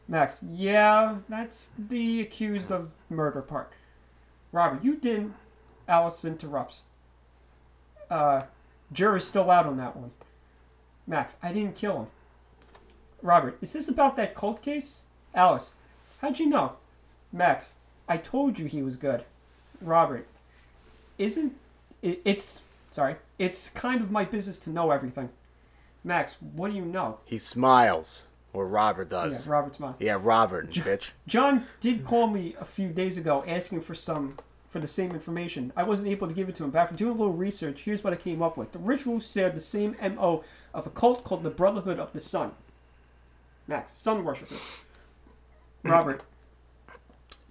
Max, 0.07 0.41
yeah, 0.47 1.17
that's 1.27 1.71
the 1.77 2.21
accused 2.21 2.71
of 2.71 2.93
murder 3.09 3.41
part. 3.41 3.73
Robert, 4.51 4.83
you 4.83 4.95
didn't. 4.95 5.33
Alice 5.87 6.23
interrupts. 6.23 6.83
Uh, 8.09 8.43
jury's 8.91 9.25
still 9.25 9.49
out 9.51 9.65
on 9.65 9.77
that 9.77 9.95
one. 9.95 10.11
Max, 11.05 11.35
I 11.41 11.53
didn't 11.53 11.75
kill 11.75 11.97
him. 12.01 12.07
Robert, 13.21 13.57
is 13.61 13.73
this 13.73 13.87
about 13.87 14.15
that 14.17 14.35
cult 14.35 14.61
case? 14.61 15.01
Alice, 15.33 15.71
how'd 16.21 16.39
you 16.39 16.47
know? 16.47 16.73
Max, 17.31 17.71
I 18.07 18.17
told 18.17 18.59
you 18.59 18.65
he 18.65 18.81
was 18.81 18.95
good. 18.95 19.23
Robert, 19.81 20.27
isn't 21.17 21.55
it, 22.01 22.21
it's 22.25 22.61
sorry, 22.91 23.15
it's 23.37 23.69
kind 23.69 24.01
of 24.01 24.11
my 24.11 24.25
business 24.25 24.59
to 24.59 24.69
know 24.69 24.91
everything. 24.91 25.29
Max, 26.03 26.37
what 26.53 26.71
do 26.71 26.77
you 26.77 26.85
know? 26.85 27.19
He 27.25 27.37
smiles, 27.37 28.27
or 28.53 28.67
Robert 28.67 29.09
does. 29.09 29.45
Yeah, 29.45 29.53
Robert 29.53 29.75
smiles. 29.75 29.97
Yeah, 29.99 30.17
Robert, 30.21 30.71
bitch. 30.71 31.11
John 31.27 31.65
did 31.79 32.05
call 32.05 32.27
me 32.27 32.55
a 32.59 32.65
few 32.65 32.89
days 32.89 33.17
ago 33.17 33.43
asking 33.47 33.81
for 33.81 33.93
some 33.93 34.37
for 34.69 34.79
the 34.79 34.87
same 34.87 35.11
information. 35.11 35.71
I 35.75 35.83
wasn't 35.83 36.09
able 36.09 36.27
to 36.27 36.33
give 36.33 36.49
it 36.49 36.55
to 36.55 36.63
him, 36.63 36.71
but 36.71 36.79
after 36.79 36.95
doing 36.95 37.15
a 37.15 37.17
little 37.17 37.33
research, 37.33 37.83
here's 37.83 38.03
what 38.03 38.13
I 38.13 38.17
came 38.17 38.41
up 38.41 38.57
with. 38.57 38.73
The 38.73 38.79
ritual 38.79 39.19
shared 39.19 39.55
the 39.55 39.61
same 39.61 39.95
MO 40.01 40.43
of 40.73 40.85
a 40.85 40.89
cult 40.89 41.23
called 41.23 41.43
the 41.43 41.49
Brotherhood 41.49 41.99
of 41.99 42.13
the 42.13 42.19
Sun. 42.19 42.51
Max, 43.67 43.91
sun 43.91 44.23
worshippers. 44.23 44.59
Robert, 45.83 46.23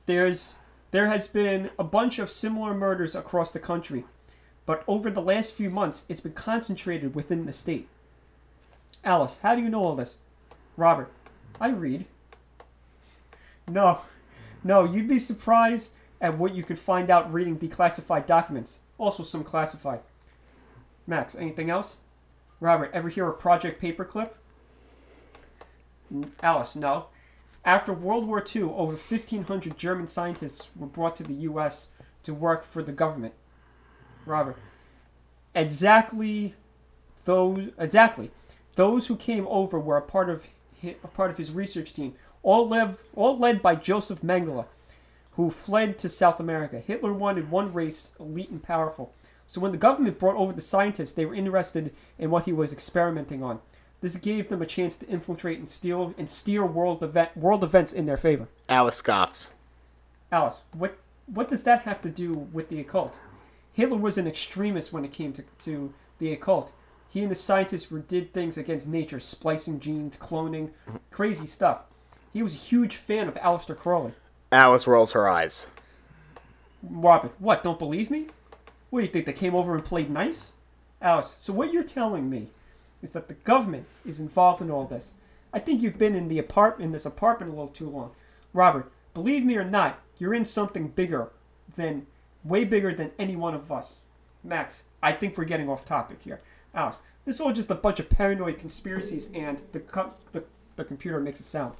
there's 0.06 0.54
there 0.90 1.08
has 1.08 1.28
been 1.28 1.70
a 1.78 1.84
bunch 1.84 2.18
of 2.18 2.30
similar 2.30 2.72
murders 2.72 3.14
across 3.14 3.50
the 3.50 3.58
country, 3.58 4.04
but 4.64 4.84
over 4.86 5.10
the 5.10 5.22
last 5.22 5.52
few 5.52 5.68
months, 5.68 6.04
it's 6.08 6.20
been 6.20 6.32
concentrated 6.32 7.14
within 7.14 7.44
the 7.44 7.52
state. 7.52 7.88
Alice, 9.04 9.38
how 9.42 9.54
do 9.54 9.62
you 9.62 9.68
know 9.68 9.84
all 9.84 9.94
this? 9.94 10.16
Robert, 10.76 11.10
I 11.60 11.68
read. 11.68 12.06
No, 13.68 14.02
no, 14.62 14.84
you'd 14.84 15.08
be 15.08 15.18
surprised 15.18 15.90
at 16.20 16.38
what 16.38 16.54
you 16.54 16.62
could 16.62 16.78
find 16.78 17.10
out 17.10 17.32
reading 17.32 17.58
declassified 17.58 18.26
documents. 18.26 18.78
Also, 18.98 19.22
some 19.22 19.44
classified. 19.44 20.00
Max, 21.06 21.34
anything 21.34 21.70
else? 21.70 21.98
Robert, 22.60 22.90
ever 22.92 23.08
hear 23.08 23.28
of 23.28 23.38
Project 23.38 23.80
Paperclip? 23.80 24.30
Alice, 26.42 26.74
no. 26.76 27.06
After 27.64 27.92
World 27.92 28.26
War 28.26 28.42
II, 28.54 28.62
over 28.62 28.92
1,500 28.92 29.76
German 29.76 30.06
scientists 30.06 30.68
were 30.76 30.86
brought 30.86 31.16
to 31.16 31.24
the 31.24 31.34
U.S. 31.34 31.88
to 32.22 32.32
work 32.32 32.64
for 32.64 32.82
the 32.82 32.92
government. 32.92 33.34
Robert, 34.24 34.56
exactly 35.54 36.54
those 37.24 37.70
exactly 37.78 38.30
those 38.76 39.06
who 39.06 39.16
came 39.16 39.46
over 39.48 39.78
were 39.78 39.96
a 39.96 40.02
part 40.02 40.28
of 40.28 40.46
hi- 40.82 40.96
a 41.02 41.08
part 41.08 41.30
of 41.30 41.38
his 41.38 41.50
research 41.52 41.92
team, 41.92 42.14
all 42.42 42.68
led 42.68 42.98
all 43.14 43.38
led 43.38 43.62
by 43.62 43.74
Joseph 43.74 44.20
Mengele, 44.22 44.66
who 45.36 45.50
fled 45.50 45.98
to 45.98 46.08
South 46.08 46.40
America. 46.40 46.78
Hitler 46.78 47.12
wanted 47.12 47.50
one 47.50 47.72
race, 47.72 48.10
elite 48.18 48.50
and 48.50 48.62
powerful. 48.62 49.12
So 49.46 49.60
when 49.60 49.70
the 49.70 49.78
government 49.78 50.18
brought 50.18 50.36
over 50.36 50.52
the 50.52 50.60
scientists, 50.60 51.12
they 51.12 51.24
were 51.24 51.34
interested 51.34 51.94
in 52.18 52.30
what 52.30 52.44
he 52.46 52.52
was 52.52 52.72
experimenting 52.72 53.42
on. 53.42 53.60
This 54.00 54.16
gave 54.16 54.48
them 54.48 54.62
a 54.62 54.66
chance 54.66 54.96
to 54.96 55.08
infiltrate 55.08 55.58
and 55.58 55.70
steal 55.70 56.14
and 56.18 56.28
steer 56.28 56.66
world 56.66 57.02
event 57.02 57.36
world 57.36 57.62
events 57.64 57.92
in 57.92 58.06
their 58.06 58.16
favor. 58.16 58.48
Alice 58.68 58.96
scoffs. 58.96 59.54
Alice, 60.32 60.62
what 60.72 60.98
what 61.26 61.50
does 61.50 61.62
that 61.64 61.82
have 61.82 62.00
to 62.02 62.08
do 62.08 62.32
with 62.52 62.68
the 62.68 62.80
occult? 62.80 63.18
Hitler 63.72 63.98
was 63.98 64.18
an 64.18 64.26
extremist 64.26 64.92
when 64.92 65.04
it 65.04 65.12
came 65.12 65.32
to, 65.34 65.44
to 65.60 65.92
the 66.18 66.32
occult. 66.32 66.72
He 67.08 67.22
and 67.22 67.30
the 67.30 67.34
scientists 67.34 67.90
were, 67.90 67.98
did 67.98 68.32
things 68.32 68.56
against 68.56 68.88
nature, 68.88 69.20
splicing 69.20 69.80
genes, 69.80 70.16
cloning, 70.16 70.70
crazy 71.10 71.46
stuff. 71.46 71.82
He 72.32 72.42
was 72.42 72.54
a 72.54 72.58
huge 72.58 72.96
fan 72.96 73.28
of 73.28 73.34
Aleister 73.34 73.76
Crowley. 73.76 74.12
Alice 74.52 74.86
rolls 74.86 75.12
her 75.12 75.28
eyes. 75.28 75.68
Robert, 76.82 77.32
what, 77.38 77.64
don't 77.64 77.78
believe 77.78 78.10
me? 78.10 78.26
What 78.90 79.00
do 79.00 79.06
you 79.06 79.12
think, 79.12 79.26
they 79.26 79.32
came 79.32 79.54
over 79.54 79.74
and 79.74 79.84
played 79.84 80.10
nice? 80.10 80.52
Alice, 81.02 81.34
so 81.38 81.52
what 81.52 81.72
you're 81.72 81.82
telling 81.82 82.30
me 82.30 82.48
is 83.02 83.10
that 83.10 83.28
the 83.28 83.34
government 83.34 83.86
is 84.04 84.20
involved 84.20 84.62
in 84.62 84.70
all 84.70 84.84
this. 84.84 85.12
I 85.52 85.58
think 85.58 85.82
you've 85.82 85.98
been 85.98 86.14
in 86.14 86.28
the 86.28 86.38
apart- 86.38 86.80
in 86.80 86.92
this 86.92 87.06
apartment 87.06 87.52
a 87.52 87.54
little 87.54 87.68
too 87.68 87.88
long. 87.88 88.12
Robert, 88.52 88.90
believe 89.14 89.44
me 89.44 89.56
or 89.56 89.64
not, 89.64 90.00
you're 90.18 90.34
in 90.34 90.44
something 90.44 90.88
bigger 90.88 91.30
than, 91.74 92.06
way 92.44 92.64
bigger 92.64 92.94
than 92.94 93.10
any 93.18 93.36
one 93.36 93.54
of 93.54 93.72
us. 93.72 93.96
Max, 94.44 94.84
I 95.02 95.12
think 95.12 95.36
we're 95.36 95.44
getting 95.44 95.68
off 95.68 95.84
topic 95.84 96.20
here. 96.22 96.40
Alice, 96.74 97.00
this 97.24 97.34
is 97.34 97.40
all 97.40 97.52
just 97.52 97.70
a 97.70 97.74
bunch 97.74 97.98
of 97.98 98.08
paranoid 98.08 98.58
conspiracies 98.58 99.28
and 99.34 99.60
the, 99.72 99.80
co- 99.80 100.14
the, 100.32 100.44
the 100.76 100.84
computer 100.84 101.18
makes 101.18 101.40
a 101.40 101.42
sound. 101.42 101.74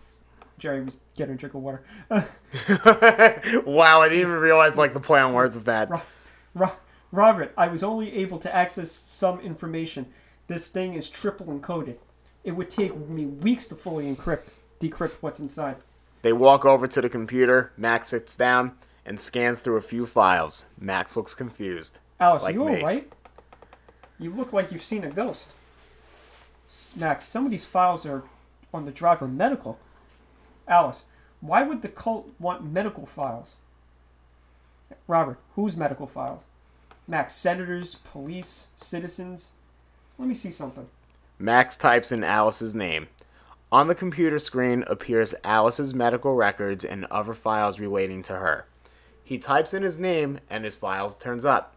Jerry 0.59 0.83
was 0.83 0.99
getting 1.17 1.35
a 1.35 1.37
drink 1.37 1.55
of 1.55 1.63
water. 1.63 1.83
wow, 2.11 4.03
I 4.03 4.09
didn't 4.09 4.21
even 4.21 4.33
realize 4.33 4.77
like 4.77 4.93
the 4.93 5.01
play 5.01 5.21
on 5.21 5.33
words 5.35 5.57
of 5.57 5.65
that. 5.65 5.91
Ro- 5.91 6.03
Ro- 6.55 6.73
Robert, 7.13 7.53
I 7.57 7.69
was 7.69 7.83
only 7.83 8.13
able 8.15 8.39
to 8.39 8.55
access 8.55 8.91
some 8.91 9.41
information. 9.41 10.07
This 10.47 10.69
thing 10.69 10.95
is 10.95 11.09
triple 11.09 11.47
encoded. 11.47 11.97
It 12.45 12.53
would 12.53 12.71
take 12.71 12.97
me 13.09 13.27
weeks 13.27 13.67
to 13.69 13.75
fully 13.75 14.05
encrypt, 14.13 14.49
decrypt 14.81 15.15
what's 15.21 15.41
inside. 15.41 15.77
They 16.23 16.33
walk 16.33 16.65
over 16.65 16.87
to 16.87 17.01
the 17.01 17.09
computer. 17.09 17.73
Max 17.77 18.09
sits 18.09 18.37
down 18.37 18.77
and 19.05 19.21
scans 19.21 19.59
through 19.61 19.77
a 19.77 19.83
few 19.83 20.07
files. 20.07 20.67
Max 20.79 21.17
looks 21.17 21.35
confused. 21.35 21.99
Alice, 22.19 22.43
Like 22.43 22.55
you 22.55 22.65
me. 22.65 22.77
alright? 22.79 23.13
You 24.19 24.31
look 24.31 24.53
like 24.53 24.73
you've 24.73 24.83
seen 24.83 25.05
a 25.05 25.11
ghost. 25.11 25.51
Max, 26.97 27.25
some 27.25 27.45
of 27.45 27.51
these 27.51 27.65
files 27.65 28.07
are 28.07 28.25
on 28.73 28.85
the 28.87 28.91
drive 28.91 29.21
are 29.23 29.29
medical. 29.29 29.79
Alice, 30.69 31.05
why 31.41 31.63
would 31.63 31.83
the 31.83 31.89
cult 31.89 32.29
want 32.39 32.65
medical 32.65 33.07
files? 33.07 33.55
Robert, 35.07 35.39
whose 35.55 35.77
medical 35.77 36.07
files? 36.07 36.45
Max, 37.09 37.35
senators, 37.35 37.97
police, 37.97 38.67
citizens. 38.75 39.51
Let 40.19 40.29
me 40.29 40.35
see 40.35 40.51
something. 40.51 40.89
Max 41.39 41.77
types 41.77 42.11
in 42.11 42.25
Alice's 42.25 42.75
name. 42.75 43.09
On 43.71 43.89
the 43.89 43.95
computer 43.95 44.39
screen 44.39 44.85
appears 44.87 45.35
Alice's 45.45 45.93
medical 45.93 46.35
records 46.35 46.85
and 46.85 47.05
other 47.07 47.35
files 47.35 47.79
relating 47.79 48.23
to 48.23 48.35
her. 48.37 48.67
He 49.23 49.39
types 49.39 49.75
in 49.75 49.83
his 49.83 49.99
name 49.99 50.41
and 50.49 50.65
his 50.65 50.77
files 50.77 51.17
turns 51.17 51.45
up. 51.45 51.75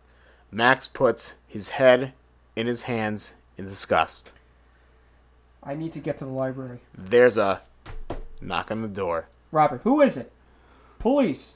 Max 0.51 0.87
puts 0.87 1.35
his 1.47 1.69
head 1.69 2.13
in 2.55 2.67
his 2.67 2.83
hands 2.83 3.33
in 3.57 3.65
disgust. 3.65 4.31
I 5.61 5.75
need 5.75 5.91
to 5.93 5.99
get 5.99 6.17
to 6.17 6.25
the 6.25 6.31
library. 6.31 6.79
There's 6.95 7.37
a 7.37 7.61
knock 8.41 8.71
on 8.71 8.81
the 8.81 8.87
door. 8.87 9.27
Robert, 9.51 9.81
who 9.83 10.01
is 10.01 10.17
it? 10.17 10.31
Police. 10.99 11.55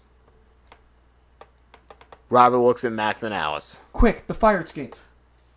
Robert 2.30 2.58
looks 2.58 2.84
at 2.84 2.92
Max 2.92 3.22
and 3.24 3.34
Alice. 3.34 3.82
Quick, 3.92 4.28
the 4.28 4.34
fire 4.34 4.62
escape. 4.62 4.96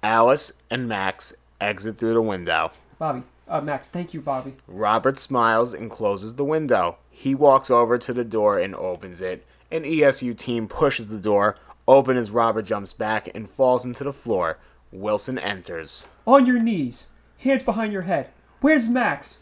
Alice 0.02 0.52
and 0.70 0.88
Max 0.88 1.34
exit 1.60 1.98
through 1.98 2.14
the 2.14 2.22
window. 2.22 2.70
Bobby. 2.98 3.22
Uh, 3.48 3.60
Max, 3.60 3.88
thank 3.88 4.12
you, 4.12 4.20
Bobby. 4.20 4.54
Robert 4.66 5.18
smiles 5.18 5.72
and 5.72 5.90
closes 5.90 6.34
the 6.34 6.44
window. 6.44 6.98
He 7.10 7.34
walks 7.34 7.70
over 7.70 7.96
to 7.96 8.12
the 8.12 8.24
door 8.24 8.58
and 8.58 8.74
opens 8.74 9.20
it. 9.20 9.46
An 9.70 9.84
ESU 9.84 10.36
team 10.36 10.68
pushes 10.68 11.08
the 11.08 11.18
door 11.18 11.56
open 11.88 12.16
as 12.16 12.30
Robert 12.30 12.62
jumps 12.62 12.92
back 12.92 13.28
and 13.34 13.48
falls 13.48 13.84
into 13.84 14.04
the 14.04 14.12
floor. 14.12 14.58
Wilson 14.92 15.38
enters. 15.38 16.08
On 16.26 16.44
your 16.46 16.58
knees. 16.58 17.06
Hands 17.38 17.62
behind 17.62 17.92
your 17.92 18.02
head. 18.02 18.30
Where's 18.60 18.88
Max? 18.88 19.38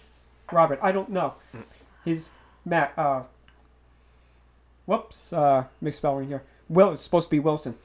Robert, 0.52 0.78
I 0.82 0.92
don't 0.92 1.08
know. 1.10 1.34
His 2.04 2.30
Matt. 2.64 2.92
uh 2.96 3.22
Whoops, 4.86 5.32
uh 5.32 5.64
misspelling 5.80 6.28
here. 6.28 6.42
Well 6.68 6.92
it's 6.92 7.02
supposed 7.02 7.28
to 7.28 7.30
be 7.30 7.38
Wilson. 7.40 7.76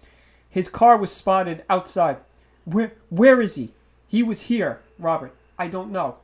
His 0.49 0.67
car 0.67 0.97
was 0.97 1.11
spotted 1.11 1.63
outside. 1.69 2.17
Where 2.65 2.93
where 3.09 3.41
is 3.41 3.55
he? 3.55 3.71
He 4.07 4.23
was 4.23 4.41
here, 4.43 4.79
Robert. 4.97 5.33
I 5.57 5.67
don't 5.67 5.91
know. 5.91 6.17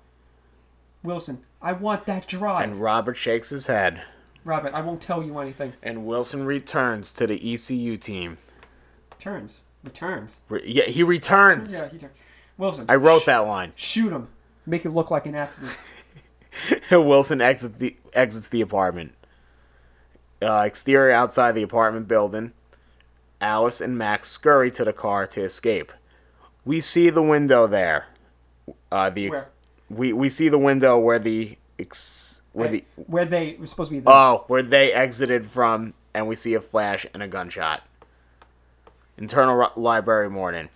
Wilson, 1.04 1.44
I 1.62 1.74
want 1.74 2.06
that 2.08 2.28
drive. 2.28 2.64
And 2.64 2.76
Robert 2.78 3.16
shakes 3.16 3.50
his 3.50 3.68
head. 3.68 4.02
Robert, 4.44 4.74
I 4.74 4.82
won't 4.82 5.02
tell 5.02 5.24
you 5.24 5.38
anything. 5.40 5.74
And 5.84 6.06
Wilson 6.06 6.46
returns 6.46 7.12
to 7.14 7.28
the 7.28 7.54
ECU 7.54 7.98
team. 7.98 8.38
Turns. 9.20 9.60
Returns. 9.84 10.38
Re- 10.50 10.64
yeah, 10.66 10.84
he 10.86 11.04
returns. 11.04 11.74
Yeah, 11.74 11.90
he 11.90 11.98
turned. 11.98 12.14
Wilson. 12.58 12.86
I 12.90 12.96
wrote 12.96 13.24
sh- 13.24 13.26
that 13.26 13.40
line. 13.40 13.72
Shoot 13.76 14.12
him. 14.12 14.28
Make 14.66 14.86
it 14.86 14.90
look 14.90 15.12
like 15.12 15.26
an 15.26 15.36
accident. 15.36 15.74
Wilson 16.92 17.42
exits 17.42 17.78
the 17.78 17.96
exits 18.14 18.48
the 18.48 18.62
apartment. 18.62 19.14
Uh, 20.42 20.64
exterior 20.66 21.12
outside 21.12 21.54
the 21.54 21.64
apartment 21.64 22.08
building. 22.08 22.52
Alice 23.42 23.82
and 23.82 23.98
Max 23.98 24.30
scurry 24.30 24.72
to 24.72 24.84
the 24.84 24.94
car 24.94 25.28
to 25.28 25.42
escape. 25.44 25.92
We 26.64 26.80
see 26.80 27.10
the 27.10 27.22
window 27.22 27.68
there. 27.68 28.08
Uh, 28.92 29.10
the 29.10 29.28
ex- 29.28 29.52
we 29.90 30.14
we 30.14 30.30
see 30.30 30.50
the 30.50 30.58
window 30.58 30.98
where 30.98 31.20
the 31.20 31.58
ex- 31.78 32.42
where 32.54 32.70
the 32.70 32.84
Where 32.96 33.26
they 33.26 33.56
were 33.60 33.68
supposed 33.68 33.90
to 33.90 33.96
be 33.96 34.00
there. 34.00 34.14
oh 34.14 34.46
where 34.48 34.64
they 34.64 34.92
exited 34.94 35.46
from, 35.46 35.94
and 36.14 36.28
we 36.28 36.36
see 36.36 36.54
a 36.54 36.62
flash 36.62 37.06
and 37.14 37.22
a 37.22 37.28
gunshot. 37.28 37.84
Internal 39.18 39.72
library 39.76 40.30
morning. 40.30 40.70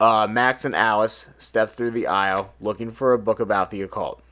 Uh, 0.00 0.26
Max 0.28 0.64
and 0.64 0.74
Alice 0.74 1.28
step 1.36 1.68
through 1.68 1.90
the 1.90 2.06
aisle 2.06 2.54
looking 2.60 2.90
for 2.90 3.12
a 3.12 3.18
book 3.18 3.38
about 3.38 3.70
the 3.70 3.82
occult. 3.82 4.22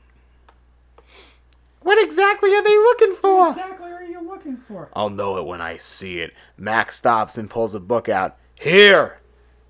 What 1.81 2.03
exactly 2.03 2.53
are 2.53 2.63
they 2.63 2.77
looking 2.77 3.11
what 3.11 3.21
for? 3.21 3.47
exactly 3.49 3.91
are 3.91 4.03
you 4.03 4.21
looking 4.21 4.57
for? 4.57 4.89
I'll 4.93 5.09
know 5.09 5.37
it 5.37 5.45
when 5.45 5.61
I 5.61 5.77
see 5.77 6.19
it. 6.19 6.33
Max 6.57 6.97
stops 6.97 7.37
and 7.37 7.49
pulls 7.49 7.73
a 7.75 7.79
book 7.79 8.09
out. 8.09 8.37
Here! 8.55 9.19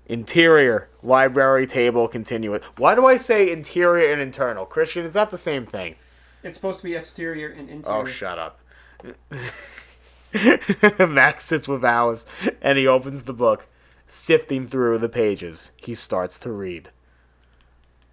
Interior, 0.06 0.88
library 1.04 1.68
table, 1.68 2.08
continuous. 2.08 2.64
Why 2.76 2.96
do 2.96 3.06
I 3.06 3.16
say 3.16 3.52
interior 3.52 4.12
and 4.12 4.20
internal? 4.20 4.66
Christian, 4.66 5.06
is 5.06 5.12
that 5.12 5.30
the 5.30 5.38
same 5.38 5.66
thing? 5.66 5.94
It's 6.42 6.56
supposed 6.56 6.78
to 6.80 6.84
be 6.84 6.96
exterior 6.96 7.48
and 7.48 7.68
interior. 7.68 8.00
Oh, 8.00 8.04
shut 8.04 8.38
up. 8.38 8.58
Max 10.98 11.44
sits 11.44 11.68
with 11.68 11.84
Alice 11.84 12.26
and 12.60 12.76
he 12.76 12.86
opens 12.86 13.22
the 13.22 13.32
book, 13.32 13.68
sifting 14.06 14.66
through 14.66 14.98
the 14.98 15.08
pages. 15.08 15.70
He 15.76 15.94
starts 15.94 16.38
to 16.40 16.50
read. 16.50 16.90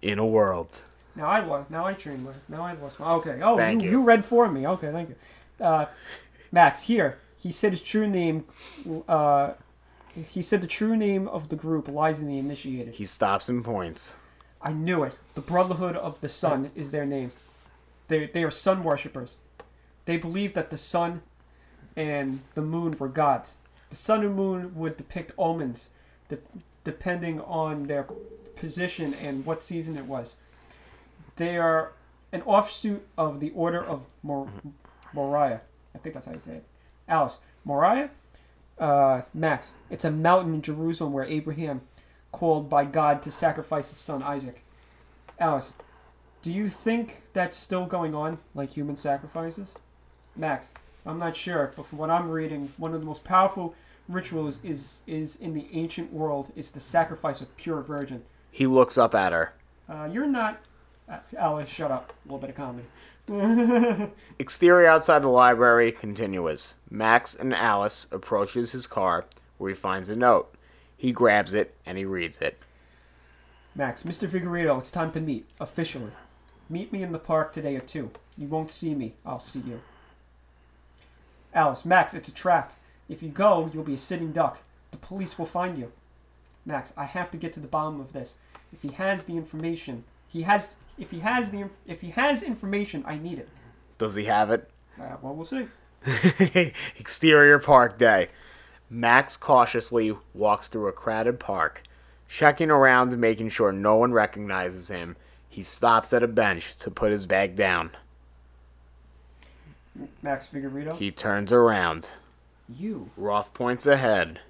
In 0.00 0.20
a 0.20 0.26
world. 0.26 0.82
Now 1.18 1.26
I 1.26 1.40
lost. 1.40 1.70
Now 1.70 1.84
I 1.84 1.94
trained. 1.94 2.26
Now 2.48 2.64
I 2.64 2.72
lost. 2.74 3.00
My, 3.00 3.10
okay. 3.14 3.40
Oh, 3.42 3.58
you, 3.58 3.80
you. 3.80 3.90
you 3.90 4.04
read 4.04 4.24
for 4.24 4.48
me. 4.48 4.66
Okay, 4.66 4.92
thank 4.92 5.10
you. 5.10 5.16
Uh, 5.60 5.86
Max, 6.52 6.84
here 6.84 7.18
he 7.36 7.50
said 7.50 7.72
his 7.72 7.80
true 7.80 8.06
name. 8.06 8.44
Uh, 9.08 9.52
he 10.14 10.40
said 10.40 10.60
the 10.60 10.68
true 10.68 10.96
name 10.96 11.26
of 11.28 11.48
the 11.48 11.56
group 11.56 11.88
lies 11.88 12.20
in 12.20 12.28
the 12.28 12.38
initiated. 12.38 12.94
He 12.94 13.04
stops 13.04 13.48
and 13.48 13.64
points. 13.64 14.16
I 14.62 14.72
knew 14.72 15.02
it. 15.02 15.16
The 15.34 15.40
Brotherhood 15.40 15.96
of 15.96 16.20
the 16.20 16.28
Sun 16.28 16.70
is 16.74 16.92
their 16.92 17.04
name. 17.04 17.32
They 18.06 18.26
they 18.26 18.44
are 18.44 18.50
sun 18.50 18.84
worshippers. 18.84 19.36
They 20.04 20.16
believe 20.16 20.54
that 20.54 20.70
the 20.70 20.78
sun 20.78 21.22
and 21.96 22.40
the 22.54 22.62
moon 22.62 22.96
were 22.98 23.08
gods. 23.08 23.54
The 23.90 23.96
sun 23.96 24.24
and 24.24 24.34
moon 24.34 24.74
would 24.76 24.96
depict 24.96 25.32
omens, 25.36 25.88
de- 26.28 26.38
depending 26.84 27.40
on 27.40 27.88
their 27.88 28.06
position 28.56 29.14
and 29.14 29.44
what 29.44 29.62
season 29.62 29.96
it 29.96 30.06
was. 30.06 30.36
They 31.38 31.56
are 31.56 31.92
an 32.32 32.42
offshoot 32.42 33.06
of 33.16 33.40
the 33.40 33.50
Order 33.50 33.82
of 33.82 34.06
Mor- 34.22 34.50
Moriah. 35.14 35.62
I 35.94 35.98
think 35.98 36.12
that's 36.14 36.26
how 36.26 36.32
you 36.32 36.40
say 36.40 36.56
it. 36.56 36.64
Alice, 37.08 37.38
Moriah? 37.64 38.10
Uh, 38.78 39.22
Max, 39.32 39.72
it's 39.88 40.04
a 40.04 40.10
mountain 40.10 40.54
in 40.54 40.62
Jerusalem 40.62 41.12
where 41.12 41.24
Abraham 41.24 41.80
called 42.30 42.68
by 42.68 42.84
God 42.84 43.22
to 43.22 43.30
sacrifice 43.30 43.88
his 43.88 43.98
son 43.98 44.22
Isaac. 44.22 44.62
Alice, 45.40 45.72
do 46.42 46.52
you 46.52 46.68
think 46.68 47.22
that's 47.32 47.56
still 47.56 47.86
going 47.86 48.14
on, 48.14 48.38
like 48.54 48.70
human 48.70 48.96
sacrifices? 48.96 49.74
Max, 50.36 50.70
I'm 51.06 51.18
not 51.18 51.36
sure, 51.36 51.72
but 51.74 51.86
from 51.86 51.98
what 51.98 52.10
I'm 52.10 52.30
reading, 52.30 52.72
one 52.76 52.94
of 52.94 53.00
the 53.00 53.06
most 53.06 53.24
powerful 53.24 53.74
rituals 54.08 54.60
is 54.64 55.00
is 55.06 55.36
in 55.36 55.54
the 55.54 55.66
ancient 55.72 56.12
world 56.12 56.52
is 56.56 56.70
the 56.70 56.80
sacrifice 56.80 57.40
of 57.40 57.56
pure 57.56 57.82
virgin. 57.82 58.24
He 58.50 58.66
looks 58.66 58.96
up 58.96 59.14
at 59.14 59.32
her. 59.32 59.54
Uh, 59.88 60.08
you're 60.10 60.26
not. 60.26 60.60
Uh, 61.10 61.18
Alice, 61.36 61.68
shut 61.68 61.90
up. 61.90 62.12
A 62.12 62.28
little 62.28 62.38
bit 62.38 62.50
of 62.50 62.56
comedy. 62.56 62.84
Exterior 64.38 64.88
outside 64.88 65.22
the 65.22 65.28
library 65.28 65.92
continuous. 65.92 66.76
Max 66.90 67.34
and 67.34 67.54
Alice 67.54 68.06
approaches 68.10 68.72
his 68.72 68.86
car 68.86 69.24
where 69.58 69.70
he 69.70 69.74
finds 69.74 70.08
a 70.08 70.16
note. 70.16 70.54
He 70.96 71.12
grabs 71.12 71.54
it 71.54 71.74
and 71.86 71.96
he 71.98 72.04
reads 72.04 72.38
it. 72.38 72.58
Max, 73.74 74.02
Mr. 74.02 74.28
Figueredo, 74.28 74.78
it's 74.78 74.90
time 74.90 75.12
to 75.12 75.20
meet 75.20 75.46
officially. 75.60 76.10
Meet 76.68 76.92
me 76.92 77.02
in 77.02 77.12
the 77.12 77.18
park 77.18 77.52
today 77.52 77.76
at 77.76 77.86
two. 77.86 78.10
You 78.36 78.48
won't 78.48 78.70
see 78.70 78.94
me. 78.94 79.14
I'll 79.24 79.38
see 79.38 79.60
you. 79.60 79.80
Alice, 81.54 81.84
Max, 81.84 82.12
it's 82.12 82.28
a 82.28 82.32
trap. 82.32 82.74
If 83.08 83.22
you 83.22 83.30
go, 83.30 83.70
you'll 83.72 83.84
be 83.84 83.94
a 83.94 83.98
sitting 83.98 84.32
duck. 84.32 84.58
The 84.90 84.98
police 84.98 85.38
will 85.38 85.46
find 85.46 85.78
you. 85.78 85.92
Max, 86.66 86.92
I 86.96 87.04
have 87.04 87.30
to 87.30 87.38
get 87.38 87.52
to 87.54 87.60
the 87.60 87.66
bottom 87.66 88.00
of 88.00 88.12
this. 88.12 88.34
If 88.72 88.82
he 88.82 88.88
has 88.88 89.24
the 89.24 89.36
information, 89.36 90.04
he 90.28 90.42
has. 90.42 90.76
If 90.98 91.10
he 91.10 91.20
has 91.20 91.50
the, 91.50 91.68
if 91.86 92.00
he 92.00 92.10
has 92.10 92.42
information, 92.42 93.04
I 93.06 93.16
need 93.18 93.38
it. 93.38 93.48
Does 93.98 94.14
he 94.14 94.24
have 94.24 94.50
it? 94.50 94.68
Uh, 95.00 95.16
well, 95.22 95.34
we'll 95.34 95.44
see. 95.44 95.66
Exterior 96.98 97.58
park 97.58 97.98
day. 97.98 98.28
Max 98.90 99.36
cautiously 99.36 100.16
walks 100.34 100.68
through 100.68 100.88
a 100.88 100.92
crowded 100.92 101.38
park, 101.38 101.82
checking 102.28 102.70
around 102.70 103.12
and 103.12 103.20
making 103.20 103.50
sure 103.50 103.70
no 103.72 103.96
one 103.96 104.12
recognizes 104.12 104.88
him. 104.88 105.16
He 105.48 105.62
stops 105.62 106.12
at 106.12 106.22
a 106.22 106.28
bench 106.28 106.76
to 106.76 106.90
put 106.90 107.12
his 107.12 107.26
bag 107.26 107.54
down. 107.54 107.90
Max 110.22 110.46
Figueredo, 110.48 110.96
He 110.96 111.10
turns 111.10 111.52
around. 111.52 112.12
you 112.68 113.10
Roth 113.16 113.52
points 113.54 113.86
ahead. 113.86 114.40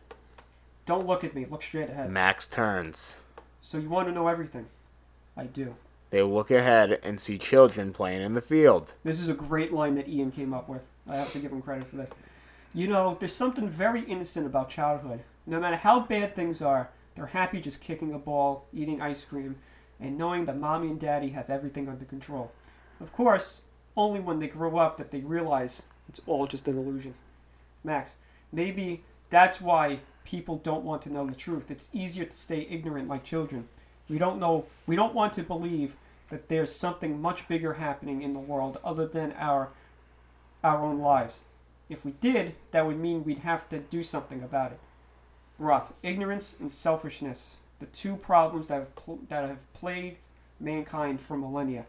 don't 0.86 1.06
look 1.06 1.24
at 1.24 1.34
me. 1.34 1.46
Look 1.46 1.62
straight 1.62 1.88
ahead. 1.90 2.10
Max 2.10 2.46
turns. 2.46 3.18
So 3.62 3.78
you 3.78 3.88
want 3.88 4.08
to 4.08 4.14
know 4.14 4.28
everything? 4.28 4.66
I 5.36 5.44
do. 5.44 5.74
They 6.10 6.22
look 6.22 6.50
ahead 6.50 7.00
and 7.02 7.20
see 7.20 7.36
children 7.38 7.92
playing 7.92 8.22
in 8.22 8.34
the 8.34 8.40
field. 8.40 8.94
This 9.04 9.20
is 9.20 9.28
a 9.28 9.34
great 9.34 9.72
line 9.72 9.94
that 9.96 10.08
Ian 10.08 10.30
came 10.30 10.54
up 10.54 10.68
with. 10.68 10.86
I 11.06 11.16
have 11.16 11.32
to 11.32 11.38
give 11.38 11.52
him 11.52 11.60
credit 11.60 11.86
for 11.86 11.96
this. 11.96 12.10
You 12.74 12.88
know, 12.88 13.16
there's 13.18 13.34
something 13.34 13.68
very 13.68 14.02
innocent 14.02 14.46
about 14.46 14.70
childhood. 14.70 15.20
No 15.46 15.60
matter 15.60 15.76
how 15.76 16.00
bad 16.00 16.34
things 16.34 16.62
are, 16.62 16.90
they're 17.14 17.26
happy 17.26 17.60
just 17.60 17.80
kicking 17.80 18.14
a 18.14 18.18
ball, 18.18 18.66
eating 18.72 19.02
ice 19.02 19.24
cream, 19.24 19.56
and 20.00 20.16
knowing 20.16 20.44
that 20.46 20.58
mommy 20.58 20.88
and 20.88 21.00
daddy 21.00 21.30
have 21.30 21.50
everything 21.50 21.88
under 21.88 22.04
control. 22.04 22.52
Of 23.00 23.12
course, 23.12 23.62
only 23.96 24.20
when 24.20 24.38
they 24.38 24.46
grow 24.48 24.78
up 24.78 24.96
that 24.96 25.10
they 25.10 25.20
realize 25.20 25.82
it's 26.08 26.20
all 26.26 26.46
just 26.46 26.68
an 26.68 26.78
illusion. 26.78 27.14
Max, 27.84 28.16
maybe 28.52 29.02
that's 29.30 29.60
why 29.60 30.00
people 30.24 30.56
don't 30.56 30.84
want 30.84 31.02
to 31.02 31.12
know 31.12 31.26
the 31.26 31.34
truth. 31.34 31.70
It's 31.70 31.90
easier 31.92 32.24
to 32.24 32.36
stay 32.36 32.66
ignorant 32.70 33.08
like 33.08 33.24
children. 33.24 33.68
We 34.08 34.18
don't 34.18 34.38
know 34.38 34.66
we 34.86 34.96
don't 34.96 35.14
want 35.14 35.32
to 35.34 35.42
believe 35.42 35.96
that 36.30 36.48
there's 36.48 36.74
something 36.74 37.20
much 37.20 37.48
bigger 37.48 37.74
happening 37.74 38.22
in 38.22 38.32
the 38.32 38.38
world 38.38 38.78
other 38.84 39.06
than 39.06 39.32
our 39.32 39.68
our 40.64 40.78
own 40.84 40.98
lives. 40.98 41.40
If 41.88 42.04
we 42.04 42.12
did, 42.12 42.54
that 42.70 42.86
would 42.86 42.98
mean 42.98 43.24
we'd 43.24 43.38
have 43.40 43.68
to 43.70 43.78
do 43.78 44.02
something 44.02 44.42
about 44.42 44.72
it. 44.72 44.80
Roth, 45.58 45.92
ignorance 46.02 46.54
and 46.60 46.70
selfishness, 46.70 47.56
the 47.78 47.86
two 47.86 48.16
problems 48.16 48.66
that 48.66 48.74
have 48.74 48.94
pl- 48.94 49.20
that 49.28 49.48
have 49.48 49.72
plagued 49.72 50.18
mankind 50.60 51.20
for 51.20 51.36
millennia. 51.36 51.86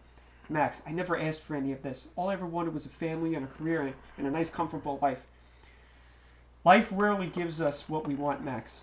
Max, 0.47 0.81
I 0.87 0.91
never 0.91 1.19
asked 1.19 1.43
for 1.43 1.55
any 1.55 1.71
of 1.71 1.83
this. 1.83 2.07
All 2.15 2.29
I 2.29 2.33
ever 2.33 2.45
wanted 2.45 2.73
was 2.73 2.85
a 2.85 2.89
family 2.89 3.35
and 3.35 3.45
a 3.45 3.47
career 3.47 3.81
and- 3.81 3.93
and 4.17 4.25
a 4.25 4.31
nice, 4.31 4.49
comfortable 4.49 4.97
life. 5.01 5.27
Life 6.65 6.89
rarely 6.91 7.27
gives 7.27 7.61
us 7.61 7.87
what 7.87 8.07
we 8.07 8.15
want, 8.15 8.43
Max, 8.43 8.81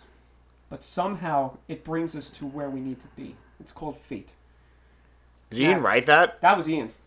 but 0.68 0.82
somehow 0.82 1.56
it 1.68 1.84
brings 1.84 2.16
us 2.16 2.28
to 2.30 2.47
where 2.47 2.70
we 2.70 2.80
need 2.80 3.01
to 3.01 3.09
be. 3.16 3.36
It's 3.60 3.72
called 3.72 3.97
fate. 3.97 4.32
Did 5.51 5.60
Ian 5.60 5.82
write 5.82 6.06
that? 6.06 6.40
That 6.40 6.56
was 6.56 6.68
Ian. 6.68 6.93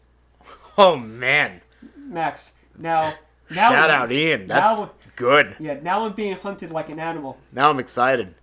Oh 0.77 0.95
man! 0.95 1.59
Max, 1.97 2.53
now, 2.77 3.13
now 3.51 3.69
Shout 3.71 3.89
out 3.89 4.11
Ian. 4.13 4.47
That's 4.47 4.81
now- 4.83 4.91
good. 5.17 5.55
Yeah, 5.59 5.77
now 5.81 6.05
I'm 6.05 6.13
being 6.13 6.37
hunted 6.37 6.71
like 6.71 6.87
an 6.87 6.99
animal, 7.01 7.37
Now 7.51 7.69
I'm 7.69 7.79
excited. 7.79 8.33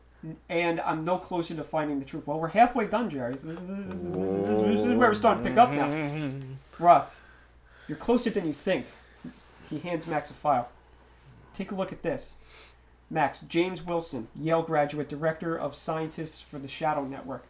and 0.51 0.78
I'm 0.80 1.02
no 1.02 1.16
closer 1.16 1.55
to 1.55 1.64
finding 1.64 1.98
the 1.98 2.05
truth. 2.05 2.26
Well, 2.26 2.38
we're 2.38 2.48
halfway 2.48 2.88
done, 2.88 3.09
Jerry. 3.09 3.38
So 3.38 3.47
this, 3.48 3.59
is, 3.62 3.68
this, 3.68 3.78
is, 3.78 3.86
this, 3.88 4.02
is, 4.02 4.12
this, 4.18 4.30
is, 4.59 4.62
this 4.66 4.80
is 4.80 4.86
where 4.86 5.09
we're 5.09 5.14
starting 5.14 5.44
to 5.44 5.48
pick 5.48 5.59
up 5.59 5.70
now. 5.72 5.88
Roth, 6.78 7.18
you're 7.88 7.97
closer 7.97 8.28
than 8.28 8.47
you 8.47 8.52
think. 8.52 8.84
He 9.70 9.78
hands 9.78 10.06
Max 10.06 10.28
a 10.30 10.34
file. 10.34 10.68
Take 11.55 11.70
a 11.70 11.74
look 11.74 11.90
at 11.90 12.02
this. 12.02 12.34
Max, 13.10 13.40
James 13.40 13.82
Wilson, 13.82 14.28
Yale 14.34 14.62
graduate, 14.62 15.08
director 15.08 15.56
of 15.56 15.74
scientists 15.74 16.40
for 16.40 16.58
the 16.58 16.68
Shadow 16.68 17.04
Network. 17.04 17.44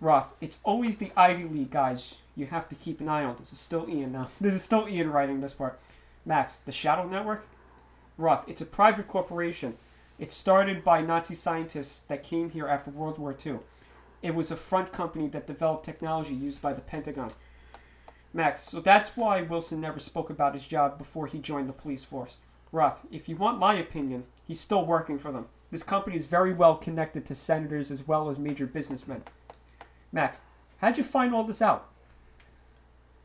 Roth, 0.00 0.34
it's 0.40 0.58
always 0.64 0.96
the 0.96 1.12
Ivy 1.16 1.44
League 1.44 1.70
guys 1.70 2.16
you 2.38 2.46
have 2.46 2.68
to 2.68 2.74
keep 2.76 3.00
an 3.00 3.08
eye 3.08 3.24
on. 3.24 3.36
This 3.36 3.52
is 3.52 3.58
still 3.58 3.88
Ian 3.88 4.12
now. 4.12 4.22
Uh, 4.22 4.26
this 4.40 4.54
is 4.54 4.62
still 4.62 4.88
Ian 4.88 5.10
writing 5.10 5.40
this 5.40 5.54
part. 5.54 5.78
Max, 6.24 6.60
the 6.60 6.72
Shadow 6.72 7.06
Network? 7.06 7.46
Roth, 8.16 8.48
it's 8.48 8.60
a 8.60 8.66
private 8.66 9.08
corporation. 9.08 9.76
It 10.18 10.32
started 10.32 10.84
by 10.84 11.00
Nazi 11.00 11.34
scientists 11.34 12.00
that 12.08 12.22
came 12.22 12.50
here 12.50 12.66
after 12.66 12.90
World 12.90 13.18
War 13.18 13.36
II. 13.44 13.58
It 14.22 14.34
was 14.34 14.50
a 14.50 14.56
front 14.56 14.92
company 14.92 15.28
that 15.28 15.46
developed 15.46 15.84
technology 15.84 16.34
used 16.34 16.60
by 16.60 16.72
the 16.72 16.80
Pentagon. 16.80 17.32
Max, 18.32 18.60
so 18.60 18.80
that's 18.80 19.16
why 19.16 19.42
Wilson 19.42 19.80
never 19.80 19.98
spoke 19.98 20.28
about 20.28 20.54
his 20.54 20.66
job 20.66 20.98
before 20.98 21.26
he 21.26 21.38
joined 21.38 21.68
the 21.68 21.72
police 21.72 22.04
force. 22.04 22.36
Roth, 22.72 23.06
if 23.10 23.28
you 23.28 23.36
want 23.36 23.58
my 23.58 23.74
opinion, 23.74 24.24
he's 24.46 24.60
still 24.60 24.84
working 24.84 25.18
for 25.18 25.32
them. 25.32 25.46
This 25.70 25.82
company 25.82 26.16
is 26.16 26.26
very 26.26 26.52
well 26.52 26.76
connected 26.76 27.24
to 27.26 27.34
senators 27.34 27.90
as 27.90 28.06
well 28.06 28.28
as 28.28 28.38
major 28.38 28.66
businessmen. 28.66 29.22
Max, 30.12 30.40
how'd 30.78 30.98
you 30.98 31.04
find 31.04 31.34
all 31.34 31.44
this 31.44 31.62
out? 31.62 31.88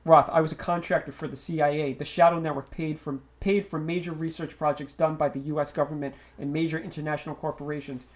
Roth, 0.06 0.30
I 0.30 0.41
was 0.41 0.52
a 0.52 0.56
contractor 0.56 1.14
for 1.14 1.30
the 1.30 1.36
CIA. 1.36 1.94
The 1.94 2.03
Shadow 2.03 2.40
Network 2.40 2.70
paid 2.70 2.99
for 2.99 3.20
paid 3.40 3.65
for 3.65 3.80
major 3.80 4.11
research 4.11 4.57
projects 4.57 4.94
done 4.94 5.15
by 5.15 5.30
the 5.30 5.40
U.S. 5.40 5.72
government 5.72 6.15
and 6.38 6.52
major 6.52 6.78
international 6.78 7.36
corporations. 7.36 8.07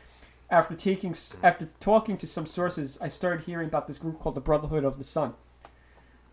After 0.50 0.76
taking 0.76 1.16
after 1.44 1.70
talking 1.80 2.18
to 2.18 2.28
some 2.28 2.46
sources, 2.46 2.98
I 3.02 3.08
started 3.08 3.46
hearing 3.46 3.68
about 3.68 3.88
this 3.88 3.98
group 3.98 4.20
called 4.20 4.36
the 4.36 4.42
Brotherhood 4.42 4.84
of 4.84 4.98
the 4.98 5.04
Sun. 5.06 5.34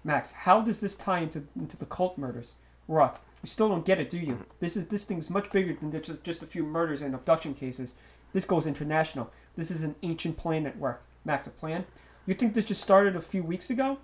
Max, 0.02 0.32
how 0.32 0.60
does 0.60 0.80
this 0.80 0.96
tie 0.96 1.20
into 1.20 1.44
into 1.54 1.76
the 1.76 1.86
cult 1.86 2.18
murders? 2.18 2.54
Roth, 2.88 3.20
you 3.44 3.48
still 3.48 3.68
don't 3.68 3.84
get 3.84 4.00
it, 4.00 4.08
do 4.08 4.18
you? 4.18 4.42
This 4.58 4.74
is 4.74 4.86
this 4.86 5.04
thing's 5.04 5.28
much 5.28 5.52
bigger 5.52 5.74
than 5.74 5.90
just 5.90 6.24
just 6.24 6.42
a 6.42 6.46
few 6.46 6.62
murders 6.62 7.02
and 7.02 7.14
abduction 7.14 7.52
cases. 7.52 7.92
This 8.32 8.46
goes 8.46 8.66
international. 8.66 9.30
This 9.54 9.70
is 9.70 9.82
an 9.82 9.96
ancient 10.02 10.38
plan 10.38 10.62
network. 10.62 11.02
Max, 11.26 11.46
a 11.46 11.50
plan? 11.50 11.84
You 12.24 12.32
think 12.32 12.54
this 12.54 12.64
just 12.64 12.82
started 12.82 13.16
a 13.16 13.20
few 13.20 13.42
weeks 13.42 13.68
ago? 13.68 13.98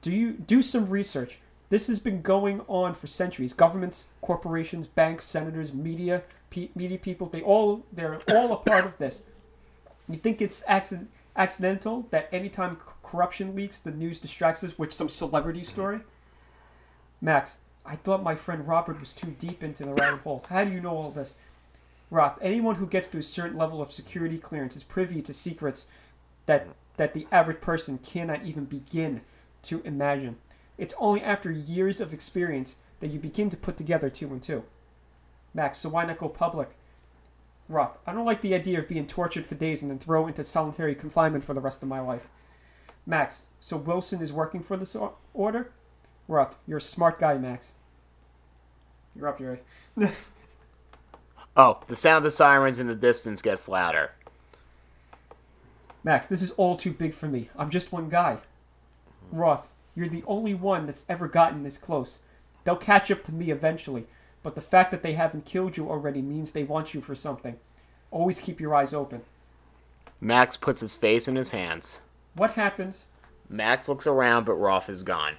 Do 0.00 0.10
you 0.10 0.32
do 0.32 0.62
some 0.62 0.88
research? 0.88 1.38
This 1.68 1.86
has 1.86 1.98
been 1.98 2.22
going 2.22 2.62
on 2.66 2.94
for 2.94 3.06
centuries. 3.08 3.52
Governments, 3.52 4.06
corporations, 4.22 4.86
banks, 4.86 5.24
senators, 5.24 5.74
media, 5.74 6.22
pe- 6.48 6.70
media 6.74 6.96
people, 6.96 7.26
they 7.26 7.42
all 7.42 7.84
they're 7.92 8.20
all 8.30 8.54
a 8.54 8.56
part 8.56 8.86
of 8.86 8.96
this. 8.96 9.22
You 10.08 10.16
think 10.16 10.40
it's 10.40 10.64
accident, 10.66 11.10
accidental 11.36 12.06
that 12.10 12.30
anytime 12.32 12.78
corruption 13.02 13.54
leaks, 13.54 13.78
the 13.78 13.90
news 13.90 14.18
distracts 14.18 14.64
us 14.64 14.78
with 14.78 14.94
some 14.94 15.10
celebrity 15.10 15.62
story? 15.62 16.00
Max, 17.20 17.58
I 17.84 17.96
thought 17.96 18.22
my 18.22 18.34
friend 18.34 18.66
Robert 18.66 19.00
was 19.00 19.12
too 19.12 19.34
deep 19.38 19.62
into 19.62 19.84
the 19.84 19.94
rabbit 19.94 20.20
hole. 20.20 20.44
How 20.48 20.64
do 20.64 20.70
you 20.70 20.80
know 20.80 20.96
all 20.96 21.10
this? 21.10 21.34
Roth, 22.10 22.38
anyone 22.40 22.76
who 22.76 22.86
gets 22.86 23.08
to 23.08 23.18
a 23.18 23.22
certain 23.22 23.56
level 23.56 23.80
of 23.82 23.90
security 23.90 24.38
clearance 24.38 24.76
is 24.76 24.82
privy 24.82 25.22
to 25.22 25.32
secrets 25.32 25.86
that 26.46 26.68
that 26.98 27.14
the 27.14 27.26
average 27.32 27.60
person 27.60 27.98
cannot 27.98 28.44
even 28.44 28.66
begin 28.66 29.22
to 29.62 29.80
imagine. 29.84 30.36
It's 30.76 30.94
only 30.98 31.22
after 31.22 31.50
years 31.50 32.00
of 32.00 32.12
experience 32.12 32.76
that 33.00 33.08
you 33.08 33.18
begin 33.18 33.48
to 33.50 33.56
put 33.56 33.76
together 33.76 34.10
two 34.10 34.28
and 34.28 34.42
two. 34.42 34.64
Max, 35.54 35.78
so 35.78 35.88
why 35.88 36.04
not 36.04 36.18
go 36.18 36.28
public? 36.28 36.70
Roth, 37.68 37.98
I 38.06 38.12
don't 38.12 38.26
like 38.26 38.42
the 38.42 38.54
idea 38.54 38.78
of 38.78 38.88
being 38.88 39.06
tortured 39.06 39.46
for 39.46 39.54
days 39.54 39.80
and 39.80 39.90
then 39.90 39.98
thrown 39.98 40.28
into 40.28 40.44
solitary 40.44 40.94
confinement 40.94 41.44
for 41.44 41.54
the 41.54 41.60
rest 41.60 41.82
of 41.82 41.88
my 41.88 42.00
life. 42.00 42.28
Max, 43.06 43.46
so 43.60 43.76
Wilson 43.76 44.20
is 44.20 44.32
working 44.32 44.62
for 44.62 44.76
this 44.76 44.94
or- 44.94 45.14
order? 46.32 46.48
Roth, 46.48 46.56
you're 46.66 46.78
a 46.78 46.80
smart 46.80 47.18
guy, 47.18 47.36
Max. 47.38 47.72
You're 49.14 49.28
up, 49.28 49.38
Jerry. 49.38 49.60
Oh, 51.54 51.80
the 51.86 51.96
sound 51.96 52.24
of 52.24 52.32
sirens 52.32 52.80
in 52.80 52.86
the 52.86 52.94
distance 52.94 53.42
gets 53.42 53.68
louder. 53.68 54.12
Max, 56.02 56.24
this 56.24 56.40
is 56.40 56.50
all 56.52 56.78
too 56.78 56.92
big 56.92 57.12
for 57.12 57.26
me. 57.26 57.50
I'm 57.58 57.68
just 57.68 57.92
one 57.92 58.08
guy. 58.08 58.38
Roth, 59.30 59.68
you're 59.94 60.08
the 60.08 60.24
only 60.26 60.54
one 60.54 60.86
that's 60.86 61.04
ever 61.10 61.28
gotten 61.28 61.62
this 61.62 61.76
close. 61.76 62.20
They'll 62.64 62.76
catch 62.76 63.10
up 63.10 63.22
to 63.24 63.32
me 63.32 63.50
eventually, 63.50 64.06
but 64.42 64.54
the 64.54 64.62
fact 64.62 64.90
that 64.92 65.02
they 65.02 65.12
haven't 65.12 65.44
killed 65.44 65.76
you 65.76 65.90
already 65.90 66.22
means 66.22 66.52
they 66.52 66.64
want 66.64 66.94
you 66.94 67.02
for 67.02 67.14
something. 67.14 67.58
Always 68.10 68.40
keep 68.40 68.58
your 68.58 68.74
eyes 68.74 68.94
open. 68.94 69.20
Max 70.22 70.56
puts 70.56 70.80
his 70.80 70.96
face 70.96 71.28
in 71.28 71.36
his 71.36 71.50
hands. 71.50 72.00
What 72.34 72.52
happens? 72.52 73.04
Max 73.50 73.90
looks 73.90 74.06
around, 74.06 74.46
but 74.46 74.54
Roth 74.54 74.88
is 74.88 75.02
gone. 75.02 75.34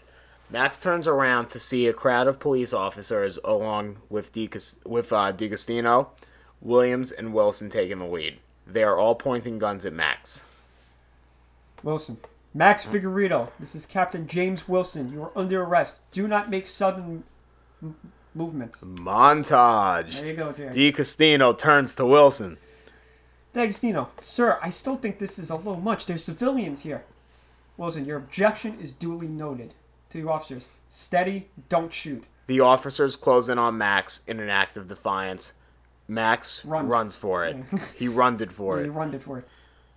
Max 0.53 0.77
turns 0.77 1.07
around 1.07 1.49
to 1.49 1.57
see 1.57 1.87
a 1.87 1.93
crowd 1.93 2.27
of 2.27 2.39
police 2.39 2.73
officers 2.73 3.39
along 3.43 3.97
with, 4.07 4.31
Di, 4.31 4.47
with 4.85 5.11
uh, 5.11 5.33
DiGustino. 5.33 6.09
Williams 6.61 7.11
and 7.11 7.33
Wilson 7.33 7.71
taking 7.71 7.97
the 7.97 8.05
lead. 8.05 8.37
They 8.67 8.83
are 8.83 8.95
all 8.95 9.15
pointing 9.15 9.57
guns 9.57 9.83
at 9.83 9.93
Max. 9.93 10.45
Wilson. 11.81 12.17
Max 12.53 12.85
Figueredo, 12.85 13.49
this 13.59 13.73
is 13.73 13.87
Captain 13.87 14.27
James 14.27 14.67
Wilson. 14.69 15.11
You 15.11 15.23
are 15.23 15.31
under 15.35 15.63
arrest. 15.63 16.01
Do 16.11 16.27
not 16.27 16.51
make 16.51 16.67
sudden 16.67 17.23
m- 17.81 17.95
movements. 18.35 18.81
Montage. 18.81 20.17
There 20.17 20.27
you 20.27 20.35
go, 20.35 20.51
Jerry. 20.51 20.69
DiCastino 20.69 21.57
turns 21.57 21.95
to 21.95 22.05
Wilson. 22.05 22.59
D'Agostino, 23.53 24.09
sir, 24.21 24.59
I 24.61 24.69
still 24.69 24.97
think 24.97 25.17
this 25.17 25.39
is 25.39 25.49
a 25.49 25.55
little 25.55 25.77
much. 25.77 26.05
There's 26.05 26.23
civilians 26.23 26.81
here. 26.83 27.03
Wilson, 27.75 28.05
your 28.05 28.17
objection 28.17 28.79
is 28.79 28.93
duly 28.93 29.27
noted. 29.27 29.73
To 30.13 30.19
your 30.19 30.29
officers, 30.29 30.69
steady, 30.89 31.47
don't 31.69 31.91
shoot. 31.91 32.25
The 32.45 32.59
officers 32.59 33.15
close 33.15 33.49
in 33.49 33.57
on 33.57 33.79
Max 33.79 34.21
in 34.27 34.39
an 34.39 34.47
act 34.47 34.77
of 34.77 34.87
defiance. 34.87 35.53
Max 36.07 36.63
Runs. 36.63 36.87
runs, 36.87 37.15
for 37.15 37.43
it. 37.43 37.57
he 37.95 38.07
runned 38.07 38.39
it 38.39 38.53
for 38.53 38.79
it. 38.79 38.83
He 38.83 38.89
runned 38.89 39.15
it 39.15 39.23
for 39.23 39.39
it. 39.39 39.47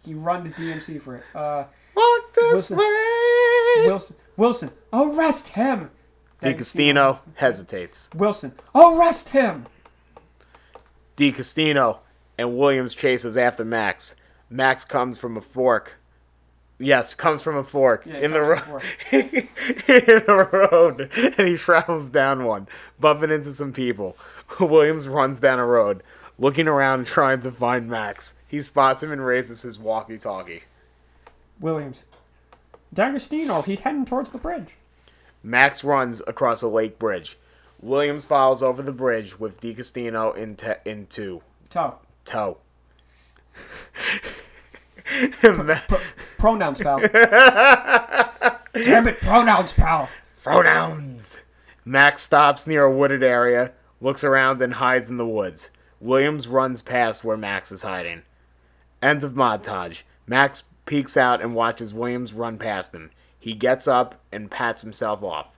He 0.06 0.14
run 0.14 0.44
the 0.44 0.48
DMC 0.48 1.02
for 1.02 1.16
it. 1.16 1.24
Uh, 1.34 1.64
Walk 1.94 2.34
this 2.34 2.70
Wilson. 2.70 2.78
way. 2.78 3.82
Wilson, 3.84 4.16
Wilson, 4.38 4.70
arrest 4.90 5.48
him. 5.48 5.90
DiCastino 6.40 7.18
hesitates. 7.34 8.08
Wilson, 8.14 8.52
arrest 8.74 9.28
him. 9.28 9.66
DiCastino 11.18 11.98
and 12.38 12.56
Williams 12.56 12.94
chases 12.94 13.36
after 13.36 13.66
Max. 13.66 14.16
Max 14.48 14.82
comes 14.86 15.18
from 15.18 15.36
a 15.36 15.42
fork. 15.42 15.98
Yes, 16.78 17.14
comes 17.14 17.40
from 17.42 17.56
a 17.56 17.64
fork 17.64 18.04
Yeah, 18.04 18.18
in 18.18 18.32
the 18.32 18.42
road. 18.42 18.82
in 19.12 19.48
the 20.26 20.48
road, 20.70 21.10
and 21.38 21.48
he 21.48 21.56
travels 21.56 22.10
down 22.10 22.44
one, 22.44 22.68
bumping 23.00 23.30
into 23.30 23.50
some 23.52 23.72
people. 23.72 24.16
Williams 24.60 25.08
runs 25.08 25.40
down 25.40 25.58
a 25.58 25.64
road, 25.66 26.02
looking 26.38 26.68
around, 26.68 27.06
trying 27.06 27.40
to 27.40 27.50
find 27.50 27.88
Max. 27.88 28.34
He 28.46 28.60
spots 28.60 29.02
him 29.02 29.10
and 29.10 29.24
raises 29.24 29.62
his 29.62 29.78
walkie-talkie. 29.78 30.64
Williams, 31.60 32.04
D'Agostino, 32.92 33.62
he's 33.62 33.80
heading 33.80 34.04
towards 34.04 34.30
the 34.30 34.38
bridge. 34.38 34.74
Max 35.42 35.82
runs 35.82 36.20
across 36.26 36.60
a 36.60 36.68
lake 36.68 36.98
bridge. 36.98 37.38
Williams 37.80 38.24
follows 38.26 38.62
over 38.62 38.82
the 38.82 38.92
bridge 38.92 39.38
with 39.40 39.60
DiCastino 39.60 40.36
in 40.36 40.56
te- 40.56 40.72
into 40.84 41.40
Toe. 41.70 41.98
tow. 45.40 45.62
Ma- 45.62 45.80
Pronouns, 46.38 46.80
pal. 46.80 46.98
Damn 48.74 49.08
it, 49.08 49.20
pronouns, 49.20 49.72
pal. 49.72 50.08
Pronouns. 50.42 51.38
Max 51.84 52.22
stops 52.22 52.66
near 52.66 52.84
a 52.84 52.92
wooded 52.94 53.22
area, 53.22 53.72
looks 54.00 54.22
around, 54.24 54.60
and 54.60 54.74
hides 54.74 55.08
in 55.08 55.16
the 55.16 55.26
woods. 55.26 55.70
Williams 56.00 56.46
runs 56.48 56.82
past 56.82 57.24
where 57.24 57.36
Max 57.36 57.72
is 57.72 57.82
hiding. 57.82 58.22
End 59.00 59.24
of 59.24 59.32
montage. 59.32 60.02
Max 60.26 60.64
peeks 60.84 61.16
out 61.16 61.40
and 61.40 61.54
watches 61.54 61.94
Williams 61.94 62.32
run 62.34 62.58
past 62.58 62.92
him. 62.94 63.10
He 63.38 63.54
gets 63.54 63.86
up 63.86 64.20
and 64.32 64.50
pats 64.50 64.82
himself 64.82 65.22
off. 65.22 65.56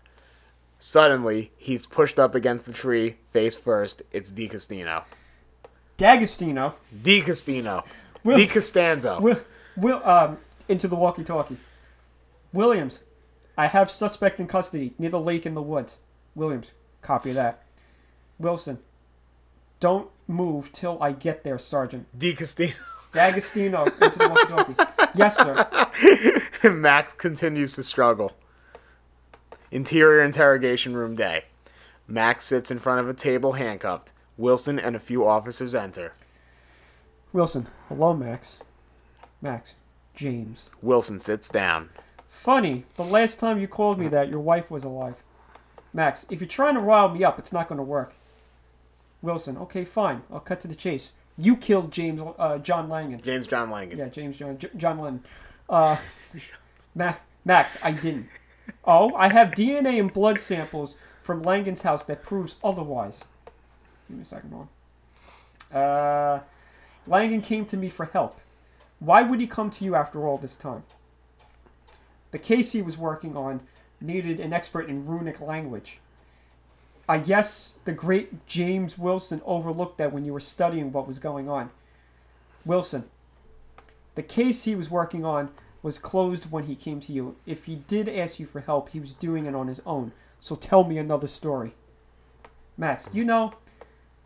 Suddenly, 0.78 1.50
he's 1.56 1.86
pushed 1.86 2.18
up 2.18 2.34
against 2.34 2.66
the 2.66 2.72
tree, 2.72 3.16
face 3.24 3.56
first. 3.56 4.02
It's 4.12 4.32
DiCastino. 4.32 5.02
D'Agostino, 5.96 6.74
DiCastino. 7.02 7.82
Will- 8.24 8.36
DiCostanzo. 8.38 9.20
Will, 9.20 9.40
Will, 9.76 10.02
um, 10.04 10.38
into 10.68 10.88
the 10.88 10.96
walkie-talkie. 10.96 11.56
Williams, 12.52 13.00
I 13.56 13.66
have 13.66 13.90
suspect 13.90 14.40
in 14.40 14.46
custody 14.46 14.94
near 14.98 15.10
the 15.10 15.20
lake 15.20 15.46
in 15.46 15.54
the 15.54 15.62
woods. 15.62 15.98
Williams, 16.34 16.72
copy 17.02 17.32
that. 17.32 17.62
Wilson, 18.38 18.78
don't 19.80 20.08
move 20.26 20.72
till 20.72 21.02
I 21.02 21.12
get 21.12 21.44
there, 21.44 21.58
Sergeant. 21.58 22.06
DiCastino. 22.18 22.74
D'Agostino, 23.12 23.84
into 23.86 24.18
the 24.18 24.28
walkie-talkie. 24.28 24.74
Yes, 25.14 25.36
sir. 25.38 26.70
Max 26.70 27.14
continues 27.14 27.72
to 27.74 27.82
struggle. 27.82 28.32
Interior 29.70 30.22
interrogation 30.22 30.94
room 30.94 31.16
day. 31.16 31.44
Max 32.06 32.44
sits 32.44 32.70
in 32.70 32.78
front 32.78 33.00
of 33.00 33.08
a 33.08 33.14
table 33.14 33.54
handcuffed. 33.54 34.12
Wilson 34.36 34.78
and 34.78 34.94
a 34.94 34.98
few 35.00 35.26
officers 35.26 35.74
enter. 35.74 36.12
Wilson, 37.32 37.68
hello, 37.88 38.14
Max. 38.14 38.58
Max, 39.40 39.74
James. 40.14 40.70
Wilson 40.82 41.20
sits 41.20 41.48
down. 41.48 41.90
Funny, 42.28 42.84
the 42.96 43.04
last 43.04 43.38
time 43.38 43.60
you 43.60 43.68
called 43.68 43.98
me 44.00 44.08
that, 44.08 44.28
your 44.28 44.40
wife 44.40 44.70
was 44.70 44.84
alive. 44.84 45.16
Max, 45.92 46.26
if 46.30 46.40
you're 46.40 46.48
trying 46.48 46.74
to 46.74 46.80
rile 46.80 47.08
me 47.08 47.24
up, 47.24 47.38
it's 47.38 47.52
not 47.52 47.68
going 47.68 47.78
to 47.78 47.82
work. 47.82 48.14
Wilson, 49.22 49.56
okay, 49.58 49.84
fine. 49.84 50.22
I'll 50.32 50.40
cut 50.40 50.60
to 50.60 50.68
the 50.68 50.74
chase. 50.74 51.12
You 51.36 51.56
killed 51.56 51.92
James, 51.92 52.20
uh, 52.38 52.58
John 52.58 52.88
Langan. 52.88 53.20
James 53.20 53.46
John 53.46 53.70
Langan. 53.70 53.98
Yeah, 53.98 54.08
James 54.08 54.36
John, 54.36 54.58
J- 54.58 54.70
John 54.76 54.98
Lennon. 54.98 55.24
Uh, 55.68 55.96
Ma- 56.94 57.14
Max, 57.44 57.76
I 57.82 57.92
didn't. 57.92 58.28
Oh, 58.84 59.14
I 59.14 59.28
have 59.28 59.48
DNA 59.52 59.98
and 60.00 60.12
blood 60.12 60.40
samples 60.40 60.96
from 61.22 61.42
Langan's 61.42 61.82
house 61.82 62.04
that 62.04 62.22
proves 62.22 62.56
otherwise. 62.62 63.24
Give 64.08 64.16
me 64.16 64.22
a 64.22 64.24
second, 64.24 64.52
Ron. 64.52 65.80
Uh, 65.82 66.40
Langan 67.08 67.40
came 67.40 67.64
to 67.66 67.76
me 67.76 67.88
for 67.88 68.06
help. 68.06 68.40
Why 69.00 69.22
would 69.22 69.40
he 69.40 69.46
come 69.46 69.70
to 69.70 69.84
you 69.84 69.94
after 69.94 70.26
all 70.26 70.36
this 70.36 70.56
time? 70.56 70.84
The 72.30 72.38
case 72.38 72.72
he 72.72 72.82
was 72.82 72.98
working 72.98 73.36
on 73.36 73.60
needed 74.00 74.40
an 74.40 74.52
expert 74.52 74.88
in 74.88 75.06
runic 75.06 75.40
language. 75.40 76.00
I 77.08 77.18
guess 77.18 77.76
the 77.84 77.92
great 77.92 78.46
James 78.46 78.98
Wilson 78.98 79.40
overlooked 79.46 79.96
that 79.98 80.12
when 80.12 80.24
you 80.24 80.32
were 80.34 80.40
studying 80.40 80.92
what 80.92 81.08
was 81.08 81.18
going 81.18 81.48
on. 81.48 81.70
Wilson, 82.66 83.04
the 84.14 84.22
case 84.22 84.64
he 84.64 84.74
was 84.74 84.90
working 84.90 85.24
on 85.24 85.48
was 85.82 85.98
closed 85.98 86.50
when 86.50 86.64
he 86.64 86.74
came 86.74 87.00
to 87.00 87.12
you. 87.12 87.36
If 87.46 87.64
he 87.64 87.76
did 87.76 88.08
ask 88.08 88.38
you 88.38 88.44
for 88.44 88.60
help, 88.60 88.90
he 88.90 89.00
was 89.00 89.14
doing 89.14 89.46
it 89.46 89.54
on 89.54 89.68
his 89.68 89.80
own. 89.86 90.12
So 90.38 90.54
tell 90.54 90.84
me 90.84 90.98
another 90.98 91.26
story. 91.26 91.74
Max, 92.76 93.08
you 93.12 93.24
know, 93.24 93.54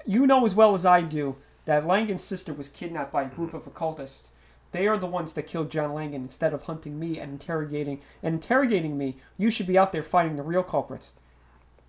you 0.05 0.27
know 0.27 0.45
as 0.45 0.57
well 0.57 0.75
as 0.75 0.85
I 0.85 1.03
do 1.03 1.37
that 1.65 1.87
Langan's 1.87 2.25
sister 2.25 2.53
was 2.53 2.69
kidnapped 2.69 3.13
by 3.13 3.23
a 3.23 3.29
group 3.29 3.55
of 3.55 3.67
occultists. 3.67 4.33
They 4.73 4.87
are 4.87 4.97
the 4.97 5.07
ones 5.07 5.35
that 5.35 5.47
killed 5.47 5.71
John 5.71 5.93
Langan 5.93 6.23
instead 6.23 6.55
of 6.55 6.63
hunting 6.63 6.99
me 6.99 7.19
and 7.19 7.33
interrogating 7.33 8.01
and 8.23 8.35
interrogating 8.35 8.97
me. 8.97 9.17
You 9.37 9.51
should 9.51 9.67
be 9.67 9.79
out 9.79 9.93
there 9.93 10.03
fighting 10.03 10.37
the 10.37 10.43
real 10.43 10.63
culprits. 10.63 11.13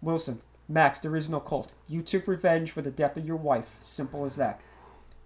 Wilson, 0.01 0.41
Max, 0.67 0.99
there 0.99 1.15
is 1.15 1.29
no 1.29 1.39
cult. 1.39 1.71
You 1.87 2.01
took 2.01 2.27
revenge 2.27 2.71
for 2.71 2.81
the 2.81 2.91
death 2.91 3.17
of 3.17 3.25
your 3.25 3.37
wife. 3.37 3.75
Simple 3.79 4.25
as 4.25 4.35
that. 4.35 4.59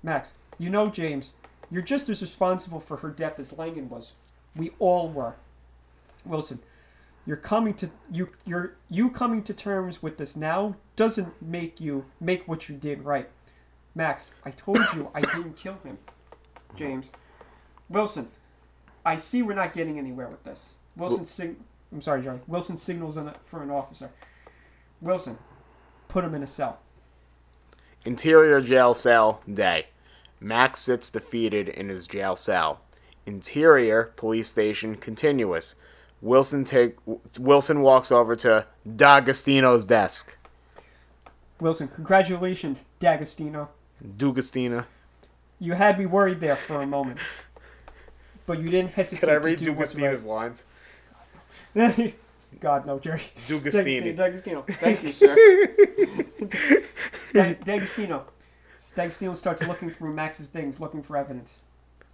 Max, 0.04 0.34
you 0.60 0.70
know, 0.70 0.90
James, 0.90 1.34
you're 1.72 1.82
just 1.82 2.10
as 2.10 2.22
responsible 2.22 2.80
for 2.80 2.98
her 2.98 3.10
death 3.10 3.40
as 3.40 3.58
Langan 3.58 3.90
was. 3.90 4.14
We 4.56 4.72
all 4.80 5.10
were. 5.10 5.36
Wilson, 6.26 6.60
you're 7.26 7.38
coming 7.38 7.74
to 7.76 7.90
you 8.12 8.30
you're 8.46 8.76
you 8.90 9.10
coming 9.10 9.44
to 9.44 9.54
terms 9.54 10.02
with 10.02 10.18
this 10.18 10.36
now 10.36 10.76
doesn't 10.96 11.42
make 11.42 11.80
you 11.80 12.06
make 12.20 12.48
what 12.48 12.70
you 12.70 12.76
did 12.76 13.04
right. 13.04 13.30
Max, 13.98 14.32
I 14.46 14.52
told 14.52 14.78
you 14.94 15.10
I 15.16 15.22
didn't 15.22 15.56
kill 15.56 15.80
him. 15.84 15.98
James. 16.76 17.12
Wilson, 17.90 18.28
I 19.04 19.16
see 19.16 19.42
we're 19.42 19.56
not 19.56 19.74
getting 19.74 19.98
anywhere 19.98 20.28
with 20.28 20.44
this. 20.44 20.70
Wilson 20.96 21.26
sig- 21.26 21.58
I'm 21.92 22.02
sorry, 22.02 22.22
Johnny. 22.22 22.40
Wilson 22.46 22.78
signals 22.78 23.18
an, 23.18 23.32
for 23.46 23.64
an 23.64 23.72
officer. 23.72 24.12
Wilson, 25.02 25.40
put 26.10 26.24
him 26.24 26.36
in 26.36 26.44
a 26.44 26.48
cell. 26.48 26.80
Interior 28.06 28.62
jail 28.62 28.94
cell 28.94 29.42
day. 29.52 29.88
Max 30.40 30.80
sits 30.80 31.10
defeated 31.10 31.68
in 31.68 31.90
his 31.90 32.06
jail 32.06 32.36
cell. 32.36 32.82
Interior 33.26 34.14
police 34.16 34.48
station 34.48 34.94
continuous. 34.96 35.74
Wilson 36.22 36.64
take 36.66 36.96
Wilson 37.40 37.82
walks 37.82 38.12
over 38.12 38.36
to 38.36 38.68
D'Agostino's 38.96 39.86
desk. 39.86 40.38
Wilson, 41.60 41.88
congratulations, 41.88 42.84
D'Agostino. 43.00 43.70
D'Agostino. 44.18 44.86
You 45.60 45.74
had 45.74 45.98
me 45.98 46.06
worried 46.06 46.40
there 46.40 46.56
for 46.56 46.82
a 46.82 46.86
moment. 46.86 47.20
But 48.46 48.60
you 48.60 48.70
didn't 48.70 48.92
hesitate 48.92 49.22
Can 49.22 49.30
I 49.30 49.34
to 49.34 49.40
read 49.40 49.58
do 49.60 49.74
what's 49.74 49.94
D'Agostino's 49.94 50.24
lines? 50.26 50.66
God, 52.60 52.86
no, 52.86 53.00
Jerry. 53.00 53.22
D'Agostini. 53.48 54.16
D'Agostino. 54.16 54.64
Thank 54.68 55.04
you, 55.04 55.12
sir. 55.14 55.36
Da- 57.34 57.54
D'Agostino. 57.54 58.26
D'Agostino 58.96 59.34
starts 59.34 59.68
looking 59.68 59.90
through 59.90 60.14
Max's 60.14 60.48
things, 60.48 60.80
looking 60.80 61.02
for 61.04 61.18
evidence. 61.18 61.60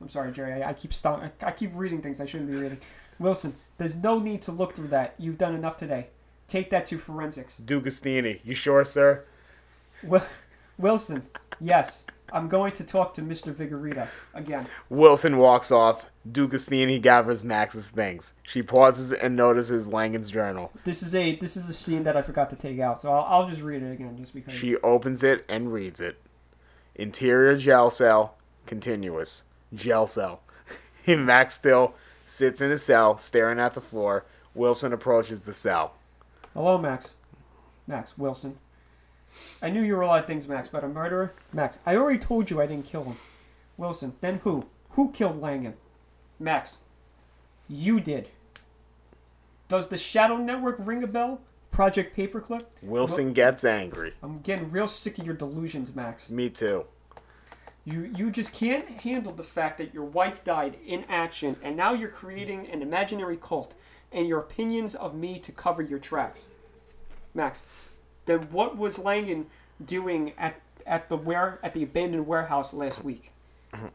I'm 0.01 0.09
sorry, 0.09 0.31
Jerry. 0.31 0.63
I, 0.63 0.69
I 0.69 0.73
keep 0.73 0.91
st- 0.91 1.31
I 1.41 1.51
keep 1.51 1.71
reading 1.75 2.01
things 2.01 2.19
I 2.19 2.25
shouldn't 2.25 2.49
be 2.49 2.57
reading. 2.57 2.79
Wilson, 3.19 3.55
there's 3.77 3.95
no 3.95 4.19
need 4.19 4.41
to 4.43 4.51
look 4.51 4.73
through 4.73 4.87
that. 4.87 5.13
You've 5.17 5.37
done 5.37 5.53
enough 5.53 5.77
today. 5.77 6.07
Take 6.47 6.71
that 6.71 6.85
to 6.87 6.97
forensics. 6.97 7.57
D'Agostini. 7.57 8.39
You 8.43 8.55
sure, 8.55 8.83
sir? 8.85 9.23
Wil- 10.01 10.23
Wilson, 10.77 11.23
yes. 11.59 12.03
I'm 12.31 12.47
going 12.47 12.71
to 12.73 12.83
talk 12.83 13.13
to 13.13 13.21
Mr. 13.21 13.53
Figueredo 13.53 14.07
again. 14.33 14.65
Wilson 14.89 15.37
walks 15.37 15.71
off. 15.71 16.09
D'Agostini 16.29 16.99
gathers 16.99 17.43
Max's 17.43 17.91
things. 17.91 18.33
She 18.41 18.63
pauses 18.63 19.13
and 19.13 19.35
notices 19.35 19.89
Langan's 19.89 20.31
journal. 20.31 20.71
This 20.83 21.03
is 21.03 21.13
a 21.13 21.35
this 21.35 21.55
is 21.55 21.69
a 21.69 21.73
scene 21.73 22.03
that 22.03 22.17
I 22.17 22.23
forgot 22.23 22.49
to 22.49 22.55
take 22.55 22.79
out, 22.79 23.01
so 23.01 23.11
I'll, 23.11 23.41
I'll 23.41 23.47
just 23.47 23.61
read 23.61 23.83
it 23.83 23.91
again, 23.91 24.17
just 24.17 24.33
because. 24.33 24.53
She 24.53 24.77
opens 24.77 25.21
it 25.21 25.45
and 25.47 25.71
reads 25.71 26.01
it. 26.01 26.17
Interior 26.95 27.55
jail 27.57 27.89
cell, 27.89 28.35
continuous. 28.65 29.43
Jail 29.73 30.07
cell. 30.07 30.41
Max 31.07 31.53
still 31.53 31.93
sits 32.25 32.61
in 32.61 32.71
his 32.71 32.81
cell, 32.83 33.17
staring 33.17 33.59
at 33.59 33.73
the 33.73 33.81
floor. 33.81 34.25
Wilson 34.55 34.93
approaches 34.93 35.43
the 35.43 35.53
cell. 35.53 35.95
Hello, 36.53 36.77
Max. 36.77 37.13
Max 37.85 38.17
Wilson. 38.17 38.57
I 39.61 39.69
knew 39.69 39.81
you 39.81 39.95
were 39.95 40.01
a 40.01 40.07
lot 40.07 40.19
of 40.19 40.27
things, 40.27 40.47
Max, 40.47 40.67
but 40.67 40.83
a 40.83 40.87
murderer? 40.87 41.33
Max, 41.51 41.79
I 41.85 41.95
already 41.95 42.19
told 42.19 42.49
you 42.49 42.61
I 42.61 42.67
didn't 42.67 42.85
kill 42.85 43.03
him. 43.03 43.17
Wilson, 43.77 44.13
then 44.21 44.39
who? 44.43 44.65
Who 44.91 45.11
killed 45.11 45.41
Langan? 45.41 45.73
Max, 46.39 46.79
you 47.67 47.99
did. 47.99 48.29
Does 49.67 49.87
the 49.87 49.97
Shadow 49.97 50.37
Network 50.37 50.75
ring 50.79 51.03
a 51.03 51.07
bell? 51.07 51.41
Project 51.71 52.15
Paperclip? 52.15 52.65
Wilson 52.83 53.33
gets 53.33 53.63
angry. 53.63 54.13
I'm 54.21 54.39
getting 54.41 54.69
real 54.69 54.87
sick 54.87 55.17
of 55.17 55.25
your 55.25 55.35
delusions, 55.35 55.95
Max. 55.95 56.29
Me 56.29 56.49
too. 56.49 56.85
You 57.85 58.11
you 58.15 58.31
just 58.31 58.53
can't 58.53 58.87
handle 58.87 59.33
the 59.33 59.43
fact 59.43 59.77
that 59.79 59.93
your 59.93 60.05
wife 60.05 60.43
died 60.43 60.77
in 60.85 61.03
action, 61.09 61.57
and 61.63 61.75
now 61.75 61.93
you're 61.93 62.09
creating 62.09 62.67
an 62.67 62.81
imaginary 62.81 63.37
cult 63.37 63.73
and 64.11 64.27
your 64.27 64.39
opinions 64.39 64.95
of 64.95 65.15
me 65.15 65.39
to 65.39 65.51
cover 65.51 65.81
your 65.81 65.99
tracks. 65.99 66.45
Max, 67.33 67.63
then 68.25 68.39
what 68.51 68.77
was 68.77 68.99
Langan 68.99 69.47
doing 69.83 70.33
at 70.37 70.59
at 70.85 71.09
the 71.09 71.17
where 71.17 71.59
at 71.63 71.73
the 71.73 71.83
abandoned 71.83 72.27
warehouse 72.27 72.73
last 72.73 73.03
week? 73.03 73.31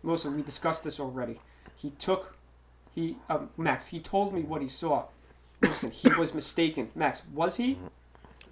Wilson, 0.02 0.34
we 0.34 0.42
discussed 0.42 0.84
this 0.84 0.98
already. 0.98 1.40
He 1.76 1.90
took 1.90 2.36
he 2.94 3.16
uh, 3.28 3.40
Max. 3.56 3.88
He 3.88 4.00
told 4.00 4.34
me 4.34 4.42
what 4.42 4.62
he 4.62 4.68
saw. 4.68 5.04
Wilson, 5.62 5.90
he 5.90 6.08
was 6.10 6.34
mistaken. 6.34 6.90
Max, 6.94 7.22
was 7.32 7.56
he? 7.56 7.78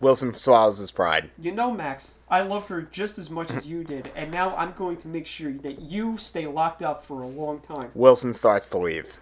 Wilson 0.01 0.35
swallows 0.35 0.79
his 0.79 0.93
pride. 0.93 1.31
You 1.41 1.53
know, 1.53 1.73
Max, 1.73 2.15
I 2.29 2.43
loved 2.43 2.69
her 2.69 2.83
just 2.83 3.19
as 3.19 3.31
much 3.31 3.51
as 3.51 3.67
you 3.67 3.83
did, 3.83 4.11
and 4.15 4.31
now 4.31 4.55
I'm 4.55 4.73
going 4.73 4.99
to 4.99 5.09
make 5.09 5.27
sure 5.27 5.53
that 5.53 5.81
you 5.81 6.19
stay 6.19 6.47
locked 6.47 6.83
up 6.83 7.03
for 7.03 7.23
a 7.23 7.27
long 7.27 7.61
time. 7.61 7.91
Wilson 7.95 8.35
starts 8.35 8.69
to 8.71 8.79
leave. 8.79 9.17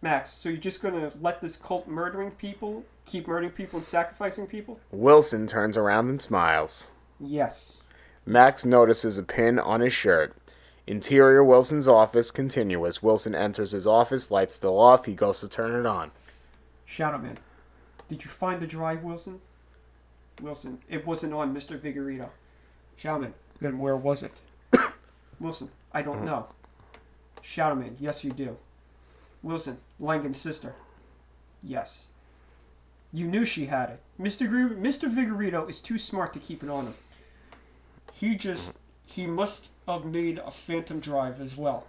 Max, 0.00 0.30
so 0.30 0.48
you're 0.48 0.58
just 0.58 0.80
gonna 0.80 1.10
let 1.20 1.40
this 1.40 1.56
cult 1.56 1.88
murdering 1.88 2.30
people 2.32 2.84
keep 3.08 3.26
murdering 3.26 3.52
people 3.52 3.78
and 3.78 3.86
sacrificing 3.86 4.46
people? 4.46 4.78
Wilson 4.90 5.46
turns 5.46 5.76
around 5.76 6.08
and 6.08 6.20
smiles. 6.20 6.90
Yes. 7.20 7.82
Max 8.24 8.64
notices 8.64 9.18
a 9.18 9.22
pin 9.22 9.58
on 9.58 9.80
his 9.80 9.92
shirt. 9.92 10.36
Interior 10.86 11.44
Wilson's 11.44 11.88
office 11.88 12.30
continuous. 12.30 13.02
Wilson 13.02 13.34
enters 13.34 13.72
his 13.72 13.86
office, 13.86 14.30
lights 14.30 14.54
still 14.54 14.78
off. 14.78 15.04
He 15.04 15.14
goes 15.14 15.40
to 15.40 15.48
turn 15.48 15.78
it 15.78 15.86
on. 15.86 16.10
Shadow 16.84 17.18
Man, 17.18 17.38
did 18.08 18.24
you 18.24 18.30
find 18.30 18.60
the 18.60 18.66
drive, 18.66 19.02
Wilson? 19.02 19.40
Wilson, 20.40 20.78
it 20.88 21.06
wasn't 21.06 21.34
on 21.34 21.54
Mr. 21.54 21.78
Figueredo. 21.78 22.30
Shadow 22.96 23.18
Man, 23.18 23.34
then 23.60 23.78
where 23.78 23.96
was 23.96 24.22
it? 24.22 24.32
Wilson, 25.40 25.70
I 25.92 26.02
don't 26.02 26.24
know. 26.24 26.46
Shadow 27.42 27.74
Man, 27.74 27.96
yes 28.00 28.24
you 28.24 28.32
do. 28.32 28.56
Wilson, 29.42 29.78
Langan's 30.00 30.40
sister. 30.40 30.74
Yes. 31.62 32.08
You 33.12 33.26
knew 33.26 33.44
she 33.44 33.66
had 33.66 33.90
it. 33.90 34.00
Mr. 34.20 34.48
Gru- 34.48 34.76
Mr. 34.76 35.10
Figueredo 35.10 35.68
is 35.68 35.80
too 35.80 35.96
smart 35.98 36.32
to 36.34 36.38
keep 36.38 36.62
it 36.62 36.68
on 36.68 36.86
him. 36.86 36.94
He 38.12 38.34
just 38.34 38.74
he 39.06 39.26
must 39.26 39.70
have 39.86 40.04
made 40.04 40.38
a 40.38 40.50
phantom 40.50 41.00
drive 41.00 41.40
as 41.40 41.56
well. 41.56 41.86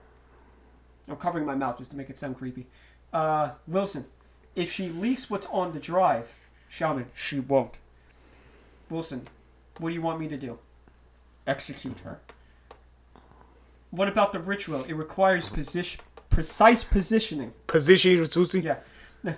I'm 1.10 1.18
covering 1.18 1.46
my 1.46 1.56
mouth 1.56 1.78
just 1.78 1.92
to 1.92 1.98
make 1.98 2.10
it 2.10 2.18
sound 2.18 2.38
creepy. 2.38 2.68
Uh, 3.12 3.52
Wilson, 3.68 4.06
if 4.56 4.72
she 4.72 4.90
leaks 4.90 5.30
what's 5.30 5.48
on 5.48 5.74
the 5.74 5.80
drive, 5.80 6.32
Shaman, 6.70 7.08
she 7.16 7.40
won't. 7.40 7.74
Wilson, 8.90 9.28
what 9.80 9.90
do 9.90 9.96
you 9.96 10.02
want 10.02 10.20
me 10.20 10.28
to 10.28 10.38
do? 10.38 10.58
Execute 11.48 12.00
her. 12.02 12.20
What 13.92 14.08
about 14.08 14.32
the 14.32 14.40
ritual? 14.40 14.84
It 14.84 14.94
requires 14.94 15.50
position, 15.50 16.00
precise 16.30 16.84
positioning. 16.84 17.54
Position 17.68 18.26
Susie. 18.28 18.62
Yeah. 18.62 18.78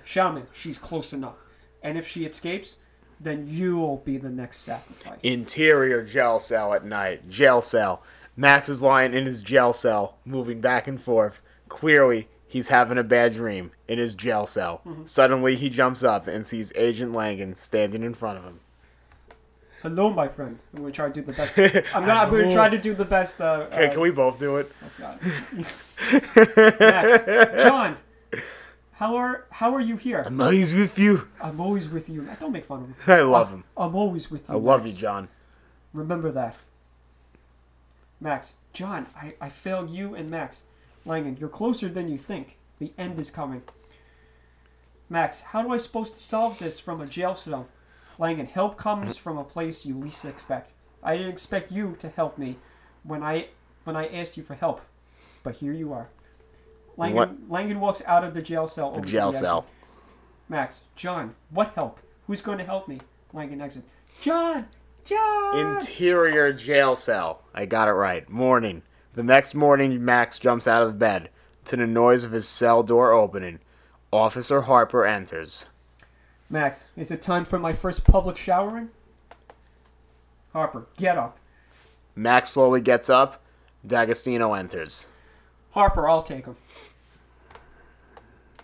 Shaman, 0.04 0.46
she's 0.54 0.78
close 0.78 1.14
enough. 1.14 1.36
And 1.84 1.98
if 1.98 2.08
she 2.08 2.26
escapes, 2.26 2.78
then 3.20 3.46
you'll 3.48 3.98
be 3.98 4.18
the 4.18 4.30
next 4.30 4.58
sacrifice. 4.60 5.20
Interior 5.24 6.04
jail 6.04 6.40
cell 6.40 6.74
at 6.74 6.84
night. 6.86 7.30
Jail 7.30 7.62
cell. 7.62 8.02
Max 8.36 8.70
is 8.70 8.82
lying 8.82 9.14
in 9.14 9.26
his 9.26 9.42
jail 9.42 9.74
cell, 9.74 10.18
moving 10.26 10.62
back 10.62 10.88
and 10.88 11.00
forth. 11.02 11.42
Clearly, 11.70 12.28
he's 12.48 12.70
having 12.70 12.98
a 12.98 13.04
bad 13.04 13.34
dream 13.34 13.72
in 13.88 13.98
his 14.00 14.16
jail 14.16 14.46
cell. 14.46 14.82
Suddenly, 15.06 15.56
he 15.56 15.70
jumps 15.70 16.04
up 16.04 16.28
and 16.28 16.46
sees 16.48 16.72
Agent 16.76 17.14
Langan 17.14 17.56
standing 17.56 18.04
in 18.04 18.14
front 18.14 18.38
of 18.40 18.44
him. 18.46 18.60
Hello, 19.82 20.12
my 20.12 20.28
friend. 20.28 20.60
I'm 20.76 20.82
gonna 20.84 20.92
try 20.92 21.08
to 21.08 21.14
do 21.14 21.22
the 21.24 21.34
best. 21.34 21.58
I'm 21.94 22.06
not. 22.06 22.28
I'm 22.28 22.32
gonna 22.32 22.52
try 22.52 22.70
to 22.70 22.78
do 22.78 22.94
the 22.94 23.06
best. 23.06 23.42
Uh, 23.42 23.66
Okay, 23.72 23.88
uh, 23.88 23.92
can 23.92 24.02
we 24.02 24.12
both 24.12 24.38
do 24.40 24.58
it? 24.58 24.72
Oh 24.84 24.92
God. 25.00 25.20
Max, 26.80 27.64
John, 27.64 27.98
how 29.02 29.16
are 29.16 29.46
how 29.50 29.74
are 29.74 29.82
you 29.82 29.98
here? 29.98 30.22
I'm 30.28 30.40
always 30.40 30.76
with 30.76 31.00
you. 31.00 31.28
I'm 31.42 31.60
always 31.60 31.90
with 31.90 32.08
you. 32.08 32.30
Don't 32.40 32.52
make 32.52 32.66
fun 32.66 32.84
of 32.84 32.90
me. 32.90 32.96
I 33.08 33.22
love 33.22 33.50
him. 33.50 33.64
I'm 33.76 33.96
always 33.96 34.30
with 34.30 34.48
you. 34.48 34.54
I 34.54 34.58
love 34.60 34.82
Max. 34.82 34.92
you, 34.92 34.98
John. 35.00 35.28
Remember 35.92 36.32
that. 36.32 36.56
Max, 38.20 38.54
John, 38.74 39.08
I, 39.16 39.34
I 39.42 39.50
failed 39.50 39.90
you 39.90 40.14
and 40.14 40.30
Max. 40.30 40.62
Langan, 41.04 41.36
you're 41.40 41.50
closer 41.50 41.90
than 41.90 42.10
you 42.10 42.20
think. 42.20 42.60
The 42.78 42.94
end 42.96 43.18
is 43.18 43.32
coming. 43.32 43.64
Max, 45.10 45.42
how 45.42 45.64
do 45.64 45.74
I 45.74 45.78
supposed 45.78 46.14
to 46.14 46.20
solve 46.20 46.60
this 46.60 46.80
from 46.80 47.02
a 47.02 47.08
jail 47.08 47.34
cell? 47.34 47.68
Langan, 48.20 48.46
help 48.46 48.78
comes 48.78 49.18
from 49.18 49.36
a 49.36 49.44
place 49.44 49.84
you 49.84 49.98
least 49.98 50.26
expect. 50.26 50.74
I 51.02 51.18
didn't 51.18 51.32
expect 51.32 51.72
you 51.72 51.96
to 51.98 52.10
help 52.10 52.38
me 52.38 52.58
when 53.02 53.24
I 53.24 53.48
when 53.84 53.96
I 53.96 54.10
asked 54.10 54.38
you 54.38 54.44
for 54.44 54.54
help, 54.54 54.80
but 55.42 55.56
here 55.56 55.74
you 55.74 55.92
are. 55.92 56.10
Langan, 56.98 57.16
What- 57.16 57.50
Langan 57.50 57.80
walks 57.80 58.02
out 58.06 58.24
of 58.24 58.34
the 58.34 58.42
jail 58.42 58.68
cell. 58.68 58.92
The 58.92 59.02
jail 59.02 59.28
exit. 59.30 59.42
cell. 59.42 59.66
Max, 60.50 60.82
John, 60.96 61.36
what 61.50 61.70
help? 61.76 62.00
Who's 62.28 62.42
going 62.42 62.58
to 62.58 62.64
help 62.66 62.88
me? 62.88 63.00
Langan 63.34 63.62
exit. 63.62 63.84
John, 64.20 64.68
John. 65.06 65.58
Interior 65.78 66.52
jail 66.54 66.96
cell. 66.96 67.42
I 67.54 67.66
got 67.66 67.88
it 67.88 67.94
right. 67.94 68.30
Morning. 68.30 68.84
The 69.14 69.24
next 69.24 69.56
morning, 69.56 70.04
Max 70.04 70.38
jumps 70.40 70.68
out 70.68 70.84
of 70.84 71.00
bed 71.00 71.30
to 71.66 71.76
the 71.76 71.88
noise 71.88 72.24
of 72.24 72.32
his 72.32 72.48
cell 72.48 72.84
door 72.84 73.12
opening. 73.12 73.60
Officer 74.12 74.62
Harper 74.64 75.06
enters. 75.06 75.68
Max, 76.50 76.88
is 76.98 77.12
it 77.12 77.22
time 77.22 77.46
for 77.46 77.58
my 77.58 77.72
first 77.74 78.04
public 78.04 78.36
showering? 78.36 78.90
Harper, 80.54 80.88
get 80.98 81.18
up. 81.18 81.38
Max 82.16 82.50
slowly 82.50 82.82
gets 82.82 83.10
up. 83.10 83.42
D'Agostino 83.88 84.54
enters. 84.54 85.08
Harper, 85.72 86.10
I'll 86.10 86.22
take 86.22 86.46
him. 86.46 86.58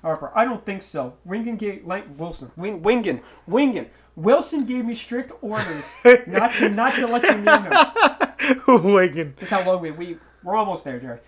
Harper, 0.02 0.32
I 0.36 0.46
don't 0.46 0.66
think 0.66 0.82
so. 0.82 1.16
Wingen 1.26 1.58
gave 1.58 1.86
like 1.86 2.06
Wilson. 2.18 2.52
Wing, 2.56 2.82
Wingen, 2.82 3.22
Wingen. 3.48 3.88
Wilson 4.16 4.66
gave 4.66 4.86
me 4.86 4.94
strict 4.94 5.32
orders 5.42 5.94
not 6.28 6.54
to 6.56 6.70
not 6.70 6.94
to 6.96 7.08
let 7.08 7.24
you 7.24 7.38
near 7.38 7.62
him. 7.62 8.94
Wigan. 8.94 9.36
That's 9.40 9.52
how 9.52 9.66
long 9.66 9.82
we 9.82 9.92
we 9.92 10.18
we're 10.44 10.56
almost 10.56 10.84
there, 10.84 11.00
Jerry. 11.00 11.20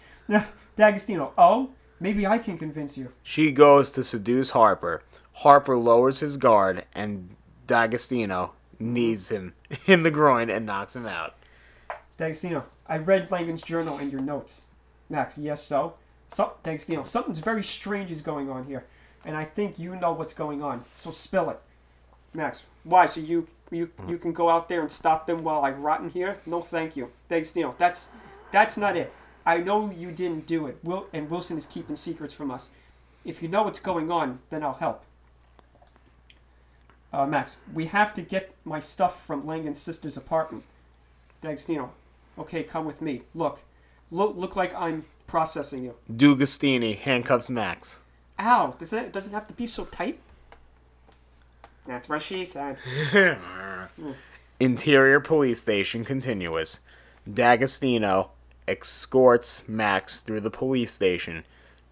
D'Agostino. 0.76 1.34
Oh, 1.38 1.72
maybe 2.00 2.26
I 2.26 2.38
can 2.38 2.58
convince 2.58 2.98
you. 2.98 3.12
She 3.24 3.52
goes 3.52 3.92
to 3.94 4.04
seduce 4.04 4.52
Harper. 4.52 5.04
Harper 5.34 5.78
lowers 5.78 6.20
his 6.20 6.38
guard, 6.38 6.86
and 6.94 7.36
D'Agostino 7.68 8.54
knees 8.80 9.30
him 9.30 9.54
in 9.88 10.04
the 10.04 10.12
groin 10.12 10.50
and 10.50 10.66
knocks 10.66 10.96
him 10.96 11.06
out. 11.06 11.36
D'Agostino, 12.18 12.66
I 12.88 12.98
read 12.98 13.30
Langan's 13.32 13.62
journal 13.62 13.98
and 13.98 14.12
your 14.12 14.22
notes. 14.22 14.64
Max, 15.10 15.38
yes, 15.38 15.64
so? 15.64 15.96
So, 16.28 16.54
thanks, 16.62 16.88
Neil. 16.88 17.04
something's 17.04 17.40
very 17.40 17.64
strange 17.64 18.12
is 18.12 18.22
going 18.22 18.50
on 18.50 18.66
here, 18.66 18.86
and 19.26 19.36
I 19.36 19.46
think 19.46 19.80
you 19.80 19.96
know 19.96 20.12
what's 20.14 20.34
going 20.34 20.62
on. 20.62 20.86
So 20.96 21.10
spill 21.10 21.50
it. 21.50 21.60
Max, 22.34 22.64
why? 22.84 23.08
So 23.08 23.20
you 23.20 23.48
you 23.72 23.90
you 24.08 24.18
can 24.18 24.34
go 24.34 24.50
out 24.50 24.70
there 24.70 24.82
and 24.82 24.92
stop 24.92 25.26
them 25.26 25.44
while 25.44 25.62
I 25.62 25.72
rot 25.72 26.02
in 26.02 26.10
here? 26.10 26.40
No, 26.46 26.62
thank 26.62 26.96
you, 26.96 27.12
Thanks, 27.28 27.56
Neil. 27.56 27.76
That's 27.78 28.10
that's 28.52 28.78
not 28.78 28.96
it. 28.96 29.12
I 29.46 29.58
know 29.58 29.90
you 29.90 30.12
didn't 30.12 30.46
do 30.46 30.68
it. 30.68 30.78
Will 30.84 31.08
and 31.14 31.30
Wilson 31.30 31.58
is 31.58 31.66
keeping 31.66 31.96
secrets 31.96 32.34
from 32.34 32.52
us. 32.52 32.70
If 33.26 33.42
you 33.42 33.50
know 33.50 33.64
what's 33.64 33.80
going 33.80 34.12
on, 34.12 34.40
then 34.52 34.64
I'll 34.64 34.74
help. 34.74 35.04
Uh, 37.12 37.26
Max, 37.26 37.58
we 37.74 37.86
have 37.86 38.14
to 38.14 38.22
get 38.22 38.54
my 38.66 38.80
stuff 38.80 39.26
from 39.26 39.46
Langan's 39.48 39.80
sister's 39.82 40.16
apartment. 40.18 40.64
Thanks, 41.42 41.68
Neil. 41.68 41.92
okay, 42.38 42.62
come 42.64 42.86
with 42.86 43.02
me. 43.02 43.24
Look, 43.34 43.62
look, 44.12 44.36
look 44.36 44.56
like 44.56 44.74
I'm 44.76 45.06
processing 45.28 45.84
you. 45.84 45.96
D'Agostini 46.14 46.98
handcuffs 46.98 47.50
Max. 47.50 48.00
Ow! 48.40 48.76
Does 48.78 48.94
it 48.94 49.12
doesn't 49.12 49.34
have 49.34 49.48
to 49.48 49.54
be 49.54 49.66
so 49.66 49.86
tight? 49.86 50.20
That's 51.86 52.08
what 52.08 52.22
she 52.22 52.46
said. 52.46 52.78
Interior 54.60 55.20
police 55.20 55.60
station 55.60 56.06
continuous. 56.06 56.82
D'Agostino 57.32 58.32
escorts 58.68 59.64
Max 59.68 60.22
through 60.22 60.42
the 60.42 60.52
police 60.52 60.92
station. 60.92 61.44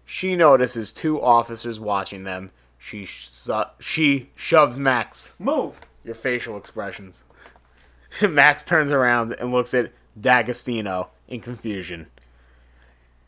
She 0.04 0.36
notices 0.36 0.92
two 0.92 1.20
officers 1.20 1.78
watching 1.80 2.24
them. 2.24 2.50
She 2.78 3.04
sho- 3.04 3.70
she 3.80 4.30
shoves 4.34 4.78
Max. 4.78 5.34
Move. 5.38 5.80
Your 6.04 6.14
facial 6.14 6.56
expressions. 6.56 7.24
Max 8.22 8.64
turns 8.64 8.92
around 8.92 9.32
and 9.32 9.50
looks 9.50 9.74
at 9.74 9.92
D'Agostino 10.18 11.10
in 11.28 11.40
confusion. 11.40 12.06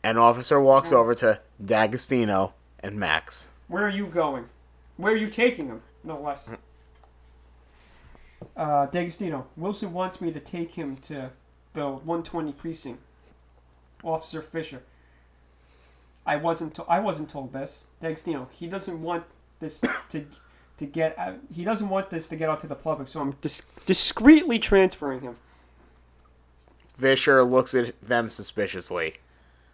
An 0.03 0.17
officer 0.17 0.59
walks 0.59 0.91
over 0.91 1.13
to 1.15 1.39
D'Agostino 1.63 2.53
and 2.79 2.97
Max. 2.97 3.49
Where 3.67 3.85
are 3.85 3.89
you 3.89 4.07
going? 4.07 4.45
Where 4.97 5.13
are 5.13 5.17
you 5.17 5.27
taking 5.27 5.67
him? 5.67 5.81
No 6.03 6.19
less. 6.19 6.49
Uh, 8.57 8.87
D'Agostino, 8.87 9.45
Wilson 9.55 9.93
wants 9.93 10.19
me 10.19 10.31
to 10.31 10.39
take 10.39 10.71
him 10.73 10.97
to 10.97 11.29
the 11.73 11.83
120 11.87 12.51
precinct. 12.53 12.99
Officer 14.03 14.41
Fisher. 14.41 14.81
I 16.25 16.35
wasn't. 16.35 16.73
To- 16.75 16.83
I 16.85 16.99
wasn't 16.99 17.29
told 17.29 17.53
this. 17.53 17.83
D'Agostino. 17.99 18.47
He 18.51 18.65
doesn't 18.67 18.99
want 19.01 19.23
this 19.59 19.81
to 20.09 20.25
to 20.77 20.85
get. 20.87 21.17
Out- 21.19 21.37
he 21.53 21.63
doesn't 21.63 21.87
want 21.89 22.09
this 22.09 22.27
to 22.29 22.35
get 22.35 22.49
out 22.49 22.59
to 22.61 22.67
the 22.67 22.75
public. 22.75 23.07
So 23.07 23.21
I'm 23.21 23.31
Dis- 23.41 23.63
discreetly 23.85 24.57
transferring 24.57 25.21
him. 25.21 25.37
Fisher 27.01 27.43
looks 27.43 27.73
at 27.73 27.99
them 28.01 28.29
suspiciously. 28.29 29.15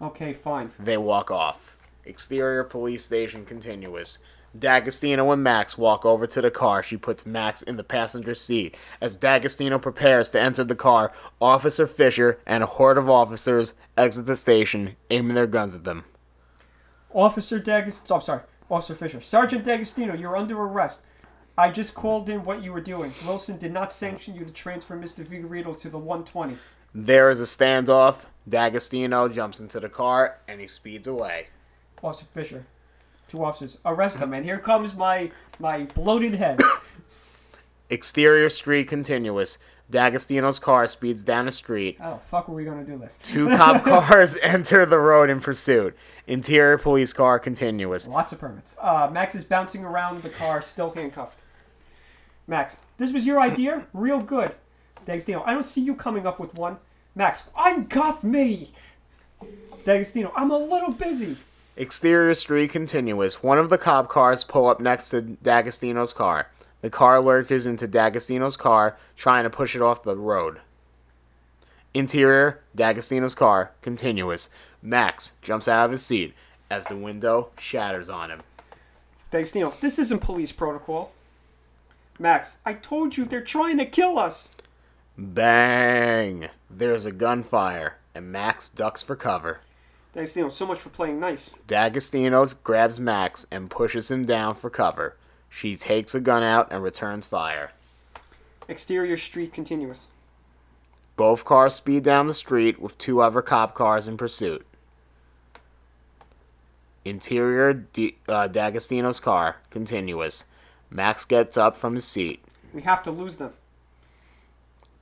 okay. 0.02 0.32
Fine. 0.32 0.72
They 0.80 0.98
walk 0.98 1.30
off. 1.30 1.76
Exterior 2.06 2.64
police 2.64 3.04
station 3.04 3.46
continuous. 3.46 4.20
D'Agostino 4.58 5.30
and 5.32 5.44
Max 5.44 5.78
walk 5.78 6.06
over 6.06 6.26
to 6.26 6.42
the 6.42 6.50
car. 6.50 6.82
She 6.82 6.96
puts 6.96 7.26
Max 7.26 7.62
in 7.62 7.76
the 7.76 7.84
passenger 7.84 8.34
seat. 8.34 8.76
As 9.02 9.18
D'Agostino 9.18 9.78
prepares 9.78 10.30
to 10.32 10.40
enter 10.40 10.64
the 10.64 10.74
car, 10.74 11.12
Officer 11.42 11.86
Fisher 11.86 12.40
and 12.46 12.64
a 12.64 12.66
horde 12.66 12.98
of 12.98 13.10
officers 13.10 13.74
exit 13.98 14.26
the 14.26 14.38
station, 14.38 14.96
aiming 15.10 15.36
their 15.36 15.48
guns 15.48 15.76
at 15.76 15.84
them. 15.84 16.06
Officer 17.14 17.60
D'Agostino. 17.60 18.18
Oh, 18.18 18.20
sorry. 18.20 18.42
Officer 18.72 18.96
Fisher. 18.96 19.20
Sergeant 19.22 19.64
D'Agostino, 19.66 20.14
you're 20.16 20.38
under 20.38 20.58
arrest. 20.58 21.02
I 21.58 21.70
just 21.72 21.94
called 21.94 22.30
in 22.30 22.44
what 22.44 22.64
you 22.64 22.72
were 22.72 22.82
doing. 22.82 23.14
Wilson 23.26 23.58
did 23.58 23.74
not 23.74 23.92
sanction 23.92 24.34
you 24.36 24.46
to 24.46 24.52
transfer 24.52 24.96
Mr. 24.98 25.26
Figueredo 25.26 25.78
to 25.78 25.90
the 25.90 25.98
120. 25.98 26.58
There 27.00 27.30
is 27.30 27.40
a 27.40 27.44
standoff. 27.44 28.26
D'Agostino 28.50 29.30
jumps 29.30 29.60
into 29.60 29.80
the 29.80 29.88
car 29.88 30.40
and 30.48 30.60
he 30.60 30.66
speeds 30.66 31.08
away. 31.08 31.46
Officer 32.02 32.26
Fisher. 32.34 32.66
Two 33.28 33.46
officers. 33.46 33.78
Arrest 33.86 34.18
him. 34.18 34.34
And 34.34 34.44
here 34.44 34.58
comes 34.58 34.96
my 34.96 35.30
my 35.60 35.84
bloated 35.84 36.34
head. 36.34 36.60
Exterior 37.92 38.50
street 38.50 38.88
continuous. 38.88 39.60
D'Agostino's 39.92 40.58
car 40.58 40.88
speeds 40.88 41.24
down 41.24 41.46
the 41.46 41.52
street. 41.52 42.00
The 42.00 42.18
fuck 42.18 42.50
are 42.50 42.54
we 42.54 42.66
gonna 42.66 42.84
do 42.84 42.98
this? 42.98 43.16
Two 43.22 43.48
cop 43.56 43.84
cars 43.84 44.36
enter 44.42 44.84
the 44.88 44.98
road 44.98 45.30
in 45.30 45.40
pursuit. 45.40 45.96
Interior 46.26 46.80
police 46.80 47.14
car 47.14 47.38
continuous. 47.38 48.08
Lots 48.08 48.32
of 48.32 48.40
permits. 48.40 48.74
Uh, 48.82 49.08
Max 49.14 49.36
is 49.36 49.44
bouncing 49.44 49.86
around 49.86 50.24
the 50.24 50.32
car, 50.32 50.62
still 50.64 50.90
handcuffed. 50.90 51.38
Max, 52.48 52.80
this 52.98 53.14
was 53.14 53.24
your 53.28 53.40
idea? 53.40 53.86
Real 53.94 54.20
good. 54.20 54.56
D'Agostino, 55.06 55.44
I 55.46 55.54
don't 55.54 55.62
see 55.62 55.82
you 55.82 55.94
coming 55.94 56.26
up 56.26 56.40
with 56.40 56.56
one. 56.56 56.78
Max, 57.18 57.46
uncuff 57.58 58.24
me! 58.24 58.70
D'Agostino, 59.84 60.32
I'm 60.36 60.52
a 60.52 60.58
little 60.58 60.92
busy. 60.92 61.38
Exterior 61.76 62.36
street 62.36 62.70
continuous. 62.70 63.42
One 63.42 63.58
of 63.58 63.70
the 63.70 63.80
cop 63.80 64.08
cars 64.08 64.44
pull 64.44 64.68
up 64.68 64.80
next 64.80 65.10
to 65.10 65.22
D'Agostino's 65.22 66.14
car. 66.14 66.50
The 66.82 66.92
car 66.92 67.20
lurches 67.20 67.66
into 67.66 67.88
D'Agostino's 67.88 68.56
car, 68.56 69.00
trying 69.16 69.46
to 69.46 69.50
push 69.50 69.76
it 69.76 69.82
off 69.82 70.04
the 70.04 70.16
road. 70.16 70.60
Interior, 71.92 72.62
D'Agostino's 72.76 73.34
car, 73.34 73.72
continuous. 73.82 74.52
Max 74.84 75.34
jumps 75.42 75.68
out 75.68 75.86
of 75.86 75.94
his 75.94 76.06
seat 76.06 76.36
as 76.70 76.86
the 76.86 76.96
window 76.96 77.50
shatters 77.58 78.12
on 78.12 78.30
him. 78.30 78.42
D'Agostino, 79.32 79.74
this 79.82 79.98
isn't 79.98 80.20
police 80.20 80.52
protocol. 80.52 81.12
Max, 82.20 82.58
I 82.64 82.74
told 82.74 83.18
you 83.18 83.26
they're 83.26 83.42
trying 83.42 83.80
to 83.80 83.86
kill 83.86 84.20
us. 84.20 84.50
Bang! 85.18 86.50
There's 86.70 87.06
a 87.06 87.12
gunfire, 87.12 87.98
and 88.14 88.32
Max 88.32 88.70
ducks 88.70 89.02
for 89.02 89.16
cover. 89.16 89.62
D'Agostino, 90.14 90.50
so 90.50 90.66
much 90.66 90.80
for 90.80 90.90
playing 90.90 91.20
nice. 91.20 91.52
D'Agostino 91.68 92.50
grabs 92.64 93.00
Max 93.00 93.46
and 93.52 93.70
pushes 93.70 94.10
him 94.10 94.26
down 94.26 94.56
for 94.56 94.70
cover. 94.70 95.16
She 95.50 95.76
takes 95.76 96.16
a 96.16 96.20
gun 96.20 96.44
out 96.44 96.68
and 96.72 96.84
returns 96.84 97.28
fire. 97.28 97.72
Exterior 98.68 99.16
street 99.18 99.54
continuous. 99.54 100.08
Both 101.16 101.46
cars 101.46 101.74
speed 101.76 102.04
down 102.04 102.28
the 102.28 102.34
street 102.34 102.80
with 102.80 102.98
two 102.98 103.22
other 103.22 103.42
cop 103.42 103.74
cars 103.74 104.08
in 104.08 104.18
pursuit. 104.18 104.66
Interior 107.06 107.74
D- 107.74 108.18
uh, 108.28 108.48
D'Agostino's 108.48 109.20
car 109.20 109.58
continuous. 109.70 110.46
Max 110.90 111.26
gets 111.26 111.58
up 111.58 111.76
from 111.76 111.96
his 111.96 112.06
seat. 112.06 112.44
We 112.74 112.82
have 112.82 113.02
to 113.04 113.12
lose 113.12 113.38
them. 113.38 113.54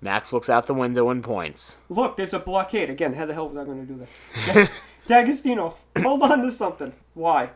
Max 0.06 0.32
looks 0.32 0.52
out 0.52 0.68
the 0.68 0.74
window 0.76 1.10
and 1.10 1.24
points. 1.24 1.80
Look, 1.90 2.16
there's 2.16 2.32
a 2.32 2.38
blockade. 2.38 2.92
Again, 2.92 3.16
how 3.16 3.26
the 3.26 3.34
hell 3.34 3.48
was 3.48 3.58
I 3.58 3.64
going 3.64 3.88
to 3.88 3.92
do 3.92 3.98
this? 3.98 4.70
D'Agostino, 5.08 5.78
hold 5.98 6.22
on 6.22 6.44
to 6.44 6.52
something. 6.52 6.94
Why? 7.16 7.50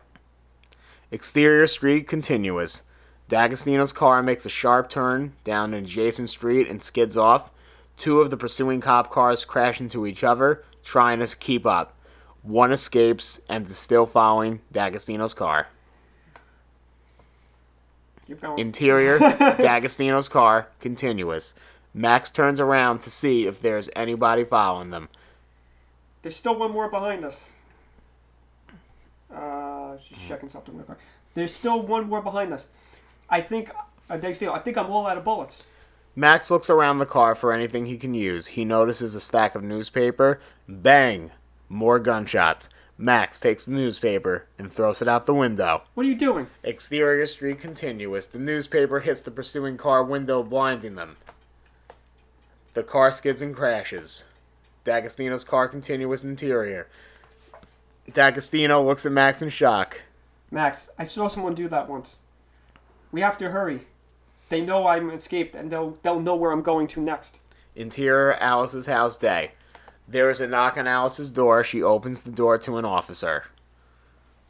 Exterior 1.12 1.68
street 1.68 2.08
continuous. 2.08 2.82
D'Agostino's 3.28 3.92
car 3.92 4.20
makes 4.20 4.44
a 4.44 4.48
sharp 4.48 4.90
turn 4.90 5.34
down 5.44 5.72
an 5.74 5.84
adjacent 5.84 6.28
street 6.28 6.68
and 6.68 6.82
skids 6.82 7.16
off. 7.16 7.52
Two 7.96 8.20
of 8.20 8.30
the 8.30 8.36
pursuing 8.36 8.80
cop 8.80 9.12
cars 9.12 9.44
crash 9.44 9.80
into 9.80 10.04
each 10.04 10.24
other, 10.24 10.64
trying 10.82 11.20
to 11.20 11.36
keep 11.36 11.64
up. 11.64 11.96
One 12.42 12.72
escapes 12.72 13.40
and 13.48 13.64
is 13.64 13.78
still 13.78 14.06
following 14.06 14.60
D'Agostino's 14.72 15.34
car. 15.34 15.68
Keep 18.26 18.40
going. 18.40 18.58
Interior, 18.58 19.18
D'Agostino's 19.20 20.28
car, 20.28 20.66
continuous. 20.80 21.54
Max 21.92 22.30
turns 22.30 22.60
around 22.60 23.00
to 23.00 23.10
see 23.10 23.46
if 23.46 23.60
there's 23.60 23.90
anybody 23.96 24.44
following 24.44 24.90
them. 24.90 25.08
There's 26.22 26.36
still 26.36 26.56
one 26.56 26.70
more 26.70 26.88
behind 26.88 27.24
us. 27.24 27.50
Uh, 29.34 29.96
just 29.96 30.26
checking 30.26 30.48
something 30.48 30.76
real 30.76 30.84
quick. 30.84 30.98
There's 31.34 31.54
still 31.54 31.80
one 31.80 32.08
more 32.08 32.20
behind 32.20 32.52
us. 32.52 32.68
I 33.28 33.40
think, 33.40 33.70
uh, 34.08 34.16
D'Agostino, 34.16 34.52
I 34.52 34.58
think 34.58 34.76
I'm 34.76 34.90
all 34.90 35.06
out 35.06 35.16
of 35.16 35.24
bullets. 35.24 35.62
Max 36.16 36.50
looks 36.50 36.68
around 36.68 36.98
the 36.98 37.06
car 37.06 37.34
for 37.34 37.52
anything 37.52 37.86
he 37.86 37.96
can 37.96 38.14
use. 38.14 38.48
He 38.48 38.64
notices 38.64 39.14
a 39.14 39.20
stack 39.20 39.54
of 39.54 39.62
newspaper. 39.62 40.40
Bang! 40.68 41.30
More 41.68 42.00
gunshots. 42.00 42.68
Max 42.98 43.40
takes 43.40 43.64
the 43.64 43.72
newspaper 43.72 44.46
and 44.58 44.70
throws 44.70 45.00
it 45.00 45.08
out 45.08 45.24
the 45.24 45.32
window. 45.32 45.84
What 45.94 46.04
are 46.04 46.08
you 46.08 46.16
doing? 46.16 46.48
Exterior 46.62 47.26
street 47.26 47.60
continuous. 47.60 48.26
The 48.26 48.38
newspaper 48.38 49.00
hits 49.00 49.22
the 49.22 49.30
pursuing 49.30 49.78
car 49.78 50.04
window, 50.04 50.42
blinding 50.42 50.96
them. 50.96 51.16
The 52.80 52.86
car 52.86 53.10
skids 53.10 53.42
and 53.42 53.54
crashes. 53.54 54.24
D'Agostino's 54.84 55.44
car 55.44 55.68
continuous 55.68 56.24
interior. 56.24 56.88
D'Agostino 58.10 58.82
looks 58.82 59.04
at 59.04 59.12
Max 59.12 59.42
in 59.42 59.50
shock. 59.50 60.00
Max, 60.50 60.88
I 60.98 61.04
saw 61.04 61.28
someone 61.28 61.54
do 61.54 61.68
that 61.68 61.90
once. 61.90 62.16
We 63.12 63.20
have 63.20 63.36
to 63.36 63.50
hurry. 63.50 63.80
They 64.48 64.62
know 64.62 64.86
I'm 64.86 65.10
escaped, 65.10 65.54
and 65.54 65.70
they'll 65.70 65.98
they'll 66.00 66.20
know 66.20 66.34
where 66.34 66.52
I'm 66.52 66.62
going 66.62 66.86
to 66.86 67.02
next. 67.02 67.38
Interior 67.76 68.32
Alice's 68.32 68.86
house 68.86 69.18
day. 69.18 69.50
There 70.08 70.30
is 70.30 70.40
a 70.40 70.46
knock 70.48 70.78
on 70.78 70.86
Alice's 70.86 71.30
door. 71.30 71.62
She 71.62 71.82
opens 71.82 72.22
the 72.22 72.30
door 72.30 72.56
to 72.56 72.78
an 72.78 72.86
officer. 72.86 73.44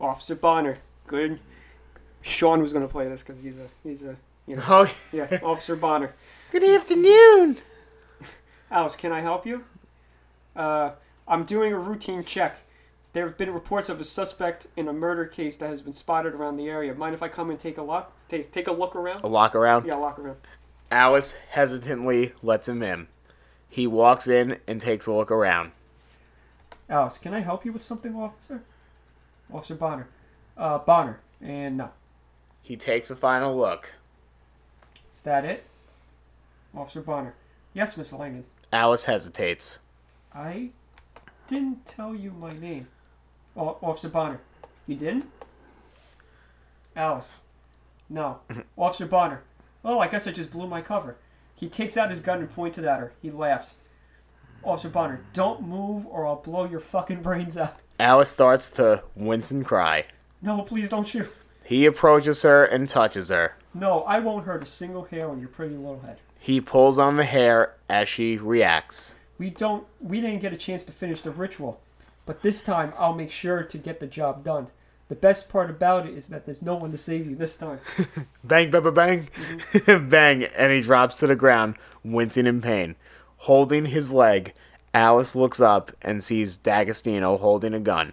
Officer 0.00 0.36
Bonner, 0.36 0.76
good. 1.08 1.40
Shawn 2.22 2.62
was 2.62 2.72
going 2.72 2.86
to 2.86 2.92
play 2.92 3.08
this 3.08 3.24
because 3.24 3.42
he's 3.42 3.56
a 3.56 3.66
he's 3.82 4.04
a 4.04 4.14
you 4.46 4.54
know 4.54 4.62
Oh, 4.68 4.94
yeah 5.12 5.40
Officer 5.42 5.74
Bonner. 5.74 6.14
good 6.52 6.62
afternoon. 6.62 7.58
Alice, 8.70 8.96
can 8.96 9.12
I 9.12 9.20
help 9.20 9.46
you? 9.46 9.64
Uh, 10.54 10.92
I'm 11.26 11.44
doing 11.44 11.72
a 11.72 11.78
routine 11.78 12.24
check. 12.24 12.60
There 13.12 13.26
have 13.26 13.36
been 13.36 13.52
reports 13.52 13.88
of 13.88 14.00
a 14.00 14.04
suspect 14.04 14.68
in 14.76 14.86
a 14.86 14.92
murder 14.92 15.24
case 15.24 15.56
that 15.56 15.68
has 15.68 15.82
been 15.82 15.94
spotted 15.94 16.34
around 16.34 16.56
the 16.56 16.68
area. 16.68 16.94
Mind 16.94 17.14
if 17.14 17.22
I 17.22 17.28
come 17.28 17.50
and 17.50 17.58
take 17.58 17.78
a 17.78 17.82
look? 17.82 18.12
Take 18.28 18.52
take 18.52 18.68
a 18.68 18.72
look 18.72 18.94
around? 18.94 19.24
A 19.24 19.26
lock 19.26 19.56
around. 19.56 19.86
Yeah, 19.86 19.96
look 19.96 20.18
around. 20.18 20.36
Alice 20.92 21.36
hesitantly 21.50 22.32
lets 22.42 22.68
him 22.68 22.82
in. 22.82 23.08
He 23.68 23.86
walks 23.86 24.28
in 24.28 24.58
and 24.68 24.80
takes 24.80 25.06
a 25.06 25.12
look 25.12 25.30
around. 25.30 25.72
Alice, 26.88 27.18
can 27.18 27.34
I 27.34 27.40
help 27.40 27.64
you 27.64 27.72
with 27.72 27.82
something, 27.82 28.14
officer? 28.14 28.62
Officer 29.52 29.74
Bonner. 29.74 30.08
Uh, 30.56 30.78
Bonner. 30.78 31.20
And 31.40 31.76
no. 31.78 31.90
He 32.62 32.76
takes 32.76 33.10
a 33.10 33.16
final 33.16 33.56
look. 33.56 33.94
Is 35.12 35.20
that 35.20 35.44
it? 35.44 35.64
Officer 36.76 37.00
Bonner. 37.00 37.34
Yes, 37.74 37.96
Miss 37.96 38.12
Langan. 38.12 38.44
Alice 38.72 39.04
hesitates. 39.04 39.78
I 40.34 40.70
didn't 41.46 41.84
tell 41.86 42.14
you 42.14 42.30
my 42.32 42.52
name. 42.52 42.86
O- 43.56 43.78
Officer 43.82 44.08
Bonner. 44.08 44.40
You 44.86 44.96
didn't? 44.96 45.26
Alice. 46.94 47.32
No. 48.08 48.40
Officer 48.76 49.06
Bonner. 49.06 49.42
Oh, 49.84 49.98
I 49.98 50.08
guess 50.08 50.26
I 50.26 50.32
just 50.32 50.50
blew 50.50 50.66
my 50.68 50.82
cover. 50.82 51.16
He 51.56 51.68
takes 51.68 51.96
out 51.96 52.10
his 52.10 52.20
gun 52.20 52.38
and 52.40 52.50
points 52.50 52.78
it 52.78 52.84
at 52.84 53.00
her. 53.00 53.12
He 53.20 53.30
laughs. 53.30 53.74
Officer 54.62 54.88
Bonner, 54.88 55.22
don't 55.32 55.62
move 55.62 56.06
or 56.06 56.26
I'll 56.26 56.36
blow 56.36 56.64
your 56.64 56.80
fucking 56.80 57.22
brains 57.22 57.56
out. 57.56 57.76
Alice 57.98 58.28
starts 58.30 58.70
to 58.72 59.02
wince 59.14 59.50
and 59.50 59.64
cry. 59.64 60.06
No, 60.42 60.62
please 60.62 60.88
don't 60.88 61.06
shoot. 61.08 61.30
He 61.64 61.86
approaches 61.86 62.42
her 62.42 62.64
and 62.64 62.88
touches 62.88 63.28
her. 63.30 63.56
No, 63.74 64.02
I 64.02 64.18
won't 64.20 64.46
hurt 64.46 64.62
a 64.62 64.66
single 64.66 65.04
hair 65.04 65.28
on 65.30 65.38
your 65.40 65.48
pretty 65.48 65.76
little 65.76 66.00
head. 66.00 66.18
He 66.42 66.58
pulls 66.60 66.98
on 66.98 67.16
the 67.16 67.24
hair 67.24 67.74
as 67.88 68.08
she 68.08 68.38
reacts. 68.38 69.14
We 69.38 69.50
don't. 69.50 69.86
We 70.00 70.22
didn't 70.22 70.40
get 70.40 70.54
a 70.54 70.56
chance 70.56 70.84
to 70.84 70.92
finish 70.92 71.20
the 71.20 71.30
ritual, 71.30 71.80
but 72.24 72.42
this 72.42 72.62
time 72.62 72.94
I'll 72.98 73.14
make 73.14 73.30
sure 73.30 73.62
to 73.62 73.78
get 73.78 74.00
the 74.00 74.06
job 74.06 74.42
done. 74.42 74.68
The 75.08 75.16
best 75.16 75.50
part 75.50 75.68
about 75.68 76.06
it 76.06 76.14
is 76.14 76.28
that 76.28 76.46
there's 76.46 76.62
no 76.62 76.76
one 76.76 76.92
to 76.92 76.96
save 76.96 77.28
you 77.28 77.36
this 77.36 77.56
time. 77.56 77.80
Bang, 78.44 78.70
bang, 78.70 78.94
bang, 78.94 79.28
mm-hmm. 79.28 79.78
bang. 79.86 80.08
bang, 80.08 80.44
and 80.44 80.72
he 80.72 80.80
drops 80.80 81.18
to 81.18 81.26
the 81.26 81.36
ground, 81.36 81.74
wincing 82.02 82.46
in 82.46 82.62
pain. 82.62 82.94
Holding 83.38 83.86
his 83.86 84.12
leg, 84.12 84.54
Alice 84.94 85.36
looks 85.36 85.60
up 85.60 85.92
and 86.00 86.22
sees 86.22 86.56
D'Agostino 86.56 87.36
holding 87.36 87.74
a 87.74 87.80
gun. 87.80 88.12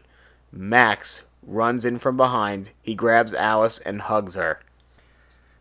Max 0.52 1.24
runs 1.44 1.86
in 1.86 1.98
from 1.98 2.18
behind. 2.18 2.72
He 2.82 2.94
grabs 2.94 3.34
Alice 3.34 3.80
and 3.80 4.02
hugs 4.02 4.36
her. 4.36 4.60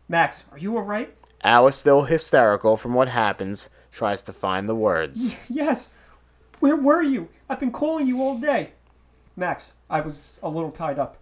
Max, 0.09 0.43
are 0.51 0.57
you 0.57 0.75
alright? 0.75 1.13
Alice, 1.43 1.77
still 1.77 2.03
hysterical 2.03 2.77
from 2.77 2.93
what 2.93 3.07
happens, 3.09 3.69
tries 3.91 4.23
to 4.23 4.33
find 4.33 4.67
the 4.67 4.75
words. 4.75 5.35
Yes. 5.49 5.91
Where 6.59 6.75
were 6.75 7.03
you? 7.03 7.29
I've 7.49 7.59
been 7.59 7.71
calling 7.71 8.07
you 8.07 8.21
all 8.21 8.37
day. 8.37 8.71
Max, 9.35 9.73
I 9.89 10.01
was 10.01 10.39
a 10.41 10.49
little 10.49 10.71
tied 10.71 10.97
up. 10.97 11.17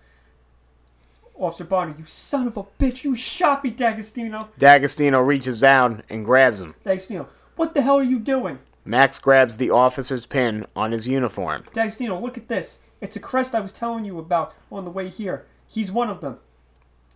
Officer 1.38 1.66
Bonner, 1.66 1.94
you 1.98 2.06
son 2.06 2.48
of 2.48 2.56
a 2.56 2.64
bitch! 2.80 3.04
You 3.04 3.14
shot 3.16 3.64
me, 3.64 3.70
D'Agostino. 3.70 4.50
D'Agostino 4.58 5.20
reaches 5.20 5.60
down 5.60 6.04
and 6.10 6.24
grabs 6.24 6.62
him. 6.62 6.76
D'Agostino, 6.86 7.28
what 7.58 7.74
the 7.74 7.82
hell 7.82 7.98
are 7.98 8.04
you 8.04 8.20
doing? 8.20 8.60
Max 8.86 9.20
grabs 9.20 9.58
the 9.58 9.70
officer's 9.72 10.26
pin 10.26 10.66
on 10.76 10.94
his 10.94 11.08
uniform. 11.08 11.66
D'Agostino, 11.74 12.18
look 12.18 12.38
at 12.38 12.48
this. 12.48 12.80
It's 13.02 13.18
a 13.18 13.20
crest 13.20 13.54
I 13.54 13.60
was 13.60 13.74
telling 13.74 14.06
you 14.06 14.18
about 14.20 14.54
on 14.72 14.86
the 14.86 14.92
way 14.92 15.10
here. 15.10 15.46
He's 15.68 15.92
one 15.92 16.10
of 16.10 16.22
them. 16.22 16.38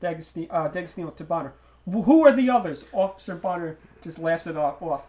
D'Agostino, 0.01 0.51
uh, 0.51 0.67
D'Agostino 0.67 1.11
to 1.11 1.23
Bonner. 1.23 1.53
"Wh- 1.85 2.03
Who 2.05 2.25
are 2.25 2.35
the 2.35 2.49
others? 2.49 2.85
Officer 2.93 3.35
Bonner 3.35 3.77
just 4.01 4.19
laughs 4.19 4.47
it 4.47 4.57
off. 4.57 4.81
off. 4.81 5.07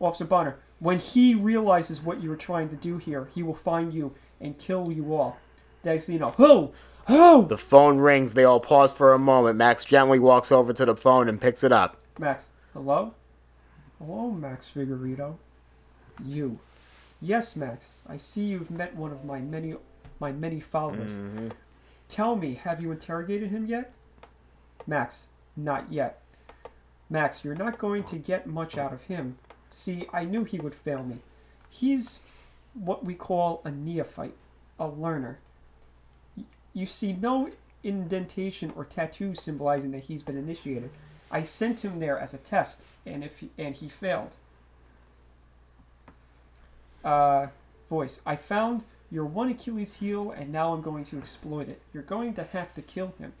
Officer 0.00 0.24
Bonner, 0.24 0.56
when 0.78 0.98
he 0.98 1.34
realizes 1.34 2.00
what 2.02 2.22
you 2.22 2.32
are 2.32 2.36
trying 2.36 2.68
to 2.70 2.76
do 2.76 2.98
here, 2.98 3.28
he 3.34 3.42
will 3.42 3.54
find 3.54 3.92
you 3.92 4.14
and 4.40 4.56
kill 4.58 4.92
you 4.92 5.14
all. 5.14 5.36
D'Agostino, 5.82 6.30
who? 6.32 6.72
Who? 7.06 7.46
The 7.46 7.56
phone 7.58 7.98
rings. 7.98 8.34
They 8.34 8.44
all 8.44 8.60
pause 8.60 8.92
for 8.92 9.12
a 9.12 9.18
moment. 9.18 9.56
Max 9.56 9.84
gently 9.84 10.18
walks 10.18 10.52
over 10.52 10.72
to 10.72 10.84
the 10.84 10.94
phone 10.96 11.28
and 11.28 11.40
picks 11.40 11.64
it 11.64 11.72
up. 11.72 11.96
Max, 12.18 12.48
hello? 12.74 13.14
Hello, 13.98 14.30
Max 14.30 14.70
Figueredo. 14.70 15.36
You. 16.24 16.58
Yes, 17.20 17.56
Max. 17.56 18.00
I 18.08 18.16
see 18.16 18.42
you've 18.44 18.70
met 18.70 18.94
one 18.94 19.10
of 19.12 19.24
my 19.24 19.40
many 19.40 19.74
my 20.20 20.32
many 20.32 20.60
followers. 20.60 21.14
Mm-hmm. 21.14 21.48
Tell 22.08 22.36
me, 22.36 22.54
have 22.54 22.80
you 22.80 22.90
interrogated 22.92 23.50
him 23.50 23.66
yet? 23.66 23.94
Max, 24.86 25.27
not 25.58 25.92
yet. 25.92 26.22
Max, 27.10 27.44
you're 27.44 27.54
not 27.54 27.78
going 27.78 28.04
to 28.04 28.16
get 28.16 28.46
much 28.46 28.78
out 28.78 28.92
of 28.92 29.04
him. 29.04 29.38
See, 29.70 30.06
I 30.12 30.24
knew 30.24 30.44
he 30.44 30.58
would 30.58 30.74
fail 30.74 31.02
me. 31.02 31.18
He's 31.68 32.20
what 32.74 33.04
we 33.04 33.14
call 33.14 33.60
a 33.64 33.70
neophyte, 33.70 34.36
a 34.78 34.86
learner. 34.88 35.38
You 36.72 36.86
see 36.86 37.12
no 37.12 37.50
indentation 37.82 38.72
or 38.76 38.84
tattoo 38.84 39.34
symbolizing 39.34 39.90
that 39.92 40.04
he's 40.04 40.22
been 40.22 40.36
initiated. 40.36 40.90
I 41.30 41.42
sent 41.42 41.84
him 41.84 41.98
there 41.98 42.18
as 42.18 42.34
a 42.34 42.38
test, 42.38 42.82
and 43.04 43.22
if 43.22 43.40
he, 43.40 43.50
and 43.58 43.74
he 43.74 43.88
failed. 43.88 44.30
Uh, 47.04 47.48
voice. 47.88 48.20
I 48.24 48.36
found 48.36 48.84
your 49.10 49.24
one 49.24 49.50
Achilles 49.50 49.94
heel, 49.94 50.30
and 50.30 50.52
now 50.52 50.72
I'm 50.72 50.82
going 50.82 51.04
to 51.06 51.18
exploit 51.18 51.68
it. 51.68 51.80
You're 51.92 52.02
going 52.02 52.34
to 52.34 52.44
have 52.44 52.74
to 52.74 52.82
kill 52.82 53.14
him. 53.18 53.32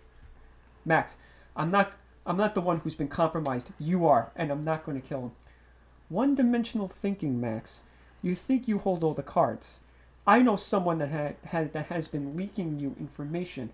Max, 0.84 1.16
I'm 1.56 1.70
not. 1.70 1.92
I'm 2.28 2.36
not 2.36 2.54
the 2.54 2.60
one 2.60 2.80
who's 2.80 2.94
been 2.94 3.08
compromised. 3.08 3.70
You 3.78 4.06
are, 4.06 4.30
and 4.36 4.50
I'm 4.50 4.60
not 4.60 4.84
going 4.84 5.00
to 5.00 5.08
kill 5.08 5.22
him. 5.22 5.32
One-dimensional 6.10 6.86
thinking, 6.86 7.40
Max. 7.40 7.80
You 8.20 8.34
think 8.34 8.68
you 8.68 8.76
hold 8.76 9.02
all 9.02 9.14
the 9.14 9.22
cards. 9.22 9.78
I 10.26 10.42
know 10.42 10.56
someone 10.56 10.98
that 10.98 11.10
ha- 11.10 11.48
has 11.48 11.70
that 11.70 11.86
has 11.86 12.06
been 12.06 12.36
leaking 12.36 12.80
you 12.80 12.94
information. 13.00 13.70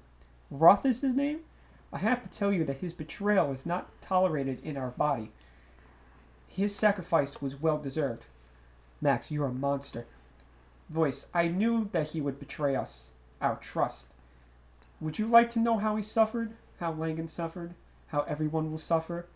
Roth 0.52 0.86
is 0.86 1.00
his 1.00 1.14
name. 1.14 1.40
I 1.92 1.98
have 1.98 2.22
to 2.22 2.30
tell 2.30 2.52
you 2.52 2.62
that 2.64 2.76
his 2.76 2.92
betrayal 2.92 3.50
is 3.50 3.66
not 3.66 3.90
tolerated 4.00 4.60
in 4.62 4.76
our 4.76 4.90
body. 4.90 5.32
His 6.46 6.72
sacrifice 6.72 7.42
was 7.42 7.60
well 7.60 7.78
deserved. 7.78 8.26
Max, 9.00 9.32
you're 9.32 9.46
a 9.46 9.52
monster. 9.52 10.06
Voice, 10.88 11.26
I 11.34 11.48
knew 11.48 11.88
that 11.90 12.10
he 12.10 12.20
would 12.20 12.38
betray 12.38 12.76
us, 12.76 13.10
our 13.40 13.56
trust. 13.56 14.10
Would 15.00 15.18
you 15.18 15.26
like 15.26 15.50
to 15.50 15.58
know 15.58 15.78
how 15.78 15.96
he 15.96 16.02
suffered? 16.02 16.52
How 16.78 16.92
Langan 16.92 17.26
suffered? 17.26 17.74
How 18.14 18.24
everyone 18.28 18.70
will 18.70 18.78
suffer? 18.78 19.26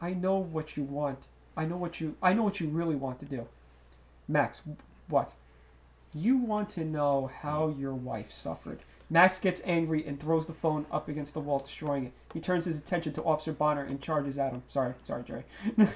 I 0.00 0.12
know 0.12 0.36
what 0.38 0.76
you 0.76 0.84
want. 0.84 1.26
I 1.56 1.64
know 1.64 1.76
what 1.76 2.00
you 2.00 2.14
I 2.22 2.34
know 2.34 2.44
what 2.44 2.60
you 2.60 2.68
really 2.68 2.94
want 2.94 3.18
to 3.18 3.26
do. 3.26 3.48
Max, 4.28 4.62
what? 5.08 5.32
You 6.14 6.36
want 6.36 6.70
to 6.70 6.84
know 6.84 7.32
how 7.42 7.74
your 7.76 7.94
wife 7.94 8.30
suffered. 8.30 8.78
Max 9.10 9.40
gets 9.40 9.60
angry 9.64 10.06
and 10.06 10.20
throws 10.20 10.46
the 10.46 10.52
phone 10.52 10.86
up 10.92 11.08
against 11.08 11.34
the 11.34 11.40
wall, 11.40 11.58
destroying 11.58 12.04
it. 12.06 12.12
He 12.32 12.38
turns 12.38 12.64
his 12.64 12.78
attention 12.78 13.12
to 13.14 13.24
Officer 13.24 13.52
Bonner 13.52 13.82
and 13.82 14.00
charges 14.00 14.38
at 14.38 14.52
him. 14.52 14.62
Sorry, 14.68 14.94
sorry, 15.02 15.24
Jerry. 15.24 15.42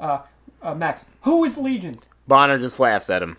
uh, 0.00 0.22
uh, 0.60 0.74
Max, 0.74 1.04
who 1.20 1.44
is 1.44 1.56
Legion? 1.56 1.94
Bonner 2.26 2.58
just 2.58 2.80
laughs 2.80 3.10
at 3.10 3.22
him. 3.22 3.36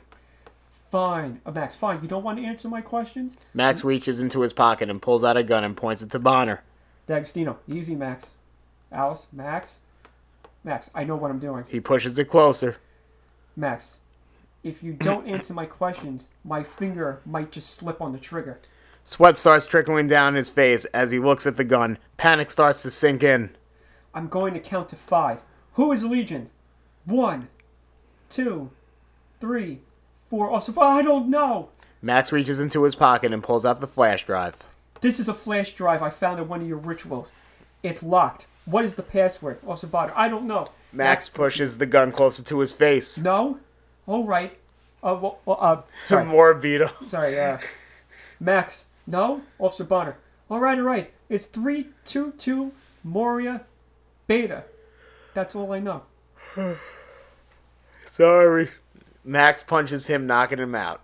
Fine, 0.89 1.41
uh, 1.45 1.51
Max, 1.51 1.75
fine. 1.75 2.01
You 2.01 2.07
don't 2.07 2.23
want 2.23 2.37
to 2.37 2.45
answer 2.45 2.69
my 2.69 2.79
questions? 2.79 3.35
Max 3.53 3.83
reaches 3.83 4.21
into 4.21 4.39
his 4.39 4.53
pocket 4.53 4.89
and 4.89 5.01
pulls 5.01 5.25
out 5.25 5.35
a 5.35 5.43
gun 5.43 5.65
and 5.65 5.75
points 5.75 6.01
it 6.01 6.11
to 6.11 6.19
Bonner. 6.19 6.63
D'Agostino, 7.07 7.57
easy, 7.67 7.95
Max. 7.95 8.31
Alice, 8.91 9.27
Max, 9.31 9.79
Max, 10.63 10.89
I 10.95 11.03
know 11.03 11.15
what 11.15 11.31
I'm 11.31 11.39
doing. 11.39 11.65
He 11.67 11.79
pushes 11.79 12.17
it 12.17 12.25
closer. 12.25 12.77
Max, 13.55 13.97
if 14.63 14.81
you 14.81 14.93
don't 14.93 15.27
answer 15.27 15.53
my 15.53 15.65
questions, 15.65 16.27
my 16.43 16.63
finger 16.63 17.21
might 17.25 17.51
just 17.51 17.75
slip 17.75 18.01
on 18.01 18.11
the 18.11 18.17
trigger. 18.17 18.59
Sweat 19.03 19.37
starts 19.37 19.67
trickling 19.67 20.07
down 20.07 20.33
his 20.33 20.49
face 20.49 20.85
as 20.85 21.11
he 21.11 21.19
looks 21.19 21.45
at 21.45 21.57
the 21.57 21.63
gun. 21.63 21.99
Panic 22.17 22.49
starts 22.49 22.81
to 22.81 22.89
sink 22.89 23.21
in. 23.21 23.55
I'm 24.15 24.27
going 24.27 24.55
to 24.55 24.59
count 24.59 24.89
to 24.89 24.95
five. 24.95 25.43
Who 25.73 25.91
is 25.91 26.03
Legion? 26.03 26.49
One, 27.05 27.49
two, 28.29 28.71
three, 29.39 29.81
four. 30.29 30.49
Oh, 30.49 30.59
so 30.59 30.73
I 30.81 31.03
don't 31.03 31.29
know. 31.29 31.69
Max 32.01 32.31
reaches 32.31 32.59
into 32.59 32.83
his 32.83 32.95
pocket 32.95 33.31
and 33.31 33.43
pulls 33.43 33.65
out 33.65 33.81
the 33.81 33.87
flash 33.87 34.25
drive. 34.25 34.63
This 35.05 35.19
is 35.19 35.29
a 35.29 35.35
flash 35.35 35.75
drive 35.75 36.01
I 36.01 36.09
found 36.09 36.39
in 36.39 36.47
one 36.47 36.61
of 36.61 36.67
your 36.67 36.79
rituals. 36.79 37.31
It's 37.83 38.01
locked. 38.01 38.47
What 38.65 38.83
is 38.83 38.95
the 38.95 39.03
password? 39.03 39.59
Officer 39.63 39.85
Bonner, 39.85 40.11
I 40.15 40.27
don't 40.27 40.47
know. 40.47 40.69
Max 40.91 41.29
pushes 41.29 41.77
the 41.77 41.85
gun 41.85 42.11
closer 42.11 42.41
to 42.41 42.59
his 42.59 42.73
face. 42.73 43.19
No? 43.19 43.59
All 44.07 44.23
right. 44.23 44.57
Uh, 45.03 45.15
well, 45.21 45.37
well, 45.45 45.59
uh, 45.61 45.81
sorry. 46.07 46.25
More 46.25 46.55
Vito. 46.55 46.89
Sorry, 47.05 47.39
uh, 47.39 47.59
Max. 48.39 48.85
No? 49.05 49.43
Officer 49.59 49.83
Bonner. 49.83 50.17
All 50.49 50.59
right, 50.59 50.79
all 50.79 50.83
right. 50.83 51.13
It's 51.29 51.45
322 51.45 52.71
Moria 53.03 53.61
Beta. 54.25 54.63
That's 55.35 55.53
all 55.53 55.71
I 55.71 55.81
know. 55.81 56.01
Sorry. 58.09 58.71
Max 59.23 59.61
punches 59.61 60.07
him, 60.07 60.25
knocking 60.25 60.57
him 60.57 60.73
out. 60.73 61.01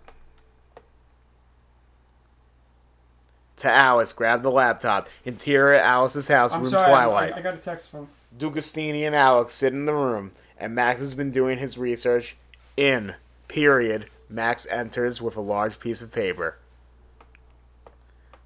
To 3.61 3.69
Alice, 3.69 4.11
grab 4.11 4.41
the 4.41 4.49
laptop. 4.49 5.07
Interior 5.23 5.75
at 5.75 5.85
Alice's 5.85 6.27
house, 6.27 6.51
I'm 6.51 6.61
room 6.61 6.71
sorry. 6.71 6.89
Twilight. 6.89 7.33
I, 7.33 7.37
I 7.37 7.41
got 7.41 7.53
a 7.53 7.57
text 7.57 7.89
from. 7.89 8.09
D'Agostino 8.35 9.05
and 9.05 9.15
Alex 9.15 9.53
sit 9.53 9.71
in 9.71 9.85
the 9.85 9.93
room, 9.93 10.31
and 10.57 10.73
Max 10.73 10.99
has 10.99 11.13
been 11.13 11.29
doing 11.29 11.59
his 11.59 11.77
research. 11.77 12.37
In 12.75 13.13
period, 13.47 14.07
Max 14.27 14.65
enters 14.71 15.21
with 15.21 15.37
a 15.37 15.41
large 15.41 15.79
piece 15.79 16.01
of 16.01 16.11
paper. 16.11 16.57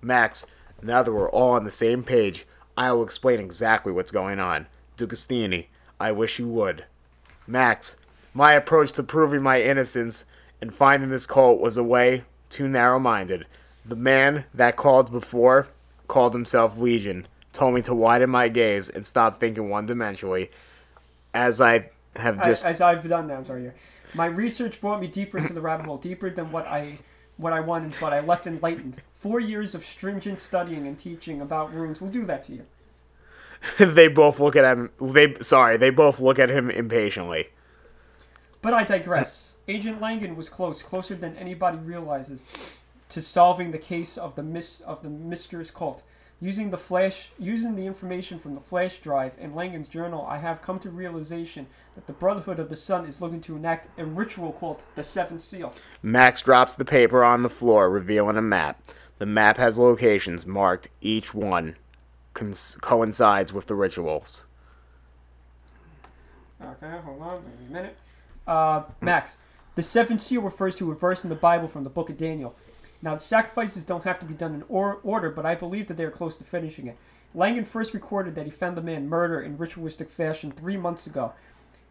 Max, 0.01 0.45
now 0.81 1.01
that 1.01 1.13
we're 1.13 1.29
all 1.29 1.53
on 1.53 1.63
the 1.63 1.71
same 1.71 2.03
page, 2.03 2.45
I 2.75 2.91
will 2.91 3.03
explain 3.03 3.39
exactly 3.39 3.93
what's 3.93 4.11
going 4.11 4.41
on. 4.41 4.67
D'Agostino, 4.97 5.63
I 5.97 6.11
wish 6.11 6.39
you 6.39 6.49
would. 6.49 6.83
Max, 7.47 7.95
my 8.33 8.51
approach 8.51 8.91
to 8.91 9.03
proving 9.03 9.41
my 9.41 9.61
innocence 9.61 10.25
and 10.59 10.73
finding 10.73 11.09
this 11.09 11.25
cult 11.25 11.61
was 11.61 11.77
a 11.77 11.83
way 11.85 12.25
too 12.49 12.67
narrow 12.67 12.99
minded. 12.99 13.45
The 13.87 13.95
man 13.95 14.45
that 14.53 14.75
called 14.75 15.11
before 15.11 15.67
called 16.07 16.33
himself 16.33 16.79
Legion, 16.79 17.27
told 17.55 17.73
me 17.73 17.81
to 17.83 17.95
widen 17.95 18.29
my 18.29 18.49
gaze 18.49 18.89
and 18.89 19.05
stop 19.05 19.37
thinking 19.37 19.69
one 19.69 19.87
dimensionally. 19.87 20.49
As 21.33 21.59
I 21.59 21.89
have 22.15 22.39
I- 22.39 22.45
just 22.45 22.65
as 22.65 22.81
I've 22.81 23.07
done 23.07 23.27
now, 23.27 23.37
I'm 23.37 23.45
sorry. 23.45 23.71
My 24.13 24.27
research 24.27 24.79
brought 24.79 25.01
me 25.01 25.07
deeper 25.07 25.37
into 25.37 25.53
the 25.53 25.61
rabbit 25.61 25.85
hole, 25.85 25.97
deeper 25.97 26.29
than 26.29 26.51
what 26.51 26.67
I 26.67 26.99
what 27.37 27.51
I 27.51 27.59
wanted, 27.59 27.95
but 27.99 28.13
I 28.13 28.21
left 28.21 28.47
enlightened. 28.47 29.01
Four 29.13 29.39
years 29.39 29.75
of 29.75 29.85
stringent 29.85 30.39
studying 30.39 30.87
and 30.87 30.97
teaching 30.97 31.41
about 31.41 31.73
runes 31.73 31.99
will 31.99 32.09
do 32.09 32.23
that 32.25 32.43
to 32.43 32.53
you. 32.53 32.65
they 33.85 34.07
both 34.07 34.39
look 34.39 34.55
at 34.55 34.63
him 34.63 34.91
they 35.01 35.35
sorry, 35.41 35.77
they 35.77 35.89
both 35.89 36.19
look 36.19 36.39
at 36.39 36.49
him 36.49 36.69
impatiently. 36.69 37.49
But 38.61 38.73
I 38.73 38.83
digress. 38.83 39.55
Agent 39.67 39.99
Langan 39.99 40.35
was 40.35 40.47
close, 40.47 40.83
closer 40.83 41.15
than 41.15 41.35
anybody 41.37 41.77
realizes, 41.77 42.45
to 43.09 43.21
solving 43.21 43.71
the 43.71 43.77
case 43.77 44.17
of 44.17 44.35
the 44.35 44.43
mis- 44.43 44.81
of 44.81 45.03
the 45.03 45.09
Mistress 45.09 45.71
cult. 45.71 46.03
Using 46.41 46.69
the 46.69 46.77
flash, 46.77 47.31
using 47.39 47.75
the 47.75 47.85
information 47.85 48.39
from 48.39 48.55
the 48.55 48.61
flash 48.61 48.97
drive 48.97 49.35
and 49.39 49.55
Langan's 49.55 49.87
journal, 49.87 50.25
I 50.29 50.37
have 50.37 50.61
come 50.61 50.79
to 50.79 50.89
realization 50.89 51.65
that 51.95 52.07
the 52.07 52.13
Brotherhood 52.13 52.59
of 52.59 52.69
the 52.69 52.75
Sun 52.75 53.05
is 53.05 53.21
looking 53.21 53.39
to 53.41 53.55
enact 53.55 53.87
a 53.97 54.05
ritual 54.05 54.51
called 54.51 54.83
the 54.95 55.03
Seventh 55.03 55.41
Seal. 55.41 55.73
Max 56.03 56.41
drops 56.41 56.75
the 56.75 56.83
paper 56.83 57.23
on 57.23 57.41
the 57.41 57.49
floor, 57.49 57.89
revealing 57.89 58.35
a 58.35 58.41
map. 58.41 58.83
The 59.17 59.25
map 59.25 59.57
has 59.57 59.79
locations 59.79 60.45
marked, 60.45 60.89
each 60.99 61.33
one 61.33 61.77
cons- 62.33 62.77
coincides 62.81 63.53
with 63.53 63.67
the 63.67 63.75
rituals. 63.75 64.45
Okay, 66.61 66.97
hold 67.03 67.21
on, 67.21 67.35
wait 67.35 67.69
a 67.69 67.73
minute. 67.73 67.97
Uh, 68.45 68.83
Max, 69.01 69.37
the 69.75 69.83
seventh 69.83 70.21
seal 70.21 70.41
refers 70.41 70.75
to 70.77 70.91
a 70.91 70.95
verse 70.95 71.23
in 71.23 71.29
the 71.29 71.35
Bible 71.35 71.67
from 71.67 71.83
the 71.83 71.89
book 71.89 72.09
of 72.09 72.17
Daniel. 72.17 72.55
Now, 73.05 73.13
the 73.13 73.19
sacrifices 73.19 73.83
don't 73.83 74.03
have 74.03 74.17
to 74.17 74.25
be 74.25 74.33
done 74.33 74.55
in 74.55 74.63
or- 74.67 74.99
order, 75.03 75.29
but 75.29 75.45
I 75.45 75.53
believe 75.53 75.85
that 75.87 75.93
they 75.95 76.03
are 76.03 76.09
close 76.11 76.35
to 76.37 76.43
finishing 76.43 76.87
it. 76.87 76.97
Langan 77.35 77.63
first 77.63 77.93
recorded 77.93 78.33
that 78.33 78.45
he 78.45 78.51
found 78.51 78.75
the 78.75 78.81
man 78.81 79.07
murdered 79.07 79.41
in 79.45 79.59
ritualistic 79.59 80.09
fashion 80.09 80.51
three 80.51 80.75
months 80.75 81.05
ago. 81.05 81.33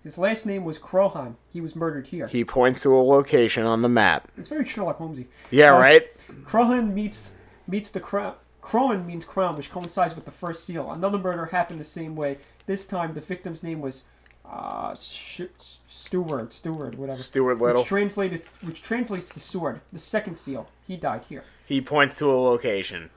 His 0.03 0.19
last 0.19 0.45
name 0.45 0.65
was 0.65 0.77
Krohan. 0.81 1.37
He 1.53 1.61
was 1.61 1.77
murdered 1.77 2.09
here. 2.09 2.27
He 2.27 2.45
points 2.45 2.81
to 2.83 2.95
a 2.97 2.99
location 3.01 3.65
on 3.65 3.81
the 3.83 3.89
map. 3.89 4.27
It's 4.37 4.49
very 4.49 4.65
Sherlock 4.65 4.99
Holmesy. 4.99 5.29
Yeah, 5.53 5.77
Uh, 5.77 5.79
right? 5.79 6.05
Krohan 6.45 6.93
meets 6.93 7.33
meets 7.69 7.91
the 7.91 8.01
crown. 8.01 8.35
Crowan 8.61 9.07
means 9.07 9.25
crown, 9.25 9.55
which 9.57 9.71
coincides 9.71 10.17
with 10.17 10.25
the 10.25 10.31
first 10.33 10.65
seal. 10.65 10.91
Another 10.91 11.17
murder 11.19 11.47
happened 11.47 11.79
the 11.79 11.85
same 11.85 12.17
way. 12.17 12.39
This 12.67 12.85
time, 12.85 13.15
the 13.15 13.21
victim's 13.21 13.63
name 13.63 13.81
was 13.81 14.03
uh, 14.45 14.95
Sh- 14.95 15.43
Stewart, 15.87 16.53
Stewart, 16.53 16.97
whatever. 16.97 17.17
Stuart 17.17 17.61
Little. 17.61 17.83
Which 17.83 17.89
translated, 17.89 18.47
which 18.63 18.83
translates 18.83 19.29
to 19.31 19.41
sword. 19.41 19.81
The 19.93 19.99
second 19.99 20.37
seal. 20.37 20.69
He 20.87 20.97
died 20.97 21.25
here. 21.29 21.45
He 21.67 21.81
points 21.81 22.17
to 22.19 22.31
a 22.31 22.35
location. 22.35 23.11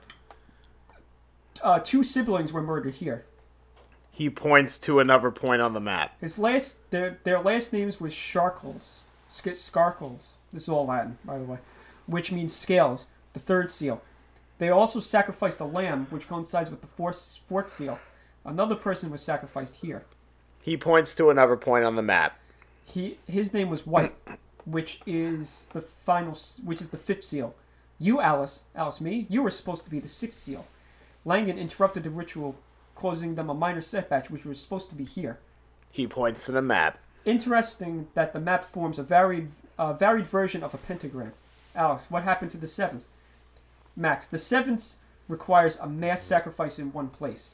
Uh, 1.62 1.80
two 1.80 2.02
siblings 2.02 2.52
were 2.52 2.62
murdered 2.62 2.94
here. 2.94 3.24
He 4.10 4.30
points 4.30 4.78
to 4.80 5.00
another 5.00 5.30
point 5.30 5.62
on 5.62 5.74
the 5.74 5.80
map. 5.80 6.16
His 6.20 6.38
last, 6.38 6.90
their 6.90 7.18
their 7.24 7.40
last 7.40 7.72
names 7.72 8.00
was 8.00 8.12
Sharkles, 8.12 9.00
Sk- 9.28 9.48
Skarkles. 9.50 10.22
This 10.52 10.64
is 10.64 10.68
all 10.68 10.86
Latin, 10.86 11.18
by 11.24 11.38
the 11.38 11.44
way, 11.44 11.58
which 12.06 12.32
means 12.32 12.54
scales. 12.54 13.06
The 13.34 13.40
third 13.40 13.70
seal. 13.70 14.02
They 14.58 14.70
also 14.70 14.98
sacrificed 14.98 15.60
a 15.60 15.64
lamb, 15.64 16.06
which 16.10 16.26
coincides 16.26 16.70
with 16.70 16.80
the 16.80 16.88
fourth 16.88 17.38
fourth 17.48 17.70
seal. 17.70 17.98
Another 18.44 18.74
person 18.74 19.10
was 19.10 19.20
sacrificed 19.22 19.76
here. 19.76 20.04
He 20.68 20.76
points 20.76 21.14
to 21.14 21.30
another 21.30 21.56
point 21.56 21.86
on 21.86 21.96
the 21.96 22.02
map. 22.02 22.38
He 22.84 23.16
his 23.26 23.54
name 23.54 23.70
was 23.70 23.86
White, 23.86 24.14
which 24.66 25.00
is 25.06 25.66
the 25.72 25.80
final, 25.80 26.36
which 26.62 26.82
is 26.82 26.90
the 26.90 26.98
fifth 26.98 27.24
seal. 27.24 27.54
You, 27.98 28.20
Alice, 28.20 28.64
Alice, 28.74 29.00
me, 29.00 29.26
you 29.30 29.42
were 29.42 29.50
supposed 29.50 29.84
to 29.84 29.90
be 29.90 29.98
the 29.98 30.08
sixth 30.08 30.38
seal. 30.38 30.66
Langan 31.24 31.58
interrupted 31.58 32.04
the 32.04 32.10
ritual, 32.10 32.54
causing 32.94 33.34
them 33.34 33.48
a 33.48 33.54
minor 33.54 33.80
setback, 33.80 34.28
which 34.28 34.44
was 34.44 34.60
supposed 34.60 34.90
to 34.90 34.94
be 34.94 35.04
here. 35.04 35.38
He 35.90 36.06
points 36.06 36.44
to 36.44 36.52
the 36.52 36.60
map. 36.60 36.98
Interesting 37.24 38.08
that 38.12 38.34
the 38.34 38.40
map 38.40 38.62
forms 38.62 38.98
a 38.98 39.02
varied, 39.02 39.48
uh, 39.78 39.94
varied 39.94 40.26
version 40.26 40.62
of 40.62 40.74
a 40.74 40.78
pentagram. 40.78 41.32
Alice, 41.74 42.08
what 42.10 42.24
happened 42.24 42.50
to 42.50 42.58
the 42.58 42.66
seventh? 42.66 43.04
Max, 43.96 44.26
the 44.26 44.36
seventh 44.36 44.96
requires 45.28 45.78
a 45.78 45.88
mass 45.88 46.20
sacrifice 46.20 46.78
in 46.78 46.92
one 46.92 47.08
place. 47.08 47.52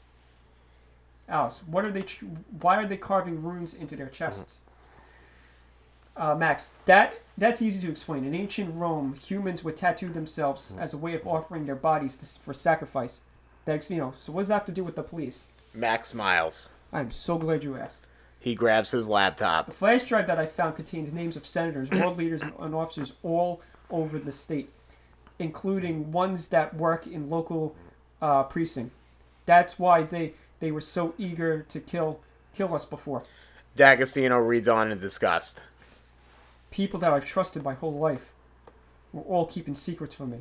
Alice, 1.27 1.61
what 1.65 1.85
are 1.85 1.91
they? 1.91 2.03
Tr- 2.03 2.25
why 2.61 2.77
are 2.77 2.85
they 2.85 2.97
carving 2.97 3.41
runes 3.41 3.73
into 3.73 3.95
their 3.95 4.07
chests? 4.07 4.59
Uh, 6.15 6.35
Max, 6.35 6.73
that 6.85 7.21
that's 7.37 7.61
easy 7.61 7.81
to 7.81 7.89
explain. 7.89 8.23
In 8.23 8.33
ancient 8.33 8.73
Rome, 8.75 9.15
humans 9.15 9.63
would 9.63 9.75
tattoo 9.75 10.09
themselves 10.09 10.73
as 10.79 10.93
a 10.93 10.97
way 10.97 11.13
of 11.15 11.27
offering 11.27 11.65
their 11.65 11.75
bodies 11.75 12.15
to, 12.17 12.41
for 12.41 12.53
sacrifice. 12.53 13.21
Thanks, 13.65 13.89
you 13.89 13.97
know. 13.97 14.13
So 14.15 14.31
what 14.31 14.41
does 14.41 14.47
that 14.49 14.53
have 14.53 14.65
to 14.65 14.71
do 14.71 14.83
with 14.83 14.95
the 14.95 15.03
police? 15.03 15.43
Max 15.73 16.13
Miles. 16.13 16.71
I'm 16.93 17.11
so 17.11 17.37
glad 17.37 17.63
you 17.63 17.75
asked. 17.75 18.05
He 18.39 18.53
grabs 18.53 18.91
his 18.91 19.09
laptop. 19.09 19.65
The 19.65 19.73
flash 19.73 20.03
drive 20.03 20.27
that 20.27 20.39
I 20.39 20.45
found 20.45 20.75
contains 20.75 21.11
names 21.11 21.35
of 21.35 21.45
senators, 21.45 21.89
world 21.89 22.17
leaders, 22.19 22.43
and, 22.43 22.53
and 22.59 22.75
officers 22.75 23.13
all 23.23 23.61
over 23.89 24.19
the 24.19 24.31
state, 24.31 24.69
including 25.39 26.11
ones 26.11 26.47
that 26.49 26.75
work 26.75 27.07
in 27.07 27.27
local 27.29 27.75
uh, 28.21 28.43
precinct. 28.43 28.91
That's 29.45 29.77
why 29.77 30.03
they 30.03 30.33
they 30.59 30.71
were 30.71 30.81
so 30.81 31.13
eager 31.17 31.63
to 31.63 31.79
kill 31.79 32.19
kill 32.53 32.73
us 32.73 32.85
before. 32.85 33.23
D'Agostino 33.75 34.37
reads 34.37 34.69
on 34.69 34.91
in 34.91 34.99
disgust. 34.99 35.61
People 36.71 36.99
that 37.01 37.11
I've 37.11 37.25
trusted 37.25 37.63
my 37.63 37.73
whole 37.73 37.97
life 37.97 38.31
were 39.11 39.23
all 39.23 39.45
keeping 39.45 39.75
secrets 39.75 40.15
from 40.15 40.31
me. 40.31 40.39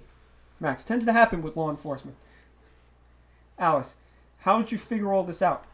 Max 0.61 0.85
tends 0.85 1.05
to 1.05 1.13
happen 1.13 1.43
with 1.43 1.57
law 1.57 1.71
enforcement. 1.71 2.17
Alice, 3.59 3.97
how 4.41 4.59
did 4.59 4.73
you 4.73 4.79
figure 4.79 5.13
all 5.13 5.25
this 5.25 5.43
out? 5.43 5.65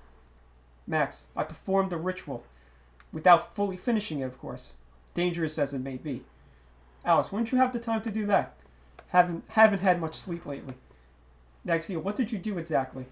Max, 0.86 1.26
I 1.36 1.44
performed 1.44 1.90
the 1.90 1.96
ritual 1.96 2.44
without 3.12 3.54
fully 3.54 3.76
finishing 3.76 4.20
it, 4.20 4.24
of 4.24 4.38
course, 4.38 4.72
dangerous 5.14 5.58
as 5.58 5.74
it 5.74 5.80
may 5.80 5.96
be. 5.96 6.22
Alice, 7.04 7.30
wouldn't 7.30 7.52
you 7.52 7.58
have 7.58 7.72
the 7.72 7.78
time 7.78 8.02
to 8.02 8.10
do 8.10 8.26
that? 8.26 8.54
Haven't 9.08 9.44
haven't 9.48 9.80
had 9.80 10.00
much 10.00 10.14
sleep 10.14 10.46
lately. 10.46 10.74
Naxia, 11.66 12.02
what 12.02 12.16
did 12.16 12.32
you 12.32 12.38
do 12.38 12.58
exactly? 12.58 13.06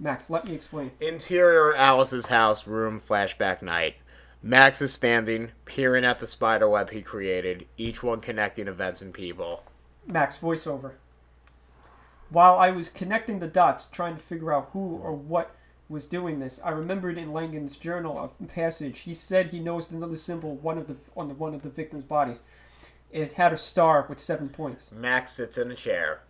Max, 0.00 0.30
let 0.30 0.48
me 0.48 0.54
explain. 0.54 0.92
Interior 0.98 1.74
Alice's 1.74 2.28
house 2.28 2.66
room 2.66 2.98
flashback 2.98 3.60
night. 3.60 3.96
Max 4.42 4.80
is 4.80 4.94
standing, 4.94 5.50
peering 5.66 6.06
at 6.06 6.16
the 6.16 6.26
spider 6.26 6.66
web 6.66 6.90
he 6.90 7.02
created, 7.02 7.66
each 7.76 8.02
one 8.02 8.20
connecting 8.20 8.66
events 8.66 9.02
and 9.02 9.12
people. 9.12 9.62
Max, 10.06 10.38
voiceover. 10.38 10.92
While 12.30 12.56
I 12.58 12.70
was 12.70 12.88
connecting 12.88 13.40
the 13.40 13.46
dots, 13.46 13.84
trying 13.86 14.16
to 14.16 14.22
figure 14.22 14.54
out 14.54 14.70
who 14.72 14.96
or 15.02 15.12
what 15.12 15.54
was 15.90 16.06
doing 16.06 16.38
this, 16.38 16.58
I 16.64 16.70
remembered 16.70 17.18
in 17.18 17.32
Langan's 17.34 17.76
journal 17.76 18.32
a 18.40 18.44
passage. 18.46 19.00
He 19.00 19.12
said 19.12 19.48
he 19.48 19.60
noticed 19.60 19.90
another 19.90 20.16
symbol 20.16 20.56
one 20.56 20.78
of 20.78 20.86
the 20.86 20.96
on 21.14 21.28
the 21.28 21.34
one 21.34 21.52
of 21.52 21.62
the 21.62 21.68
victim's 21.68 22.04
bodies. 22.04 22.40
It 23.10 23.32
had 23.32 23.52
a 23.52 23.56
star 23.56 24.06
with 24.08 24.20
seven 24.20 24.48
points. 24.48 24.92
Max 24.92 25.32
sits 25.32 25.58
in 25.58 25.70
a 25.70 25.74
chair. 25.74 26.20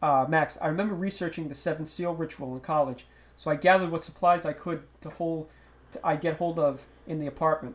Uh, 0.00 0.26
Max, 0.28 0.56
I 0.60 0.68
remember 0.68 0.94
researching 0.94 1.48
the 1.48 1.54
seven 1.54 1.86
seal 1.86 2.14
ritual 2.14 2.54
in 2.54 2.60
college, 2.60 3.06
so 3.36 3.50
I 3.50 3.56
gathered 3.56 3.90
what 3.90 4.04
supplies 4.04 4.46
I 4.46 4.52
could 4.52 4.82
to 5.00 5.10
hold, 5.10 5.48
to, 5.92 6.00
I 6.06 6.16
get 6.16 6.36
hold 6.36 6.58
of 6.58 6.86
in 7.06 7.18
the 7.18 7.26
apartment. 7.26 7.74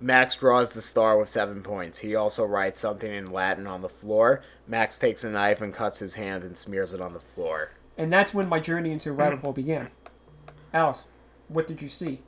Max 0.00 0.36
draws 0.36 0.72
the 0.72 0.82
star 0.82 1.18
with 1.18 1.28
seven 1.28 1.62
points. 1.62 2.00
He 2.00 2.14
also 2.14 2.44
writes 2.44 2.78
something 2.78 3.10
in 3.10 3.30
Latin 3.32 3.66
on 3.66 3.80
the 3.80 3.88
floor. 3.88 4.42
Max 4.66 4.98
takes 4.98 5.24
a 5.24 5.30
knife 5.30 5.62
and 5.62 5.72
cuts 5.72 6.00
his 6.00 6.16
hands 6.16 6.44
and 6.44 6.56
smears 6.56 6.92
it 6.92 7.00
on 7.00 7.14
the 7.14 7.20
floor. 7.20 7.70
And 7.96 8.12
that's 8.12 8.34
when 8.34 8.48
my 8.48 8.60
journey 8.60 8.92
into 8.92 9.12
rabbit 9.12 9.38
hole 9.38 9.54
began. 9.54 9.90
Alice, 10.74 11.04
what 11.48 11.66
did 11.66 11.80
you 11.80 11.88
see? 11.88 12.20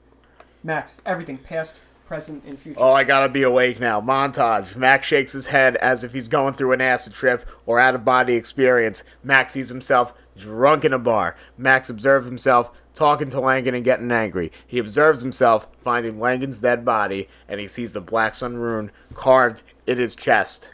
Max, 0.64 1.02
everything, 1.04 1.36
past, 1.36 1.78
present, 2.08 2.42
and 2.44 2.58
future. 2.58 2.80
Oh, 2.80 2.90
I 2.90 3.04
gotta 3.04 3.28
be 3.28 3.42
awake 3.42 3.78
now. 3.78 4.00
Montage. 4.00 4.74
Max 4.74 5.06
shakes 5.06 5.32
his 5.32 5.48
head 5.48 5.76
as 5.76 6.02
if 6.02 6.14
he's 6.14 6.26
going 6.26 6.54
through 6.54 6.72
an 6.72 6.80
acid 6.80 7.12
trip 7.12 7.46
or 7.66 7.78
out 7.78 7.94
of 7.94 8.04
body 8.04 8.34
experience. 8.34 9.04
Max 9.22 9.52
sees 9.52 9.68
himself 9.68 10.14
drunk 10.36 10.84
in 10.84 10.94
a 10.94 10.98
bar. 10.98 11.36
Max 11.58 11.90
observes 11.90 12.24
himself 12.24 12.70
talking 12.94 13.28
to 13.28 13.40
Langan 13.40 13.74
and 13.74 13.84
getting 13.84 14.10
angry. 14.10 14.50
He 14.66 14.78
observes 14.78 15.20
himself 15.20 15.68
finding 15.78 16.18
Langan's 16.18 16.62
dead 16.62 16.84
body 16.84 17.28
and 17.46 17.60
he 17.60 17.66
sees 17.66 17.92
the 17.92 18.00
Black 18.00 18.34
Sun 18.34 18.56
rune 18.56 18.90
carved 19.12 19.62
in 19.86 19.98
his 19.98 20.16
chest. 20.16 20.70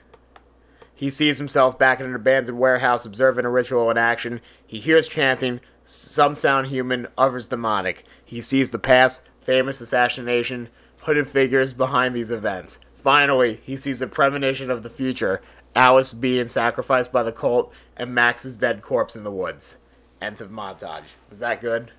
He 0.95 1.11
sees 1.11 1.39
himself 1.39 1.77
back 1.77 1.99
in 1.99 2.07
an 2.07 2.15
abandoned 2.15 2.61
warehouse 2.61 3.05
observing 3.05 3.45
a 3.45 3.51
ritual 3.51 3.91
in 3.91 3.99
action. 3.99 4.41
He 4.65 4.79
hears 4.79 5.09
chanting. 5.09 5.61
Some 5.83 6.37
sound 6.37 6.69
human, 6.69 7.09
others 7.19 7.49
demonic. 7.49 8.05
He 8.25 8.41
sees 8.41 8.71
the 8.71 8.79
past, 8.79 9.23
famous 9.41 9.81
assassination, 9.81 10.71
hooded 11.05 11.27
figures 11.27 11.73
behind 11.73 12.15
these 12.15 12.31
events. 12.31 12.79
Finally, 12.95 13.61
he 13.63 13.77
sees 13.77 14.01
a 14.01 14.07
premonition 14.07 14.71
of 14.71 14.83
the 14.83 14.89
future 14.89 15.43
Alice 15.77 16.13
being 16.13 16.49
sacrificed 16.49 17.13
by 17.13 17.23
the 17.23 17.33
cult 17.33 17.73
and 17.97 18.15
Max's 18.15 18.57
dead 18.57 18.81
corpse 18.81 19.17
in 19.17 19.25
the 19.25 19.31
woods. 19.31 19.79
End 20.21 20.41
of 20.41 20.51
montage. 20.51 21.15
Was 21.29 21.41
that 21.41 21.61
good? 21.61 21.91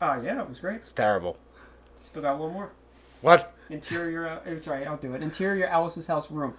Ah, 0.00 0.20
yeah, 0.20 0.42
it 0.42 0.48
was 0.48 0.60
great. 0.60 0.76
It's 0.76 0.92
terrible. 0.92 1.38
Still 2.04 2.22
got 2.22 2.32
a 2.32 2.38
little 2.38 2.50
more. 2.50 2.70
What? 3.22 3.54
Interior, 3.70 4.28
uh, 4.28 4.58
sorry, 4.60 4.86
I'll 4.86 4.98
do 4.98 5.14
it. 5.14 5.22
Interior 5.22 5.66
Alice's 5.66 6.06
house 6.06 6.30
room. 6.30 6.54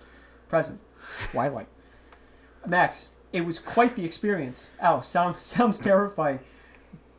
Present. 0.49 0.79
Twilight. 1.31 1.67
Max, 2.65 3.09
it 3.31 3.41
was 3.41 3.59
quite 3.59 3.95
the 3.95 4.03
experience. 4.03 4.67
Alice, 4.81 5.07
sound, 5.07 5.37
sounds 5.39 5.77
terrifying. 5.77 6.39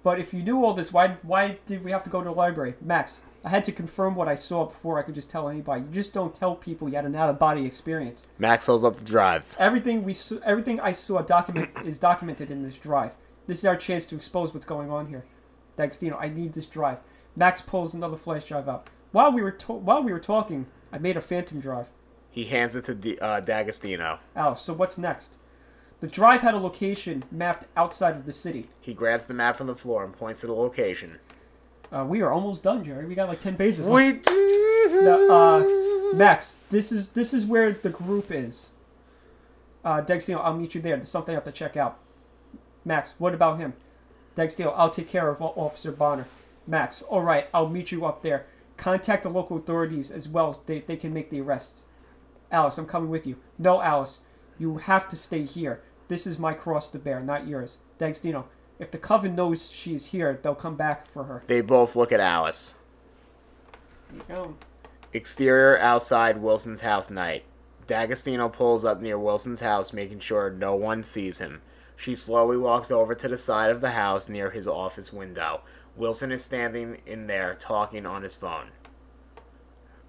But 0.03 0.19
if 0.19 0.35
you 0.35 0.43
knew 0.43 0.65
all 0.65 0.75
this, 0.75 0.93
why 0.93 1.17
why 1.23 1.59
did 1.67 1.85
we 1.85 1.91
have 1.91 2.03
to 2.05 2.11
go 2.11 2.21
to 2.21 2.25
the 2.25 2.35
library? 2.35 2.75
Max, 2.81 3.23
I 3.49 3.51
had 3.51 3.65
to 3.65 3.73
confirm 3.73 4.15
what 4.15 4.29
I 4.29 4.35
saw 4.35 4.67
before 4.67 4.99
I 4.99 5.03
could 5.03 5.15
just 5.15 5.31
tell 5.31 5.49
anybody. 5.49 5.81
You 5.81 5.87
just 5.91 6.13
don't 6.13 6.35
tell 6.35 6.55
people 6.55 6.87
you 6.87 6.97
had 6.97 7.07
an 7.07 7.15
out 7.15 7.31
of 7.31 7.39
body 7.39 7.65
experience. 7.65 8.27
Max 8.39 8.67
holds 8.67 8.85
up 8.85 8.97
the 8.99 9.05
drive. 9.07 9.57
Everything 9.59 10.05
we 10.05 10.13
saw, 10.13 10.37
everything 10.45 10.79
I 10.81 10.93
saw 10.93 11.23
document 11.23 11.71
is 11.83 11.99
documented 11.99 12.51
in 12.51 12.63
this 12.63 12.77
drive. 12.77 13.17
This 13.47 13.61
is 13.61 13.65
our 13.65 13.75
chance 13.75 14.05
to 14.05 14.17
expose 14.17 14.53
what's 14.53 14.67
going 14.67 14.91
on 14.91 15.07
here. 15.07 15.25
D'Agostino, 15.79 16.19
I 16.19 16.29
need 16.29 16.53
this 16.53 16.67
drive. 16.67 16.99
Max 17.37 17.63
pulls 17.63 17.95
another 17.95 18.19
flash 18.19 18.45
drive 18.45 18.69
out. 18.69 18.91
While 19.13 19.33
we 19.33 19.41
were 19.41 19.53
to- 19.53 19.73
while 19.73 20.03
we 20.03 20.13
were 20.13 20.21
talking, 20.21 20.67
I 20.93 20.99
made 20.99 21.17
a 21.17 21.23
phantom 21.23 21.59
drive. 21.59 21.89
He 22.31 22.45
hands 22.45 22.77
it 22.77 22.85
to 22.85 22.95
D- 22.95 23.17
uh, 23.19 23.41
D'Agostino. 23.41 24.19
Alice, 24.37 24.61
so 24.61 24.75
what's 24.75 24.99
next? 24.99 25.37
The 26.01 26.07
drive 26.07 26.43
had 26.43 26.53
a 26.53 26.59
location 26.59 27.25
mapped 27.33 27.65
outside 27.79 28.15
of 28.17 28.27
the 28.27 28.33
city. 28.33 28.67
He 28.83 28.93
grabs 28.93 29.25
the 29.25 29.33
map 29.33 29.57
from 29.57 29.69
the 29.69 29.75
floor 29.75 30.05
and 30.05 30.13
points 30.13 30.43
to 30.43 30.47
the 30.49 30.53
location. 30.53 31.19
Uh, 31.91 32.05
we 32.07 32.21
are 32.21 32.33
almost 32.33 32.63
done, 32.63 32.85
Jerry. 32.85 33.07
We 33.07 33.15
got 33.15 33.29
like 33.29 33.41
ten 33.41 33.57
pages. 33.57 33.87
left. 33.87 33.95
We 33.95 34.13
do. 34.13 35.01
No, 35.03 35.31
uh, 35.31 36.15
Max, 36.17 36.57
this 36.71 36.93
is 36.93 37.09
this 37.11 37.33
is 37.33 37.47
where 37.47 37.73
the 37.73 37.91
group 37.91 38.31
is. 38.31 38.69
Uh, 39.85 40.01
D'Agostino, 40.01 40.39
I'll 40.41 40.57
meet 40.57 40.75
you 40.75 40.81
there. 40.81 40.97
There's 40.97 41.09
something 41.09 41.35
I 41.35 41.37
have 41.37 41.45
to 41.45 41.53
check 41.53 41.77
out. 41.77 41.99
Max, 42.85 43.15
what 43.19 43.33
about 43.35 43.59
him? 43.59 43.75
D'Agostino, 44.35 44.71
I'll 44.71 44.91
take 44.91 45.09
care 45.09 45.29
of 45.29 45.41
Officer 45.41 45.93
Bonner. 45.93 46.27
Max, 46.67 47.03
all 47.03 47.23
right, 47.23 47.49
I'll 47.55 47.69
meet 47.69 47.91
you 47.93 48.05
up 48.05 48.23
there. 48.23 48.47
Contact 48.77 49.23
the 49.23 49.31
local 49.31 49.57
authorities 49.57 50.11
as 50.11 50.29
well. 50.29 50.63
They, 50.67 50.81
they 50.81 50.97
can 50.97 51.13
make 51.13 51.31
the 51.31 51.41
arrests. 51.41 51.87
Alice, 52.51 52.79
I'm 52.79 52.87
coming 52.87 53.11
with 53.11 53.27
you. 53.27 53.37
No, 53.59 53.81
Alice, 53.81 54.21
you 54.59 54.77
have 54.79 55.09
to 55.09 55.17
stay 55.17 55.45
here. 55.45 55.83
This 56.09 56.27
is 56.27 56.39
my 56.39 56.53
cross 56.55 56.89
to 56.91 56.99
bear, 56.99 57.21
not 57.21 57.47
yours. 57.47 57.79
D'Agostino, 57.99 58.47
if 58.79 58.91
the 58.91 58.99
coven 58.99 59.35
knows 59.35 59.71
she 59.71 59.95
is 59.95 60.07
here, 60.07 60.39
they'll 60.43 60.55
come 60.55 60.77
back 60.77 61.07
for 61.07 61.25
her. 61.25 61.43
They 61.47 61.61
both 61.61 61.97
look 61.97 62.13
at 62.13 62.21
Alice. 62.21 62.77
There 64.11 64.19
you 64.19 64.35
go. 64.35 64.57
Exterior 65.13 65.79
outside 65.79 66.39
Wilson's 66.39 66.83
house 66.83 67.11
night. 67.11 67.45
D'Agostino 67.87 68.49
pulls 68.49 68.85
up 68.85 69.01
near 69.01 69.19
Wilson's 69.19 69.61
house, 69.61 69.93
making 69.93 70.21
sure 70.21 70.51
no 70.51 70.75
one 70.75 71.03
sees 71.03 71.41
him. 71.41 71.63
She 71.97 72.15
slowly 72.15 72.57
walks 72.57 72.91
over 72.91 73.15
to 73.15 73.29
the 73.29 73.39
side 73.39 73.71
of 73.71 73.81
the 73.81 73.91
house 73.91 74.29
near 74.29 74.51
his 74.51 74.69
office 74.69 75.13
window. 75.13 75.63
Wilson 75.97 76.31
is 76.31 76.45
standing 76.45 76.99
in 77.07 77.27
there 77.27 77.55
talking 77.55 78.07
on 78.07 78.23
his 78.23 78.37
phone. 78.37 78.69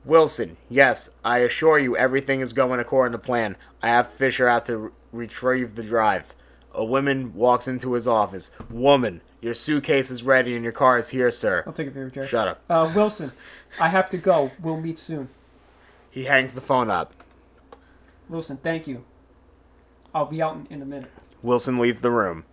Wilson, 0.06 0.58
yes, 0.70 1.10
I 1.26 1.40
assure 1.40 1.80
you 1.80 1.98
everything 1.98 2.41
is 2.41 2.54
going 2.54 2.80
according 2.80 3.14
to 3.14 3.18
plan. 3.18 3.56
I 3.82 3.88
have 3.88 4.12
Fisher 4.12 4.48
out 4.48 4.66
to 4.66 4.78
re- 4.78 4.91
retrieve 5.12 5.76
the 5.76 5.84
drive. 5.84 6.36
A 6.74 6.84
woman 6.84 7.34
walks 7.34 7.68
into 7.68 7.94
his 7.94 8.08
office. 8.08 8.52
Woman, 8.70 9.22
your 9.41 9.54
suitcase 9.54 10.12
is 10.12 10.24
ready 10.24 10.56
and 10.56 10.64
your 10.64 10.74
car 10.74 10.98
is 10.98 11.10
here, 11.10 11.32
sir. 11.32 11.64
I'll 11.66 11.74
take 11.74 11.88
it 11.88 11.94
for 11.94 12.00
you, 12.00 12.10
Jerry. 12.10 12.28
Shut 12.28 12.48
up. 12.48 12.62
Uh, 12.70 12.91
Wilson, 12.96 13.32
I 13.80 13.90
have 13.90 14.10
to 14.12 14.18
go. 14.18 14.52
We'll 14.62 14.80
meet 14.80 15.00
soon. 15.00 15.30
He 16.10 16.26
hangs 16.26 16.54
the 16.54 16.62
phone 16.62 16.90
up. 16.90 17.14
Wilson, 18.28 18.58
thank 18.58 18.88
you. 18.88 19.04
I'll 20.14 20.26
be 20.26 20.41
out 20.41 20.56
in, 20.56 20.68
in 20.70 20.82
a 20.82 20.86
minute. 20.86 21.12
Wilson 21.41 21.78
leaves 21.78 22.02
the 22.02 22.12
room. 22.12 22.46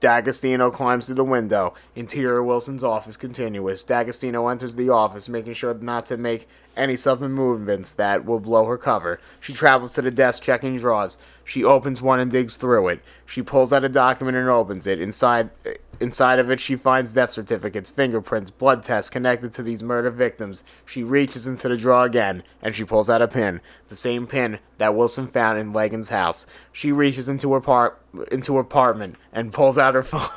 D'Agostino 0.00 0.70
climbs 0.70 1.06
to 1.06 1.14
the 1.14 1.24
window. 1.24 1.74
Interior 1.94 2.42
Wilson's 2.42 2.82
office 2.82 3.18
continuous. 3.18 3.84
D'Agostino 3.84 4.48
enters 4.48 4.76
the 4.76 4.88
office, 4.88 5.28
making 5.28 5.52
sure 5.52 5.74
not 5.74 6.06
to 6.06 6.16
make 6.16 6.48
any 6.76 6.96
sudden 6.96 7.32
movements 7.32 7.94
that 7.94 8.24
will 8.24 8.40
blow 8.40 8.66
her 8.66 8.78
cover. 8.78 9.20
She 9.40 9.52
travels 9.52 9.94
to 9.94 10.02
the 10.02 10.10
desk, 10.10 10.42
checking 10.42 10.76
drawers. 10.76 11.18
She 11.44 11.64
opens 11.64 12.00
one 12.00 12.20
and 12.20 12.30
digs 12.30 12.56
through 12.56 12.88
it. 12.88 13.02
She 13.26 13.42
pulls 13.42 13.72
out 13.72 13.82
a 13.82 13.88
document 13.88 14.36
and 14.36 14.48
opens 14.48 14.86
it. 14.86 15.00
Inside, 15.00 15.50
inside 15.98 16.38
of 16.38 16.48
it, 16.50 16.60
she 16.60 16.76
finds 16.76 17.12
death 17.12 17.32
certificates, 17.32 17.90
fingerprints, 17.90 18.50
blood 18.52 18.84
tests 18.84 19.10
connected 19.10 19.52
to 19.54 19.62
these 19.62 19.82
murder 19.82 20.10
victims. 20.10 20.62
She 20.86 21.02
reaches 21.02 21.48
into 21.48 21.68
the 21.68 21.76
drawer 21.76 22.04
again, 22.04 22.44
and 22.62 22.74
she 22.74 22.84
pulls 22.84 23.10
out 23.10 23.22
a 23.22 23.26
pin, 23.26 23.60
the 23.88 23.96
same 23.96 24.28
pin 24.28 24.60
that 24.78 24.94
Wilson 24.94 25.26
found 25.26 25.58
in 25.58 25.72
Langan's 25.72 26.10
house. 26.10 26.46
She 26.72 26.92
reaches 26.92 27.28
into 27.28 27.52
her 27.52 27.60
par- 27.60 27.96
into 28.30 28.54
her 28.54 28.60
apartment 28.60 29.16
and 29.32 29.52
pulls 29.52 29.76
out 29.76 29.94
her 29.94 30.02
phone. 30.04 30.28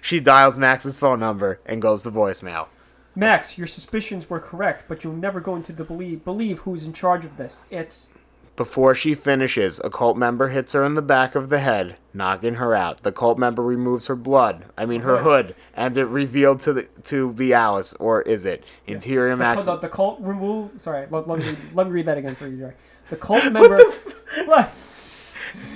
she 0.00 0.20
dials 0.20 0.56
Max's 0.56 0.96
phone 0.98 1.18
number 1.20 1.58
and 1.66 1.82
goes 1.82 2.04
to 2.04 2.10
voicemail. 2.12 2.68
Max, 3.14 3.58
your 3.58 3.66
suspicions 3.66 4.30
were 4.30 4.40
correct, 4.40 4.84
but 4.88 5.02
you'll 5.02 5.14
never 5.14 5.40
go 5.40 5.56
into 5.56 5.72
the 5.72 5.84
believe 5.84 6.24
believe 6.24 6.60
who's 6.60 6.84
in 6.84 6.92
charge 6.92 7.24
of 7.24 7.36
this. 7.36 7.64
It's 7.70 8.08
Before 8.54 8.94
she 8.94 9.14
finishes, 9.14 9.80
a 9.82 9.90
cult 9.90 10.16
member 10.16 10.48
hits 10.48 10.72
her 10.74 10.84
in 10.84 10.94
the 10.94 11.02
back 11.02 11.34
of 11.34 11.48
the 11.48 11.58
head, 11.58 11.96
knocking 12.14 12.54
her 12.54 12.74
out. 12.74 13.02
The 13.02 13.10
cult 13.10 13.36
member 13.36 13.62
removes 13.62 14.06
her 14.06 14.16
blood, 14.16 14.66
I 14.78 14.86
mean 14.86 15.00
her 15.00 15.18
hood, 15.18 15.56
and 15.74 15.98
it 15.98 16.04
revealed 16.04 16.60
to 16.60 16.72
the, 16.72 16.82
to 17.04 17.32
be 17.32 17.52
Alice, 17.52 17.94
or 17.94 18.22
is 18.22 18.46
it? 18.46 18.62
Interior 18.86 19.36
Max. 19.36 19.66
the, 19.66 19.76
the 19.76 19.88
cult 19.88 20.20
remove. 20.20 20.80
Sorry, 20.80 21.06
let, 21.10 21.26
let 21.26 21.40
me 21.40 21.46
read, 21.46 21.58
let 21.74 21.86
me 21.88 21.92
read 21.92 22.06
that 22.06 22.18
again 22.18 22.36
for 22.36 22.46
you, 22.46 22.58
Jerry. 22.58 22.74
The 23.08 23.16
cult 23.26 23.44
member. 23.52 23.76
what? 24.44 24.72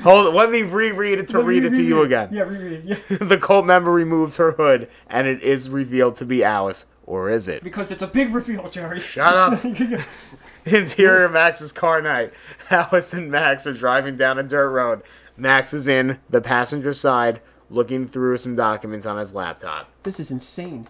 Hold 0.02 0.34
let 0.34 0.50
me 0.50 0.62
reread 0.62 1.18
it 1.18 1.28
to 1.28 1.38
Let 1.38 1.46
me 1.46 1.48
read 1.48 1.64
it 1.64 1.74
to 1.74 1.82
you 1.82 2.02
again. 2.02 2.28
Yeah, 2.30 2.42
reread 2.42 2.84
it. 2.84 3.02
Yeah. 3.10 3.16
the 3.26 3.38
cult 3.38 3.64
member 3.64 3.90
removes 3.90 4.36
her 4.36 4.52
hood, 4.52 4.88
and 5.08 5.26
it 5.26 5.42
is 5.42 5.70
revealed 5.70 6.14
to 6.16 6.24
be 6.24 6.44
Alice, 6.44 6.86
or 7.06 7.30
is 7.30 7.48
it? 7.48 7.62
Because 7.62 7.90
it's 7.90 8.02
a 8.02 8.06
big 8.06 8.34
reveal, 8.34 8.68
Jerry. 8.70 9.00
Shut 9.00 9.36
up. 9.36 9.64
Interior 10.64 11.28
Max's 11.28 11.72
car 11.72 12.00
night. 12.00 12.32
Alice 12.70 13.12
and 13.12 13.30
Max 13.30 13.66
are 13.66 13.72
driving 13.72 14.16
down 14.16 14.38
a 14.38 14.42
dirt 14.42 14.70
road. 14.70 15.02
Max 15.36 15.74
is 15.74 15.88
in 15.88 16.18
the 16.30 16.40
passenger 16.40 16.94
side, 16.94 17.40
looking 17.68 18.06
through 18.06 18.36
some 18.38 18.54
documents 18.54 19.06
on 19.06 19.18
his 19.18 19.34
laptop. 19.34 19.90
this 20.02 20.20
is 20.20 20.30
insane. 20.30 20.88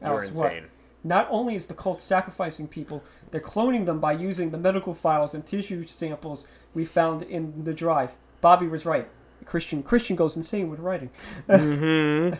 You're 0.00 0.10
Alice, 0.10 0.30
what? 0.32 0.52
insane. 0.52 0.70
Not 1.02 1.28
only 1.30 1.54
is 1.54 1.66
the 1.66 1.74
cult 1.74 2.00
sacrificing 2.00 2.66
people, 2.68 3.02
they're 3.30 3.40
cloning 3.40 3.86
them 3.86 4.00
by 4.00 4.12
using 4.12 4.50
the 4.50 4.58
medical 4.58 4.92
files 4.92 5.34
and 5.34 5.46
tissue 5.46 5.86
samples 5.86 6.46
we 6.74 6.84
found 6.84 7.22
in 7.22 7.64
the 7.64 7.72
drive. 7.72 8.16
Bobby 8.40 8.66
was 8.66 8.84
right. 8.84 9.08
Christian 9.44 9.82
Christian 9.82 10.16
goes 10.16 10.36
insane 10.36 10.68
with 10.68 10.80
writing. 10.80 11.10
Mm-hmm. 11.48 12.34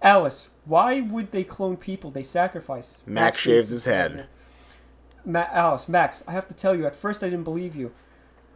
Alice, 0.00 0.48
why 0.64 1.00
would 1.00 1.32
they 1.32 1.44
clone 1.44 1.76
people 1.76 2.10
they 2.10 2.22
sacrifice? 2.22 2.98
Max 3.06 3.40
shaves 3.40 3.70
his 3.70 3.84
head. 3.84 4.26
Ma- 5.24 5.46
Alice, 5.50 5.88
Max, 5.88 6.22
I 6.26 6.32
have 6.32 6.48
to 6.48 6.54
tell 6.54 6.74
you. 6.74 6.86
At 6.86 6.94
first, 6.94 7.22
I 7.22 7.30
didn't 7.30 7.44
believe 7.44 7.74
you. 7.76 7.92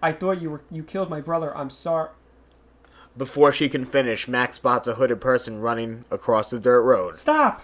I 0.03 0.13
thought 0.13 0.41
you 0.41 0.51
were 0.51 0.63
you 0.71 0.83
killed 0.83 1.11
my 1.11 1.21
brother. 1.21 1.57
I'm 1.57 1.71
sorry. 1.71 2.11
Before 3.17 3.51
she 3.51 3.69
can 3.69 3.85
finish, 3.85 4.29
Max 4.29 4.57
spots 4.57 4.87
a 4.87 4.95
hooded 4.95 5.21
person 5.21 5.61
running 5.61 6.05
across 6.11 6.51
the 6.51 6.61
dirt 6.61 6.83
road. 6.83 7.17
Stop. 7.17 7.63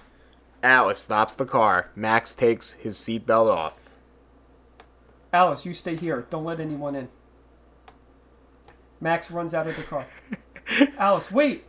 Alice 0.63 1.01
stops 1.01 1.35
the 1.35 1.45
car. 1.45 1.91
Max 1.95 2.35
takes 2.35 2.73
his 2.73 2.97
seatbelt 2.97 3.49
off. 3.49 3.91
Alice, 5.33 5.67
you 5.67 5.75
stay 5.75 5.97
here. 5.97 6.27
Don't 6.31 6.45
let 6.45 6.61
anyone 6.61 6.95
in. 6.95 7.09
Max 9.01 9.31
runs 9.31 9.53
out 9.53 9.67
of 9.67 9.77
the 9.77 9.83
car. 9.83 10.07
Alice, 10.99 11.31
wait. 11.31 11.67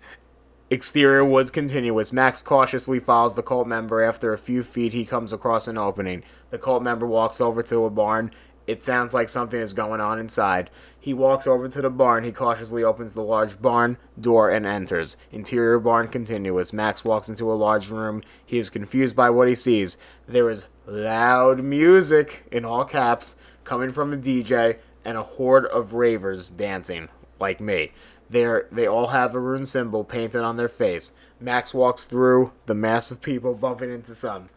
Exterior 0.74 1.24
woods 1.24 1.52
continuous. 1.52 2.12
Max 2.12 2.42
cautiously 2.42 3.00
follows 3.00 3.36
the 3.36 3.44
cult 3.44 3.68
member. 3.68 4.02
After 4.02 4.34
a 4.34 4.40
few 4.40 4.64
feet, 4.64 4.92
he 4.92 5.06
comes 5.06 5.32
across 5.32 5.68
an 5.68 5.78
opening. 5.78 6.24
The 6.50 6.58
cult 6.58 6.82
member 6.82 7.06
walks 7.06 7.40
over 7.40 7.62
to 7.62 7.86
a 7.86 7.92
barn. 7.92 8.32
It 8.66 8.82
sounds 8.82 9.14
like 9.14 9.30
something 9.30 9.60
is 9.62 9.74
going 9.74 10.02
on 10.02 10.18
inside. 10.18 10.72
He 11.00 11.14
walks 11.14 11.46
over 11.46 11.68
to 11.68 11.82
the 11.84 11.92
barn. 11.92 12.24
He 12.24 12.32
cautiously 12.32 12.84
opens 12.84 13.14
the 13.14 13.22
large 13.22 13.62
barn 13.62 14.00
door 14.20 14.50
and 14.50 14.66
enters. 14.66 15.16
Interior 15.32 15.78
barn 15.78 16.08
continuous. 16.08 16.74
Max 16.74 17.06
walks 17.06 17.30
into 17.30 17.52
a 17.52 17.54
large 17.54 17.92
room. 17.92 18.24
He 18.44 18.58
is 18.58 18.72
confused 18.72 19.16
by 19.16 19.30
what 19.30 19.48
he 19.48 19.54
sees. 19.54 20.00
There 20.28 20.50
is 20.50 20.66
loud 20.88 21.64
music, 21.64 22.48
in 22.52 22.66
all 22.66 22.84
caps, 22.84 23.36
coming 23.64 23.92
from 23.92 24.12
a 24.12 24.18
DJ 24.18 24.80
and 25.06 25.20
a 25.20 25.24
horde 25.24 25.68
of 25.68 25.94
ravers 25.94 26.50
dancing, 26.50 27.10
like 27.40 27.62
me. 27.62 27.92
They're, 28.34 28.66
they 28.72 28.88
all 28.88 29.10
have 29.10 29.36
a 29.36 29.40
rune 29.40 29.68
symbol 29.68 30.04
painted 30.04 30.42
on 30.42 30.58
their 30.58 30.68
face. 30.68 31.12
Max 31.40 31.72
walks 31.72 32.08
through 32.08 32.52
the 32.66 32.74
mass 32.74 33.12
of 33.12 33.22
people 33.22 33.54
bumping 33.54 33.92
into 33.92 34.16
some. 34.16 34.50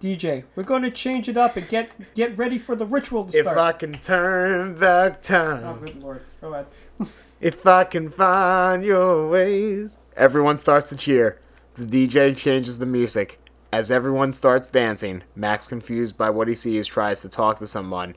DJ, 0.00 0.44
we're 0.54 0.62
going 0.62 0.80
to 0.80 0.90
change 0.90 1.28
it 1.28 1.36
up 1.36 1.54
and 1.54 1.68
get 1.68 2.14
get 2.14 2.38
ready 2.38 2.56
for 2.56 2.74
the 2.74 2.86
ritual 2.86 3.24
to 3.24 3.36
If 3.36 3.42
start. 3.42 3.58
If 3.58 3.60
I 3.60 3.72
can 3.72 3.92
turn 3.92 4.76
back 4.76 5.20
time. 5.20 5.62
Oh, 5.62 5.74
good 5.74 6.02
lord. 6.02 6.22
Go 6.40 6.54
ahead. 6.54 6.66
if 7.40 7.66
I 7.66 7.84
can 7.84 8.08
find 8.08 8.82
your 8.82 9.28
ways. 9.28 9.98
Everyone 10.16 10.56
starts 10.56 10.88
to 10.88 10.96
cheer. 10.96 11.38
The 11.74 11.84
DJ 11.84 12.34
changes 12.34 12.78
the 12.78 12.86
music. 12.86 13.38
As 13.70 13.90
everyone 13.90 14.32
starts 14.32 14.70
dancing, 14.70 15.22
Max, 15.36 15.66
confused 15.66 16.16
by 16.16 16.30
what 16.30 16.48
he 16.48 16.54
sees, 16.54 16.86
tries 16.86 17.20
to 17.20 17.28
talk 17.28 17.58
to 17.58 17.66
someone, 17.66 18.14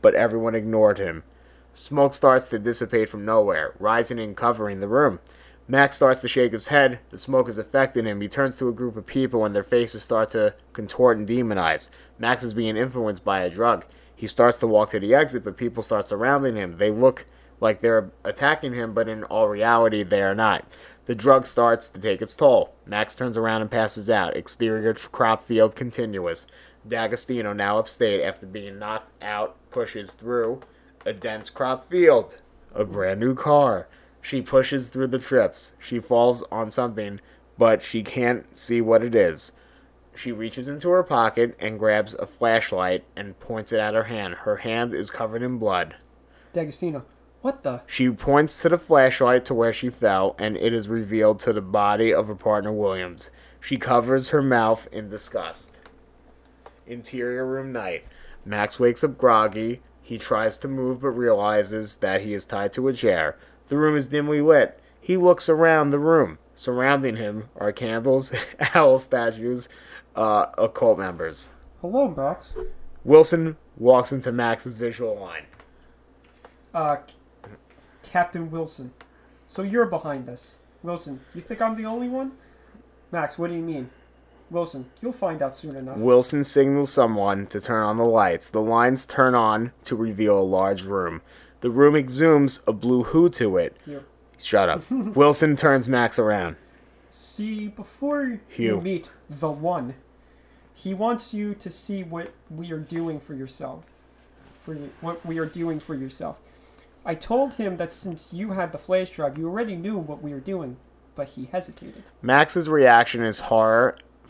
but 0.00 0.14
everyone 0.14 0.54
ignored 0.54 0.98
him. 0.98 1.24
Smoke 1.76 2.14
starts 2.14 2.46
to 2.46 2.58
dissipate 2.60 3.08
from 3.08 3.24
nowhere, 3.24 3.74
rising 3.80 4.20
and 4.20 4.36
covering 4.36 4.78
the 4.78 4.86
room. 4.86 5.18
Max 5.66 5.96
starts 5.96 6.20
to 6.20 6.28
shake 6.28 6.52
his 6.52 6.68
head. 6.68 7.00
The 7.10 7.18
smoke 7.18 7.48
is 7.48 7.58
affecting 7.58 8.04
him. 8.06 8.20
He 8.20 8.28
turns 8.28 8.56
to 8.58 8.68
a 8.68 8.72
group 8.72 8.96
of 8.96 9.06
people 9.06 9.44
and 9.44 9.56
their 9.56 9.64
faces 9.64 10.04
start 10.04 10.28
to 10.30 10.54
contort 10.72 11.18
and 11.18 11.26
demonize. 11.26 11.90
Max 12.16 12.44
is 12.44 12.54
being 12.54 12.76
influenced 12.76 13.24
by 13.24 13.40
a 13.40 13.50
drug. 13.50 13.86
He 14.14 14.28
starts 14.28 14.58
to 14.58 14.68
walk 14.68 14.90
to 14.90 15.00
the 15.00 15.16
exit, 15.16 15.42
but 15.42 15.56
people 15.56 15.82
start 15.82 16.06
surrounding 16.06 16.54
him. 16.54 16.78
They 16.78 16.92
look 16.92 17.26
like 17.60 17.80
they're 17.80 18.12
attacking 18.24 18.74
him, 18.74 18.94
but 18.94 19.08
in 19.08 19.24
all 19.24 19.48
reality, 19.48 20.04
they 20.04 20.22
are 20.22 20.34
not. 20.34 20.64
The 21.06 21.16
drug 21.16 21.44
starts 21.44 21.90
to 21.90 22.00
take 22.00 22.22
its 22.22 22.36
toll. 22.36 22.72
Max 22.86 23.16
turns 23.16 23.36
around 23.36 23.62
and 23.62 23.70
passes 23.70 24.08
out. 24.08 24.36
Exterior 24.36 24.94
crop 24.94 25.42
field 25.42 25.74
continuous. 25.74 26.46
D'Agostino, 26.86 27.52
now 27.52 27.78
upstate 27.78 28.20
after 28.20 28.46
being 28.46 28.78
knocked 28.78 29.10
out, 29.20 29.56
pushes 29.72 30.12
through 30.12 30.60
a 31.04 31.12
dense 31.12 31.50
crop 31.50 31.86
field. 31.86 32.38
A 32.74 32.84
brand 32.84 33.20
new 33.20 33.34
car. 33.34 33.88
She 34.20 34.40
pushes 34.40 34.88
through 34.88 35.08
the 35.08 35.18
trips. 35.18 35.74
She 35.78 35.98
falls 35.98 36.42
on 36.50 36.70
something, 36.70 37.20
but 37.58 37.82
she 37.82 38.02
can't 38.02 38.56
see 38.56 38.80
what 38.80 39.04
it 39.04 39.14
is. 39.14 39.52
She 40.16 40.32
reaches 40.32 40.68
into 40.68 40.90
her 40.90 41.02
pocket 41.02 41.56
and 41.58 41.78
grabs 41.78 42.14
a 42.14 42.26
flashlight 42.26 43.04
and 43.16 43.38
points 43.40 43.72
it 43.72 43.80
at 43.80 43.94
her 43.94 44.04
hand. 44.04 44.34
Her 44.34 44.56
hand 44.56 44.94
is 44.94 45.10
covered 45.10 45.42
in 45.42 45.58
blood. 45.58 45.96
D'Agostino, 46.52 47.04
What 47.42 47.64
the? 47.64 47.82
She 47.86 48.08
points 48.10 48.62
to 48.62 48.68
the 48.68 48.78
flashlight 48.78 49.44
to 49.46 49.54
where 49.54 49.72
she 49.72 49.90
fell, 49.90 50.36
and 50.38 50.56
it 50.56 50.72
is 50.72 50.88
revealed 50.88 51.40
to 51.40 51.52
the 51.52 51.60
body 51.60 52.14
of 52.14 52.28
her 52.28 52.34
partner 52.34 52.72
Williams. 52.72 53.30
She 53.60 53.76
covers 53.76 54.28
her 54.28 54.42
mouth 54.42 54.88
in 54.92 55.08
disgust. 55.08 55.78
Interior 56.86 57.44
room 57.46 57.72
night. 57.72 58.04
Max 58.44 58.78
wakes 58.78 59.02
up 59.02 59.18
groggy. 59.18 59.80
He 60.04 60.18
tries 60.18 60.58
to 60.58 60.68
move 60.68 61.00
but 61.00 61.08
realizes 61.12 61.96
that 61.96 62.20
he 62.20 62.34
is 62.34 62.44
tied 62.44 62.74
to 62.74 62.88
a 62.88 62.92
chair. 62.92 63.38
The 63.68 63.78
room 63.78 63.96
is 63.96 64.06
dimly 64.06 64.42
lit. 64.42 64.78
He 65.00 65.16
looks 65.16 65.48
around 65.48 65.90
the 65.90 65.98
room. 65.98 66.38
Surrounding 66.52 67.16
him 67.16 67.48
are 67.56 67.72
candles, 67.72 68.30
owl 68.74 68.98
statues, 68.98 69.70
uh, 70.14 70.46
occult 70.58 70.98
members. 70.98 71.52
Hello, 71.80 72.08
Max. 72.14 72.52
Wilson 73.02 73.56
walks 73.78 74.12
into 74.12 74.30
Max's 74.30 74.74
visual 74.74 75.18
line. 75.18 75.46
Uh, 76.74 76.98
Captain 78.02 78.50
Wilson. 78.50 78.92
So 79.46 79.62
you're 79.62 79.86
behind 79.86 80.26
this. 80.26 80.58
Wilson, 80.82 81.18
you 81.34 81.40
think 81.40 81.62
I'm 81.62 81.76
the 81.76 81.86
only 81.86 82.08
one? 82.08 82.32
Max, 83.10 83.38
what 83.38 83.48
do 83.48 83.56
you 83.56 83.62
mean? 83.62 83.88
Wilson, 84.54 84.86
you'll 85.02 85.12
find 85.12 85.42
out 85.42 85.56
soon 85.56 85.74
enough. 85.74 85.98
Wilson 85.98 86.44
signals 86.44 86.92
someone 86.92 87.46
to 87.48 87.60
turn 87.60 87.82
on 87.82 87.96
the 87.96 88.04
lights. 88.04 88.50
The 88.50 88.62
lines 88.62 89.04
turn 89.04 89.34
on 89.34 89.72
to 89.82 89.96
reveal 89.96 90.38
a 90.38 90.42
large 90.42 90.84
room. 90.84 91.22
The 91.60 91.70
room 91.70 91.94
exhumes 91.94 92.62
a 92.66 92.72
blue 92.72 93.02
hue 93.02 93.28
to 93.30 93.56
it. 93.56 93.76
Here. 93.84 94.04
Shut 94.38 94.68
up. 94.68 94.88
Wilson 94.90 95.56
turns 95.56 95.88
Max 95.88 96.18
around. 96.18 96.56
See, 97.08 97.66
before 97.68 98.40
Hugh. 98.48 98.76
you 98.76 98.80
meet 98.80 99.10
the 99.28 99.50
one, 99.50 99.96
he 100.72 100.94
wants 100.94 101.34
you 101.34 101.54
to 101.54 101.68
see 101.68 102.04
what 102.04 102.32
we 102.48 102.70
are 102.70 102.78
doing 102.78 103.18
for 103.18 103.34
yourself. 103.34 103.84
For 104.60 104.74
you, 104.74 104.90
what 105.00 105.26
we 105.26 105.38
are 105.38 105.46
doing 105.46 105.80
for 105.80 105.94
yourself. 105.94 106.38
I 107.04 107.16
told 107.16 107.54
him 107.54 107.76
that 107.78 107.92
since 107.92 108.32
you 108.32 108.52
had 108.52 108.72
the 108.72 108.78
flash 108.78 109.10
drive, 109.10 109.36
you 109.36 109.46
already 109.48 109.74
knew 109.76 109.98
what 109.98 110.22
we 110.22 110.32
were 110.32 110.40
doing, 110.40 110.76
but 111.16 111.30
he 111.30 111.46
hesitated. 111.50 112.04
Max's 112.22 112.68
reaction 112.68 113.24
is 113.24 113.40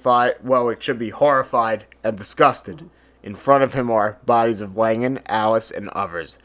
horrified. 0.04 0.44
Well, 0.44 0.68
it 0.68 0.82
should 0.82 0.98
be 0.98 1.10
horrified 1.10 1.86
and 2.02 2.16
disgusted. 2.16 2.88
In 3.22 3.34
front 3.34 3.64
of 3.64 3.72
him 3.72 3.90
are 3.90 4.18
bodies 4.26 4.60
of 4.60 4.76
Langan, 4.76 5.20
Alice, 5.26 5.70
and 5.70 5.88
others. 5.90 6.38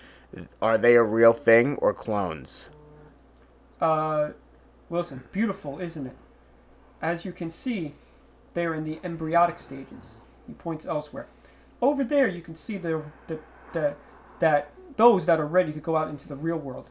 Are 0.61 0.77
they 0.77 0.95
a 0.95 1.03
real 1.03 1.33
thing 1.33 1.75
or 1.77 1.93
clones? 1.93 2.69
Uh, 3.81 4.29
Wilson, 4.89 5.23
beautiful, 5.31 5.79
isn't 5.79 6.07
it? 6.07 6.15
As 7.01 7.25
you 7.25 7.31
can 7.31 7.49
see, 7.49 7.95
they're 8.53 8.73
in 8.73 8.85
the 8.85 8.99
embryonic 9.03 9.59
stages. 9.59 10.15
He 10.47 10.53
points 10.53 10.85
elsewhere. 10.85 11.27
Over 11.81 12.03
there, 12.03 12.27
you 12.27 12.41
can 12.41 12.55
see 12.55 12.77
the, 12.77 13.03
the, 13.27 13.39
the 13.73 13.95
that 14.39 14.71
those 14.95 15.25
that 15.25 15.39
are 15.39 15.45
ready 15.45 15.71
to 15.73 15.79
go 15.79 15.95
out 15.95 16.09
into 16.09 16.27
the 16.27 16.35
real 16.35 16.57
world. 16.57 16.89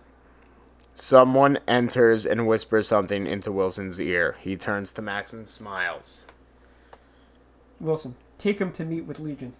Someone 0.95 1.59
enters 1.69 2.27
and 2.27 2.47
whispers 2.47 2.89
something 2.89 3.27
into 3.27 3.53
Wilson's 3.53 4.01
ear. 4.01 4.37
He 4.41 4.57
turns 4.57 4.93
to 4.93 5.03
Max 5.03 5.33
and 5.33 5.47
smiles. 5.47 6.27
Wilson, 7.81 8.17
take 8.39 8.61
him 8.61 8.73
to 8.73 8.85
meet 8.85 9.05
with 9.05 9.21
Legion. 9.21 9.55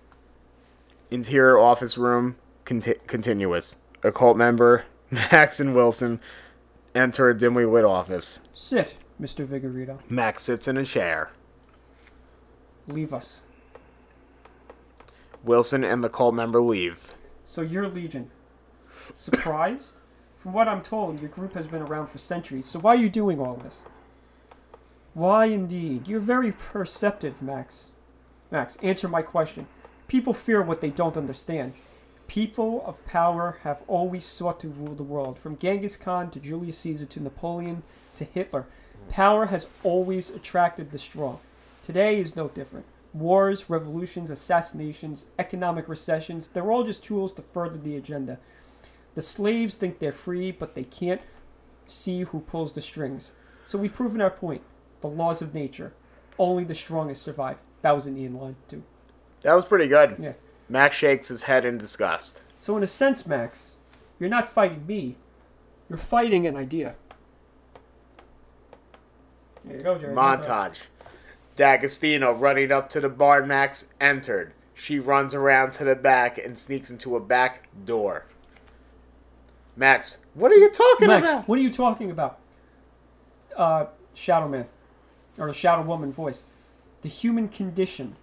Interior 1.11 1.59
office 1.59 1.97
room 1.97 2.37
conti- 2.65 2.97
continuous. 3.07 3.77
Occult 4.03 4.37
member 4.37 4.85
Max 5.11 5.59
and 5.59 5.75
Wilson 5.75 6.21
enter 6.95 7.29
a 7.31 7.37
dimly 7.37 7.65
lit 7.65 7.85
office. 7.85 8.41
Sit, 8.53 8.97
Mr. 9.21 9.47
Figueredo. 9.47 9.99
Max 10.09 10.43
sits 10.43 10.69
in 10.69 10.77
a 10.77 10.85
chair. 10.85 11.31
Leave 12.87 13.13
us. 13.13 13.41
Wilson 15.45 15.85
and 15.85 16.03
the 16.03 16.09
cult 16.09 16.35
member 16.35 16.61
leave. 16.61 17.15
So 17.45 17.63
you're 17.63 17.89
Legion. 17.89 18.31
Surprised? 19.17 19.95
From 20.39 20.53
what 20.53 20.69
I'm 20.69 20.83
told, 20.83 21.21
your 21.21 21.31
group 21.31 21.55
has 21.55 21.67
been 21.67 21.83
around 21.83 22.09
for 22.09 22.19
centuries, 22.19 22.67
so 22.67 22.79
why 22.79 22.95
are 22.95 22.99
you 22.99 23.09
doing 23.11 23.41
all 23.41 23.57
this? 23.57 23.81
Why 25.15 25.47
indeed? 25.47 26.07
You're 26.07 26.21
very 26.21 26.53
perceptive, 26.53 27.43
Max. 27.43 27.89
Max, 28.51 28.77
answer 28.83 29.09
my 29.09 29.23
question. 29.23 29.67
People 30.07 30.33
fear 30.33 30.63
what 30.63 30.81
they 30.81 30.91
don't 30.91 31.17
understand. 31.17 31.75
People 32.29 32.83
of 32.87 33.05
power 33.07 33.59
have 33.63 33.83
always 33.87 34.25
sought 34.25 34.61
to 34.61 34.69
rule 34.69 34.95
the 34.95 35.03
world, 35.03 35.39
from 35.39 35.59
Genghis 35.59 35.97
Khan 35.97 36.31
to 36.31 36.41
Julius 36.41 36.79
Caesar 36.79 37.07
to 37.07 37.21
Napoleon 37.21 37.83
to 38.15 38.25
Hitler. 38.25 38.67
Power 39.11 39.47
has 39.47 39.67
always 39.83 40.31
attracted 40.31 40.91
the 40.91 40.99
strong. 40.99 41.39
Today 41.83 42.21
is 42.21 42.37
no 42.37 42.49
different. 42.49 42.87
Wars, 43.15 43.71
revolutions, 43.71 44.31
assassinations, 44.31 45.27
economic 45.39 45.89
recessions, 45.89 46.49
they're 46.49 46.71
all 46.71 46.85
just 46.85 47.03
tools 47.03 47.33
to 47.35 47.43
further 47.43 47.79
the 47.79 47.97
agenda. 47.97 48.39
The 49.15 49.23
slaves 49.23 49.77
think 49.77 49.99
they're 49.99 50.13
free, 50.13 50.53
but 50.53 50.75
they 50.75 50.85
can't 50.85 51.23
see 51.87 52.23
who 52.23 52.41
pulls 52.41 52.73
the 52.73 52.81
strings. 52.81 53.31
So 53.65 53.79
we've 53.79 53.93
proven 53.93 54.21
our 54.21 54.31
point. 54.31 54.63
The 55.01 55.09
laws 55.09 55.41
of 55.43 55.55
nature. 55.55 55.93
Only 56.39 56.65
the 56.65 56.75
strongest 56.75 57.23
survive. 57.23 57.57
That 57.83 57.95
was 57.95 58.07
an 58.07 58.17
Ian 58.19 58.35
line, 58.35 58.57
too. 58.69 58.83
That 59.43 59.55
was 59.55 59.65
pretty 59.65 59.89
good. 59.89 60.17
Yeah. 60.19 60.33
Max 60.69 60.97
shakes 60.97 61.29
his 61.29 61.45
head 61.45 61.65
in 61.65 61.79
disgust. 61.79 62.41
So, 62.59 62.77
in 62.77 62.83
a 62.83 62.87
sense, 62.87 63.27
Max, 63.27 63.73
you're 64.19 64.29
not 64.29 64.47
fighting 64.47 64.87
me. 64.87 65.17
You're 65.89 65.99
fighting 65.99 66.47
an 66.47 66.57
idea. 66.57 66.97
There 69.65 69.77
you 69.77 69.83
go, 69.83 69.99
Jerry. 69.99 70.15
Montage. 70.15 70.87
D'Agostino 71.57 72.33
running 72.33 72.71
up 72.71 72.89
to 72.91 73.01
the 73.01 73.09
bar 73.09 73.45
Max 73.45 73.89
entered. 74.01 74.53
She 74.75 74.99
runs 74.99 75.35
around 75.35 75.73
to 75.73 75.85
the 75.85 75.97
back 75.97 76.39
and 76.39 76.57
sneaks 76.57 76.91
into 76.91 77.17
a 77.17 77.21
back 77.21 77.69
door. 77.85 78.27
Max, 79.77 80.19
what 80.35 80.53
are 80.53 80.57
you 80.57 80.71
talking 80.71 81.09
Max, 81.09 81.29
about? 81.29 81.49
what 81.49 81.59
are 81.59 81.63
you 81.63 81.73
talking 81.73 82.11
about? 82.11 82.39
Uh, 83.57 83.87
Shadow 84.15 84.49
Man. 84.49 84.67
Or 85.37 85.47
the 85.47 85.53
Shadow 85.53 85.83
Woman 85.83 86.13
voice. 86.13 86.43
The 87.03 87.09
human 87.09 87.49
condition. 87.49 88.17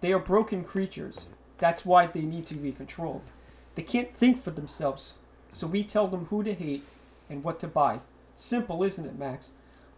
They 0.00 0.12
are 0.12 0.18
broken 0.18 0.64
creatures. 0.64 1.26
That's 1.58 1.84
why 1.86 2.06
they 2.06 2.20
need 2.22 2.46
to 2.46 2.54
be 2.54 2.72
controlled. 2.72 3.30
They 3.74 3.82
can't 3.82 4.14
think 4.16 4.42
for 4.42 4.50
themselves. 4.50 5.14
So 5.50 5.66
we 5.66 5.84
tell 5.84 6.06
them 6.06 6.26
who 6.26 6.42
to 6.42 6.54
hate 6.54 6.84
and 7.30 7.42
what 7.42 7.58
to 7.60 7.68
buy. 7.68 8.00
Simple, 8.34 8.82
isn't 8.82 9.06
it, 9.06 9.18
Max? 9.18 9.50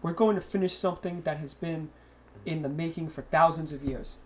We're 0.03 0.13
going 0.13 0.37
to 0.37 0.41
finish 0.41 0.75
something 0.75 1.23
that 1.23 1.39
has 1.39 1.55
been 1.55 1.91
in 2.47 2.63
the 2.63 2.69
making 2.69 3.09
for 3.09 3.23
thousands 3.23 3.73
of 3.73 3.83
years. 3.83 4.17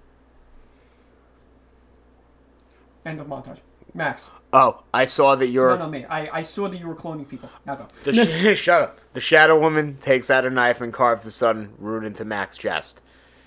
End 3.06 3.20
of 3.20 3.26
montage. 3.26 3.58
Max. 3.94 4.30
Oh, 4.52 4.82
I 4.92 5.06
saw 5.06 5.34
that 5.34 5.48
you're. 5.48 5.70
No, 5.70 5.84
no, 5.84 5.88
me. 5.88 6.04
I, 6.04 6.38
I 6.38 6.42
saw 6.42 6.68
that 6.68 6.78
you 6.78 6.86
were 6.86 6.94
cloning 6.94 7.28
people. 7.28 7.48
Now 7.66 7.74
go. 7.74 7.88
The 8.04 8.54
sh- 8.54 8.58
shut 8.62 8.82
up. 8.82 9.00
The 9.12 9.20
Shadow 9.20 9.58
Woman 9.58 9.96
takes 9.98 10.30
out 10.30 10.46
a 10.46 10.50
knife 10.50 10.80
and 10.80 10.92
carves 10.92 11.24
the 11.24 11.30
sun 11.30 11.74
rune 11.78 12.04
into 12.04 12.24
Max's 12.24 12.58
chest. 12.58 13.00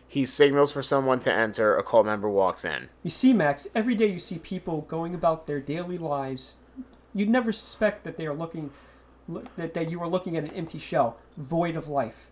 He 0.08 0.26
signals 0.26 0.72
for 0.72 0.84
someone 0.84 1.20
to 1.22 1.34
enter. 1.34 1.76
A 1.76 1.84
cult 1.84 2.06
member 2.06 2.30
walks 2.30 2.64
in. 2.64 2.90
You 3.04 3.10
see, 3.10 3.34
Max, 3.34 3.68
every 3.76 3.96
day 3.96 4.08
you 4.08 4.20
see 4.20 4.38
people 4.38 4.82
going 4.82 5.14
about 5.14 5.48
their 5.48 5.60
daily 5.60 5.98
lives. 5.98 6.56
You'd 7.14 7.30
never 7.30 7.52
suspect 7.52 8.04
that 8.04 8.18
they 8.18 8.26
are 8.28 8.34
looking, 8.34 8.72
that, 9.56 9.74
that 9.74 9.90
you 9.90 10.02
are 10.02 10.08
looking 10.08 10.38
at 10.38 10.44
an 10.44 10.52
empty 10.52 10.80
shell, 10.80 11.18
void 11.38 11.76
of 11.76 11.88
life. 11.88 12.28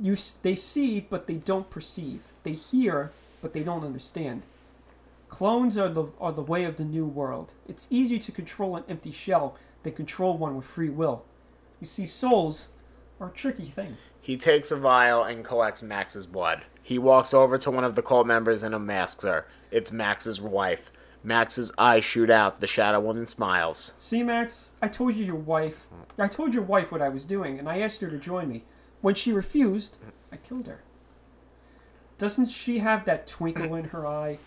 You, 0.00 0.16
they 0.42 0.54
see, 0.54 1.00
but 1.00 1.26
they 1.26 1.34
don't 1.34 1.68
perceive. 1.68 2.22
They 2.42 2.52
hear, 2.52 3.12
but 3.42 3.52
they 3.52 3.62
don't 3.62 3.84
understand. 3.84 4.42
Clones 5.28 5.78
are 5.78 5.88
the 5.88 6.06
are 6.20 6.32
the 6.32 6.42
way 6.42 6.64
of 6.64 6.76
the 6.76 6.84
new 6.84 7.06
world. 7.06 7.54
It's 7.68 7.86
easier 7.88 8.18
to 8.18 8.32
control 8.32 8.76
an 8.76 8.84
empty 8.88 9.12
shell 9.12 9.56
than 9.82 9.92
control 9.92 10.36
one 10.36 10.56
with 10.56 10.64
free 10.64 10.90
will. 10.90 11.24
You 11.80 11.86
see, 11.86 12.04
souls 12.04 12.68
are 13.20 13.28
a 13.28 13.32
tricky 13.32 13.64
thing. 13.64 13.96
He 14.30 14.36
takes 14.36 14.70
a 14.70 14.76
vial 14.76 15.24
and 15.24 15.44
collects 15.44 15.82
Max's 15.82 16.24
blood. 16.24 16.62
He 16.84 17.00
walks 17.00 17.34
over 17.34 17.58
to 17.58 17.68
one 17.68 17.82
of 17.82 17.96
the 17.96 18.02
cult 18.02 18.28
members 18.28 18.62
and 18.62 18.76
unmasks 18.76 19.24
her. 19.24 19.44
It's 19.72 19.90
Max's 19.90 20.40
wife. 20.40 20.92
Max's 21.24 21.72
eyes 21.76 22.04
shoot 22.04 22.30
out. 22.30 22.60
The 22.60 22.68
Shadow 22.68 23.00
Woman 23.00 23.26
smiles. 23.26 23.92
See, 23.96 24.22
Max, 24.22 24.70
I 24.80 24.86
told 24.86 25.16
you 25.16 25.24
your 25.24 25.34
wife. 25.34 25.84
I 26.16 26.28
told 26.28 26.54
your 26.54 26.62
wife 26.62 26.92
what 26.92 27.02
I 27.02 27.08
was 27.08 27.24
doing, 27.24 27.58
and 27.58 27.68
I 27.68 27.80
asked 27.80 28.02
her 28.02 28.08
to 28.08 28.18
join 28.18 28.48
me. 28.48 28.62
When 29.00 29.16
she 29.16 29.32
refused, 29.32 29.98
I 30.30 30.36
killed 30.36 30.68
her. 30.68 30.78
Doesn't 32.16 32.52
she 32.52 32.78
have 32.78 33.06
that 33.06 33.26
twinkle 33.26 33.74
in 33.74 33.86
her 33.86 34.06
eye? 34.06 34.38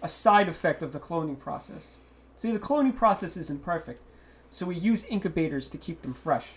A 0.00 0.06
side 0.06 0.48
effect 0.48 0.84
of 0.84 0.92
the 0.92 1.00
cloning 1.00 1.40
process. 1.40 1.96
See, 2.36 2.52
the 2.52 2.60
cloning 2.60 2.94
process 2.94 3.36
isn't 3.36 3.64
perfect, 3.64 4.00
so 4.48 4.64
we 4.64 4.76
use 4.76 5.04
incubators 5.06 5.68
to 5.70 5.76
keep 5.76 6.02
them 6.02 6.14
fresh. 6.14 6.52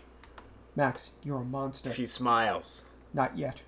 Max, 0.75 1.11
you're 1.23 1.41
a 1.41 1.45
monster. 1.45 1.91
She 1.91 2.05
smiles. 2.05 2.85
Not 3.13 3.37
yet. 3.37 3.61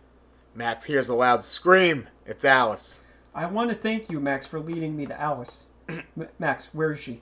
Max 0.54 0.86
hears 0.86 1.10
a 1.10 1.16
loud 1.16 1.44
scream. 1.44 2.08
It's 2.26 2.46
Alice. 2.46 3.02
I 3.34 3.46
want 3.46 3.70
to 3.70 3.76
thank 3.76 4.10
you, 4.10 4.20
Max, 4.20 4.46
for 4.46 4.60
leading 4.60 4.96
me 4.96 5.06
to 5.06 5.20
Alice. 5.20 5.66
M- 5.90 6.04
Max, 6.40 6.70
where 6.74 6.92
is 6.92 7.00
she? 7.00 7.22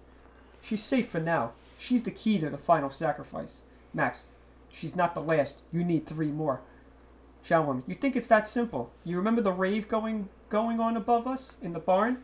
She's 0.62 0.84
safe 0.84 1.08
for 1.10 1.20
now. 1.20 1.54
She's 1.78 2.04
the 2.04 2.12
key 2.12 2.40
to 2.40 2.50
the 2.50 2.58
final 2.58 2.90
sacrifice. 2.90 3.62
Max, 3.94 4.28
she's 4.70 4.96
not 4.96 5.16
the 5.16 5.22
last. 5.22 5.62
You 5.72 5.84
need 5.84 6.06
three 6.06 6.32
more. 6.32 6.62
Woman, 7.50 7.84
you 7.88 7.96
think 7.96 8.16
it's 8.16 8.28
that 8.28 8.48
simple? 8.48 8.92
You 9.04 9.16
remember 9.18 9.42
the 9.42 9.52
rave 9.52 9.88
going 9.88 10.28
going 10.50 10.80
on 10.80 10.98
above 10.98 11.26
us 11.26 11.56
in 11.62 11.74
the 11.74 11.80
barn? 11.80 12.24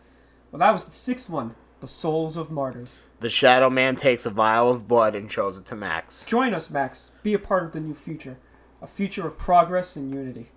Well, 0.52 0.60
that 0.60 0.72
was 0.72 0.86
the 0.86 0.92
sixth 0.92 1.30
one. 1.30 1.56
The 1.80 1.88
souls 1.88 2.38
of 2.38 2.52
martyrs. 2.52 2.98
The 3.20 3.30
Shadow 3.30 3.70
Man 3.70 3.96
takes 3.96 4.26
a 4.26 4.30
vial 4.30 4.70
of 4.70 4.88
blood 4.88 5.16
and 5.16 5.32
shows 5.32 5.58
it 5.58 5.66
to 5.68 5.76
Max. 5.76 6.26
Join 6.26 6.54
us, 6.54 6.70
Max. 6.70 7.12
Be 7.24 7.34
a 7.34 7.40
part 7.40 7.64
of 7.64 7.72
the 7.72 7.80
new 7.80 7.94
future. 7.94 8.38
A 8.82 8.88
future 8.88 9.26
of 9.26 9.38
progress 9.38 9.96
and 9.96 10.14
unity. 10.14 10.52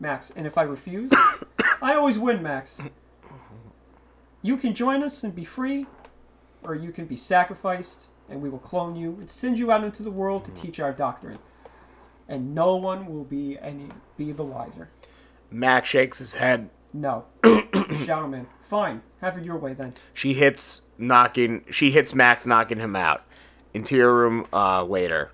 Max, 0.00 0.32
and 0.34 0.46
if 0.46 0.58
I 0.58 0.62
refuse, 0.62 1.10
I 1.82 1.94
always 1.94 2.18
win, 2.18 2.42
Max. 2.42 2.80
You 4.42 4.56
can 4.56 4.74
join 4.74 5.02
us 5.02 5.24
and 5.24 5.34
be 5.34 5.44
free, 5.44 5.86
or 6.62 6.74
you 6.74 6.90
can 6.90 7.06
be 7.06 7.16
sacrificed, 7.16 8.08
and 8.28 8.40
we 8.40 8.48
will 8.48 8.58
clone 8.58 8.96
you 8.96 9.16
and 9.20 9.30
send 9.30 9.58
you 9.58 9.70
out 9.70 9.84
into 9.84 10.02
the 10.02 10.10
world 10.10 10.44
to 10.46 10.50
teach 10.52 10.80
our 10.80 10.92
doctrine. 10.92 11.38
And 12.28 12.54
no 12.54 12.76
one 12.76 13.06
will 13.06 13.24
be 13.24 13.58
any 13.60 13.88
be 14.16 14.32
the 14.32 14.44
wiser. 14.44 14.88
Max 15.50 15.88
shakes 15.88 16.18
his 16.18 16.34
head. 16.34 16.70
No. 16.92 17.24
Shadow 18.04 18.28
Man. 18.28 18.46
Fine. 18.62 19.02
Have 19.20 19.38
it 19.38 19.44
your 19.44 19.56
way 19.56 19.74
then. 19.74 19.94
She 20.12 20.34
hits 20.34 20.82
knocking. 20.98 21.64
She 21.70 21.90
hits 21.90 22.14
Max, 22.14 22.46
knocking 22.46 22.78
him 22.78 22.96
out. 22.96 23.24
Interior 23.74 24.14
room 24.14 24.46
uh, 24.52 24.84
later. 24.84 25.30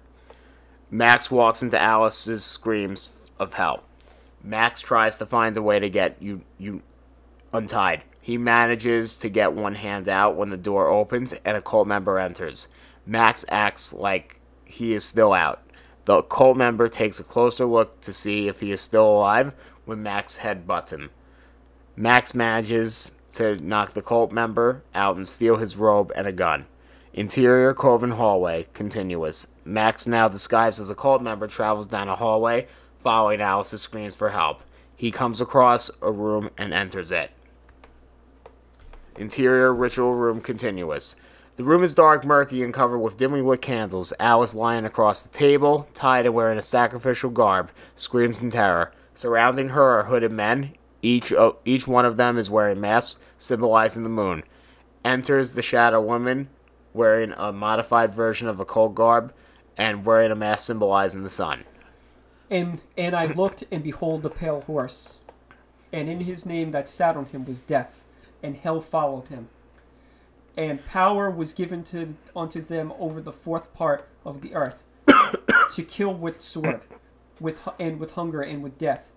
Max 0.91 1.31
walks 1.31 1.63
into 1.63 1.81
Alice's 1.81 2.45
screams 2.45 3.31
of 3.39 3.55
help. 3.55 3.85
Max 4.45 4.81
tries 4.81 5.17
to 5.19 5.27
find 5.27 5.57
a 5.57 5.63
way 5.63 5.79
to 5.79 5.89
get 5.89 6.17
you 6.21 6.43
you 6.59 6.83
untied. 7.53 8.03
He 8.21 8.39
manages 8.39 9.19
to 9.19 9.29
get 9.29 9.53
one 9.53 9.75
hand 9.75 10.09
out 10.09 10.37
when 10.37 10.51
the 10.51 10.57
door 10.57 10.89
opens 10.89 11.33
and 11.45 11.57
a 11.57 11.63
cult 11.63 11.89
member 11.89 12.19
enters. 12.19 12.69
Max 13.07 13.45
acts 13.49 13.93
like 13.93 14.41
he 14.65 14.93
is 14.93 15.05
still 15.05 15.33
out. 15.33 15.63
The 16.05 16.23
cult 16.23 16.57
member 16.57 16.89
takes 16.89 17.19
a 17.19 17.25
closer 17.25 17.65
look 17.65 18.01
to 18.03 18.13
see 18.13 18.49
if 18.49 18.61
he 18.61 18.73
is 18.73 18.81
still 18.81 19.09
alive 19.09 19.53
when 19.85 20.03
Max 20.03 20.39
headbutts 20.39 20.91
him. 20.91 21.11
Max 21.97 22.35
manages 22.35 23.13
to 23.33 23.57
knock 23.57 23.93
the 23.93 24.03
cult 24.03 24.33
member 24.33 24.83
out 24.95 25.17
and 25.17 25.29
steal 25.29 25.57
his 25.57 25.77
robe 25.77 26.11
and 26.17 26.27
a 26.27 26.33
gun. 26.33 26.67
Interior 27.13 27.75
Coven 27.75 28.13
hallway 28.13 28.67
continuous. 28.73 29.47
Max, 29.65 30.07
now 30.07 30.29
disguised 30.29 30.81
as 30.81 30.89
a 30.89 30.95
cult 30.95 31.23
member, 31.23 31.47
travels 31.47 31.87
down 31.87 32.09
a 32.09 32.17
hallway, 32.17 32.67
following 33.01 33.41
Alice's 33.41 33.83
screams 33.83 34.17
for 34.17 34.31
help. 34.31 34.63
He 34.97 35.11
comes 35.11 35.41
across 35.41 35.91
a 36.01 36.11
room 36.11 36.49
and 36.57 36.73
enters 36.73 37.13
it. 37.13 37.31
Interior 39.19 39.75
ritual 39.75 40.15
room 40.15 40.41
continuous. 40.41 41.17
The 41.57 41.65
room 41.65 41.85
is 41.85 41.95
dark, 41.95 42.25
murky, 42.25 42.63
and 42.63 42.73
covered 42.73 43.01
with 43.01 43.19
dimly 43.19 43.43
lit 43.43 43.61
candles. 43.61 44.15
Alice, 44.19 44.55
lying 44.55 44.87
across 44.87 45.21
the 45.21 45.29
table, 45.29 45.87
tied 45.93 46.25
and 46.25 46.35
wearing 46.35 46.59
a 46.59 46.63
sacrificial 46.63 47.29
garb, 47.29 47.71
screams 47.95 48.41
in 48.41 48.51
terror. 48.51 48.93
Surrounding 49.15 49.71
her 49.71 49.99
are 49.99 50.05
hooded 50.05 50.33
men. 50.33 50.73
Each, 51.03 51.33
uh, 51.33 51.53
each 51.65 51.89
one 51.89 52.07
of 52.07 52.17
them 52.17 52.39
is 52.39 52.49
wearing 52.49 52.81
masks, 52.81 53.19
symbolizing 53.37 54.05
the 54.05 54.09
moon. 54.09 54.45
Enters 55.05 55.53
the 55.53 55.63
Shadow 55.63 56.01
Woman, 56.01 56.49
wearing 56.95 57.33
a 57.37 57.53
modified 57.53 58.15
version 58.15 58.47
of 58.47 58.61
a 58.61 58.65
cold 58.65 58.95
garb, 58.95 59.35
and 59.77 60.05
wearing 60.05 60.31
a 60.31 60.37
mask 60.37 60.67
symbolizing 60.67 61.25
the 61.25 61.31
sun. 61.31 61.65
And 62.49 62.83
and 62.97 63.17
I 63.17 63.27
looked, 63.27 63.65
and 63.73 63.83
behold, 63.83 64.23
the 64.23 64.31
pale 64.31 64.61
horse. 64.61 65.19
And 65.93 66.09
in 66.09 66.21
his 66.21 66.47
name 66.47 66.71
that 66.71 66.89
sat 66.89 67.17
on 67.17 67.27
him 67.27 67.45
was 67.45 67.61
death, 67.61 68.05
and 68.43 68.57
hell 68.57 68.81
followed 68.81 69.29
him. 69.29 69.49
And 70.57 70.85
power 70.85 71.31
was 71.31 71.53
given 71.53 71.83
to 71.85 72.15
unto 72.37 72.61
them 72.61 72.93
over 72.99 73.21
the 73.21 73.33
fourth 73.33 73.73
part 73.75 74.07
of 74.25 74.43
the 74.43 74.55
earth, 74.55 74.83
to 75.07 75.83
kill 75.83 76.15
with 76.15 76.43
sword, 76.43 76.83
with 77.41 77.61
and 77.79 77.99
with 77.99 78.13
hunger 78.13 78.43
and 78.43 78.63
with 78.63 78.79
death, 78.79 79.11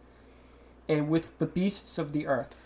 and 0.87 1.09
with 1.09 1.37
the 1.39 1.45
beasts 1.45 1.97
of 1.97 2.11
the 2.13 2.27
earth. 2.27 2.61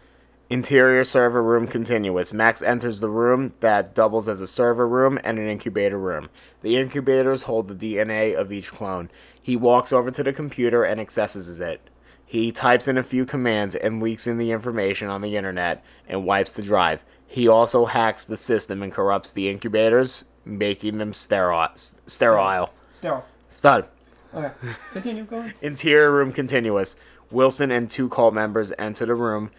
Interior 0.50 1.04
server 1.04 1.44
room 1.44 1.68
continuous. 1.68 2.34
Max 2.34 2.64
enters 2.64 3.00
the 3.00 3.10
room 3.10 3.54
that 3.60 3.94
doubles 3.94 4.28
as 4.28 4.41
a 4.41 4.48
server 4.48 4.88
room 4.88 5.20
and 5.24 5.38
an 5.38 5.48
incubator 5.48 6.00
room. 6.00 6.30
The 6.62 6.76
incubators 6.76 7.44
hold 7.44 7.68
the 7.68 7.76
DNA 7.76 8.36
of 8.36 8.52
each 8.52 8.72
clone. 8.72 9.12
He 9.40 9.56
walks 9.56 9.94
over 9.94 10.10
to 10.10 10.24
the 10.24 10.34
computer 10.34 10.84
and 10.84 11.00
accesses 11.00 11.60
it. 11.60 11.82
He 12.26 12.52
types 12.52 12.88
in 12.88 12.98
a 12.98 13.04
few 13.04 13.26
commands 13.26 13.76
and 13.76 14.02
leaks 14.02 14.26
in 14.26 14.38
the 14.38 14.52
information 14.52 15.08
on 15.08 15.22
the 15.22 15.36
internet 15.36 15.84
and 16.08 16.26
wipes 16.26 16.52
the 16.52 16.64
drive. 16.64 17.04
He 17.28 17.48
also 17.48 17.86
hacks 17.86 18.26
the 18.26 18.38
system 18.38 18.82
and 18.82 18.91
corrupts 18.91 19.32
the 19.32 19.50
incubators, 19.50 20.26
making 20.46 20.98
them 20.98 21.14
sterile. 21.14 21.70
Sterile. 21.76 22.74
Sterile. 22.91 23.26
Stud. 23.50 23.88
Okay, 24.34 24.52
continue 24.94 25.26
going. 25.26 25.54
Interior 25.62 26.12
room 26.12 26.32
continuous. 26.32 26.96
Wilson 27.31 27.72
and 27.72 27.89
two 27.89 28.10
cult 28.10 28.34
members 28.34 28.73
enter 28.77 29.06
the 29.06 29.15
room. 29.15 29.51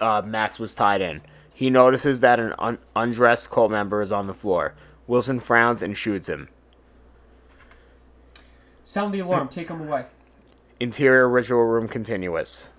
Uh, 0.00 0.22
Max 0.24 0.58
was 0.58 0.74
tied 0.74 1.00
in. 1.00 1.22
He 1.52 1.70
notices 1.70 2.20
that 2.20 2.38
an 2.40 2.54
un- 2.58 2.78
undressed 2.94 3.50
cult 3.50 3.70
member 3.70 4.02
is 4.02 4.12
on 4.12 4.26
the 4.26 4.34
floor. 4.34 4.74
Wilson 5.06 5.40
frowns 5.40 5.82
and 5.82 5.96
shoots 5.96 6.28
him. 6.28 6.48
Sound 8.82 9.14
the 9.14 9.20
alarm. 9.20 9.48
Take 9.48 9.68
him 9.68 9.80
away. 9.80 10.06
Interior 10.80 11.28
ritual 11.28 11.64
room 11.64 11.88
continuous. 11.88 12.70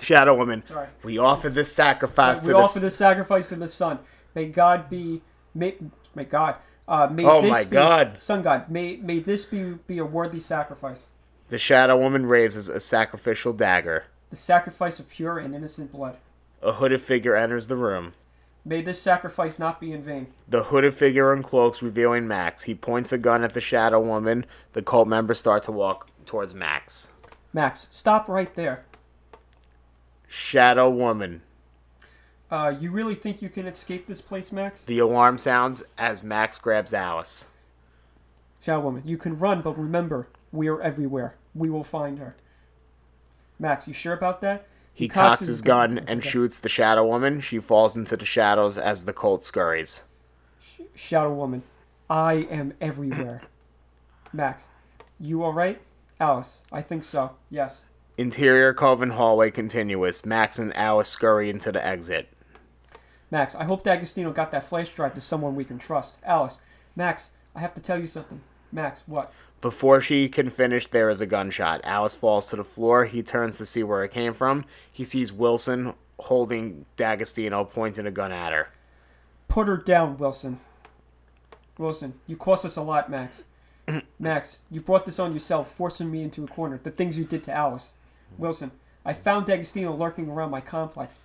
Shadow 0.00 0.34
Woman, 0.36 0.64
Sorry. 0.66 0.88
we 1.04 1.16
offer 1.16 1.48
this 1.48 1.72
sacrifice 1.72 2.44
we 2.44 2.52
to 2.52 2.58
offer 2.58 2.80
the. 2.80 2.86
this 2.86 2.96
sacrifice 2.96 3.48
to 3.50 3.56
the 3.56 3.68
sun. 3.68 4.00
May 4.34 4.46
God 4.46 4.90
be, 4.90 5.22
may, 5.54 5.76
may 6.16 6.24
God, 6.24 6.56
uh, 6.88 7.06
may 7.10 7.24
Oh 7.24 7.40
this 7.42 7.50
my 7.50 7.64
be, 7.64 7.70
God. 7.70 8.20
Sun 8.20 8.42
God, 8.42 8.68
may 8.70 8.96
may 8.96 9.18
this 9.20 9.44
be 9.44 9.74
be 9.86 9.98
a 9.98 10.04
worthy 10.04 10.40
sacrifice, 10.40 11.06
The 11.48 11.58
Shadow 11.58 11.96
Woman 11.98 12.26
raises 12.26 12.68
a 12.68 12.80
sacrificial 12.80 13.52
dagger. 13.52 14.04
the 14.30 14.36
sacrifice 14.36 14.98
of 14.98 15.08
pure 15.08 15.38
and 15.38 15.54
innocent 15.54 15.92
blood. 15.92 16.16
A 16.62 16.72
hooded 16.72 17.00
figure 17.00 17.34
enters 17.36 17.68
the 17.68 17.76
room. 17.76 18.14
May 18.64 18.80
this 18.80 19.02
sacrifice 19.02 19.58
not 19.58 19.80
be 19.80 19.92
in 19.92 20.02
vain. 20.02 20.28
The 20.48 20.64
hooded 20.64 20.94
figure 20.94 21.34
uncloaks, 21.36 21.82
revealing 21.82 22.28
Max. 22.28 22.62
He 22.62 22.74
points 22.76 23.12
a 23.12 23.18
gun 23.18 23.42
at 23.42 23.54
the 23.54 23.60
Shadow 23.60 24.00
Woman. 24.00 24.46
The 24.72 24.82
cult 24.82 25.08
members 25.08 25.40
start 25.40 25.64
to 25.64 25.72
walk 25.72 26.08
towards 26.26 26.54
Max. 26.54 27.08
Max, 27.52 27.88
stop 27.90 28.28
right 28.28 28.54
there. 28.54 28.84
Shadow 30.28 30.88
Woman. 30.88 31.42
Uh, 32.52 32.68
you 32.78 32.90
really 32.90 33.14
think 33.14 33.40
you 33.40 33.48
can 33.48 33.66
escape 33.66 34.06
this 34.06 34.20
place, 34.20 34.52
Max? 34.52 34.82
The 34.82 34.98
alarm 34.98 35.38
sounds 35.38 35.82
as 35.96 36.22
Max 36.22 36.58
grabs 36.58 36.92
Alice. 36.92 37.46
Shadow 38.60 38.80
Woman, 38.82 39.02
you 39.06 39.16
can 39.16 39.38
run, 39.38 39.62
but 39.62 39.78
remember, 39.78 40.28
we 40.52 40.68
are 40.68 40.78
everywhere. 40.82 41.34
We 41.54 41.70
will 41.70 41.82
find 41.82 42.18
her. 42.18 42.36
Max, 43.58 43.88
you 43.88 43.94
sure 43.94 44.12
about 44.12 44.42
that? 44.42 44.66
He 44.92 45.08
cocks 45.08 45.46
his 45.46 45.62
gun 45.62 45.98
and 46.00 46.20
Okay. 46.20 46.28
shoots 46.28 46.58
the 46.58 46.68
Shadow 46.68 47.06
Woman. 47.06 47.40
She 47.40 47.58
falls 47.58 47.96
into 47.96 48.18
the 48.18 48.26
shadows 48.26 48.76
as 48.76 49.06
the 49.06 49.14
cult 49.14 49.42
scurries. 49.42 50.04
Shadow 50.94 51.32
Woman, 51.32 51.62
I 52.10 52.34
am 52.50 52.74
everywhere. 52.82 53.40
Max, 54.34 54.64
you 55.18 55.42
alright? 55.42 55.80
Alice, 56.20 56.60
I 56.70 56.82
think 56.82 57.06
so. 57.06 57.30
Yes. 57.48 57.84
Interior 58.18 58.74
Coven 58.74 59.10
hallway 59.10 59.50
continuous. 59.50 60.26
Max 60.26 60.58
and 60.58 60.76
Alice 60.76 61.08
scurry 61.08 61.48
into 61.48 61.72
the 61.72 61.84
exit. 61.84 62.28
Max, 63.32 63.54
I 63.54 63.64
hope 63.64 63.82
D'Agostino 63.82 64.30
got 64.30 64.50
that 64.50 64.62
flash 64.62 64.90
drive 64.90 65.14
to 65.14 65.20
someone 65.22 65.54
we 65.54 65.64
can 65.64 65.78
trust. 65.78 66.18
Alice, 66.22 66.58
Max, 66.94 67.30
I 67.56 67.60
have 67.60 67.72
to 67.74 67.80
tell 67.80 67.98
you 67.98 68.06
something. 68.06 68.42
Max, 68.70 69.00
what? 69.06 69.32
Before 69.62 70.02
she 70.02 70.28
can 70.28 70.50
finish, 70.50 70.86
there 70.86 71.08
is 71.08 71.22
a 71.22 71.26
gunshot. 71.26 71.80
Alice 71.82 72.14
falls 72.14 72.50
to 72.50 72.56
the 72.56 72.64
floor. 72.64 73.06
He 73.06 73.22
turns 73.22 73.56
to 73.56 73.64
see 73.64 73.82
where 73.82 74.04
it 74.04 74.10
came 74.10 74.34
from. 74.34 74.66
He 74.92 75.02
sees 75.02 75.32
Wilson 75.32 75.94
holding 76.20 76.84
D'Agostino, 76.96 77.64
pointing 77.64 78.06
a 78.06 78.10
gun 78.10 78.32
at 78.32 78.52
her. 78.52 78.68
Put 79.48 79.66
her 79.66 79.78
down, 79.78 80.18
Wilson. 80.18 80.60
Wilson, 81.78 82.12
you 82.26 82.36
cost 82.36 82.66
us 82.66 82.76
a 82.76 82.82
lot, 82.82 83.10
Max. 83.10 83.44
Max, 84.18 84.58
you 84.70 84.82
brought 84.82 85.06
this 85.06 85.18
on 85.18 85.32
yourself, 85.32 85.72
forcing 85.74 86.10
me 86.10 86.22
into 86.22 86.44
a 86.44 86.48
corner. 86.48 86.78
The 86.82 86.90
things 86.90 87.16
you 87.16 87.24
did 87.24 87.44
to 87.44 87.52
Alice. 87.52 87.92
Wilson, 88.36 88.72
I 89.06 89.14
found 89.14 89.46
D'Agostino 89.46 89.96
lurking 89.96 90.28
around 90.28 90.50
my 90.50 90.60
complex. 90.60 91.20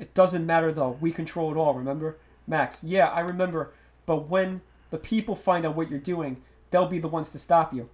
It 0.00 0.14
doesn't 0.14 0.46
matter 0.46 0.72
though. 0.72 0.96
We 0.98 1.12
control 1.12 1.52
it 1.52 1.58
all, 1.58 1.74
remember? 1.74 2.16
Max, 2.46 2.82
yeah, 2.82 3.08
I 3.08 3.20
remember. 3.20 3.74
But 4.06 4.28
when 4.28 4.62
the 4.88 4.96
people 4.96 5.36
find 5.36 5.66
out 5.66 5.76
what 5.76 5.90
you're 5.90 5.98
doing, 5.98 6.38
they'll 6.70 6.86
be 6.86 6.98
the 6.98 7.06
ones 7.06 7.28
to 7.30 7.38
stop 7.38 7.74
you. 7.74 7.90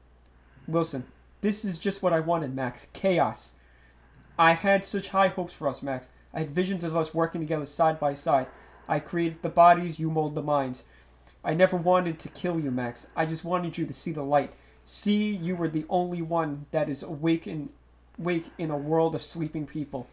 Wilson, 0.69 1.05
this 1.41 1.65
is 1.65 1.79
just 1.79 2.05
what 2.05 2.13
I 2.13 2.21
wanted, 2.21 2.55
Max. 2.55 2.87
Chaos. 2.93 3.55
I 4.39 4.53
had 4.53 4.85
such 4.85 5.09
high 5.09 5.29
hopes 5.29 5.53
for 5.53 5.69
us, 5.69 5.83
Max. 5.83 6.09
I 6.33 6.39
had 6.39 6.51
visions 6.51 6.85
of 6.85 6.97
us 6.97 7.13
working 7.13 7.41
together 7.41 7.67
side 7.67 7.99
by 7.99 8.15
side. 8.15 8.47
I 8.89 9.01
created 9.01 9.43
the 9.43 9.49
bodies, 9.49 9.99
you 9.99 10.09
mold 10.09 10.37
the 10.37 10.43
minds. 10.43 10.85
I 11.43 11.55
never 11.55 11.77
wanted 11.77 12.21
to 12.21 12.29
kill 12.29 12.61
you, 12.61 12.71
Max. 12.71 13.09
I 13.17 13.27
just 13.27 13.45
wanted 13.45 13.79
you 13.79 13.85
to 13.85 13.93
see 13.93 14.13
the 14.13 14.23
light. 14.23 14.53
See 14.85 15.35
you 15.35 15.57
were 15.57 15.69
the 15.69 15.87
only 15.89 16.23
one 16.23 16.67
that 16.71 16.89
is 16.89 17.03
awake 17.03 17.49
in, 17.49 17.71
awake 18.17 18.47
in 18.59 18.71
a 18.71 18.77
world 18.77 19.17
of 19.17 19.23
sleeping 19.23 19.67
people. 19.67 20.07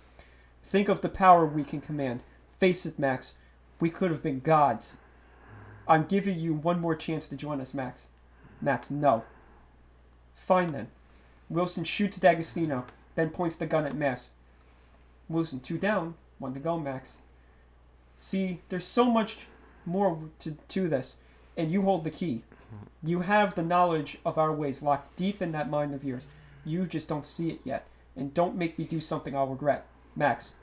Think 0.66 0.90
of 0.90 1.02
the 1.02 1.10
power 1.10 1.46
we 1.46 1.64
can 1.64 1.82
command. 1.82 2.24
Face 2.60 2.86
it, 2.86 2.98
Max. 2.98 3.34
We 3.80 3.90
could 3.90 4.12
have 4.12 4.24
been 4.24 4.40
gods. 4.40 4.96
I'm 5.88 6.06
giving 6.06 6.40
you 6.40 6.54
one 6.54 6.80
more 6.80 6.96
chance 6.96 7.28
to 7.28 7.36
join 7.36 7.60
us, 7.60 7.74
Max. 7.74 8.08
Max, 8.62 8.90
no. 8.90 9.24
Fine 10.34 10.72
then. 10.72 10.88
Wilson 11.50 11.84
shoots 11.84 12.18
D'Agostino, 12.18 12.86
then 13.16 13.30
points 13.30 13.56
the 13.56 13.66
gun 13.66 13.86
at 13.86 13.96
Max. 13.96 14.32
Wilson, 15.30 15.60
two 15.60 15.78
down, 15.78 16.16
one 16.40 16.54
to 16.54 16.60
go, 16.60 16.80
Max. 16.80 17.18
See, 18.16 18.62
there's 18.70 18.86
so 18.86 19.06
much 19.06 19.48
more 19.86 20.30
to, 20.40 20.58
to 20.70 20.88
this, 20.88 21.18
and 21.58 21.72
you 21.72 21.82
hold 21.82 22.04
the 22.04 22.12
key. 22.12 22.44
You 23.04 23.22
have 23.22 23.56
the 23.56 23.64
knowledge 23.64 24.18
of 24.26 24.38
our 24.38 24.52
ways 24.52 24.82
locked 24.82 25.16
deep 25.16 25.42
in 25.42 25.52
that 25.52 25.70
mind 25.70 25.94
of 25.94 26.04
yours. 26.04 26.26
You 26.66 26.86
just 26.86 27.08
don't 27.08 27.26
see 27.26 27.50
it 27.50 27.60
yet. 27.64 27.88
And 28.16 28.34
don't 28.34 28.56
make 28.56 28.80
me 28.80 28.86
do 28.86 29.00
something 29.00 29.36
I'll 29.36 29.48
regret. 29.48 29.86
Max, 30.16 30.54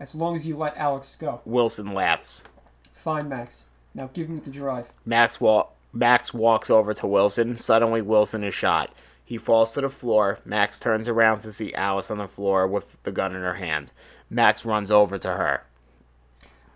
as 0.00 0.14
long 0.14 0.34
as 0.36 0.46
you 0.46 0.56
let 0.56 0.76
Alex 0.76 1.16
go. 1.18 1.40
Wilson 1.44 1.92
laughs. 1.92 2.44
Fine, 2.92 3.28
Max. 3.28 3.64
Now 3.94 4.10
give 4.12 4.28
me 4.28 4.40
the 4.40 4.50
drive. 4.50 4.88
Max, 5.04 5.40
wa- 5.40 5.68
Max 5.92 6.32
walks 6.34 6.70
over 6.70 6.94
to 6.94 7.06
Wilson. 7.06 7.56
Suddenly, 7.56 8.02
Wilson 8.02 8.44
is 8.44 8.54
shot. 8.54 8.92
He 9.24 9.36
falls 9.36 9.72
to 9.72 9.80
the 9.82 9.88
floor. 9.88 10.38
Max 10.44 10.80
turns 10.80 11.08
around 11.08 11.40
to 11.40 11.52
see 11.52 11.74
Alice 11.74 12.10
on 12.10 12.18
the 12.18 12.28
floor 12.28 12.66
with 12.66 13.02
the 13.02 13.12
gun 13.12 13.34
in 13.34 13.42
her 13.42 13.54
hand. 13.54 13.92
Max 14.30 14.64
runs 14.64 14.90
over 14.90 15.18
to 15.18 15.28
her. 15.28 15.64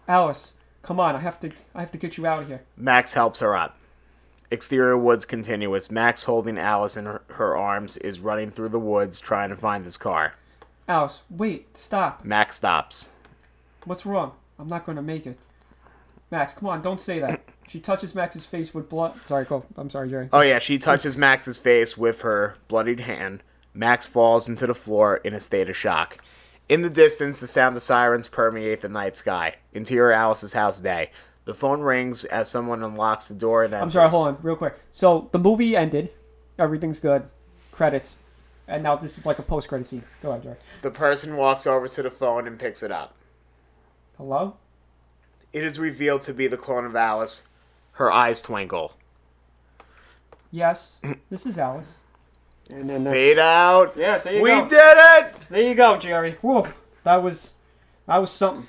Alice, 0.08 0.52
come 0.82 0.98
on, 1.00 1.14
I 1.14 1.20
have 1.20 1.38
to 1.40 1.52
I 1.74 1.80
have 1.80 1.92
to 1.92 1.98
get 1.98 2.16
you 2.16 2.26
out 2.26 2.42
of 2.42 2.48
here. 2.48 2.62
Max 2.76 3.14
helps 3.14 3.40
her 3.40 3.56
up. 3.56 3.78
Exterior 4.50 4.98
woods 4.98 5.24
continuous. 5.24 5.90
Max, 5.90 6.24
holding 6.24 6.58
Alice 6.58 6.96
in 6.96 7.06
her, 7.06 7.22
her 7.28 7.56
arms, 7.56 7.96
is 7.98 8.20
running 8.20 8.50
through 8.50 8.68
the 8.68 8.78
woods 8.78 9.18
trying 9.18 9.48
to 9.48 9.56
find 9.56 9.84
his 9.84 9.96
car. 9.96 10.36
Alice, 10.88 11.22
wait, 11.30 11.76
stop. 11.76 12.24
Max 12.24 12.56
stops. 12.56 13.10
What's 13.84 14.04
wrong? 14.04 14.32
I'm 14.58 14.68
not 14.68 14.84
going 14.84 14.96
to 14.96 15.02
make 15.02 15.26
it. 15.26 15.38
Max, 16.30 16.54
come 16.54 16.68
on, 16.68 16.82
don't 16.82 17.00
say 17.00 17.20
that. 17.20 17.42
She 17.68 17.78
touches 17.78 18.14
Max's 18.14 18.44
face 18.44 18.74
with 18.74 18.88
blood. 18.88 19.14
Sorry, 19.26 19.44
go. 19.44 19.64
I'm 19.76 19.90
sorry, 19.90 20.10
Jerry. 20.10 20.28
Oh, 20.32 20.40
yeah, 20.40 20.58
she 20.58 20.78
touches 20.78 21.16
Max's 21.16 21.58
face 21.58 21.96
with 21.96 22.22
her 22.22 22.56
bloodied 22.68 23.00
hand. 23.00 23.42
Max 23.74 24.06
falls 24.06 24.48
into 24.48 24.66
the 24.66 24.74
floor 24.74 25.16
in 25.16 25.34
a 25.34 25.40
state 25.40 25.68
of 25.68 25.76
shock. 25.76 26.18
In 26.68 26.82
the 26.82 26.90
distance, 26.90 27.40
the 27.40 27.46
sound 27.46 27.76
of 27.76 27.82
sirens 27.82 28.28
permeate 28.28 28.80
the 28.80 28.88
night 28.88 29.16
sky. 29.16 29.56
Interior 29.72 30.12
Alice's 30.12 30.52
house 30.52 30.80
day. 30.80 31.10
The 31.44 31.54
phone 31.54 31.80
rings 31.80 32.24
as 32.24 32.48
someone 32.48 32.82
unlocks 32.82 33.28
the 33.28 33.34
door 33.34 33.64
and 33.64 33.74
I'm 33.74 33.90
sorry, 33.90 34.10
hold 34.10 34.28
on, 34.28 34.38
real 34.42 34.56
quick. 34.56 34.74
So 34.90 35.28
the 35.32 35.38
movie 35.38 35.76
ended. 35.76 36.10
Everything's 36.58 36.98
good. 36.98 37.24
Credits. 37.72 38.16
And 38.68 38.82
now 38.82 38.96
this 38.96 39.18
is 39.18 39.26
like 39.26 39.38
a 39.38 39.42
post 39.42 39.68
credit 39.68 39.86
scene. 39.86 40.04
Go 40.22 40.30
ahead, 40.30 40.42
Jerry. 40.42 40.56
The 40.82 40.90
person 40.90 41.36
walks 41.36 41.66
over 41.66 41.88
to 41.88 42.02
the 42.02 42.10
phone 42.10 42.46
and 42.46 42.58
picks 42.58 42.82
it 42.82 42.92
up. 42.92 43.14
Hello? 44.16 44.56
It 45.52 45.64
is 45.64 45.78
revealed 45.78 46.22
to 46.22 46.32
be 46.32 46.46
the 46.46 46.56
clone 46.56 46.84
of 46.86 46.96
Alice. 46.96 47.42
Her 47.92 48.10
eyes 48.10 48.40
twinkle. 48.40 48.94
Yes, 50.50 50.98
this 51.30 51.46
is 51.46 51.58
Alice. 51.58 51.94
And 52.70 52.88
then 52.88 53.04
that's, 53.04 53.18
Fade 53.18 53.38
out. 53.38 53.94
Yes, 53.96 54.24
there 54.24 54.34
you 54.34 54.42
we 54.42 54.50
go. 54.50 54.68
did 54.68 54.96
it! 54.96 55.40
There 55.42 55.62
you 55.62 55.74
go, 55.74 55.98
Jerry. 55.98 56.38
Whoa, 56.40 56.68
that 57.04 57.22
was 57.22 57.52
that 58.06 58.18
was 58.18 58.30
something. 58.30 58.68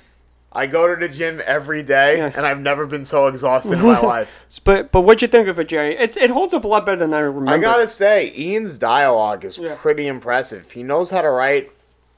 I 0.54 0.66
go 0.66 0.86
to 0.86 0.94
the 1.00 1.12
gym 1.12 1.42
every 1.44 1.82
day, 1.82 2.18
Yeah. 2.18 2.32
and 2.36 2.46
I've 2.46 2.60
never 2.60 2.86
been 2.86 3.04
so 3.04 3.26
exhausted 3.26 3.72
in 3.74 3.82
my 3.82 4.00
life. 4.14 4.40
But 4.64 4.92
but 4.92 5.00
what'd 5.02 5.22
you 5.22 5.28
think 5.28 5.48
of 5.48 5.58
it, 5.58 5.68
Jerry? 5.68 5.96
It 5.96 6.16
it 6.16 6.30
holds 6.30 6.54
up 6.54 6.64
a 6.64 6.68
lot 6.68 6.86
better 6.86 6.98
than 6.98 7.12
I 7.14 7.18
remember. 7.20 7.50
I 7.52 7.58
gotta 7.58 7.88
say, 7.88 8.32
Ian's 8.36 8.78
dialogue 8.78 9.44
is 9.44 9.58
Yeah. 9.58 9.74
pretty 9.76 10.06
impressive. 10.06 10.70
He 10.70 10.82
knows 10.82 11.10
how 11.10 11.22
to 11.22 11.30
write 11.30 11.72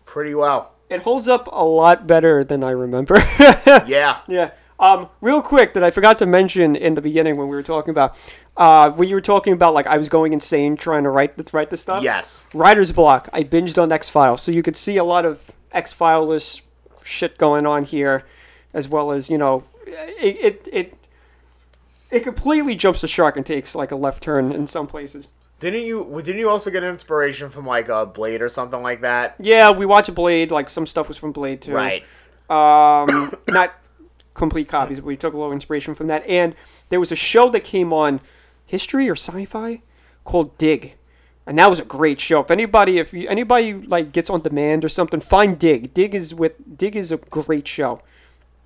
pretty 0.04 0.34
well. 0.34 0.72
It 0.88 1.02
holds 1.02 1.28
up 1.28 1.48
a 1.50 1.64
lot 1.64 2.06
better 2.06 2.44
than 2.44 2.62
I 2.62 2.70
remember. 2.70 3.16
Yeah. 3.86 4.18
Yeah. 4.28 4.50
Um, 4.78 5.08
real 5.22 5.40
quick, 5.40 5.72
that 5.72 5.82
I 5.82 5.90
forgot 5.90 6.18
to 6.18 6.26
mention 6.26 6.76
in 6.76 6.94
the 6.94 7.00
beginning 7.00 7.38
when 7.38 7.48
we 7.48 7.56
were 7.56 7.62
talking 7.62 7.90
about, 7.92 8.14
uh, 8.58 8.90
when 8.90 9.08
you 9.08 9.14
were 9.14 9.22
talking 9.22 9.54
about 9.54 9.72
like 9.72 9.86
I 9.86 9.96
was 9.96 10.10
going 10.10 10.34
insane 10.34 10.76
trying 10.76 11.04
to 11.04 11.10
write 11.10 11.38
the 11.38 11.46
write 11.52 11.70
the 11.70 11.78
stuff. 11.78 12.02
Yes. 12.02 12.46
Writer's 12.52 12.92
block. 12.92 13.30
I 13.32 13.42
binged 13.42 13.82
on 13.82 13.90
X 13.90 14.10
Files, 14.10 14.42
so 14.42 14.52
you 14.52 14.62
could 14.62 14.76
see 14.76 14.98
a 14.98 15.04
lot 15.04 15.24
of 15.24 15.50
X 15.72 15.92
Files 15.94 16.60
shit 17.06 17.38
going 17.38 17.66
on 17.66 17.84
here, 17.84 18.24
as 18.74 18.88
well 18.88 19.12
as 19.12 19.30
you 19.30 19.38
know, 19.38 19.64
it 19.86 20.36
it 20.40 20.68
it, 20.72 20.94
it 22.10 22.20
completely 22.20 22.74
jumps 22.74 23.00
the 23.00 23.08
shark 23.08 23.36
and 23.36 23.46
takes 23.46 23.74
like 23.74 23.90
a 23.90 23.96
left 23.96 24.22
turn 24.22 24.52
in 24.52 24.66
some 24.66 24.86
places. 24.86 25.28
Didn't 25.58 25.82
you? 25.82 26.20
Didn't 26.22 26.38
you 26.38 26.50
also 26.50 26.70
get 26.70 26.84
inspiration 26.84 27.48
from 27.48 27.64
like 27.64 27.88
a 27.88 28.04
Blade 28.04 28.42
or 28.42 28.48
something 28.48 28.82
like 28.82 29.00
that? 29.00 29.36
Yeah, 29.38 29.70
we 29.70 29.86
watched 29.86 30.14
Blade. 30.14 30.50
Like 30.50 30.68
some 30.68 30.84
stuff 30.84 31.08
was 31.08 31.16
from 31.16 31.32
Blade 31.32 31.62
too. 31.62 31.72
Right. 31.72 32.04
um, 32.50 33.34
not 33.48 33.72
complete 34.34 34.68
copies, 34.68 34.98
but 34.98 35.06
we 35.06 35.16
took 35.16 35.32
a 35.32 35.36
little 35.36 35.52
inspiration 35.52 35.94
from 35.94 36.08
that. 36.08 36.26
And 36.26 36.54
there 36.90 37.00
was 37.00 37.10
a 37.10 37.16
show 37.16 37.48
that 37.50 37.64
came 37.64 37.92
on 37.92 38.20
History 38.66 39.08
or 39.08 39.16
Sci-Fi 39.16 39.80
called 40.24 40.56
Dig, 40.58 40.96
and 41.46 41.58
that 41.58 41.70
was 41.70 41.78
a 41.78 41.84
great 41.84 42.20
show. 42.20 42.40
If 42.40 42.50
anybody, 42.50 42.98
if 42.98 43.12
you, 43.12 43.28
anybody 43.28 43.74
like 43.74 44.12
gets 44.12 44.28
on 44.28 44.40
demand 44.42 44.84
or 44.84 44.88
something, 44.88 45.20
find 45.20 45.58
Dig. 45.58 45.94
Dig 45.94 46.14
is 46.14 46.34
with 46.34 46.76
Dig 46.76 46.96
is 46.96 47.12
a 47.12 47.18
great 47.18 47.68
show. 47.68 48.00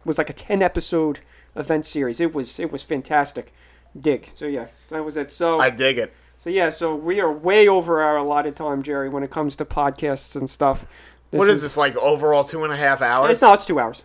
It 0.01 0.07
was 0.07 0.19
like 0.19 0.31
a 0.31 0.35
ten 0.35 0.63
episode 0.63 1.21
event 1.55 1.85
series. 1.87 2.21
It 2.21 2.35
was 2.35 2.59
it 2.59 2.73
was 2.73 2.83
fantastic. 2.83 3.53
Dig. 3.99 4.31
So 4.35 4.47
yeah, 4.47 4.69
that 4.89 5.05
was 5.05 5.17
it. 5.17 5.31
So 5.31 5.61
I 5.61 5.69
dig 5.71 5.99
it. 5.99 6.15
so 6.39 6.49
yeah, 6.49 6.71
so 6.71 6.95
we 6.95 7.21
are 7.21 7.31
way 7.31 7.69
over 7.69 8.01
our 8.03 8.17
allotted 8.17 8.57
time, 8.57 8.83
Jerry, 8.83 9.09
when 9.09 9.23
it 9.23 9.31
comes 9.31 9.57
to 9.57 9.65
podcasts 9.65 10.37
and 10.37 10.49
stuff. 10.49 10.87
what 11.31 11.51
is 11.51 11.61
this 11.61 11.77
like? 11.77 11.97
Overall, 11.97 12.45
two 12.45 12.65
and 12.65 12.73
a 12.73 12.77
half 12.77 13.03
hours. 13.03 13.33
It's, 13.33 13.43
no, 13.43 13.53
it's 13.53 13.67
two 13.67 13.79
hours. 13.79 14.05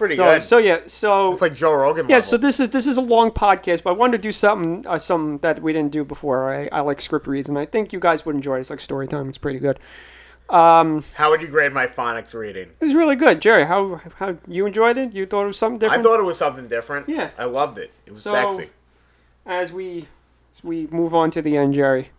It's 0.00 0.16
good. 0.16 0.16
It's 0.16 0.16
pretty 0.16 0.16
so, 0.16 0.24
good. 0.24 0.44
So 0.44 0.58
yeah, 0.58 0.78
so 0.86 1.32
it's 1.32 1.40
like 1.42 1.54
Joe 1.54 1.72
Rogan. 1.72 2.08
yeah, 2.08 2.16
level. 2.16 2.28
so 2.28 2.36
this 2.36 2.60
is 2.60 2.70
this 2.70 2.86
is 2.86 2.96
a 2.96 3.00
long 3.02 3.30
podcast, 3.30 3.82
but 3.82 3.90
I 3.90 3.92
wanted 3.94 4.18
to 4.18 4.22
do 4.22 4.32
something 4.32 4.86
uh, 4.86 4.98
something 4.98 5.38
that 5.38 5.62
we 5.62 5.72
didn't 5.72 5.92
do 5.92 6.04
before. 6.04 6.54
I, 6.54 6.68
I 6.72 6.80
like 6.80 7.00
script 7.00 7.26
reads, 7.26 7.48
and 7.48 7.58
I 7.58 7.66
think 7.66 7.92
you 7.92 8.00
guys 8.00 8.24
would 8.24 8.34
enjoy 8.34 8.56
it. 8.56 8.60
It's 8.60 8.70
like 8.70 8.80
story 8.80 9.08
time. 9.08 9.28
It's 9.28 9.38
pretty 9.38 9.58
good. 9.58 9.78
Um, 10.50 11.04
How 11.14 11.28
would 11.30 11.42
you 11.42 11.48
grade 11.48 11.72
my 11.72 11.86
phonics 11.86 12.32
reading? 12.32 12.70
it 12.80 12.84
was 12.84 12.94
really 12.94 13.16
good, 13.16 13.42
Jerry. 13.42 13.66
How 13.66 14.00
how 14.18 14.38
you 14.46 14.64
enjoyed 14.64 14.96
it? 14.96 15.12
You 15.12 15.26
thought 15.26 15.44
it 15.44 15.48
was 15.48 15.58
something 15.58 15.78
different. 15.78 16.00
I 16.00 16.02
thought 16.02 16.20
it 16.20 16.24
was 16.24 16.38
something 16.38 16.68
different. 16.68 17.08
Yeah. 17.08 17.30
I 17.36 17.44
loved 17.44 17.76
it. 17.76 17.90
It 18.06 18.12
was 18.12 18.22
So- 18.22 18.32
sexy. 18.32 18.70
As 19.44 19.72
we 19.72 20.08
as 20.50 20.64
we 20.64 20.86
move 20.88 21.14
on 21.14 21.30
to 21.32 21.42
the 21.42 21.56
end, 21.56 21.74
Jerry, 21.74 22.10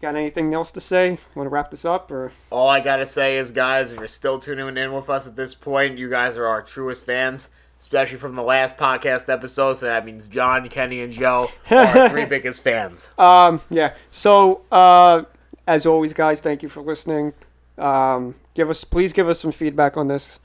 got 0.00 0.16
anything 0.16 0.52
else 0.54 0.70
to 0.72 0.80
say? 0.80 1.18
Want 1.34 1.46
to 1.46 1.50
wrap 1.50 1.70
this 1.70 1.84
up 1.84 2.10
or? 2.10 2.32
All 2.50 2.68
I 2.68 2.80
gotta 2.80 3.06
say 3.06 3.36
is, 3.38 3.50
guys, 3.50 3.92
if 3.92 3.98
you're 3.98 4.08
still 4.08 4.38
tuning 4.38 4.76
in 4.76 4.92
with 4.92 5.10
us 5.10 5.26
at 5.26 5.36
this 5.36 5.54
point, 5.54 5.98
you 5.98 6.08
guys 6.08 6.36
are 6.38 6.46
our 6.46 6.62
truest 6.62 7.04
fans, 7.04 7.50
especially 7.78 8.18
from 8.18 8.34
the 8.34 8.42
last 8.42 8.76
podcast 8.76 9.28
episode. 9.32 9.74
So 9.74 9.86
that 9.86 10.04
means 10.04 10.28
John, 10.28 10.68
Kenny, 10.68 11.00
and 11.02 11.12
Joe 11.12 11.48
are 11.70 11.76
our 11.98 12.08
three 12.08 12.24
biggest 12.24 12.62
fans. 12.62 13.10
Um, 13.18 13.60
yeah. 13.70 13.94
So, 14.08 14.62
uh, 14.72 15.24
as 15.66 15.86
always, 15.86 16.12
guys, 16.12 16.40
thank 16.40 16.62
you 16.62 16.68
for 16.68 16.82
listening. 16.82 17.32
Um, 17.78 18.34
give 18.54 18.68
us, 18.70 18.84
please 18.84 19.12
give 19.12 19.28
us 19.28 19.40
some 19.40 19.52
feedback 19.52 19.96
on 19.96 20.08
this. 20.08 20.38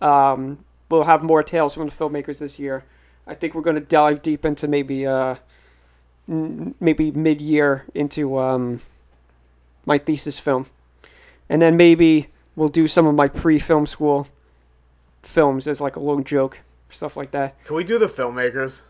Um, 0.00 0.64
we'll 0.90 1.04
have 1.04 1.22
more 1.22 1.42
tales 1.42 1.74
from 1.74 1.88
the 1.88 1.94
filmmakers 1.94 2.38
this 2.38 2.58
year. 2.58 2.84
I 3.26 3.34
think 3.34 3.54
we're 3.54 3.62
going 3.62 3.76
to 3.76 3.82
dive 3.82 4.22
deep 4.22 4.44
into 4.46 4.68
maybe, 4.68 5.06
uh, 5.06 5.34
n- 6.28 6.74
maybe 6.80 7.10
mid-year 7.10 7.84
into 7.94 8.38
um, 8.38 8.80
my 9.88 9.96
thesis 9.98 10.38
film, 10.38 10.66
and 11.48 11.60
then 11.62 11.76
maybe 11.76 12.28
we'll 12.54 12.68
do 12.68 12.86
some 12.86 13.06
of 13.06 13.14
my 13.14 13.26
pre-film 13.26 13.86
school 13.86 14.28
films 15.22 15.66
as 15.66 15.80
like 15.80 15.96
a 15.96 16.00
little 16.00 16.22
joke, 16.22 16.60
stuff 16.90 17.16
like 17.16 17.30
that. 17.30 17.62
Can 17.64 17.74
we 17.74 17.84
do 17.84 17.98
the 17.98 18.06
filmmakers? 18.06 18.82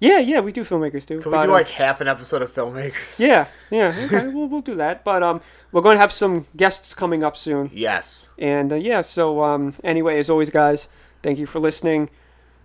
Yeah, 0.00 0.18
yeah, 0.18 0.40
we 0.40 0.52
do 0.52 0.62
filmmakers 0.62 1.06
too. 1.06 1.20
Can 1.20 1.30
we 1.32 1.38
but, 1.38 1.46
do 1.46 1.52
like 1.52 1.68
half 1.68 2.00
an 2.00 2.08
episode 2.08 2.40
of 2.42 2.50
filmmakers? 2.50 3.18
Yeah, 3.18 3.46
yeah, 3.70 3.94
okay, 4.06 4.26
we'll, 4.28 4.48
we'll 4.48 4.60
do 4.62 4.74
that. 4.76 5.04
But 5.04 5.22
um, 5.22 5.42
we're 5.70 5.82
going 5.82 5.96
to 5.96 6.00
have 6.00 6.12
some 6.12 6.46
guests 6.56 6.94
coming 6.94 7.22
up 7.22 7.36
soon, 7.36 7.70
Yes. 7.72 8.30
and 8.38 8.72
uh, 8.72 8.76
yeah. 8.76 9.02
So 9.02 9.44
um, 9.44 9.74
anyway, 9.84 10.18
as 10.18 10.30
always, 10.30 10.48
guys, 10.50 10.88
thank 11.22 11.38
you 11.38 11.46
for 11.46 11.60
listening. 11.60 12.08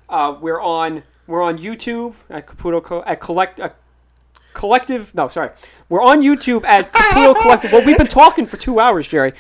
Uh, 0.07 0.37
we're 0.39 0.61
on 0.61 1.03
we're 1.27 1.43
on 1.43 1.57
YouTube 1.57 2.15
at 2.29 2.47
Caputo 2.47 3.03
at 3.05 3.19
collect 3.19 3.59
uh, 3.59 3.69
collective. 4.53 5.13
No, 5.15 5.27
sorry, 5.27 5.51
we're 5.89 6.01
on 6.01 6.21
YouTube 6.21 6.63
at 6.65 6.91
Caputo 6.93 7.35
Collective. 7.41 7.71
Well, 7.71 7.85
we've 7.85 7.97
been 7.97 8.07
talking 8.07 8.45
for 8.45 8.57
two 8.57 8.79
hours, 8.79 9.07
Jerry. 9.07 9.33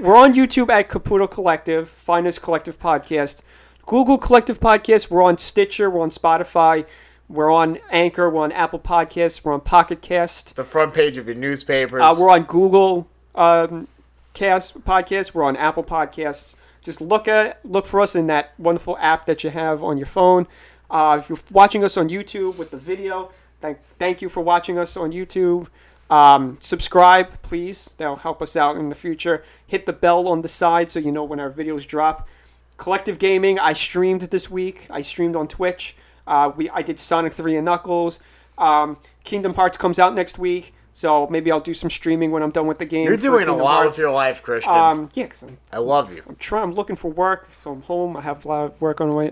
We're 0.00 0.16
on 0.16 0.34
YouTube 0.34 0.70
at 0.70 0.88
Caputo 0.88 1.30
Collective. 1.30 1.88
Find 1.88 2.26
us 2.26 2.38
Collective 2.38 2.78
Podcast. 2.78 3.40
Google 3.86 4.18
Collective 4.18 4.60
Podcast. 4.60 5.10
We're 5.10 5.22
on 5.22 5.38
Stitcher. 5.38 5.90
We're 5.90 6.02
on 6.02 6.10
Spotify. 6.10 6.86
We're 7.28 7.50
on 7.50 7.78
Anchor. 7.90 8.30
We're 8.30 8.42
on 8.42 8.52
Apple 8.52 8.78
Podcasts. 8.78 9.44
We're 9.44 9.52
on 9.52 9.60
Pocket 9.60 10.00
Cast. 10.00 10.54
The 10.54 10.64
front 10.64 10.94
page 10.94 11.16
of 11.16 11.26
your 11.26 11.34
newspapers. 11.34 12.00
Uh, 12.00 12.14
we're 12.18 12.30
on 12.30 12.44
Google 12.44 13.08
um, 13.34 13.88
Cast 14.32 14.84
Podcasts. 14.84 15.34
We're 15.34 15.44
on 15.44 15.56
Apple 15.56 15.82
Podcasts. 15.82 16.54
Just 16.82 17.00
look 17.00 17.26
at 17.26 17.58
look 17.64 17.84
for 17.84 18.00
us 18.00 18.14
in 18.14 18.28
that 18.28 18.54
wonderful 18.58 18.96
app 18.98 19.26
that 19.26 19.42
you 19.42 19.50
have 19.50 19.82
on 19.82 19.96
your 19.96 20.06
phone. 20.06 20.46
Uh, 20.88 21.16
if 21.20 21.28
you're 21.28 21.38
watching 21.50 21.82
us 21.82 21.96
on 21.96 22.08
YouTube 22.08 22.56
with 22.58 22.70
the 22.70 22.76
video, 22.76 23.32
thank 23.60 23.78
thank 23.98 24.22
you 24.22 24.28
for 24.28 24.40
watching 24.42 24.78
us 24.78 24.96
on 24.96 25.12
YouTube. 25.12 25.66
Um, 26.08 26.56
subscribe, 26.60 27.42
please. 27.42 27.94
That'll 27.98 28.16
help 28.16 28.40
us 28.40 28.54
out 28.56 28.76
in 28.76 28.88
the 28.88 28.94
future. 28.94 29.42
Hit 29.66 29.86
the 29.86 29.92
bell 29.92 30.28
on 30.28 30.42
the 30.42 30.48
side 30.48 30.90
so 30.90 30.98
you 31.00 31.10
know 31.10 31.24
when 31.24 31.40
our 31.40 31.50
videos 31.50 31.86
drop. 31.86 32.28
Collective 32.76 33.18
Gaming, 33.18 33.58
I 33.58 33.72
streamed 33.72 34.20
this 34.22 34.50
week. 34.50 34.86
I 34.90 35.02
streamed 35.02 35.34
on 35.34 35.48
Twitch. 35.48 35.96
Uh, 36.26 36.52
we 36.54 36.68
I 36.70 36.82
did 36.82 37.00
Sonic 37.00 37.32
3 37.32 37.56
and 37.56 37.64
Knuckles. 37.64 38.20
Um, 38.58 38.98
Kingdom 39.24 39.54
Hearts 39.54 39.76
comes 39.76 39.98
out 39.98 40.14
next 40.14 40.38
week. 40.38 40.74
So 40.92 41.26
maybe 41.26 41.52
I'll 41.52 41.60
do 41.60 41.74
some 41.74 41.90
streaming 41.90 42.30
when 42.30 42.42
I'm 42.42 42.50
done 42.50 42.66
with 42.66 42.78
the 42.78 42.86
game. 42.86 43.04
You're 43.04 43.18
doing 43.18 43.48
a 43.48 43.54
lot 43.54 43.82
Hearts. 43.82 43.98
with 43.98 44.02
your 44.04 44.12
life, 44.12 44.42
Christian. 44.42 44.72
Um, 44.72 45.10
yeah, 45.12 45.26
'cause 45.26 45.42
I'm, 45.42 45.58
I 45.70 45.76
love 45.78 46.10
you. 46.10 46.22
I'm 46.26 46.36
trying. 46.36 46.62
I'm 46.64 46.74
looking 46.74 46.96
for 46.96 47.10
work, 47.10 47.48
so 47.52 47.72
I'm 47.72 47.82
home. 47.82 48.16
I 48.16 48.22
have 48.22 48.46
a 48.46 48.48
lot 48.48 48.64
of 48.64 48.80
work 48.80 49.02
on 49.02 49.14
my. 49.14 49.30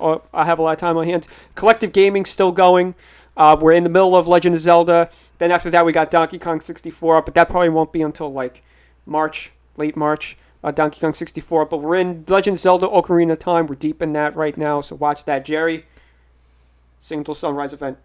Uh, 0.00 0.18
I 0.32 0.46
have 0.46 0.58
a 0.58 0.62
lot 0.62 0.72
of 0.72 0.78
time 0.78 0.96
on 0.96 1.04
my 1.04 1.10
hands. 1.10 1.28
Collective 1.54 1.92
gaming 1.92 2.24
still 2.24 2.50
going. 2.50 2.94
Uh, 3.36 3.56
we're 3.58 3.72
in 3.72 3.84
the 3.84 3.90
middle 3.90 4.14
of 4.14 4.28
Legend 4.28 4.54
of 4.54 4.60
Zelda. 4.60 5.10
Then 5.38 5.50
after 5.50 5.70
that, 5.70 5.86
we 5.86 5.92
got 5.92 6.10
Donkey 6.10 6.38
Kong 6.38 6.60
64, 6.60 7.22
but 7.22 7.34
that 7.34 7.48
probably 7.48 7.68
won't 7.68 7.92
be 7.92 8.02
until 8.02 8.32
like 8.32 8.62
March, 9.06 9.52
late 9.76 9.96
March. 9.96 10.36
Uh, 10.64 10.70
Donkey 10.70 11.00
Kong 11.00 11.12
64, 11.12 11.66
but 11.66 11.78
we're 11.78 11.96
in 11.96 12.24
Legend 12.28 12.56
of 12.56 12.60
Zelda 12.60 12.86
Ocarina 12.86 13.36
Time. 13.36 13.66
We're 13.66 13.74
deep 13.74 14.00
in 14.00 14.12
that 14.12 14.36
right 14.36 14.56
now, 14.56 14.80
so 14.80 14.94
watch 14.94 15.24
that, 15.24 15.44
Jerry. 15.44 15.86
Sing 17.00 17.18
Until 17.18 17.34
sunrise 17.34 17.72
event. 17.72 17.98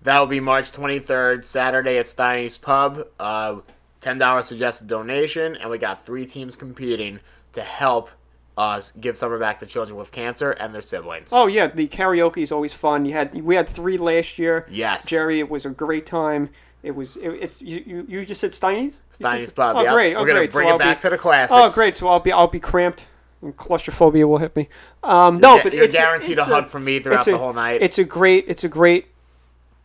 That 0.00 0.18
will 0.18 0.26
be 0.26 0.40
March 0.40 0.72
23rd, 0.72 1.44
Saturday 1.44 1.98
at 1.98 2.08
Steiny's 2.08 2.56
Pub. 2.56 3.06
Uh, 3.20 3.60
$10 4.00 4.44
suggested 4.44 4.88
donation, 4.88 5.54
and 5.56 5.70
we 5.70 5.76
got 5.76 6.06
three 6.06 6.24
teams 6.24 6.56
competing 6.56 7.20
to 7.52 7.62
help 7.62 8.10
us 8.56 8.90
give 9.00 9.16
summer 9.16 9.38
back 9.38 9.60
to 9.60 9.66
children 9.66 9.96
with 9.96 10.12
cancer 10.12 10.50
and 10.52 10.74
their 10.74 10.82
siblings. 10.82 11.30
Oh 11.32 11.46
yeah, 11.46 11.68
the 11.68 11.88
karaoke 11.88 12.42
is 12.42 12.52
always 12.52 12.72
fun. 12.72 13.04
You 13.06 13.12
had 13.14 13.34
we 13.42 13.54
had 13.56 13.68
three 13.68 13.96
last 13.98 14.38
year. 14.38 14.66
Yes. 14.70 15.06
Jerry, 15.06 15.38
it 15.38 15.48
was 15.50 15.64
a 15.66 15.70
great 15.70 16.04
time. 16.06 16.50
It 16.82 16.90
was. 16.96 17.16
It, 17.16 17.28
it's 17.30 17.62
you, 17.62 17.82
you. 17.86 18.06
You 18.08 18.26
just 18.26 18.40
said 18.40 18.52
Steiny's. 18.54 19.00
Steiny's 19.12 19.50
Pub. 19.50 19.76
Oh 19.76 19.82
yeah. 19.84 19.92
great. 19.92 20.14
We're 20.14 20.20
Oh 20.22 20.24
gonna 20.26 20.40
great. 20.40 20.50
bring 20.52 20.66
so 20.66 20.70
it 20.70 20.72
I'll 20.72 20.78
back 20.78 20.98
be, 20.98 21.02
to 21.02 21.10
the 21.10 21.18
classics. 21.18 21.52
Oh 21.56 21.70
great. 21.70 21.96
So 21.96 22.08
I'll 22.08 22.20
be. 22.20 22.32
I'll 22.32 22.48
be 22.48 22.60
cramped. 22.60 23.06
And 23.40 23.56
claustrophobia 23.56 24.26
will 24.28 24.38
hit 24.38 24.54
me. 24.54 24.68
Um, 25.02 25.38
no, 25.38 25.60
but 25.62 25.72
you're 25.72 25.84
it's 25.84 25.96
guaranteed 25.96 26.38
it's 26.38 26.42
a 26.42 26.44
hug 26.44 26.66
from 26.68 26.84
me 26.84 27.00
throughout 27.00 27.26
a- 27.26 27.32
the 27.32 27.38
whole 27.38 27.52
night. 27.52 27.82
It's 27.82 27.98
a 27.98 28.04
great. 28.04 28.44
It's 28.48 28.62
a 28.64 28.68
great 28.68 29.06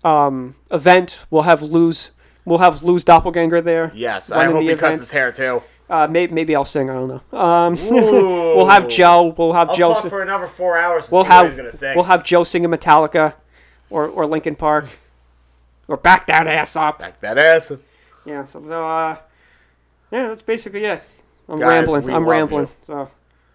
um, 0.04 0.56
event. 0.72 1.26
We'll 1.30 1.44
have 1.44 1.62
Lou's. 1.62 2.12
We'll 2.46 2.60
have 2.60 2.82
Lou's 2.84 3.04
doppelganger 3.04 3.62
there. 3.62 3.92
yes, 3.94 4.32
I 4.32 4.46
hope 4.46 4.62
he 4.62 4.74
cuts 4.76 5.00
his 5.02 5.12
hair 5.12 5.32
too. 5.32 5.62
Uh, 5.90 6.06
maybe, 6.08 6.34
maybe 6.34 6.54
I'll 6.56 6.66
sing. 6.66 6.90
I 6.90 6.94
don't 6.94 7.08
know. 7.32 7.38
Um, 7.40 7.74
we'll 7.90 8.66
have 8.66 8.88
Joe. 8.90 9.34
We'll 9.38 9.54
have 9.54 9.70
I'll 9.70 9.76
Joe. 9.76 9.94
talk 9.94 10.04
si- 10.04 10.10
for 10.10 10.22
another 10.22 10.48
four 10.48 10.78
hours 10.78 11.08
to 11.08 11.14
We'll 11.16 11.24
see 11.24 11.30
what 11.30 11.44
he's 11.46 11.50
have 11.50 11.58
gonna 11.58 11.72
sing. 11.74 11.96
we'll 11.96 12.04
have 12.06 12.24
Joe 12.24 12.44
singing 12.44 12.70
Metallica, 12.70 13.34
or 13.90 14.08
or 14.08 14.26
Linkin 14.26 14.56
Park, 14.56 14.86
or 15.88 15.96
back 15.98 16.28
that 16.28 16.46
ass 16.48 16.76
up. 16.76 17.00
Back 17.00 17.22
that 17.22 17.38
ass. 17.38 17.72
Yeah. 18.26 18.44
So, 18.44 18.62
so 18.66 18.86
uh, 18.88 19.18
yeah, 20.12 20.28
that's 20.28 20.42
basically 20.42 20.84
it. 20.86 21.02
I'm 21.48 21.60
Guys, 21.60 21.70
rambling. 21.88 22.04
we 22.04 22.14
I'm 22.14 22.24
love 22.24 22.32
rambling. 22.32 22.64
you. 22.66 22.70
So, 22.84 23.10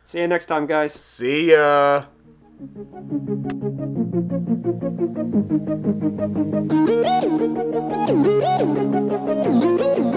see 0.07 0.21
you 0.21 0.27
next 0.29 0.47
time, 0.47 0.67
guys. 0.67 0.95
See 0.95 1.51
ya. 1.53 2.05
Thank 8.25 9.97
you. 10.07 10.12